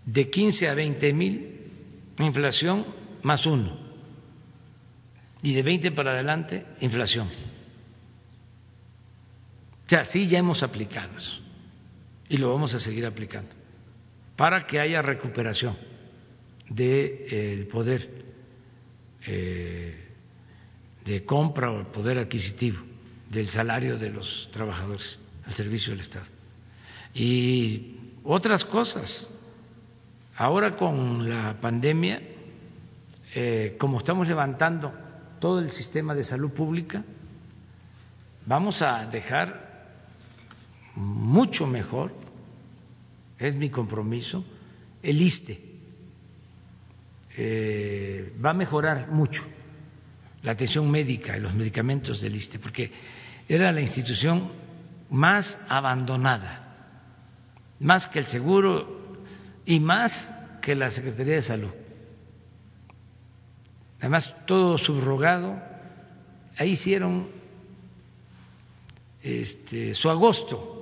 de 0.07 0.31
15 0.31 0.69
a 0.69 0.75
20 0.75 1.13
mil, 1.13 1.54
inflación 2.19 2.85
más 3.23 3.47
uno. 3.47 3.77
Y 5.43 5.55
de 5.55 5.63
20 5.63 5.91
para 5.93 6.13
adelante, 6.13 6.65
inflación. 6.81 7.29
O 9.87 10.05
sí 10.07 10.27
ya 10.27 10.39
hemos 10.39 10.63
aplicado 10.63 11.17
eso. 11.17 11.41
Y 12.29 12.39
lo 12.39 12.53
vamos 12.53 12.75
a 12.75 12.79
seguir 12.79 13.05
aplicando. 13.05 13.51
Para 14.37 14.67
que 14.67 14.81
haya 14.81 15.03
recuperación 15.03 15.77
del 16.69 17.27
eh, 17.31 17.69
poder 17.71 18.25
eh, 19.27 20.05
de 21.05 21.25
compra 21.25 21.71
o 21.71 21.81
el 21.81 21.87
poder 21.87 22.19
adquisitivo 22.19 22.79
del 23.31 23.49
salario 23.49 23.99
de 23.99 24.11
los 24.11 24.49
trabajadores 24.53 25.19
al 25.47 25.55
servicio 25.55 25.93
del 25.93 26.01
Estado. 26.01 26.27
Y 27.15 27.97
otras 28.25 28.65
cosas 28.65 29.31
Ahora 30.37 30.75
con 30.75 31.29
la 31.29 31.61
pandemia, 31.61 32.21
eh, 33.35 33.77
como 33.79 33.99
estamos 33.99 34.27
levantando 34.27 34.93
todo 35.39 35.61
el 35.61 35.71
sistema 35.71 36.13
de 36.13 36.25
salud 36.25 36.53
pública, 36.53 37.05
vamos 38.45 38.83
a 38.83 39.07
dejar 39.07 39.93
mucho 40.97 41.69
mejor, 41.69 42.13
es 43.39 43.55
mi 43.55 43.71
compromiso, 43.71 44.45
el 45.03 45.23
ISTE. 45.23 45.73
Eh, 47.37 48.33
va 48.45 48.51
a 48.51 48.55
mejorar 48.55 49.11
mucho 49.11 49.43
la 50.43 50.53
atención 50.53 50.91
médica 50.91 51.37
y 51.37 51.41
los 51.41 51.55
medicamentos 51.55 52.21
del 52.21 52.35
ISTE, 52.35 52.59
porque 52.59 52.91
era 53.49 53.71
la 53.71 53.81
institución 53.81 54.51
más 55.11 55.57
abandonada, 55.69 56.97
más 57.79 58.09
que 58.09 58.19
el 58.19 58.27
seguro 58.27 59.04
y 59.67 59.81
más 59.81 60.13
que 60.61 60.75
la 60.75 60.91
Secretaría 60.91 61.35
de 61.35 61.43
Salud. 61.43 61.71
Además, 64.01 64.35
todo 64.47 64.77
subrogado, 64.79 65.61
ahí 66.57 66.71
hicieron 66.71 67.29
este, 69.23 69.95
su 69.95 70.11
agosto 70.11 70.75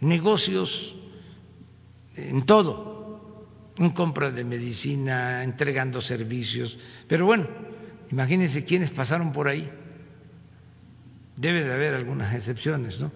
negocios 0.00 0.96
en 2.14 2.44
todo, 2.44 3.36
en 3.76 3.90
compra 3.90 4.30
de 4.30 4.44
medicina, 4.44 5.44
entregando 5.44 6.00
servicios. 6.00 6.78
Pero 7.06 7.26
bueno, 7.26 7.46
imagínense 8.10 8.64
quiénes 8.64 8.90
pasaron 8.90 9.32
por 9.32 9.48
ahí. 9.48 9.70
Debe 11.36 11.64
de 11.64 11.72
haber 11.72 11.94
algunas 11.94 12.34
excepciones, 12.34 12.98
¿no? 13.00 13.12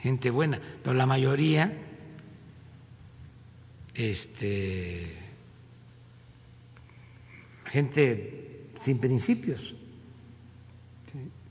Gente 0.00 0.30
buena, 0.30 0.60
pero 0.82 0.94
la 0.94 1.06
mayoría, 1.06 1.72
este, 3.98 5.12
gente 7.66 8.70
sin 8.76 9.00
principios. 9.00 9.74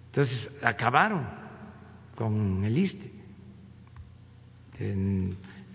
Entonces 0.08 0.50
acabaron 0.62 1.28
con 2.16 2.64
el 2.64 2.78
ISTE. 2.78 3.12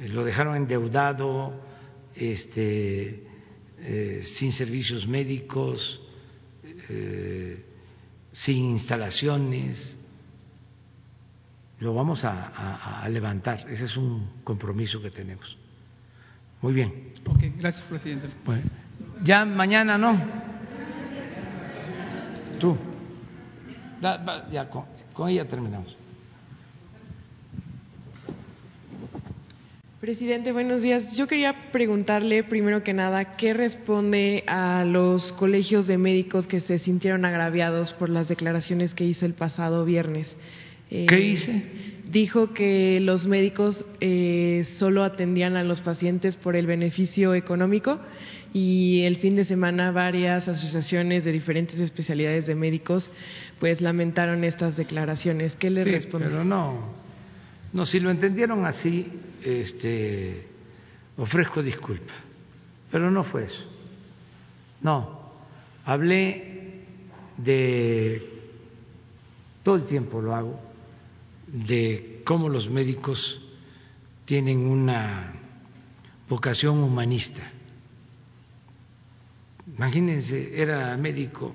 lo 0.08 0.24
dejaron 0.24 0.56
endeudado, 0.56 1.60
este, 2.16 3.26
eh, 3.78 4.20
sin 4.22 4.52
servicios 4.52 5.06
médicos, 5.06 6.00
eh, 6.88 7.62
sin 8.32 8.70
instalaciones. 8.70 9.94
Lo 11.80 11.92
vamos 11.92 12.24
a, 12.24 13.06
levantar. 13.10 13.68
Ese 13.68 13.84
es 13.84 13.96
un 13.96 14.40
compromiso 14.42 15.02
que 15.02 15.10
tenemos. 15.10 15.61
Muy 16.62 16.72
bien. 16.72 17.12
Ok, 17.26 17.42
gracias, 17.58 17.84
presidente. 17.88 18.28
ya 19.24 19.44
mañana 19.44 19.98
no. 19.98 20.18
Tú. 22.60 22.78
Ya, 24.00 24.68
con, 24.70 25.28
ella 25.28 25.44
terminamos. 25.44 25.96
Presidente, 30.00 30.52
buenos 30.52 30.82
días. 30.82 31.16
Yo 31.16 31.26
quería 31.26 31.70
preguntarle, 31.72 32.44
primero 32.44 32.82
que 32.82 32.92
nada, 32.92 33.36
¿qué 33.36 33.54
responde 33.54 34.44
a 34.46 34.84
los 34.84 35.32
colegios 35.32 35.86
de 35.88 35.98
médicos 35.98 36.46
que 36.46 36.60
se 36.60 36.78
sintieron 36.78 37.24
agraviados 37.24 37.92
por 37.92 38.08
las 38.08 38.28
declaraciones 38.28 38.94
que 38.94 39.04
hizo 39.04 39.26
el 39.26 39.34
pasado 39.34 39.84
viernes? 39.84 40.36
Eh, 40.90 41.06
¿Qué 41.08 41.20
hice? 41.20 41.62
Dijo 42.12 42.52
que 42.52 43.00
los 43.00 43.26
médicos 43.26 43.86
eh, 44.00 44.66
solo 44.76 45.02
atendían 45.02 45.56
a 45.56 45.64
los 45.64 45.80
pacientes 45.80 46.36
por 46.36 46.56
el 46.56 46.66
beneficio 46.66 47.34
económico 47.34 47.98
y 48.52 49.04
el 49.04 49.16
fin 49.16 49.34
de 49.34 49.46
semana 49.46 49.92
varias 49.92 50.46
asociaciones 50.46 51.24
de 51.24 51.32
diferentes 51.32 51.78
especialidades 51.78 52.46
de 52.46 52.54
médicos 52.54 53.10
pues 53.58 53.80
lamentaron 53.80 54.44
estas 54.44 54.76
declaraciones. 54.76 55.56
¿Qué 55.56 55.70
le 55.70 55.84
sí, 55.84 56.08
Pero 56.12 56.44
no, 56.44 56.92
no, 57.72 57.84
si 57.86 57.98
lo 57.98 58.10
entendieron 58.10 58.66
así, 58.66 59.06
este, 59.42 60.48
ofrezco 61.16 61.62
disculpa, 61.62 62.12
pero 62.90 63.10
no 63.10 63.24
fue 63.24 63.44
eso. 63.44 63.64
No, 64.82 65.32
hablé 65.86 66.82
de, 67.38 68.22
todo 69.62 69.76
el 69.76 69.86
tiempo 69.86 70.20
lo 70.20 70.34
hago, 70.34 70.71
de 71.52 72.22
cómo 72.24 72.48
los 72.48 72.68
médicos 72.68 73.40
tienen 74.24 74.66
una 74.66 75.34
vocación 76.28 76.78
humanista 76.78 77.42
Imagínense, 79.66 80.52
era 80.60 80.96
médico 80.96 81.54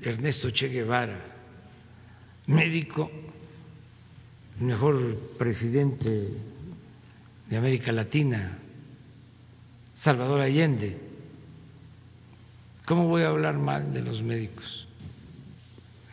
Ernesto 0.00 0.50
Che 0.50 0.68
Guevara, 0.68 1.18
médico, 2.46 3.10
mejor 4.58 5.36
presidente 5.38 6.28
de 7.48 7.56
América 7.56 7.92
Latina, 7.92 8.58
Salvador 9.94 10.40
Allende. 10.40 10.98
¿Cómo 12.86 13.06
voy 13.06 13.22
a 13.22 13.28
hablar 13.28 13.58
mal 13.58 13.92
de 13.92 14.02
los 14.02 14.22
médicos? 14.22 14.88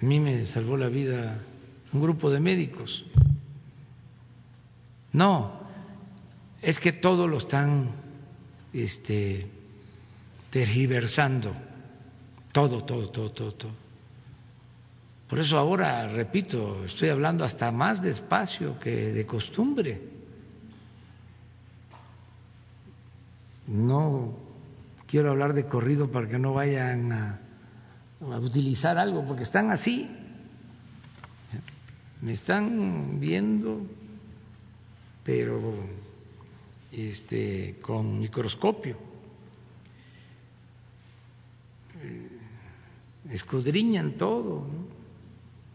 A 0.01 0.05
mí 0.05 0.19
me 0.19 0.45
salvó 0.45 0.77
la 0.77 0.89
vida 0.89 1.39
un 1.93 2.01
grupo 2.01 2.29
de 2.29 2.39
médicos. 2.39 3.05
No, 5.13 5.61
es 6.61 6.79
que 6.79 6.93
todo 6.93 7.27
lo 7.27 7.37
están 7.37 7.91
este, 8.73 9.47
tergiversando 10.51 11.69
todo, 12.51 12.83
todo, 12.83 13.09
todo, 13.09 13.31
todo, 13.31 13.51
todo. 13.53 13.71
Por 15.27 15.39
eso 15.39 15.57
ahora, 15.57 16.07
repito, 16.07 16.85
estoy 16.85 17.09
hablando 17.09 17.43
hasta 17.43 17.71
más 17.71 18.01
despacio 18.01 18.79
que 18.79 19.13
de 19.13 19.25
costumbre. 19.25 20.01
No 23.67 24.33
quiero 25.05 25.29
hablar 25.29 25.53
de 25.53 25.65
corrido 25.65 26.11
para 26.11 26.27
que 26.27 26.39
no 26.39 26.53
vayan 26.53 27.11
a, 27.11 27.39
a 28.21 28.39
utilizar 28.39 28.97
algo, 28.97 29.23
porque 29.23 29.43
están 29.43 29.69
así. 29.69 30.09
Me 32.21 32.33
están 32.33 33.19
viendo, 33.19 33.81
pero 35.23 35.73
este, 36.91 37.77
con 37.81 38.19
microscopio. 38.19 38.97
Eh, 42.01 42.29
escudriñan 43.31 44.13
todo 44.13 44.67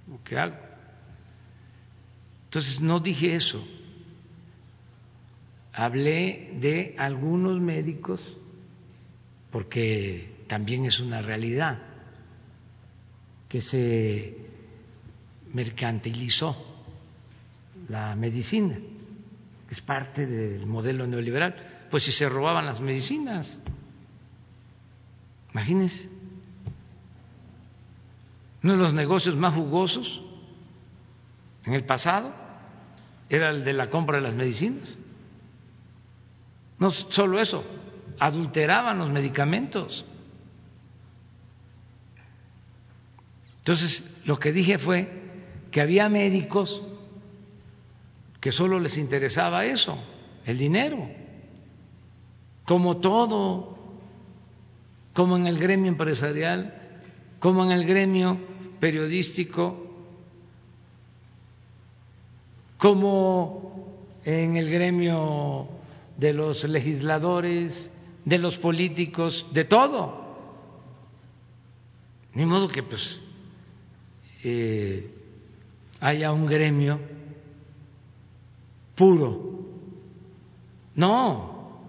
lo 0.09 0.23
que 0.23 0.39
hago. 0.39 0.57
Entonces 2.45 2.81
no 2.81 3.01
dije 3.01 3.35
eso. 3.35 3.65
Hablé 5.73 6.57
de 6.61 6.95
algunos 6.99 7.61
médicos 7.61 8.39
porque 9.51 10.45
también 10.47 10.85
es 10.85 11.01
una 11.01 11.21
realidad 11.21 11.83
que 13.49 13.61
se 13.61 14.37
mercantilizó 15.55 16.55
la 17.89 18.15
medicina, 18.15 18.77
es 19.71 19.81
parte 19.81 20.27
del 20.27 20.67
modelo 20.67 21.07
neoliberal. 21.07 21.87
Pues 21.91 22.03
si 22.03 22.13
se 22.13 22.29
robaban 22.29 22.67
las 22.67 22.81
medicinas, 22.81 23.61
imagínense. 25.53 26.09
Uno 28.63 28.73
de 28.73 28.79
los 28.79 28.93
negocios 28.93 29.37
más 29.37 29.55
jugosos 29.55 30.23
en 31.65 31.75
el 31.75 31.85
pasado 31.85 32.35
era 33.29 33.51
el 33.51 33.65
de 33.65 33.73
la 33.73 33.91
compra 33.91 34.17
de 34.17 34.23
las 34.23 34.35
medicinas. 34.35 34.97
No 36.79 36.91
solo 36.91 37.41
eso, 37.41 37.65
adulteraban 38.19 38.99
los 38.99 39.11
medicamentos. 39.11 40.05
Entonces, 43.59 44.23
lo 44.25 44.39
que 44.39 44.53
dije 44.53 44.79
fue 44.79 45.24
que 45.75 45.81
había 45.81 46.09
médicos 46.09 46.81
que 48.41 48.53
solo 48.53 48.79
les 48.79 48.97
interesaba 48.97 49.65
eso, 49.65 49.99
el 50.47 50.57
dinero, 50.57 51.05
como 52.65 52.99
todo, 52.99 53.77
como 55.15 55.37
en 55.37 55.49
el 55.49 55.59
gremio 55.59 55.91
empresarial, 55.91 57.01
como 57.41 57.65
en 57.65 57.73
el 57.73 57.85
gremio 57.87 58.39
periodístico, 58.79 59.85
como 62.79 63.97
en 64.25 64.57
el 64.57 64.71
gremio 64.71 65.67
de 66.17 66.35
los 66.35 66.63
legisladores, 66.63 67.91
de 68.25 68.39
los 68.39 68.59
políticos, 68.59 69.45
de 69.53 69.65
todo. 69.65 70.37
Ni 72.33 72.47
modo 72.47 72.69
que 72.69 72.85
pues 72.85 73.21
eh, 74.45 75.14
haya 76.01 76.33
un 76.33 76.47
gremio 76.47 77.01
puro. 78.95 79.55
No, 80.95 81.81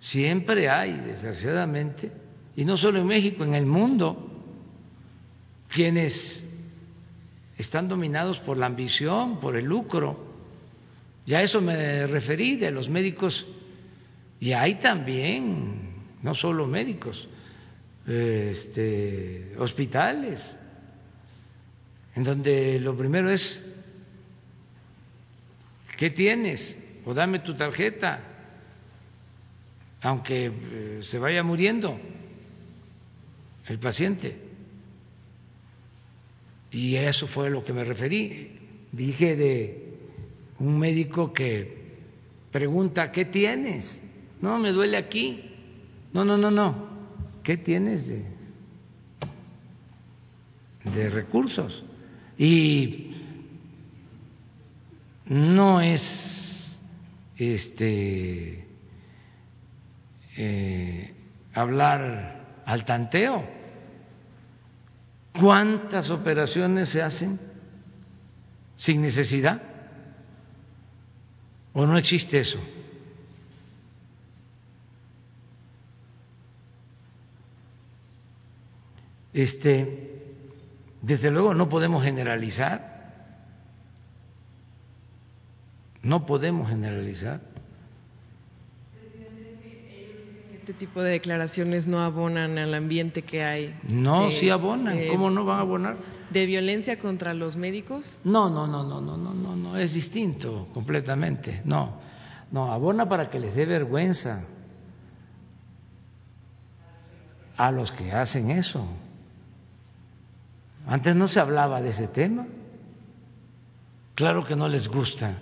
siempre 0.00 0.68
hay, 0.68 0.92
desgraciadamente, 1.00 2.12
y 2.56 2.64
no 2.64 2.76
solo 2.76 3.00
en 3.00 3.06
México, 3.06 3.42
en 3.42 3.54
el 3.54 3.66
mundo, 3.66 4.30
quienes 5.68 6.44
están 7.58 7.88
dominados 7.88 8.38
por 8.40 8.56
la 8.56 8.66
ambición, 8.66 9.40
por 9.40 9.56
el 9.56 9.64
lucro. 9.64 10.32
Ya 11.26 11.38
a 11.38 11.42
eso 11.42 11.60
me 11.60 12.06
referí 12.06 12.56
de 12.56 12.70
los 12.70 12.88
médicos. 12.88 13.46
Y 14.38 14.52
hay 14.52 14.76
también, 14.76 15.94
no 16.22 16.34
solo 16.34 16.66
médicos, 16.66 17.28
este, 18.06 19.54
hospitales, 19.58 20.40
en 22.14 22.22
donde 22.22 22.78
lo 22.78 22.96
primero 22.96 23.30
es, 23.30 23.64
¿qué 25.98 26.10
tienes? 26.10 26.78
O 27.04 27.12
dame 27.12 27.40
tu 27.40 27.54
tarjeta, 27.54 28.20
aunque 30.00 30.46
eh, 30.46 31.00
se 31.02 31.18
vaya 31.18 31.42
muriendo 31.42 31.98
el 33.66 33.78
paciente. 33.78 34.36
Y 36.70 36.96
eso 36.96 37.26
fue 37.26 37.48
a 37.48 37.50
lo 37.50 37.64
que 37.64 37.72
me 37.72 37.84
referí. 37.84 38.58
Dije 38.92 39.36
de 39.36 39.94
un 40.58 40.78
médico 40.78 41.32
que 41.32 41.84
pregunta, 42.50 43.10
¿qué 43.10 43.24
tienes? 43.24 44.02
No, 44.40 44.58
me 44.58 44.72
duele 44.72 44.96
aquí. 44.96 45.50
No, 46.12 46.24
no, 46.24 46.36
no, 46.36 46.50
no. 46.50 46.94
¿Qué 47.42 47.56
tienes 47.56 48.08
de, 48.08 48.24
de 50.84 51.10
recursos? 51.10 51.84
Y 52.36 53.10
no 55.26 55.80
es 55.80 56.78
este 57.36 58.66
eh, 60.36 61.14
hablar 61.52 62.62
al 62.64 62.84
tanteo. 62.84 63.44
¿Cuántas 65.38 66.10
operaciones 66.10 66.88
se 66.88 67.02
hacen 67.02 67.40
sin 68.76 69.02
necesidad? 69.02 69.60
¿O 71.72 71.86
no 71.86 71.98
existe 71.98 72.38
eso? 72.38 72.58
Este, 79.32 80.03
desde 81.04 81.30
luego 81.30 81.52
no 81.54 81.68
podemos 81.68 82.02
generalizar, 82.02 82.94
no 86.02 86.26
podemos 86.26 86.68
generalizar. 86.68 87.40
Este 90.60 90.72
tipo 90.72 91.02
de 91.02 91.10
declaraciones 91.10 91.86
no 91.86 92.00
abonan 92.02 92.56
al 92.56 92.72
ambiente 92.72 93.20
que 93.22 93.44
hay. 93.44 93.74
No, 93.92 94.26
de- 94.30 94.36
sí 94.38 94.48
abonan. 94.48 94.96
de- 94.96 95.08
¿Cómo 95.08 95.28
no 95.28 95.44
van 95.44 95.58
a 95.58 95.60
abonar? 95.60 95.96
¿De 96.30 96.46
violencia 96.46 96.98
contra 96.98 97.34
los 97.34 97.54
médicos? 97.56 98.18
No, 98.24 98.48
no, 98.48 98.66
no, 98.66 98.82
no, 98.82 98.98
no, 99.00 99.16
no, 99.18 99.34
no, 99.34 99.56
no, 99.56 99.76
es 99.76 99.92
distinto 99.92 100.66
completamente. 100.72 101.60
No, 101.66 102.00
no, 102.50 102.72
abona 102.72 103.06
para 103.06 103.28
que 103.28 103.38
les 103.38 103.54
dé 103.54 103.66
vergüenza 103.66 104.46
a 107.58 107.70
los 107.70 107.92
que 107.92 108.10
hacen 108.10 108.50
eso. 108.50 108.86
Antes 110.86 111.16
no 111.16 111.28
se 111.28 111.40
hablaba 111.40 111.80
de 111.80 111.88
ese 111.88 112.08
tema. 112.08 112.46
Claro 114.14 114.44
que 114.44 114.54
no 114.54 114.68
les 114.68 114.86
gusta. 114.86 115.38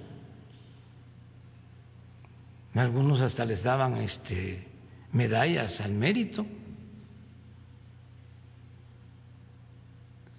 Algunos 2.74 3.20
hasta 3.20 3.44
les 3.44 3.62
daban 3.62 3.97
este 3.98 4.66
medallas 5.12 5.81
al 5.81 5.93
mérito. 5.93 6.47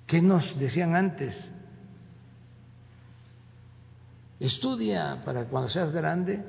¿Qué 0.07 0.21
nos 0.21 0.57
decían 0.59 0.95
antes? 0.95 1.49
Estudia 4.39 5.21
para 5.23 5.45
cuando 5.45 5.69
seas 5.69 5.91
grande, 5.91 6.43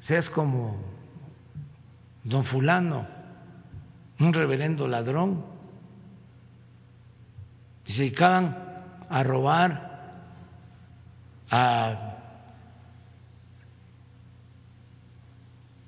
seas 0.00 0.30
como 0.30 0.76
don 2.24 2.44
fulano, 2.44 3.06
un 4.18 4.32
reverendo 4.32 4.88
ladrón. 4.88 5.51
Se 7.84 8.02
dedicaban 8.02 8.56
a 9.08 9.22
robar, 9.22 9.92
a 11.50 12.16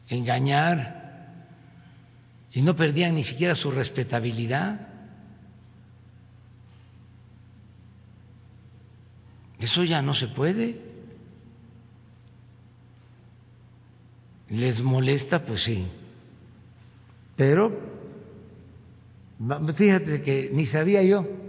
engañar, 0.09 1.03
y 2.53 2.63
no 2.63 2.77
perdían 2.77 3.15
ni 3.15 3.25
siquiera 3.25 3.55
su 3.55 3.71
respetabilidad. 3.71 4.89
Eso 9.59 9.83
ya 9.83 10.03
no 10.03 10.15
se 10.15 10.29
puede. 10.29 10.81
¿Les 14.51 14.81
molesta? 14.81 15.45
Pues 15.45 15.65
sí. 15.65 15.87
Pero 17.35 17.73
fíjate 19.75 20.23
que 20.23 20.51
ni 20.53 20.67
sabía 20.67 21.03
yo 21.03 21.44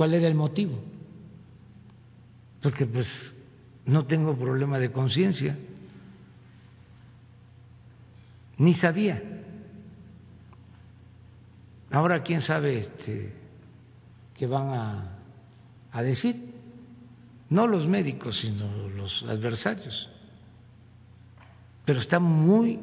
cuál 0.00 0.14
era 0.14 0.28
el 0.28 0.34
motivo. 0.34 0.78
Porque 2.62 2.86
pues 2.86 3.06
no 3.84 4.06
tengo 4.06 4.34
problema 4.34 4.78
de 4.78 4.90
conciencia. 4.90 5.58
Ni 8.56 8.72
sabía. 8.72 9.22
Ahora 11.90 12.22
quién 12.22 12.40
sabe 12.40 12.78
este, 12.78 13.34
qué 14.32 14.46
van 14.46 14.68
a, 14.70 15.18
a 15.92 16.02
decir. 16.02 16.34
No 17.50 17.66
los 17.66 17.86
médicos, 17.86 18.40
sino 18.40 18.88
los 18.88 19.22
adversarios. 19.24 20.08
Pero 21.84 22.00
está 22.00 22.18
muy 22.18 22.80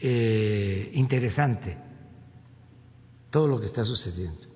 eh, 0.00 0.90
interesante 0.94 1.76
todo 3.28 3.46
lo 3.46 3.60
que 3.60 3.66
está 3.66 3.84
sucediendo. 3.84 4.51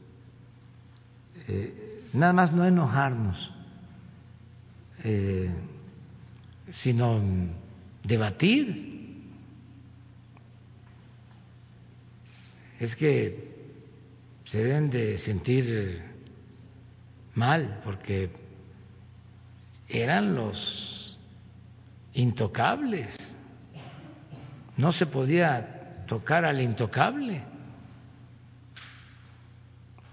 Eh, 1.48 2.09
nada 2.12 2.32
más 2.32 2.52
no 2.52 2.64
enojarnos, 2.64 3.52
eh, 5.05 5.51
sino 6.70 7.20
debatir. 8.02 8.94
Es 12.81 12.94
que 12.97 13.56
se 14.44 14.59
deben 14.59 14.90
de 14.90 15.18
sentir 15.18 16.02
mal 17.35 17.81
porque 17.85 18.31
eran 19.89 20.35
los 20.35 21.18
intocables. 22.14 23.14
No 24.77 24.93
se 24.93 25.06
podía 25.06 26.05
tocar 26.06 26.44
al 26.44 26.60
intocable. 26.60 27.43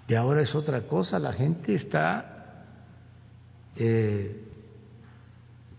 Y 0.08 0.16
ahora 0.16 0.42
es 0.42 0.54
otra 0.54 0.82
cosa, 0.82 1.18
la 1.18 1.32
gente 1.32 1.76
está 1.76 2.66
eh, 3.76 4.44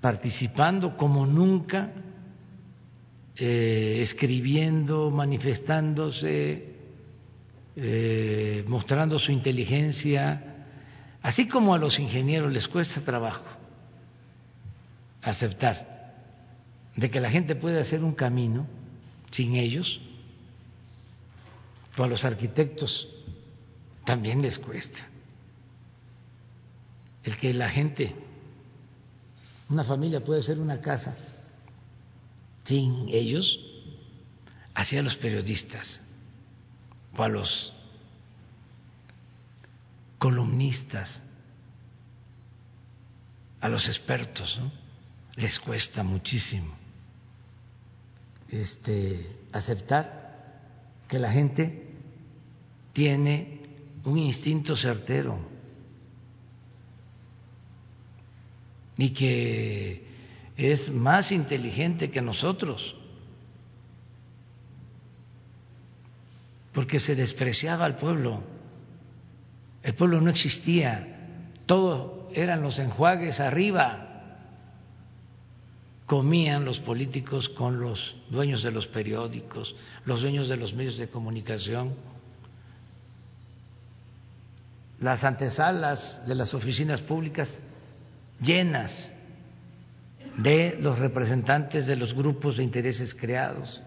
participando 0.00 0.96
como 0.96 1.26
nunca, 1.26 1.92
eh, 3.36 4.00
escribiendo, 4.00 5.10
manifestándose, 5.10 6.74
eh, 7.76 8.64
mostrando 8.66 9.18
su 9.18 9.30
inteligencia, 9.30 10.66
así 11.20 11.46
como 11.46 11.74
a 11.74 11.78
los 11.78 11.98
ingenieros 11.98 12.52
les 12.52 12.66
cuesta 12.68 13.02
trabajo 13.02 13.44
aceptar 15.20 16.12
de 16.96 17.10
que 17.10 17.20
la 17.20 17.30
gente 17.30 17.56
puede 17.56 17.80
hacer 17.80 18.04
un 18.04 18.14
camino 18.14 18.66
sin 19.30 19.54
ellos, 19.56 20.00
o 21.96 22.04
a 22.04 22.08
los 22.08 22.24
arquitectos 22.24 23.13
también 24.04 24.42
les 24.42 24.58
cuesta. 24.58 24.98
El 27.22 27.36
que 27.38 27.54
la 27.54 27.68
gente, 27.68 28.14
una 29.68 29.84
familia 29.84 30.22
puede 30.22 30.40
hacer 30.40 30.58
una 30.58 30.80
casa 30.80 31.16
sin 32.64 33.08
ellos, 33.08 33.58
hacia 34.74 35.02
los 35.02 35.16
periodistas 35.16 36.00
o 37.16 37.22
a 37.22 37.28
los 37.28 37.72
columnistas, 40.18 41.10
a 43.60 43.68
los 43.68 43.86
expertos, 43.86 44.60
les 45.36 45.58
cuesta 45.58 46.02
muchísimo 46.02 46.74
este, 48.48 49.36
aceptar 49.52 50.24
que 51.08 51.18
la 51.18 51.30
gente 51.30 51.88
tiene 52.92 53.53
un 54.04 54.18
instinto 54.18 54.76
certero. 54.76 55.38
Y 58.96 59.10
que 59.10 60.06
es 60.56 60.90
más 60.90 61.32
inteligente 61.32 62.10
que 62.10 62.22
nosotros, 62.22 62.96
porque 66.72 67.00
se 67.00 67.14
despreciaba 67.14 67.84
al 67.84 67.96
pueblo, 67.96 68.42
el 69.82 69.94
pueblo 69.94 70.20
no 70.20 70.30
existía, 70.30 71.50
todo 71.66 72.28
eran 72.32 72.62
los 72.62 72.78
enjuagues 72.78 73.40
arriba, 73.40 74.14
comían 76.06 76.64
los 76.64 76.80
políticos 76.80 77.48
con 77.48 77.80
los 77.80 78.16
dueños 78.30 78.62
de 78.62 78.70
los 78.70 78.86
periódicos, 78.86 79.74
los 80.04 80.20
dueños 80.22 80.48
de 80.48 80.56
los 80.56 80.74
medios 80.74 80.96
de 80.98 81.08
comunicación, 81.08 81.94
las 85.04 85.22
antesalas 85.22 86.26
de 86.26 86.34
las 86.34 86.54
oficinas 86.54 87.02
públicas 87.02 87.60
llenas 88.40 89.12
de 90.38 90.78
los 90.80 90.98
representantes 90.98 91.86
de 91.86 91.96
los 91.96 92.14
grupos 92.14 92.56
de 92.56 92.64
intereses 92.64 93.14
creados. 93.14 93.82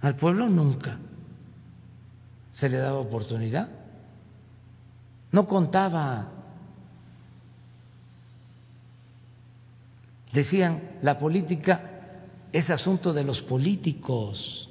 Al 0.00 0.16
pueblo 0.16 0.48
nunca 0.48 0.98
se 2.50 2.68
le 2.70 2.78
daba 2.78 2.98
oportunidad. 2.98 3.68
No 5.30 5.46
contaba 5.46 6.28
Decían, 10.32 10.96
la 11.02 11.18
política 11.18 11.90
es 12.50 12.70
asunto 12.70 13.12
de 13.12 13.22
los 13.22 13.42
políticos. 13.42 14.66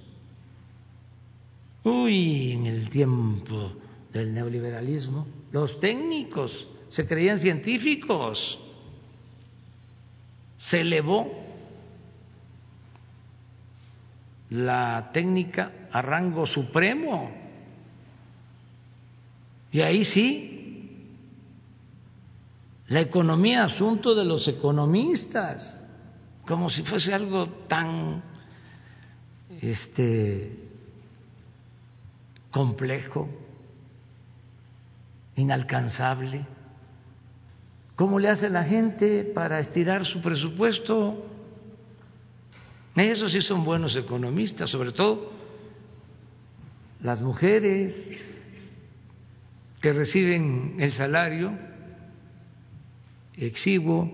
Uy, 1.83 2.53
en 2.53 2.65
el 2.65 2.89
tiempo 2.89 3.71
del 4.11 4.33
neoliberalismo, 4.33 5.27
los 5.51 5.79
técnicos 5.79 6.69
se 6.89 7.07
creían 7.07 7.37
científicos, 7.37 8.59
se 10.57 10.81
elevó 10.81 11.27
la 14.49 15.09
técnica 15.13 15.71
a 15.91 16.01
rango 16.01 16.45
supremo. 16.45 17.31
Y 19.71 19.79
ahí 19.79 20.03
sí, 20.03 21.07
la 22.89 22.99
economía, 22.99 23.63
asunto 23.63 24.13
de 24.13 24.25
los 24.25 24.47
economistas 24.49 25.81
como 26.45 26.69
si 26.69 26.83
fuese 26.83 27.13
algo 27.13 27.47
tan 27.69 28.21
este 29.61 30.57
complejo, 32.49 33.29
inalcanzable. 35.35 36.45
¿Cómo 37.95 38.19
le 38.19 38.29
hace 38.29 38.49
la 38.49 38.63
gente 38.63 39.23
para 39.23 39.59
estirar 39.59 40.05
su 40.05 40.21
presupuesto? 40.21 41.25
Esos 42.95 43.31
sí 43.31 43.41
son 43.41 43.63
buenos 43.63 43.95
economistas, 43.95 44.69
sobre 44.69 44.91
todo 44.91 45.31
las 47.01 47.21
mujeres 47.21 48.09
que 49.81 49.93
reciben 49.93 50.75
el 50.79 50.91
salario 50.91 51.57
exiguo 53.35 54.11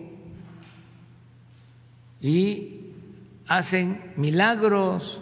y 2.22 2.94
hacen 3.48 4.14
milagros. 4.16 5.22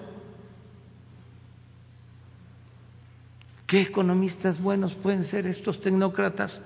¿Qué 3.75 3.81
economistas 3.81 4.61
buenos 4.61 4.95
pueden 4.95 5.25
ser 5.25 5.45
estos 5.47 5.81
tecnócratas? 5.81 6.61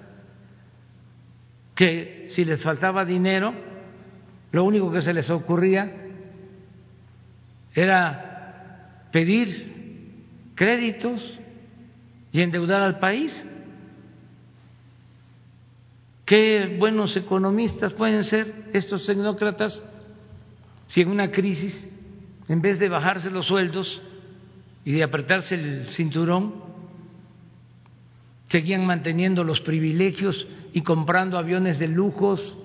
Que 1.74 2.28
si 2.30 2.46
les 2.46 2.62
faltaba 2.62 3.04
dinero, 3.04 3.52
lo 4.52 4.64
único 4.64 4.92
que 4.92 5.02
se 5.02 5.12
les 5.12 5.28
ocurría 5.32 5.92
era 7.74 9.08
pedir 9.12 10.22
créditos 10.54 11.40
y 12.32 12.44
endeudar 12.44 12.84
al 12.84 13.00
país. 13.00 13.44
¿Qué 16.26 16.78
buenos 16.78 17.18
economistas 17.18 17.92
pueden 17.94 18.24
ser 18.24 18.54
estos 18.72 19.04
tecnócratas 19.08 19.84
si 20.88 21.02
en 21.02 21.10
una 21.10 21.32
crisis, 21.32 21.92
en 22.48 22.62
vez 22.62 22.78
de 22.78 22.88
bajarse 22.88 23.32
los 23.32 23.48
sueldos 23.48 24.00
y 24.86 24.92
de 24.92 25.02
apretarse 25.02 25.56
el 25.56 25.88
cinturón, 25.90 26.69
seguían 28.50 28.86
manteniendo 28.86 29.44
los 29.44 29.62
privilegios 29.62 30.48
y 30.74 30.82
comprando 30.82 31.38
aviones 31.38 31.80
de 31.80 31.88
lujos 31.88 32.56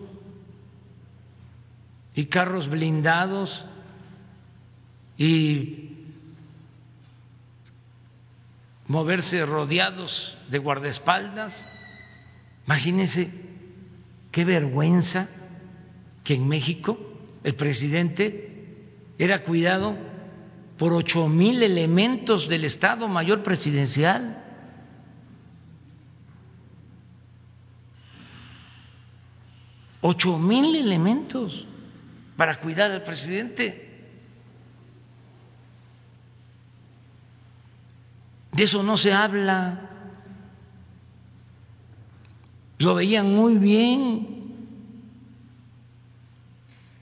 y 2.14 2.26
carros 2.26 2.68
blindados 2.68 3.64
y 5.16 5.90
moverse 8.86 9.44
rodeados 9.46 10.36
de 10.50 10.58
guardaespaldas. 10.58 11.68
Imagínense 12.66 13.32
qué 14.30 14.44
vergüenza 14.44 15.28
que 16.22 16.34
en 16.34 16.48
México 16.48 16.98
el 17.42 17.54
presidente 17.54 18.78
era 19.18 19.44
cuidado 19.44 19.96
por 20.78 20.92
ocho 20.92 21.28
mil 21.28 21.62
elementos 21.62 22.48
del 22.48 22.64
Estado 22.64 23.06
Mayor 23.08 23.42
Presidencial. 23.42 24.43
Ocho 30.06 30.38
mil 30.38 30.76
elementos 30.76 31.66
para 32.36 32.60
cuidar 32.60 32.90
al 32.90 33.02
presidente. 33.02 33.88
De 38.52 38.64
eso 38.64 38.82
no 38.82 38.96
se 38.96 39.12
habla. 39.12 39.90
Lo 42.78 42.94
veían 42.96 43.34
muy 43.34 43.56
bien 43.56 44.34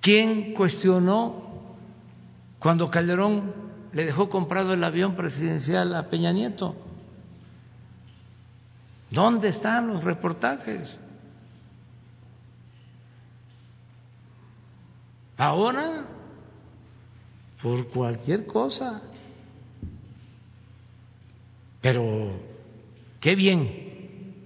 ¿Quién 0.02 0.52
cuestionó 0.52 1.76
cuando 2.58 2.90
Calderón 2.90 3.54
le 3.92 4.04
dejó 4.04 4.28
comprado 4.28 4.74
el 4.74 4.82
avión 4.82 5.14
presidencial 5.14 5.94
a 5.94 6.10
Peña 6.10 6.32
Nieto? 6.32 6.74
¿Dónde 9.10 9.48
están 9.48 9.86
los 9.86 10.02
reportajes? 10.02 10.98
Ahora, 15.42 16.06
por 17.60 17.88
cualquier 17.88 18.46
cosa. 18.46 19.02
Pero 21.80 22.30
qué 23.18 23.34
bien 23.34 24.36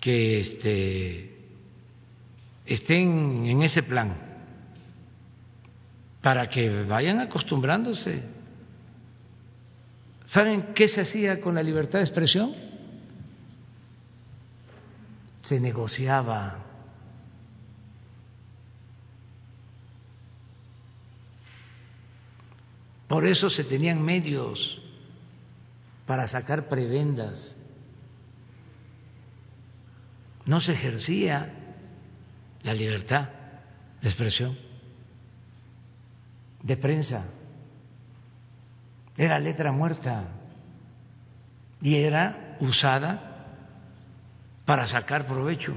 que 0.00 0.40
este 0.40 1.36
estén 2.64 3.44
en 3.44 3.62
ese 3.62 3.82
plan 3.82 4.16
para 6.22 6.48
que 6.48 6.82
vayan 6.84 7.20
acostumbrándose. 7.20 8.24
¿Saben 10.24 10.72
qué 10.74 10.88
se 10.88 11.02
hacía 11.02 11.38
con 11.38 11.54
la 11.54 11.62
libertad 11.62 11.98
de 11.98 12.06
expresión? 12.06 12.54
Se 15.42 15.60
negociaba. 15.60 16.61
Por 23.12 23.26
eso 23.26 23.50
se 23.50 23.64
tenían 23.64 24.00
medios 24.00 24.80
para 26.06 26.26
sacar 26.26 26.66
prebendas. 26.66 27.58
No 30.46 30.62
se 30.62 30.72
ejercía 30.72 31.52
la 32.62 32.72
libertad 32.72 33.28
de 34.00 34.08
expresión, 34.08 34.56
de 36.62 36.74
prensa. 36.78 37.30
Era 39.18 39.38
letra 39.38 39.72
muerta 39.72 40.30
y 41.82 41.96
era 41.96 42.56
usada 42.60 43.44
para 44.64 44.86
sacar 44.86 45.26
provecho 45.26 45.74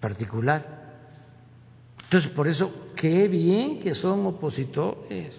particular. 0.00 0.66
Entonces, 2.02 2.32
por 2.32 2.48
eso, 2.48 2.83
qué 3.04 3.28
bien 3.28 3.78
que 3.80 3.92
son 3.92 4.24
opositores. 4.24 5.38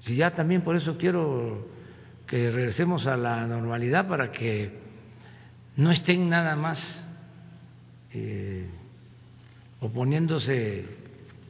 Si 0.00 0.16
ya 0.16 0.34
también 0.34 0.62
por 0.62 0.74
eso 0.74 0.98
quiero 0.98 1.68
que 2.26 2.50
regresemos 2.50 3.06
a 3.06 3.16
la 3.16 3.46
normalidad 3.46 4.08
para 4.08 4.32
que 4.32 4.72
no 5.76 5.92
estén 5.92 6.28
nada 6.28 6.56
más 6.56 7.06
eh, 8.12 8.66
oponiéndose 9.78 10.86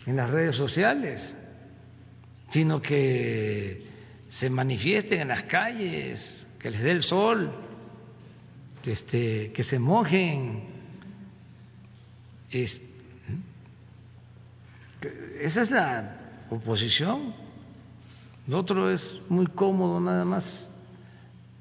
en 0.04 0.16
las 0.16 0.30
redes 0.30 0.54
sociales, 0.54 1.34
sino 2.50 2.82
que 2.82 3.86
se 4.28 4.50
manifiesten 4.50 5.22
en 5.22 5.28
las 5.28 5.44
calles, 5.44 6.46
que 6.58 6.70
les 6.70 6.82
dé 6.82 6.90
el 6.90 7.02
sol, 7.02 7.50
este, 8.84 9.50
que 9.50 9.64
se 9.64 9.78
mojen. 9.78 10.62
Esa 15.40 15.62
es 15.62 15.70
la 15.70 16.16
oposición. 16.50 17.34
Lo 18.46 18.58
otro 18.58 18.90
es 18.90 19.02
muy 19.28 19.46
cómodo 19.46 20.00
nada 20.00 20.24
más 20.24 20.68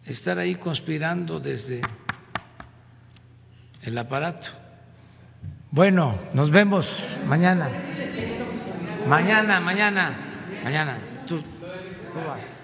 estar 0.05 0.37
ahí 0.39 0.55
conspirando 0.55 1.39
desde 1.39 1.81
el 3.83 3.97
aparato. 3.97 4.49
Bueno, 5.69 6.17
nos 6.33 6.51
vemos 6.51 6.85
mañana. 7.27 7.69
Mañana, 9.07 9.59
mañana, 9.59 10.15
mañana. 10.63 10.97
Tú, 11.27 11.41
tú 11.41 12.19
vas. 12.27 12.60